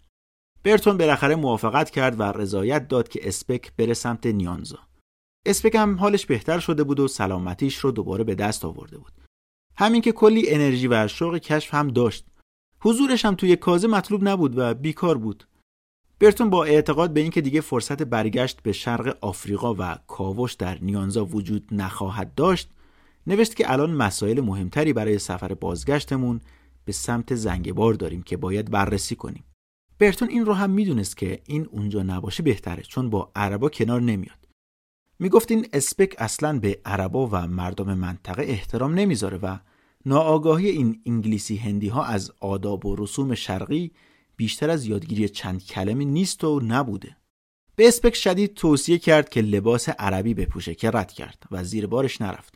برتون 0.64 0.98
بالاخره 0.98 1.36
موافقت 1.36 1.90
کرد 1.90 2.20
و 2.20 2.24
رضایت 2.24 2.88
داد 2.88 3.10
که 3.10 3.28
اسپک 3.28 3.72
بره 3.78 3.94
سمت 3.94 4.26
نیانزا. 4.26 4.80
اسپک 5.46 5.76
هم 5.76 5.96
حالش 5.96 6.26
بهتر 6.26 6.60
شده 6.60 6.84
بود 6.84 7.00
و 7.00 7.08
سلامتیش 7.08 7.78
رو 7.78 7.92
دوباره 7.92 8.24
به 8.24 8.36
دست 8.36 8.66
آورده 8.66 8.98
بود. 8.98 9.14
همین 9.78 10.02
که 10.02 10.12
کلی 10.12 10.50
انرژی 10.50 10.88
و 10.88 11.08
شوق 11.08 11.38
کشف 11.38 11.74
هم 11.74 11.88
داشت. 11.88 12.26
حضورش 12.82 13.26
هم 13.26 13.36
توی 13.36 13.56
کازه 13.56 13.88
مطلوب 13.88 14.28
نبود 14.28 14.58
و 14.58 14.74
بیکار 14.74 15.18
بود. 15.18 15.48
برتون 16.20 16.50
با 16.50 16.64
اعتقاد 16.64 17.14
به 17.14 17.20
اینکه 17.20 17.42
دیگه 17.42 17.62
فرصت 17.62 18.04
برگشت 18.04 18.62
به 18.62 18.72
شرق 18.72 19.18
آفریقا 19.22 19.74
و 19.74 19.98
کاوش 20.08 20.54
در 20.54 20.78
نیانزا 20.82 21.26
وجود 21.26 21.68
نخواهد 21.72 22.36
داشت 22.36 22.70
نوشت 23.28 23.56
که 23.56 23.72
الان 23.72 23.92
مسائل 23.92 24.42
مهمتری 24.42 24.94
برای 24.94 25.20
سفر 25.20 25.54
بازگشتمون 25.54 26.42
به 26.86 26.92
سمت 26.92 27.36
زنگبار 27.36 27.94
داریم 27.94 28.22
که 28.22 28.38
باید 28.38 28.72
بررسی 28.72 29.16
کنیم. 29.16 29.44
برتون 30.00 30.30
این 30.30 30.46
رو 30.46 30.54
هم 30.54 30.70
می‌دونست 30.70 31.18
که 31.18 31.42
این 31.46 31.68
اونجا 31.72 32.04
نباشه 32.04 32.44
بهتره 32.44 32.84
چون 32.84 33.10
با 33.10 33.32
عربا 33.36 33.70
کنار 33.70 34.02
نمیاد. 34.02 34.48
می‌گفت 35.20 35.52
این 35.52 35.68
اسپک 35.74 36.16
اصلا 36.18 36.60
به 36.60 36.80
عربا 36.86 37.30
و 37.32 37.48
مردم 37.48 37.94
منطقه 37.94 38.44
احترام 38.44 38.94
نمی‌ذاره 38.94 39.38
و 39.38 39.58
ناآگاهی 40.06 40.70
این 40.70 41.02
انگلیسی 41.06 41.56
هندی 41.56 41.88
ها 41.88 42.04
از 42.04 42.32
آداب 42.40 42.86
و 42.86 42.96
رسوم 42.96 43.36
شرقی 43.36 43.92
بیشتر 44.38 44.70
از 44.70 44.86
یادگیری 44.86 45.30
چند 45.30 45.66
کلمه 45.66 46.06
نیست 46.06 46.44
و 46.44 46.60
نبوده. 46.60 47.18
به 47.76 47.88
اسپک 47.88 48.16
شدید 48.16 48.54
توصیه 48.54 48.98
کرد 48.98 49.30
که 49.30 49.42
لباس 49.42 49.90
عربی 49.90 50.34
بپوشه 50.34 50.76
که 50.76 50.92
رد 50.92 51.12
کرد 51.12 51.44
و 51.52 51.64
زیر 51.64 51.88
بارش 51.88 52.22
نرفت. 52.22 52.56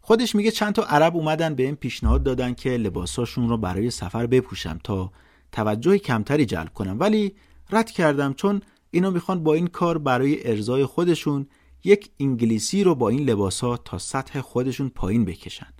خودش 0.00 0.34
میگه 0.34 0.50
چند 0.50 0.74
تا 0.74 0.82
عرب 0.82 1.16
اومدن 1.16 1.54
به 1.54 1.62
این 1.62 1.74
پیشنهاد 1.74 2.22
دادن 2.22 2.54
که 2.54 2.70
لباساشون 2.70 3.48
رو 3.48 3.56
برای 3.56 3.90
سفر 3.90 4.26
بپوشم 4.26 4.80
تا 4.84 5.12
توجه 5.52 5.98
کمتری 5.98 6.46
جلب 6.46 6.72
کنم. 6.72 6.96
ولی 7.00 7.34
رد 7.70 7.90
کردم 7.90 8.34
چون 8.34 8.62
اینا 8.90 9.10
می‌خوان 9.10 9.42
با 9.42 9.54
این 9.54 9.66
کار 9.66 9.98
برای 9.98 10.50
ارزای 10.50 10.84
خودشون 10.84 11.46
یک 11.84 12.10
انگلیسی 12.20 12.84
رو 12.84 12.94
با 12.94 13.08
این 13.08 13.30
لباسا 13.30 13.76
تا 13.76 13.98
سطح 13.98 14.40
خودشون 14.40 14.88
پایین 14.88 15.24
بکشن. 15.24 15.72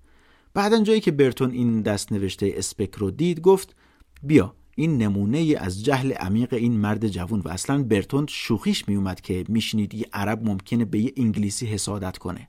بعدا 0.54 0.82
جایی 0.82 1.00
که 1.00 1.10
برتون 1.10 1.50
این 1.50 1.82
دست 1.82 2.12
نوشته 2.12 2.52
اسپک 2.56 2.94
رو 2.94 3.10
دید 3.10 3.40
گفت 3.40 3.76
بیا. 4.22 4.54
این 4.76 4.98
نمونه 4.98 5.54
از 5.58 5.84
جهل 5.84 6.12
عمیق 6.12 6.54
این 6.54 6.72
مرد 6.72 7.08
جوون 7.08 7.40
و 7.40 7.48
اصلا 7.48 7.82
برتون 7.82 8.26
شوخیش 8.28 8.88
میومد 8.88 9.20
که 9.20 9.44
میشنید 9.48 9.94
یه 9.94 10.06
عرب 10.12 10.48
ممکنه 10.48 10.84
به 10.84 10.98
یه 10.98 11.12
انگلیسی 11.16 11.66
حسادت 11.66 12.18
کنه. 12.18 12.48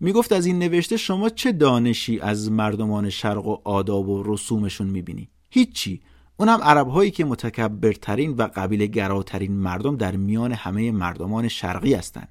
می‌گفت 0.00 0.32
از 0.32 0.46
این 0.46 0.58
نوشته 0.58 0.96
شما 0.96 1.28
چه 1.28 1.52
دانشی 1.52 2.20
از 2.20 2.50
مردمان 2.50 3.10
شرق 3.10 3.46
و 3.46 3.58
آداب 3.64 4.08
و 4.08 4.22
رسومشون 4.26 4.86
می‌بینی؟ 4.86 5.28
هیچی. 5.50 6.00
اونم 6.36 6.58
عرب 6.62 6.88
هایی 6.88 7.10
که 7.10 7.24
متکبرترین 7.24 8.30
و 8.30 8.48
قبیل 8.56 8.86
گراترین 8.86 9.52
مردم 9.52 9.96
در 9.96 10.16
میان 10.16 10.52
همه 10.52 10.90
مردمان 10.90 11.48
شرقی 11.48 11.94
هستند. 11.94 12.28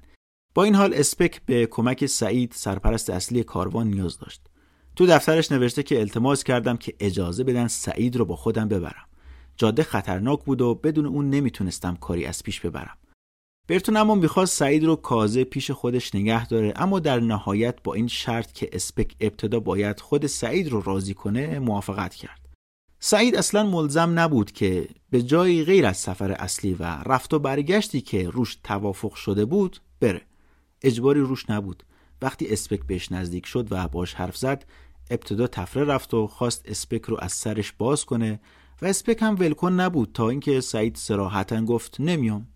با 0.54 0.64
این 0.64 0.74
حال 0.74 0.94
اسپک 0.94 1.40
به 1.46 1.66
کمک 1.66 2.06
سعید 2.06 2.52
سرپرست 2.54 3.10
اصلی 3.10 3.42
کاروان 3.42 3.86
نیاز 3.86 4.18
داشت. 4.18 4.40
تو 4.96 5.06
دفترش 5.06 5.52
نوشته 5.52 5.82
که 5.82 6.00
التماس 6.00 6.44
کردم 6.44 6.76
که 6.76 6.94
اجازه 7.00 7.44
بدن 7.44 7.68
سعید 7.68 8.16
رو 8.16 8.24
با 8.24 8.36
خودم 8.36 8.68
ببرم. 8.68 9.06
جاده 9.56 9.82
خطرناک 9.82 10.44
بود 10.44 10.60
و 10.60 10.74
بدون 10.74 11.06
اون 11.06 11.30
نمی‌تونستم 11.30 11.96
کاری 11.96 12.24
از 12.24 12.42
پیش 12.42 12.60
ببرم. 12.60 12.98
برتون 13.68 13.96
اما 13.96 14.14
می‌خواست 14.14 14.56
سعید 14.56 14.84
رو 14.84 14.96
کازه 14.96 15.44
پیش 15.44 15.70
خودش 15.70 16.14
نگه 16.14 16.46
داره 16.46 16.72
اما 16.76 17.00
در 17.00 17.20
نهایت 17.20 17.82
با 17.84 17.94
این 17.94 18.08
شرط 18.08 18.52
که 18.52 18.68
اسپک 18.72 19.14
ابتدا 19.20 19.60
باید 19.60 20.00
خود 20.00 20.26
سعید 20.26 20.68
رو 20.68 20.82
راضی 20.82 21.14
کنه 21.14 21.58
موافقت 21.58 22.14
کرد. 22.14 22.46
سعید 23.00 23.36
اصلا 23.36 23.62
ملزم 23.62 24.18
نبود 24.18 24.52
که 24.52 24.88
به 25.10 25.22
جایی 25.22 25.64
غیر 25.64 25.86
از 25.86 25.96
سفر 25.96 26.32
اصلی 26.32 26.74
و 26.74 26.84
رفت 26.84 27.34
و 27.34 27.38
برگشتی 27.38 28.00
که 28.00 28.30
روش 28.30 28.58
توافق 28.64 29.14
شده 29.14 29.44
بود 29.44 29.80
بره. 30.00 30.22
اجباری 30.82 31.20
روش 31.20 31.50
نبود. 31.50 31.82
وقتی 32.22 32.46
اسپک 32.48 32.80
بهش 32.86 33.12
نزدیک 33.12 33.46
شد 33.46 33.68
و 33.70 33.88
باش 33.88 34.14
حرف 34.14 34.36
زد 34.36 34.64
ابتدا 35.10 35.46
تفره 35.46 35.84
رفت 35.84 36.14
و 36.14 36.26
خواست 36.26 36.62
اسپک 36.64 37.02
رو 37.02 37.16
از 37.20 37.32
سرش 37.32 37.72
باز 37.72 38.04
کنه 38.04 38.40
و 38.82 38.86
اسپک 38.86 39.22
هم 39.22 39.36
ولکن 39.38 39.72
نبود 39.72 40.10
تا 40.14 40.28
اینکه 40.28 40.60
سعید 40.60 40.96
سراحتا 40.96 41.64
گفت 41.64 42.00
نمیام. 42.00 42.48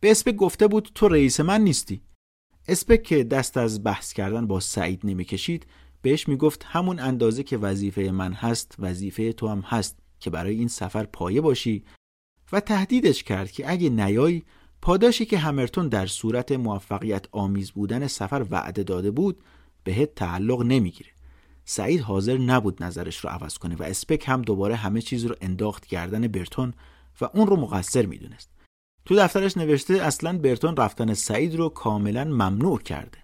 به 0.00 0.10
اسپک 0.10 0.36
گفته 0.36 0.68
بود 0.68 0.90
تو 0.94 1.08
رئیس 1.08 1.40
من 1.40 1.60
نیستی. 1.60 2.02
اسپک 2.68 3.02
که 3.02 3.24
دست 3.24 3.56
از 3.56 3.84
بحث 3.84 4.12
کردن 4.12 4.46
با 4.46 4.60
سعید 4.60 5.00
نمی‌کشید 5.04 5.66
بهش 6.02 6.28
می‌گفت 6.28 6.64
همون 6.64 7.00
اندازه 7.00 7.42
که 7.42 7.56
وظیفه 7.56 8.10
من 8.10 8.32
هست 8.32 8.76
وظیفه 8.78 9.32
تو 9.32 9.48
هم 9.48 9.60
هست 9.60 9.98
که 10.20 10.30
برای 10.30 10.54
این 10.54 10.68
سفر 10.68 11.04
پایه 11.04 11.40
باشی. 11.40 11.84
و 12.52 12.60
تهدیدش 12.60 13.22
کرد 13.22 13.50
که 13.50 13.70
اگه 13.70 13.90
نیای 13.90 14.42
پاداشی 14.82 15.24
که 15.24 15.38
همرتون 15.38 15.88
در 15.88 16.06
صورت 16.06 16.52
موفقیت 16.52 17.26
آمیز 17.32 17.70
بودن 17.70 18.06
سفر 18.06 18.46
وعده 18.50 18.82
داده 18.82 19.10
بود 19.10 19.42
بهت 19.84 20.14
تعلق 20.14 20.62
نمی‌گیره. 20.62 21.10
سعید 21.68 22.00
حاضر 22.00 22.38
نبود 22.38 22.82
نظرش 22.82 23.16
رو 23.18 23.30
عوض 23.30 23.58
کنه 23.58 23.76
و 23.76 23.82
اسپک 23.82 24.24
هم 24.28 24.42
دوباره 24.42 24.76
همه 24.76 25.02
چیز 25.02 25.24
رو 25.24 25.36
انداخت 25.40 25.86
گردن 25.86 26.28
برتون 26.28 26.74
و 27.20 27.28
اون 27.34 27.46
رو 27.46 27.56
مقصر 27.56 28.06
می‌دونست. 28.06 28.50
تو 29.04 29.16
دفترش 29.16 29.56
نوشته 29.56 29.94
اصلا 29.94 30.38
برتون 30.38 30.76
رفتن 30.76 31.14
سعید 31.14 31.54
رو 31.54 31.68
کاملا 31.68 32.24
ممنوع 32.24 32.78
کرده. 32.78 33.18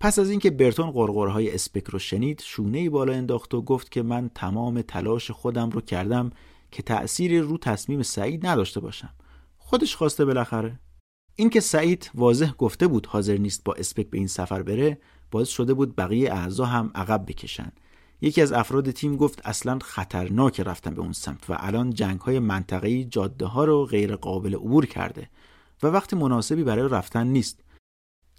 پس 0.00 0.18
از 0.18 0.30
اینکه 0.30 0.50
برتون 0.50 0.90
قرقرهای 0.90 1.54
اسپک 1.54 1.84
رو 1.84 1.98
شنید 1.98 2.42
شونه 2.44 2.90
بالا 2.90 3.12
انداخت 3.12 3.54
و 3.54 3.62
گفت 3.62 3.90
که 3.90 4.02
من 4.02 4.30
تمام 4.34 4.82
تلاش 4.82 5.30
خودم 5.30 5.70
رو 5.70 5.80
کردم 5.80 6.30
که 6.70 6.82
تأثیری 6.82 7.38
رو 7.38 7.58
تصمیم 7.58 8.02
سعید 8.02 8.46
نداشته 8.46 8.80
باشم. 8.80 9.14
خودش 9.58 9.96
خواسته 9.96 10.24
بالاخره. 10.24 10.80
اینکه 11.36 11.60
سعید 11.60 12.10
واضح 12.14 12.52
گفته 12.52 12.86
بود 12.86 13.06
حاضر 13.06 13.36
نیست 13.36 13.64
با 13.64 13.74
اسپک 13.74 14.10
به 14.10 14.18
این 14.18 14.26
سفر 14.26 14.62
بره 14.62 14.98
باعث 15.30 15.48
شده 15.48 15.74
بود 15.74 15.96
بقیه 15.96 16.32
اعضا 16.32 16.64
هم 16.64 16.90
عقب 16.94 17.24
بکشن. 17.26 17.72
یکی 18.20 18.42
از 18.42 18.52
افراد 18.52 18.90
تیم 18.90 19.16
گفت 19.16 19.40
اصلا 19.44 19.78
خطرناک 19.82 20.60
رفتن 20.60 20.94
به 20.94 21.00
اون 21.00 21.12
سمت 21.12 21.50
و 21.50 21.56
الان 21.58 21.90
جنگ 21.90 22.20
های 22.20 22.38
منطقه‌ای 22.38 23.04
جاده 23.04 23.46
ها 23.46 23.64
رو 23.64 23.84
غیر 23.84 24.16
قابل 24.16 24.54
عبور 24.54 24.86
کرده 24.86 25.30
و 25.82 25.86
وقت 25.86 26.14
مناسبی 26.14 26.64
برای 26.64 26.88
رفتن 26.88 27.26
نیست. 27.26 27.60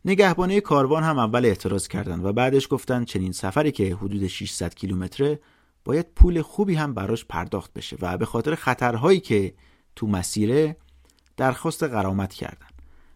نگهبانه 0.06 0.62
کاروان 0.62 1.04
هم 1.04 1.20
اول 1.20 1.46
اعتراض 1.46 1.88
کردند 1.88 2.26
و 2.26 2.34
بعدش 2.34 2.68
گفتن 2.70 3.06
چنین 3.06 3.32
سفری 3.32 3.72
که 3.72 3.96
حدود 3.96 4.28
600 4.28 4.74
کیلومتره 4.74 5.40
باید 5.86 6.14
پول 6.16 6.42
خوبی 6.42 6.76
هم 6.76 6.94
براش 6.94 7.26
پرداخت 7.26 7.74
بشه 7.74 7.98
و 8.02 8.18
به 8.18 8.26
خاطر 8.26 8.56
خطرهایی 8.56 9.20
که 9.20 9.54
تو 9.96 10.08
مسیره 10.08 10.78
درخواست 11.38 11.84
قرامت 11.84 12.34
کردن. 12.34 12.68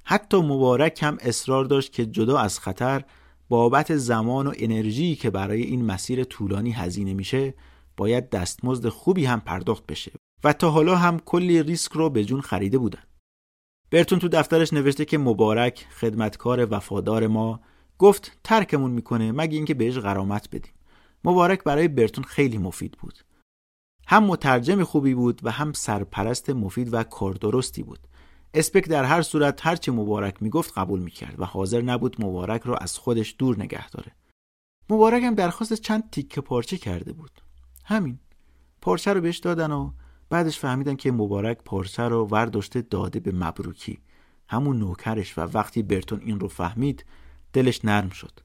حتی 0.04 0.38
مبارک 0.38 1.04
هم 1.04 1.18
اصرار 1.22 1.66
داشت 1.66 1.92
که 1.92 2.06
جدا 2.06 2.38
از 2.38 2.60
خطر 2.60 3.04
بابت 3.50 3.96
زمان 3.96 4.48
و 4.48 4.54
انرژی 4.58 5.16
که 5.16 5.30
برای 5.30 5.62
این 5.62 5.86
مسیر 5.86 6.24
طولانی 6.24 6.72
هزینه 6.72 7.14
میشه 7.14 7.54
باید 7.98 8.30
دستمزد 8.30 8.90
خوبی 8.90 9.26
هم 9.26 9.40
پرداخت 9.40 9.86
بشه. 9.86 10.12
و 10.44 10.54
تا 10.54 10.70
حالا 10.70 10.96
هم 10.96 11.20
کلی 11.20 11.64
ریسک 11.64 11.92
رو 11.92 12.10
به 12.10 12.26
جون 12.26 12.42
خریده 12.42 12.78
بودن. 12.78 13.04
برتون 13.92 14.20
تو 14.20 14.28
دفترش 14.28 14.74
نوشته 14.74 15.06
که 15.06 15.18
مبارک 15.18 15.88
خدمتکار 16.00 16.68
وفادار 16.74 17.28
ما 17.28 17.60
گفت 17.98 18.38
ترکمون 18.44 18.92
می‌کنه 18.92 19.32
مگه 19.32 19.56
اینکه 19.56 19.74
بهش 19.74 19.98
غرامت 19.98 20.50
بدیم. 20.50 20.74
مبارک 21.24 21.64
برای 21.64 21.88
برتون 21.88 22.24
خیلی 22.24 22.58
مفید 22.58 22.92
بود. 22.92 23.20
هم 24.08 24.24
مترجم 24.24 24.84
خوبی 24.84 25.14
بود 25.14 25.42
و 25.44 25.52
هم 25.52 25.74
سرپرست 25.74 26.50
مفید 26.50 26.94
و 26.94 27.04
کاردرستی 27.04 27.84
بود. 27.84 28.00
اسپک 28.56 28.88
در 28.90 29.04
هر 29.04 29.22
صورت 29.22 29.68
هرچی 29.68 29.92
مبارک 29.92 30.44
می‌گفت 30.44 30.78
قبول 30.78 31.00
می‌کرد 31.00 31.40
و 31.40 31.46
حاضر 31.46 31.82
نبود 31.82 32.26
مبارک 32.26 32.62
را 32.62 32.78
از 32.78 32.98
خودش 32.98 33.36
دور 33.38 33.60
نگه 33.60 33.90
داره. 33.90 34.12
مبارک 34.90 35.24
هم 35.24 35.36
درخواست 35.36 35.74
چند 35.74 36.10
تیکه 36.10 36.42
پارچه 36.42 36.78
کرده 36.78 37.14
بود. 37.14 37.32
همین. 37.86 38.20
پارچه 38.82 39.14
رو 39.14 39.22
بهش 39.22 39.38
دادن 39.38 39.72
و 39.72 39.92
بعدش 40.30 40.60
فهمیدن 40.60 40.96
که 40.96 41.12
مبارک 41.12 41.58
پارچه 41.66 42.04
رو 42.04 42.26
ورداشته 42.26 42.82
داده 42.82 43.20
به 43.20 43.32
مبروکی. 43.32 44.00
همون 44.48 44.78
نوکرش 44.80 45.38
و 45.38 45.42
وقتی 45.42 45.84
برتون 45.84 46.22
این 46.22 46.40
رو 46.40 46.48
فهمید 46.48 47.06
دلش 47.54 47.86
نرم 47.86 48.10
شد. 48.10 48.40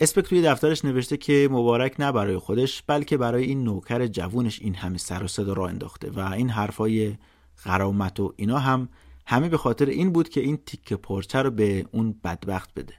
اسپک 0.00 0.24
توی 0.24 0.42
دفترش 0.42 0.84
نوشته 0.84 1.16
که 1.16 1.48
مبارک 1.50 2.00
نه 2.00 2.12
برای 2.12 2.38
خودش 2.38 2.82
بلکه 2.86 3.16
برای 3.16 3.44
این 3.44 3.64
نوکر 3.64 4.06
جوونش 4.06 4.60
این 4.60 4.74
همه 4.74 4.98
سر 4.98 5.24
و 5.24 5.28
صدا 5.28 5.52
را 5.52 5.68
انداخته 5.68 6.10
و 6.10 6.20
این 6.20 6.50
حرفای 6.50 7.16
غرامت 7.64 8.20
و 8.20 8.34
اینا 8.36 8.58
هم 8.58 8.88
همه 9.26 9.48
به 9.48 9.56
خاطر 9.56 9.86
این 9.86 10.12
بود 10.12 10.28
که 10.28 10.40
این 10.40 10.56
تیکه 10.56 10.96
پارچه 10.96 11.38
رو 11.38 11.50
به 11.50 11.86
اون 11.92 12.20
بدبخت 12.24 12.74
بده. 12.74 12.94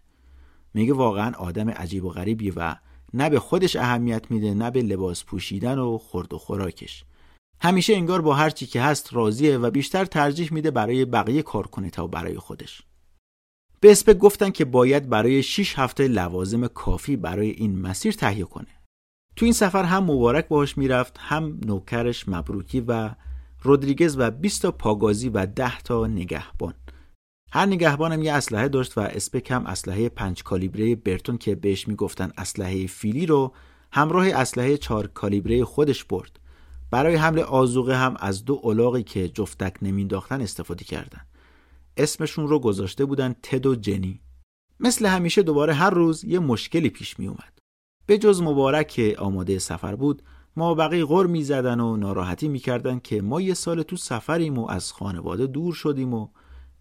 میگه 0.74 0.94
واقعا 0.94 1.32
آدم 1.38 1.70
عجیب 1.70 2.06
و 2.06 2.10
غریبی 2.10 2.54
و 2.56 2.76
نه 3.14 3.30
به 3.30 3.40
خودش 3.40 3.76
اهمیت 3.76 4.32
میده 4.32 4.54
نه 4.54 4.72
به 4.72 4.82
لباس 4.82 5.24
پوشیدن 5.24 5.78
و 5.80 5.98
خورد 5.98 6.34
و 6.34 6.38
خوراکش. 6.38 7.06
همیشه 7.62 7.94
انگار 7.94 8.22
با 8.22 8.34
هر 8.34 8.50
چی 8.50 8.66
که 8.66 8.82
هست 8.82 9.14
راضیه 9.14 9.58
و 9.58 9.72
بیشتر 9.72 10.06
ترجیح 10.06 10.54
میده 10.54 10.72
برای 10.72 11.06
بقیه 11.06 11.42
کار 11.42 11.68
کنه 11.68 11.90
تا 11.90 12.08
برای 12.08 12.38
خودش. 12.38 12.82
به 13.80 13.92
اسپک 13.92 14.18
گفتن 14.18 14.50
که 14.50 14.66
باید 14.66 15.10
برای 15.10 15.44
6 15.44 15.80
هفته 15.80 16.08
لوازم 16.08 16.68
کافی 16.68 17.16
برای 17.16 17.50
این 17.50 17.80
مسیر 17.80 18.14
تهیه 18.14 18.46
کنه. 18.46 18.68
تو 19.36 19.46
این 19.46 19.54
سفر 19.54 19.84
هم 19.84 20.04
مبارک 20.04 20.48
باهاش 20.48 20.78
می‌رفت 20.78 21.18
هم 21.20 21.60
نوکرش 21.66 22.30
مبروکی 22.30 22.80
و 22.88 23.10
رودریگز 23.64 24.16
و 24.20 24.32
20 24.32 24.62
تا 24.62 24.72
پاگازی 24.72 25.30
و 25.30 25.46
10 25.46 25.80
تا 25.80 26.08
نگهبان. 26.08 26.74
هر 27.52 27.66
نگهبانم 27.66 28.24
یه 28.24 28.34
اسلحه 28.34 28.68
داشت 28.68 28.98
و 28.98 29.02
اسپک 29.02 29.52
هم 29.52 29.66
اسلحه 29.66 30.10
پنج 30.10 30.44
کالیبره 30.44 30.96
برتون 30.96 31.38
که 31.38 31.56
بهش 31.56 31.88
می‌گفتن 31.88 32.32
اسلحه 32.38 32.88
فیلی 32.88 33.26
رو 33.26 33.54
همراه 33.92 34.28
اسلحه 34.28 34.78
چهار 34.78 35.08
کالیبره 35.08 35.66
خودش 35.66 36.04
برد. 36.04 36.40
برای 36.92 37.16
حمل 37.16 37.40
آزوقه 37.40 37.98
هم 37.98 38.16
از 38.20 38.46
دو 38.46 38.62
الاغی 38.64 39.04
که 39.04 39.30
جفتک 39.30 39.76
نمینداختن 39.82 40.42
استفاده 40.42 40.84
کردن. 40.86 41.22
اسمشون 41.98 42.48
رو 42.48 42.60
گذاشته 42.60 43.06
بودن 43.06 43.36
تد 43.44 43.66
و 43.66 43.76
جنی. 43.76 44.22
مثل 44.80 45.06
همیشه 45.06 45.44
دوباره 45.44 45.74
هر 45.74 45.90
روز 45.90 46.24
یه 46.24 46.40
مشکلی 46.40 46.90
پیش 46.90 47.20
می 47.20 47.28
اومد 47.28 47.60
به 48.06 48.18
جز 48.18 48.42
مبارک 48.42 48.88
که 48.88 49.16
آماده 49.20 49.60
سفر 49.60 49.96
بود 49.96 50.22
ما 50.56 50.74
بقیه 50.74 51.06
غر 51.06 51.26
می 51.26 51.44
زدن 51.44 51.80
و 51.80 51.98
ناراحتی 51.98 52.48
می 52.48 52.60
کردن 52.60 53.00
که 53.00 53.22
ما 53.22 53.42
یه 53.42 53.54
سال 53.54 53.84
تو 53.84 53.96
سفریم 53.96 54.58
و 54.58 54.70
از 54.70 54.92
خانواده 54.92 55.48
دور 55.48 55.74
شدیم 55.74 56.14
و 56.14 56.28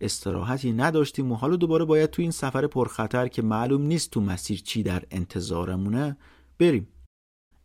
استراحتی 0.01 0.73
نداشتیم 0.73 1.33
و 1.33 1.35
حالا 1.35 1.57
دوباره 1.57 1.85
باید 1.85 2.11
تو 2.11 2.23
این 2.23 2.31
سفر 2.31 2.67
پرخطر 2.67 3.29
که 3.29 3.43
معلوم 3.43 3.83
نیست 3.83 4.11
تو 4.11 4.21
مسیر 4.21 4.61
چی 4.61 4.83
در 4.83 5.03
انتظارمونه 5.11 6.17
بریم. 6.59 6.89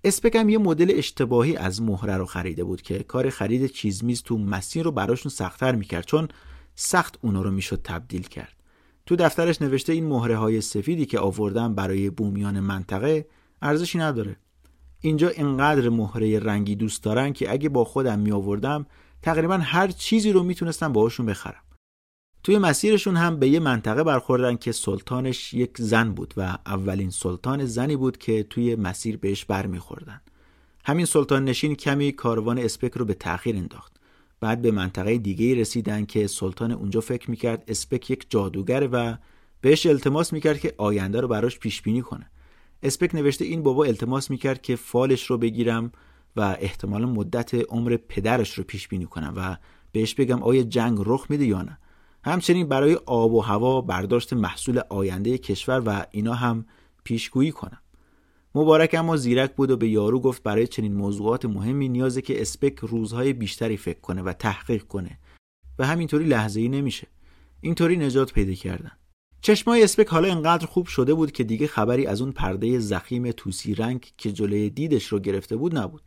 اسپکم 0.03 0.49
یه 0.49 0.57
مدل 0.57 0.91
اشتباهی 0.95 1.55
از 1.55 1.81
مهره 1.81 2.17
رو 2.17 2.25
خریده 2.25 2.63
بود 2.63 2.81
که 2.81 2.99
کار 2.99 3.29
خرید 3.29 3.65
چیز 3.65 4.03
میز 4.03 4.23
تو 4.23 4.37
مسیر 4.37 4.83
رو 4.83 4.91
براشون 4.91 5.29
سختتر 5.29 5.75
می‌کرد 5.75 6.05
چون 6.05 6.27
سخت 6.75 7.19
اونا 7.21 7.41
رو 7.41 7.51
می‌شد 7.51 7.81
تبدیل 7.83 8.27
کرد. 8.27 8.53
تو 9.05 9.15
دفترش 9.15 9.61
نوشته 9.61 9.93
این 9.93 10.07
مهره 10.07 10.37
های 10.37 10.61
سفیدی 10.61 11.05
که 11.05 11.19
آوردم 11.19 11.75
برای 11.75 12.09
بومیان 12.09 12.59
منطقه 12.59 13.27
ارزشی 13.61 13.97
نداره. 13.97 14.35
اینجا 15.01 15.29
اینقدر 15.29 15.89
مهره 15.89 16.39
رنگی 16.39 16.75
دوست 16.75 17.03
دارن 17.03 17.33
که 17.33 17.51
اگه 17.51 17.69
با 17.69 17.83
خودم 17.83 18.19
می 18.19 18.31
آوردم 18.31 18.85
تقریبا 19.21 19.57
هر 19.57 19.87
چیزی 19.87 20.31
رو 20.31 20.43
می‌تونستم 20.43 20.93
باهاشون 20.93 21.25
بخرم. 21.25 21.63
توی 22.43 22.57
مسیرشون 22.57 23.15
هم 23.15 23.39
به 23.39 23.49
یه 23.49 23.59
منطقه 23.59 24.03
برخوردن 24.03 24.55
که 24.55 24.71
سلطانش 24.71 25.53
یک 25.53 25.71
زن 25.77 26.11
بود 26.11 26.33
و 26.37 26.57
اولین 26.65 27.09
سلطان 27.09 27.65
زنی 27.65 27.95
بود 27.95 28.17
که 28.17 28.43
توی 28.43 28.75
مسیر 28.75 29.17
بهش 29.17 29.45
برمیخوردن. 29.45 30.21
همین 30.85 31.05
سلطان 31.05 31.45
نشین 31.45 31.75
کمی 31.75 32.11
کاروان 32.11 32.57
اسپک 32.57 32.91
رو 32.93 33.05
به 33.05 33.13
تأخیر 33.13 33.55
انداخت. 33.55 33.93
بعد 34.39 34.61
به 34.61 34.71
منطقه 34.71 35.17
دیگه 35.17 35.55
رسیدن 35.55 36.05
که 36.05 36.27
سلطان 36.27 36.71
اونجا 36.71 37.01
فکر 37.01 37.29
می‌کرد 37.29 37.63
اسپک 37.67 38.11
یک 38.11 38.25
جادوگره 38.29 38.87
و 38.87 39.15
بهش 39.61 39.85
التماس 39.85 40.33
می‌کرد 40.33 40.59
که 40.59 40.73
آینده 40.77 41.21
رو 41.21 41.27
براش 41.27 41.59
پیش 41.59 41.81
بینی 41.81 42.01
کنه. 42.01 42.29
اسپک 42.83 43.15
نوشته 43.15 43.45
این 43.45 43.63
بابا 43.63 43.85
التماس 43.85 44.31
می‌کرد 44.31 44.61
که 44.61 44.75
فالش 44.75 45.25
رو 45.25 45.37
بگیرم 45.37 45.91
و 46.35 46.41
احتمال 46.59 47.05
مدت 47.05 47.53
عمر 47.53 47.97
پدرش 47.97 48.53
رو 48.53 48.63
پیش 48.63 48.87
بینی 48.87 49.05
کنم 49.05 49.33
و 49.35 49.57
بهش 49.91 50.15
بگم 50.15 50.43
آیا 50.43 50.63
جنگ 50.63 50.97
رخ 51.05 51.25
میده 51.29 51.45
یا 51.45 51.61
نه. 51.61 51.77
همچنین 52.23 52.67
برای 52.67 52.95
آب 53.05 53.33
و 53.33 53.41
هوا 53.41 53.81
برداشت 53.81 54.33
محصول 54.33 54.81
آینده 54.89 55.37
کشور 55.37 55.81
و 55.85 56.05
اینا 56.11 56.33
هم 56.33 56.65
پیشگویی 57.03 57.51
کنم. 57.51 57.81
مبارک 58.55 58.95
اما 58.99 59.17
زیرک 59.17 59.55
بود 59.55 59.71
و 59.71 59.77
به 59.77 59.87
یارو 59.87 60.19
گفت 60.19 60.43
برای 60.43 60.67
چنین 60.67 60.93
موضوعات 60.93 61.45
مهمی 61.45 61.89
نیازه 61.89 62.21
که 62.21 62.41
اسپک 62.41 62.79
روزهای 62.79 63.33
بیشتری 63.33 63.77
فکر 63.77 63.99
کنه 63.99 64.21
و 64.21 64.33
تحقیق 64.33 64.83
کنه. 64.83 65.19
و 65.79 65.85
همینطوری 65.85 66.25
لحظه 66.25 66.59
ای 66.59 66.69
نمیشه. 66.69 67.07
اینطوری 67.61 67.97
نجات 67.97 68.33
پیدا 68.33 68.53
کردن. 68.53 68.91
چشمای 69.41 69.83
اسپک 69.83 70.07
حالا 70.07 70.31
انقدر 70.31 70.65
خوب 70.65 70.87
شده 70.87 71.13
بود 71.13 71.31
که 71.31 71.43
دیگه 71.43 71.67
خبری 71.67 72.05
از 72.05 72.21
اون 72.21 72.31
پرده 72.31 72.79
زخیم 72.79 73.31
توسی 73.31 73.75
رنگ 73.75 74.11
که 74.17 74.31
جلوی 74.31 74.69
دیدش 74.69 75.07
رو 75.07 75.19
گرفته 75.19 75.55
بود 75.55 75.77
نبود. 75.77 76.01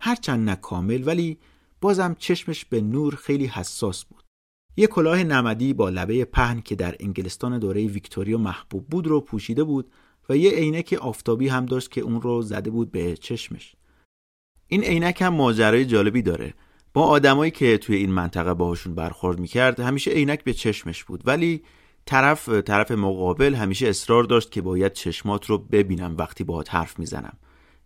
هرچند 0.00 0.50
نه 0.50 0.56
کامل 0.56 1.02
ولی 1.06 1.38
بازم 1.80 2.16
چشمش 2.18 2.64
به 2.64 2.80
نور 2.80 3.14
خیلی 3.14 3.46
حساس 3.46 4.04
بود. 4.04 4.22
یه 4.76 4.86
کلاه 4.86 5.24
نمدی 5.24 5.72
با 5.72 5.88
لبه 5.88 6.24
پهن 6.24 6.60
که 6.60 6.74
در 6.74 6.96
انگلستان 7.00 7.58
دوره 7.58 7.86
ویکتوریا 7.86 8.38
محبوب 8.38 8.86
بود 8.86 9.06
رو 9.06 9.20
پوشیده 9.20 9.64
بود 9.64 9.90
و 10.28 10.36
یه 10.36 10.50
عینک 10.50 10.98
آفتابی 11.00 11.48
هم 11.48 11.66
داشت 11.66 11.90
که 11.90 12.00
اون 12.00 12.22
رو 12.22 12.42
زده 12.42 12.70
بود 12.70 12.92
به 12.92 13.16
چشمش. 13.16 13.74
این 14.68 14.84
عینک 14.84 15.22
هم 15.22 15.34
ماجرای 15.34 15.84
جالبی 15.84 16.22
داره. 16.22 16.54
با 16.94 17.02
آدمایی 17.02 17.50
که 17.50 17.78
توی 17.78 17.96
این 17.96 18.12
منطقه 18.12 18.54
باهاشون 18.54 18.94
برخورد 18.94 19.40
می‌کرد 19.40 19.80
همیشه 19.80 20.10
عینک 20.10 20.44
به 20.44 20.52
چشمش 20.52 21.04
بود 21.04 21.22
ولی 21.24 21.62
طرف 22.06 22.48
طرف 22.48 22.90
مقابل 22.90 23.54
همیشه 23.54 23.88
اصرار 23.88 24.24
داشت 24.24 24.50
که 24.50 24.62
باید 24.62 24.92
چشمات 24.92 25.46
رو 25.46 25.58
ببینم 25.58 26.14
وقتی 26.18 26.44
باهات 26.44 26.74
حرف 26.74 26.98
می‌زنم. 26.98 27.38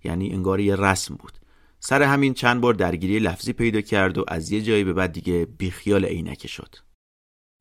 یعنی 0.05 0.33
انگار 0.33 0.61
یه 0.61 0.77
رسم 0.77 1.15
بود. 1.15 1.33
سر 1.81 2.03
همین 2.03 2.35
چند 2.35 2.61
بار 2.61 2.75
درگیری 2.75 3.19
لفظی 3.19 3.53
پیدا 3.53 3.81
کرد 3.81 4.19
و 4.19 4.25
از 4.29 4.51
یه 4.53 4.63
جایی 4.63 4.85
به 4.85 4.93
بعد 4.93 5.13
دیگه 5.13 5.47
بیخیال 5.59 6.05
عینک 6.05 6.47
شد. 6.47 6.77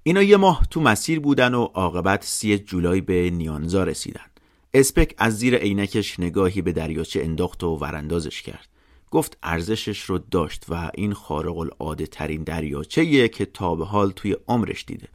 اینا 0.04 0.24
یه 0.24 0.38
ماه 0.38 0.68
تو 0.70 0.82
مسیر 0.82 1.20
بودن 1.20 1.54
و 1.54 1.64
عاقبت 1.64 2.24
سی 2.24 2.58
جولای 2.58 3.02
به 3.02 3.30
نیانزا 3.30 3.84
رسیدن. 3.84 4.26
اسپک 4.74 5.16
از 5.18 5.38
زیر 5.38 5.56
عینکش 5.56 6.20
نگاهی 6.20 6.62
به 6.62 6.72
دریاچه 6.72 7.22
انداخت 7.24 7.64
و 7.64 7.68
وراندازش 7.68 8.42
کرد. 8.42 8.70
گفت 9.12 9.38
ارزشش 9.44 10.02
رو 10.02 10.18
داشت 10.18 10.66
و 10.70 10.92
این 10.94 11.14
خارق 11.14 11.58
العاده 11.58 12.08
ترین 12.08 12.44
دریاچه 12.44 13.28
که 13.28 13.46
تا 13.46 13.76
به 13.76 13.86
حال 13.86 14.12
توی 14.12 14.36
عمرش 14.48 14.86
دیده. 14.86 15.08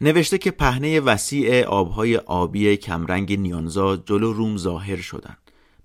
نوشته 0.00 0.38
که 0.38 0.50
پهنه 0.50 1.00
وسیع 1.00 1.64
آبهای 1.64 2.16
آبی 2.16 2.76
کمرنگ 2.76 3.40
نیانزا 3.40 3.96
جلو 3.96 4.32
روم 4.32 4.56
ظاهر 4.56 4.96
شدن 4.96 5.36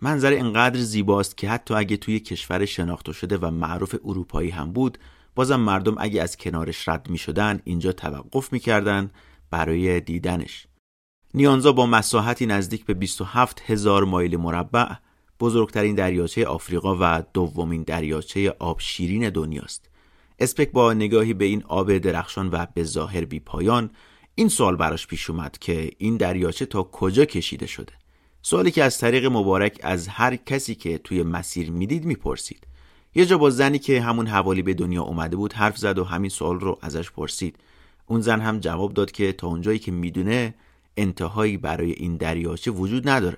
منظر 0.02 0.34
انقدر 0.34 0.80
زیباست 0.80 1.38
که 1.38 1.50
حتی 1.50 1.74
اگه 1.74 1.98
توی 1.98 2.20
کشور 2.20 2.66
شناخته 2.66 3.14
شده 3.14 3.38
و 3.38 3.52
معروف 3.52 3.96
اروپایی 4.06 4.50
هم 4.50 4.74
بود 4.74 4.98
بازم 5.36 5.60
مردم 5.60 5.96
اگه 5.98 6.22
از 6.22 6.38
کنارش 6.38 6.88
رد 6.88 7.10
می 7.10 7.18
شدن 7.18 7.60
اینجا 7.64 7.92
توقف 7.92 8.54
می 8.54 8.60
کردن 8.60 9.12
برای 9.52 10.00
دیدنش 10.00 10.68
نیانزا 11.34 11.72
با 11.72 11.86
مساحتی 11.86 12.46
نزدیک 12.46 12.86
به 12.86 12.94
27 12.94 13.62
هزار 13.66 14.04
مایل 14.04 14.38
مربع 14.38 14.94
بزرگترین 15.40 15.96
دریاچه 15.96 16.46
آفریقا 16.46 16.98
و 17.02 17.24
دومین 17.34 17.84
دریاچه 17.84 18.56
آب 18.60 18.80
شیرین 18.80 19.30
دنیاست. 19.30 19.90
اسپک 20.40 20.72
با 20.72 20.94
نگاهی 20.94 21.34
به 21.34 21.46
این 21.46 21.64
آب 21.64 21.98
درخشان 21.98 22.50
و 22.52 22.66
به 22.74 22.84
ظاهر 22.84 23.26
بی 23.26 23.40
پایان 23.40 23.90
این 24.36 24.50
سوال 24.50 24.76
براش 24.76 25.08
پیش 25.08 25.30
اومد 25.30 25.58
که 25.58 25.92
این 25.98 26.18
دریاچه 26.18 26.66
تا 26.66 26.84
کجا 26.84 27.26
کشیده 27.26 27.66
شده. 27.66 27.94
سوالی 28.42 28.72
که 28.72 28.84
از 28.84 28.98
طریق 28.98 29.26
مبارک 29.26 29.80
از 29.84 30.08
هر 30.08 30.36
کسی 30.36 30.76
که 30.76 30.98
توی 30.98 31.24
مسیر 31.24 31.72
می‌دید 31.72 32.06
می‌پرسید. 32.06 32.68
یه 33.16 33.26
جا 33.26 33.38
با 33.38 33.50
زنی 33.50 33.80
که 33.80 34.02
همون 34.02 34.28
حوالی 34.28 34.62
به 34.62 34.74
دنیا 34.74 35.04
اومده 35.04 35.36
بود 35.36 35.54
حرف 35.54 35.78
زد 35.78 36.00
و 36.00 36.04
همین 36.04 36.30
سوال 36.30 36.60
رو 36.60 36.80
ازش 36.82 37.12
پرسید. 37.12 37.56
اون 38.06 38.22
زن 38.22 38.42
هم 38.42 38.60
جواب 38.60 38.94
داد 38.94 39.12
که 39.12 39.34
تا 39.34 39.48
اونجایی 39.48 39.80
که 39.80 39.92
می‌دونه 39.92 40.54
انتهایی 40.98 41.58
برای 41.58 41.92
این 41.92 42.18
دریاچه 42.18 42.72
وجود 42.72 43.10
نداره 43.10 43.38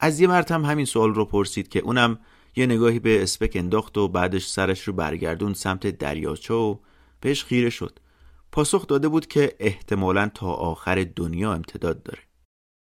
از 0.00 0.20
یه 0.20 0.26
مرد 0.26 0.50
هم 0.50 0.64
همین 0.64 0.86
سوال 0.86 1.14
رو 1.14 1.24
پرسید 1.24 1.68
که 1.68 1.78
اونم 1.78 2.18
یه 2.56 2.66
نگاهی 2.66 2.98
به 2.98 3.22
اسپک 3.22 3.52
انداخت 3.54 3.98
و 3.98 4.08
بعدش 4.08 4.46
سرش 4.46 4.88
رو 4.88 4.92
برگردون 4.92 5.54
سمت 5.54 5.86
دریاچه 5.86 6.54
و 6.54 6.76
بهش 7.20 7.44
خیره 7.44 7.70
شد. 7.70 7.98
پاسخ 8.52 8.86
داده 8.86 9.08
بود 9.08 9.26
که 9.26 9.56
احتمالا 9.60 10.30
تا 10.34 10.46
آخر 10.46 11.06
دنیا 11.16 11.52
امتداد 11.52 12.02
داره. 12.02 12.22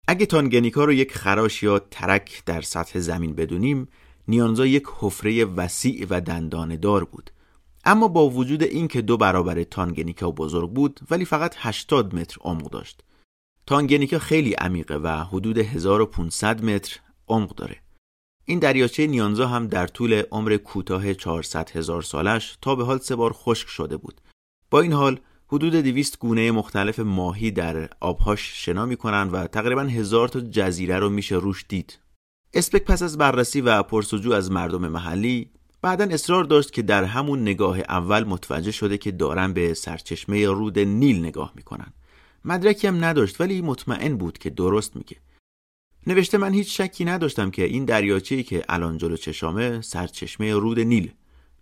اگه 0.08 0.26
تانگنیکا 0.26 0.86
رو 0.86 0.94
یک 0.94 1.14
خراش 1.14 1.64
یا 1.64 1.80
ترک 1.80 2.44
در 2.46 2.62
سطح 2.62 3.00
زمین 3.00 3.36
بدونیم 3.36 3.88
نیانزا 4.28 4.66
یک 4.66 4.84
حفره 5.00 5.46
وسیع 5.46 6.08
و 6.10 6.22
دندانه 6.22 6.78
دار 6.78 7.04
بود. 7.04 7.32
اما 7.86 8.08
با 8.08 8.30
وجود 8.30 8.64
اینکه 8.64 9.02
دو 9.02 9.18
برابر 9.18 9.64
تانگنیکا 9.64 10.32
بزرگ 10.32 10.70
بود 10.70 11.00
ولی 11.12 11.26
فقط 11.26 11.56
80 11.58 12.16
متر 12.16 12.38
عمق 12.42 12.70
داشت. 12.70 13.04
تانگنیکا 13.66 14.20
خیلی 14.20 14.54
عمیقه 14.54 14.96
و 14.96 15.08
حدود 15.08 15.58
1500 15.58 16.64
متر 16.64 17.00
عمق 17.28 17.56
داره. 17.56 17.83
این 18.45 18.60
دریاچه 18.60 19.07
نیانزا 19.07 19.48
هم 19.48 19.68
در 19.68 19.88
طول 19.88 20.22
عمر 20.32 20.57
کوتاه 20.57 21.14
400 21.14 21.70
هزار 21.70 22.02
سالش 22.02 22.57
تا 22.61 22.76
به 22.76 22.86
حال 22.86 22.98
سه 22.98 23.15
بار 23.15 23.34
خشک 23.34 23.68
شده 23.68 23.98
بود. 23.98 24.22
با 24.72 24.82
این 24.82 24.94
حال 24.94 25.20
حدود 25.48 25.76
200 25.76 26.20
گونه 26.20 26.52
مختلف 26.52 26.99
ماهی 26.99 27.52
در 27.52 27.90
آبهاش 27.99 28.65
شنا 28.65 28.86
می‌کنن 28.86 29.30
و 29.30 29.48
تقریبا 29.48 29.82
هزار 29.82 30.28
تا 30.28 30.40
جزیره 30.40 30.99
رو 30.99 31.10
میشه 31.10 31.36
روش 31.36 31.65
دید. 31.70 31.99
اسپک 32.53 32.84
پس 32.84 33.02
از 33.02 33.18
بررسی 33.18 33.61
و 33.61 33.84
پرسجو 33.84 34.32
از 34.34 34.52
مردم 34.52 34.88
محلی 34.88 35.49
بعدا 35.82 36.06
اصرار 36.06 36.44
داشت 36.44 36.72
که 36.72 36.82
در 36.82 37.03
همون 37.03 37.41
نگاه 37.41 37.80
اول 37.80 38.24
متوجه 38.24 38.72
شده 38.72 38.98
که 38.98 39.11
دارن 39.11 39.53
به 39.53 39.74
سرچشمه 39.74 40.45
رود 40.45 40.80
نیل 40.80 41.20
نگاه 41.20 41.52
می‌کنن. 41.56 41.94
مدرکی 42.45 42.88
هم 42.88 43.06
نداشت 43.06 43.41
ولی 43.41 43.61
مطمئن 43.61 44.18
بود 44.18 44.38
که 44.38 44.49
درست 44.49 44.95
میگه. 44.95 45.18
نوشته 46.08 46.38
من 46.38 46.54
هیچ 46.54 46.82
شکی 46.82 47.06
نداشتم 47.06 47.52
که 47.52 47.64
این 47.64 47.86
دریاچه‌ای 47.86 48.44
که 48.44 48.64
الان 48.70 48.98
جلو 48.98 49.18
چشامه 49.18 49.82
سرچشمه 49.82 50.54
رود 50.54 50.80
نیل. 50.80 51.12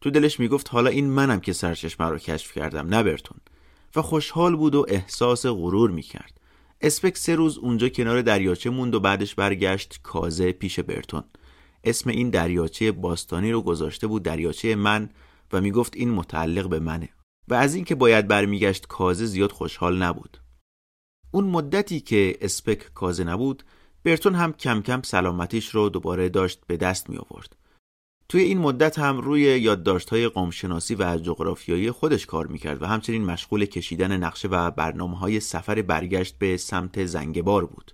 تو 0.02 0.10
دلش 0.10 0.40
می‌گفت 0.40 0.70
حالا 0.70 0.90
این 0.90 1.10
منم 1.10 1.40
که 1.40 1.54
سرچشمه 1.54 2.08
رو 2.08 2.18
کشف 2.18 2.54
کردم 2.54 2.88
نه 2.88 3.04
برتون. 3.04 3.38
و 3.96 4.02
خوشحال 4.02 4.56
بود 4.56 4.76
و 4.76 4.86
احساس 4.90 5.46
غرور 5.46 5.92
می‌کرد. 5.92 6.42
اسپک 6.82 7.18
سه 7.18 7.36
روز 7.36 7.58
اونجا 7.58 7.90
کنار 7.90 8.22
دریاچه 8.22 8.70
موند 8.70 8.96
و 8.96 9.00
بعدش 9.00 9.36
برگشت 9.36 10.00
کازه 10.04 10.52
پیش 10.52 10.80
برتون. 10.80 11.24
اسم 11.84 12.10
این 12.10 12.30
دریاچه 12.30 12.92
باستانی 12.92 13.52
رو 13.52 13.62
گذاشته 13.62 14.08
بود 14.08 14.24
دریاچه 14.24 14.76
من 14.76 15.10
و 15.54 15.62
می‌گفت 15.62 15.96
این 15.96 16.12
متعلق 16.12 16.70
به 16.70 16.80
منه. 16.80 17.10
و 17.48 17.54
از 17.54 17.76
اینکه 17.76 17.96
باید 17.96 18.28
برمیگشت 18.28 18.88
کازه 18.88 19.26
زیاد 19.26 19.52
خوشحال 19.52 19.98
نبود. 19.98 20.38
اون 21.32 21.44
مدتی 21.44 22.00
که 22.00 22.38
اسپک 22.42 22.94
کازه 22.94 23.24
نبود 23.24 23.64
برتون 24.04 24.36
هم 24.36 24.54
کم 24.54 24.82
کم 24.82 25.02
سلامتیش 25.02 25.70
رو 25.70 25.90
دوباره 25.90 26.30
داشت 26.30 26.62
به 26.68 26.78
دست 26.78 27.10
می 27.10 27.18
آورد. 27.18 27.56
توی 28.30 28.42
این 28.42 28.58
مدت 28.58 29.00
هم 29.00 29.18
روی 29.18 29.42
یادداشت‌های 29.42 30.28
قومشناسی 30.28 30.96
و 30.96 31.18
جغرافیایی 31.18 31.92
خودش 31.92 32.26
کار 32.26 32.48
می‌کرد 32.48 32.82
و 32.82 32.86
همچنین 32.86 33.26
مشغول 33.26 33.66
کشیدن 33.66 34.18
نقشه 34.18 34.48
و 34.48 34.72
برنامه 34.72 35.18
های 35.18 35.40
سفر 35.40 35.82
برگشت 35.82 36.38
به 36.40 36.58
سمت 36.58 37.06
زنگبار 37.06 37.66
بود. 37.66 37.92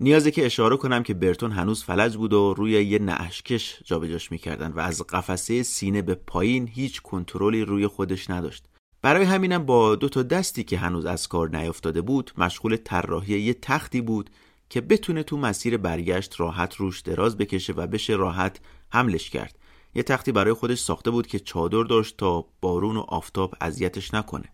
نیازه 0.00 0.30
که 0.30 0.46
اشاره 0.46 0.76
کنم 0.76 1.02
که 1.02 1.14
برتون 1.14 1.52
هنوز 1.52 1.84
فلج 1.84 2.16
بود 2.16 2.32
و 2.32 2.54
روی 2.54 2.72
یه 2.72 2.98
نعشکش 2.98 3.78
جابجاش 3.84 4.32
می‌کردن 4.32 4.72
و 4.72 4.80
از 4.80 5.02
قفسه 5.02 5.62
سینه 5.62 6.02
به 6.02 6.14
پایین 6.14 6.68
هیچ 6.68 7.02
کنترلی 7.02 7.64
روی 7.64 7.86
خودش 7.86 8.30
نداشت. 8.30 8.64
برای 9.02 9.24
همینم 9.24 9.66
با 9.66 9.94
دو 9.94 10.08
تا 10.08 10.22
دستی 10.22 10.64
که 10.64 10.78
هنوز 10.78 11.06
از 11.06 11.28
کار 11.28 11.56
نیافتاده 11.56 12.02
بود 12.02 12.30
مشغول 12.38 12.76
طراحی 12.76 13.40
یه 13.40 13.54
تختی 13.54 14.00
بود 14.00 14.30
که 14.72 14.80
بتونه 14.80 15.22
تو 15.22 15.36
مسیر 15.36 15.76
برگشت 15.76 16.40
راحت 16.40 16.74
روش 16.74 17.00
دراز 17.00 17.36
بکشه 17.36 17.72
و 17.72 17.86
بشه 17.86 18.12
راحت 18.12 18.60
حملش 18.88 19.30
کرد 19.30 19.58
یه 19.94 20.02
تختی 20.02 20.32
برای 20.32 20.52
خودش 20.52 20.78
ساخته 20.78 21.10
بود 21.10 21.26
که 21.26 21.38
چادر 21.38 21.82
داشت 21.82 22.16
تا 22.16 22.44
بارون 22.60 22.96
و 22.96 23.00
آفتاب 23.00 23.54
اذیتش 23.60 24.14
نکنه 24.14 24.44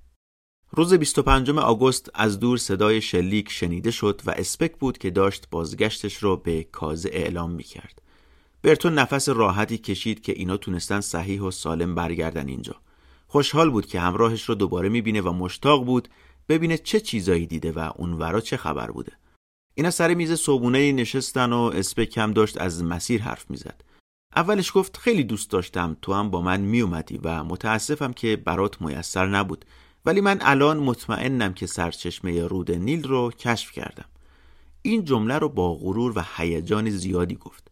روز 0.70 0.94
25 0.94 1.50
آگوست 1.50 2.10
از 2.14 2.40
دور 2.40 2.58
صدای 2.58 3.00
شلیک 3.00 3.50
شنیده 3.50 3.90
شد 3.90 4.20
و 4.26 4.30
اسپک 4.30 4.78
بود 4.78 4.98
که 4.98 5.10
داشت 5.10 5.46
بازگشتش 5.50 6.16
رو 6.16 6.36
به 6.36 6.64
کازه 6.64 7.10
اعلام 7.12 7.50
می‌کرد. 7.50 8.02
برتون 8.62 8.94
نفس 8.94 9.28
راحتی 9.28 9.78
کشید 9.78 10.22
که 10.22 10.32
اینا 10.32 10.56
تونستن 10.56 11.00
صحیح 11.00 11.42
و 11.42 11.50
سالم 11.50 11.94
برگردن 11.94 12.48
اینجا. 12.48 12.76
خوشحال 13.26 13.70
بود 13.70 13.86
که 13.86 14.00
همراهش 14.00 14.42
رو 14.42 14.54
دوباره 14.54 14.88
می‌بینه 14.88 15.20
و 15.20 15.32
مشتاق 15.32 15.84
بود 15.84 16.08
ببینه 16.48 16.78
چه 16.78 17.00
چیزایی 17.00 17.46
دیده 17.46 17.72
و 17.72 17.90
اونورا 17.96 18.40
چه 18.40 18.56
خبر 18.56 18.90
بوده. 18.90 19.12
اینا 19.78 19.90
سر 19.90 20.14
میز 20.14 20.32
صبونه 20.32 20.92
نشستن 20.92 21.52
و 21.52 21.60
اسپک 21.74 22.18
هم 22.18 22.32
داشت 22.32 22.60
از 22.60 22.84
مسیر 22.84 23.22
حرف 23.22 23.50
می‌زد. 23.50 23.84
اولش 24.36 24.72
گفت 24.74 24.96
خیلی 24.96 25.24
دوست 25.24 25.50
داشتم 25.50 25.96
تو 26.02 26.14
هم 26.14 26.30
با 26.30 26.42
من 26.42 26.60
میومدی 26.60 27.20
و 27.22 27.44
متاسفم 27.44 28.12
که 28.12 28.36
برات 28.36 28.82
میسر 28.82 29.26
نبود 29.26 29.64
ولی 30.06 30.20
من 30.20 30.38
الان 30.40 30.76
مطمئنم 30.76 31.54
که 31.54 31.66
سرچشمه 31.66 32.46
رود 32.46 32.72
نیل 32.72 33.08
رو 33.08 33.30
کشف 33.30 33.72
کردم. 33.72 34.04
این 34.82 35.04
جمله 35.04 35.38
رو 35.38 35.48
با 35.48 35.74
غرور 35.74 36.18
و 36.18 36.24
هیجان 36.36 36.90
زیادی 36.90 37.34
گفت. 37.34 37.68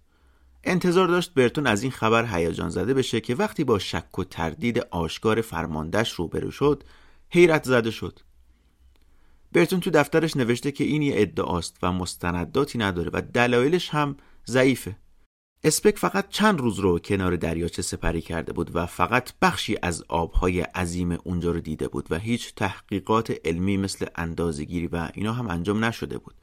انتظار 0.65 1.09
داشت 1.09 1.35
برتون 1.35 1.67
از 1.67 1.83
این 1.83 1.93
خبر 1.93 2.37
هیجان 2.37 2.69
زده 2.69 2.95
بشه 2.95 3.21
که 3.21 3.35
وقتی 3.35 3.65
با 3.65 3.79
شک 3.79 4.19
و 4.19 4.25
تردید 4.25 4.79
آشکار 4.79 5.41
فرماندهش 5.41 6.13
روبرو 6.13 6.51
شد 6.51 6.85
حیرت 7.31 7.65
زده 7.65 7.91
شد 7.91 8.19
برتون 9.57 9.81
تو 9.81 9.91
دفترش 9.91 10.37
نوشته 10.37 10.73
که 10.73 10.85
این 10.85 11.03
یه 11.03 11.15
ادعاست 11.17 11.77
و 11.83 11.93
مستنداتی 11.93 12.79
نداره 12.79 13.11
و 13.13 13.23
دلایلش 13.23 13.89
هم 13.89 14.17
ضعیفه. 14.47 14.97
اسپک 15.65 15.99
فقط 15.99 16.29
چند 16.29 16.61
روز 16.61 16.79
رو 16.79 16.99
کنار 16.99 17.37
دریاچه 17.37 17.83
سپری 17.83 18.21
کرده 18.21 18.53
بود 18.53 18.77
و 18.77 18.87
فقط 18.87 19.33
بخشی 19.43 19.77
از 19.83 20.05
آبهای 20.09 20.61
عظیم 20.61 21.19
اونجا 21.25 21.51
رو 21.51 21.61
دیده 21.61 21.89
بود 21.89 22.07
و 22.11 22.19
هیچ 22.19 22.55
تحقیقات 22.55 23.37
علمی 23.45 23.77
مثل 23.77 24.07
اندازگیری 24.17 24.87
و 24.87 25.09
اینا 25.15 25.33
هم 25.33 25.49
انجام 25.49 25.85
نشده 25.85 26.19
بود. 26.19 26.35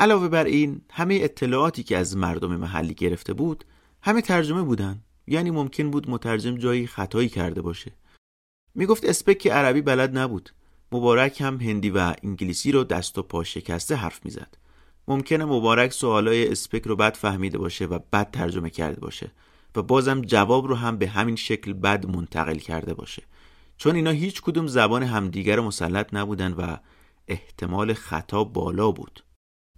علاوه 0.00 0.28
بر 0.28 0.44
این 0.44 0.80
همه 0.90 1.18
اطلاعاتی 1.22 1.82
که 1.82 1.96
از 1.96 2.16
مردم 2.16 2.56
محلی 2.56 2.94
گرفته 2.94 3.32
بود 3.32 3.64
همه 4.02 4.22
ترجمه 4.22 4.62
بودن. 4.62 5.00
یعنی 5.26 5.50
ممکن 5.50 5.90
بود 5.90 6.10
مترجم 6.10 6.54
جایی 6.54 6.86
خطایی 6.86 7.28
کرده 7.28 7.62
باشه. 7.62 7.92
می‌گفت 8.74 9.04
اسپک 9.04 9.38
که 9.38 9.52
عربی 9.52 9.82
بلد 9.82 10.18
نبود. 10.18 10.50
مبارک 10.92 11.40
هم 11.40 11.60
هندی 11.60 11.90
و 11.90 12.14
انگلیسی 12.22 12.72
رو 12.72 12.84
دست 12.84 13.18
و 13.18 13.22
پا 13.22 13.44
شکسته 13.44 13.94
حرف 13.94 14.24
می‌زد. 14.24 14.56
ممکنه 15.08 15.44
مبارک 15.44 15.92
سوالای 15.92 16.48
اسپک 16.48 16.82
رو 16.82 16.96
بد 16.96 17.16
فهمیده 17.16 17.58
باشه 17.58 17.84
و 17.84 17.98
بد 18.12 18.30
ترجمه 18.30 18.70
کرده 18.70 19.00
باشه 19.00 19.32
و 19.76 19.82
بازم 19.82 20.20
جواب 20.20 20.66
رو 20.66 20.74
هم 20.74 20.96
به 20.96 21.08
همین 21.08 21.36
شکل 21.36 21.72
بد 21.72 22.06
منتقل 22.06 22.56
کرده 22.56 22.94
باشه. 22.94 23.22
چون 23.76 23.96
اینا 23.96 24.10
هیچ 24.10 24.42
کدوم 24.42 24.66
زبان 24.66 25.02
همدیگر 25.02 25.60
مسلط 25.60 26.14
نبودن 26.14 26.52
و 26.52 26.76
احتمال 27.28 27.94
خطا 27.94 28.44
بالا 28.44 28.90
بود. 28.90 29.24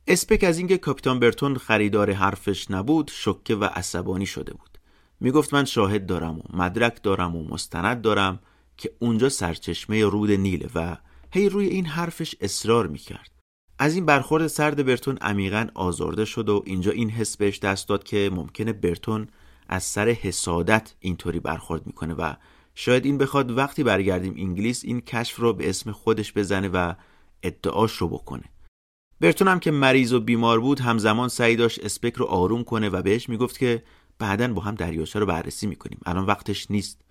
اسپک 0.07 0.45
از 0.45 0.59
اینکه 0.59 0.79
کاپیتان 0.79 1.21
برتون 1.21 1.57
خریدار 1.57 2.13
حرفش 2.13 2.71
نبود 2.71 3.11
شکه 3.15 3.55
و 3.55 3.65
عصبانی 3.65 4.27
شده 4.27 4.53
بود. 4.53 4.79
می‌گفت 5.21 5.55
من 5.55 5.65
شاهد 5.65 6.07
دارم 6.07 6.39
و 6.39 6.43
مدرک 6.53 7.03
دارم 7.03 7.37
و 7.37 7.45
مستند 7.49 8.03
دارم 8.03 8.41
که 8.77 8.91
اونجا 8.99 9.29
سرچشمه 9.29 10.05
رود 10.05 10.31
نیله 10.31 10.69
و 10.75 10.97
هی 11.33 11.49
روی 11.49 11.67
این 11.67 11.87
حرفش 11.87 12.35
اصرار 12.41 12.87
می‌کرد. 12.87 13.31
از 13.79 13.95
این 13.95 14.07
برخورد 14.07 14.47
سرد 14.47 14.87
برتون 14.87 15.17
عمیقا 15.17 15.69
آزرده 15.75 16.25
شد 16.25 16.49
و 16.49 16.63
اینجا 16.67 16.91
این 16.91 17.11
حس 17.11 17.37
بهش 17.37 17.59
دست 17.59 17.89
داد 17.89 18.05
که 18.05 18.31
ممکنه 18.33 18.73
برتون 18.73 19.29
از 19.69 19.83
سر 19.83 20.09
حسادت 20.09 20.95
اینطوری 21.01 21.41
برخورد 21.41 21.87
می‌کنه 21.87 22.15
و 22.15 22.35
شاید 22.75 23.05
این 23.05 23.19
بخواد 23.19 23.51
وقتی 23.51 23.83
برگردیم 23.83 24.35
انگلیس 24.37 24.85
این 24.85 25.01
کشف 25.01 25.37
رو 25.37 25.53
به 25.53 25.69
اسم 25.69 25.93
خودش 25.93 26.33
بزنه 26.33 26.69
و 26.69 26.95
ادعاش 27.43 27.97
رو 27.97 28.09
بکنه. 28.09 28.45
برتون 29.21 29.49
هم 29.49 29.61
که 29.61 29.71
مریض 29.71 30.13
و 30.13 30.21
بیمار 30.21 30.61
بود 30.61 30.81
همزمان 30.81 31.29
سعی 31.29 31.57
داشت 31.57 31.85
اسپک 31.85 32.15
رو 32.15 32.25
آروم 32.27 32.65
کنه 32.65 32.89
و 32.89 33.03
بهش 33.03 33.29
می‌گفت 33.29 33.59
که 33.59 33.83
بعدا 34.19 34.53
با 34.53 34.63
هم 34.63 34.75
دریاچه 34.75 35.19
رو 35.19 35.27
بررسی 35.27 35.67
می‌کنیم. 35.67 36.01
الان 36.07 36.27
وقتش 36.27 36.71
نیست. 36.71 37.04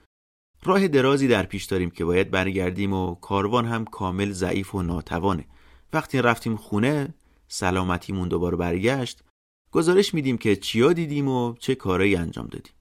راه 0.65 0.88
درازی 0.88 1.27
در 1.27 1.44
پیش 1.44 1.65
داریم 1.65 1.90
که 1.90 2.06
باید 2.06 2.31
برگردیم 2.31 2.94
و 2.94 3.15
کاروان 3.15 3.65
هم 3.65 3.85
کامل 3.85 4.31
ضعیف 4.31 4.76
و 4.76 4.81
ناتوانه. 4.81 5.45
وقتی 5.94 6.22
رفتیم 6.22 6.56
خونه 6.56 7.14
سلامتیمون 7.48 8.27
دوباره 8.27 8.57
برگشت 8.57 9.23
گزارش 9.72 10.14
میدیم 10.14 10.38
که 10.38 10.56
چیا 10.56 10.94
دیدیم 10.94 11.27
و 11.27 11.56
چه 11.60 11.76
کارایی 11.76 12.15
انجام 12.15 12.48
دادیم. 12.48 12.73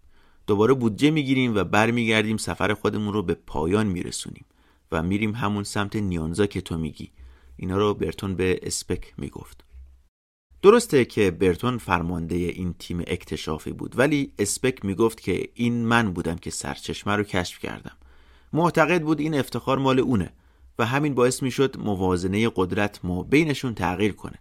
دوباره 0.47 0.75
بودجه 0.75 1.11
می‌گیریم 1.11 1.55
و 1.55 1.65
برمیگردیم 1.65 2.37
سفر 2.37 2.75
خودمون 2.75 3.13
رو 3.13 3.23
به 3.23 3.35
پایان 3.35 3.87
میرسونیم 3.87 4.45
و 4.93 5.03
میریم 5.03 5.35
همون 5.35 5.65
سمت 5.65 5.97
نیانزا 5.97 6.47
که 6.47 6.61
تو 6.61 6.79
میگی. 6.79 7.11
اینا 7.57 7.77
رو 7.77 7.95
برتون 7.95 8.35
به 8.35 8.61
اسپک 8.63 9.15
می‌گفت. 9.19 9.65
درسته 10.63 11.05
که 11.05 11.31
برتون 11.31 11.79
فرمانده 11.79 12.35
این 12.35 12.75
تیم 12.79 13.01
اکتشافی 13.07 13.73
بود 13.73 13.99
ولی 13.99 14.33
اسپک 14.39 14.85
می‌گفت 14.85 15.21
که 15.21 15.49
این 15.55 15.87
من 15.87 16.13
بودم 16.13 16.37
که 16.37 16.51
سرچشمه 16.51 17.17
رو 17.17 17.23
کشف 17.23 17.59
کردم. 17.59 17.97
معتقد 18.53 19.03
بود 19.03 19.21
این 19.21 19.35
افتخار 19.35 19.79
مال 19.79 19.99
اونه 19.99 20.33
و 20.79 20.87
همین 20.87 21.15
باعث 21.15 21.43
می‌شد 21.43 21.77
موازنه 21.79 22.51
قدرت 22.57 23.01
ما 23.05 23.23
بینشون 23.23 23.75
تغییر 23.75 24.13
کنه. 24.13 24.39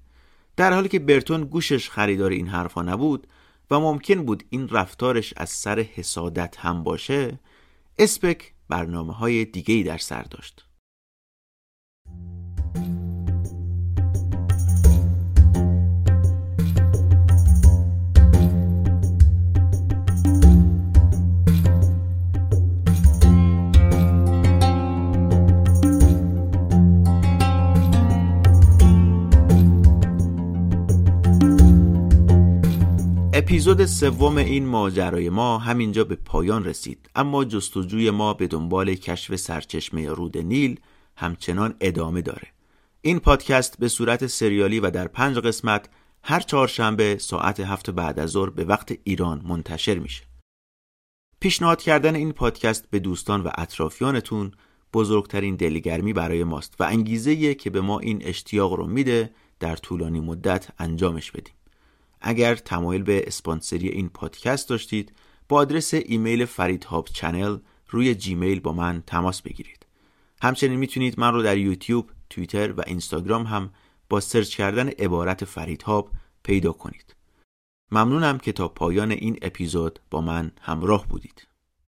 در 0.55 0.73
حالی 0.73 0.89
که 0.89 0.99
برتون 0.99 1.43
گوشش 1.43 1.89
خریدار 1.89 2.31
این 2.31 2.47
حرفا 2.47 2.81
نبود 2.81 3.27
و 3.71 3.79
ممکن 3.79 4.25
بود 4.25 4.43
این 4.49 4.69
رفتارش 4.69 5.33
از 5.37 5.49
سر 5.49 5.79
حسادت 5.79 6.55
هم 6.59 6.83
باشه 6.83 7.39
اسپک 7.99 8.53
برنامه 8.69 9.13
های 9.13 9.45
دیگه 9.45 9.83
در 9.83 9.97
سر 9.97 10.21
داشت. 10.21 10.65
اپیزود 33.43 33.85
سوم 33.85 34.37
این 34.37 34.65
ماجرای 34.65 35.29
ما 35.29 35.57
همینجا 35.57 36.03
به 36.03 36.15
پایان 36.15 36.65
رسید. 36.65 37.09
اما 37.15 37.45
جستجوی 37.45 38.11
ما 38.11 38.33
به 38.33 38.47
دنبال 38.47 38.95
کشف 38.95 39.35
سرچشمه 39.35 40.09
رود 40.09 40.37
نیل 40.37 40.79
همچنان 41.15 41.75
ادامه 41.79 42.21
داره. 42.21 42.47
این 43.01 43.19
پادکست 43.19 43.79
به 43.79 43.87
صورت 43.87 44.27
سریالی 44.27 44.79
و 44.79 44.89
در 44.89 45.07
پنج 45.07 45.37
قسمت 45.37 45.89
هر 46.23 46.39
چهارشنبه 46.39 47.17
ساعت 47.17 47.59
هفت 47.59 47.89
بعد 47.89 48.19
از 48.19 48.29
ظهر 48.29 48.49
به 48.49 48.63
وقت 48.63 48.93
ایران 49.03 49.41
منتشر 49.45 49.99
میشه. 49.99 50.23
پیشنهاد 51.39 51.81
کردن 51.81 52.15
این 52.15 52.31
پادکست 52.31 52.89
به 52.89 52.99
دوستان 52.99 53.41
و 53.41 53.49
اطرافیانتون 53.57 54.51
بزرگترین 54.93 55.55
دلگرمی 55.55 56.13
برای 56.13 56.43
ماست 56.43 56.75
و 56.79 56.83
انگیزه 56.83 57.55
که 57.55 57.69
به 57.69 57.81
ما 57.81 57.99
این 57.99 58.21
اشتیاق 58.23 58.73
رو 58.73 58.87
میده 58.87 59.33
در 59.59 59.75
طولانی 59.75 60.19
مدت 60.19 60.67
انجامش 60.79 61.31
بدیم. 61.31 61.53
اگر 62.21 62.55
تمایل 62.55 63.03
به 63.03 63.23
اسپانسری 63.27 63.89
این 63.89 64.09
پادکست 64.09 64.69
داشتید 64.69 65.13
با 65.49 65.57
آدرس 65.57 65.93
ایمیل 65.93 66.45
فرید 66.45 66.83
هاب 66.83 67.07
channel 67.13 67.57
روی 67.89 68.15
Gmail 68.15 68.59
با 68.59 68.73
من 68.73 69.03
تماس 69.07 69.41
بگیرید. 69.41 69.85
همچنین 70.41 70.79
می‌تونید 70.79 71.19
من 71.19 71.33
رو 71.33 71.43
در 71.43 71.57
یوتیوب، 71.57 72.09
توییتر 72.29 72.71
و 72.71 72.83
اینستاگرام 72.87 73.43
هم 73.43 73.69
با 74.09 74.19
search 74.19 74.55
کردن 74.55 74.89
عبارت 74.89 75.45
فرید 75.45 75.81
هاب 75.81 76.11
پیدا 76.43 76.71
کنید. 76.71 77.15
ممنونم 77.91 78.37
که 78.37 78.51
تا 78.51 78.67
پایان 78.67 79.11
این 79.11 79.37
اپیزود 79.41 79.99
با 80.09 80.21
من 80.21 80.51
همراه 80.61 81.07
بودید. 81.07 81.47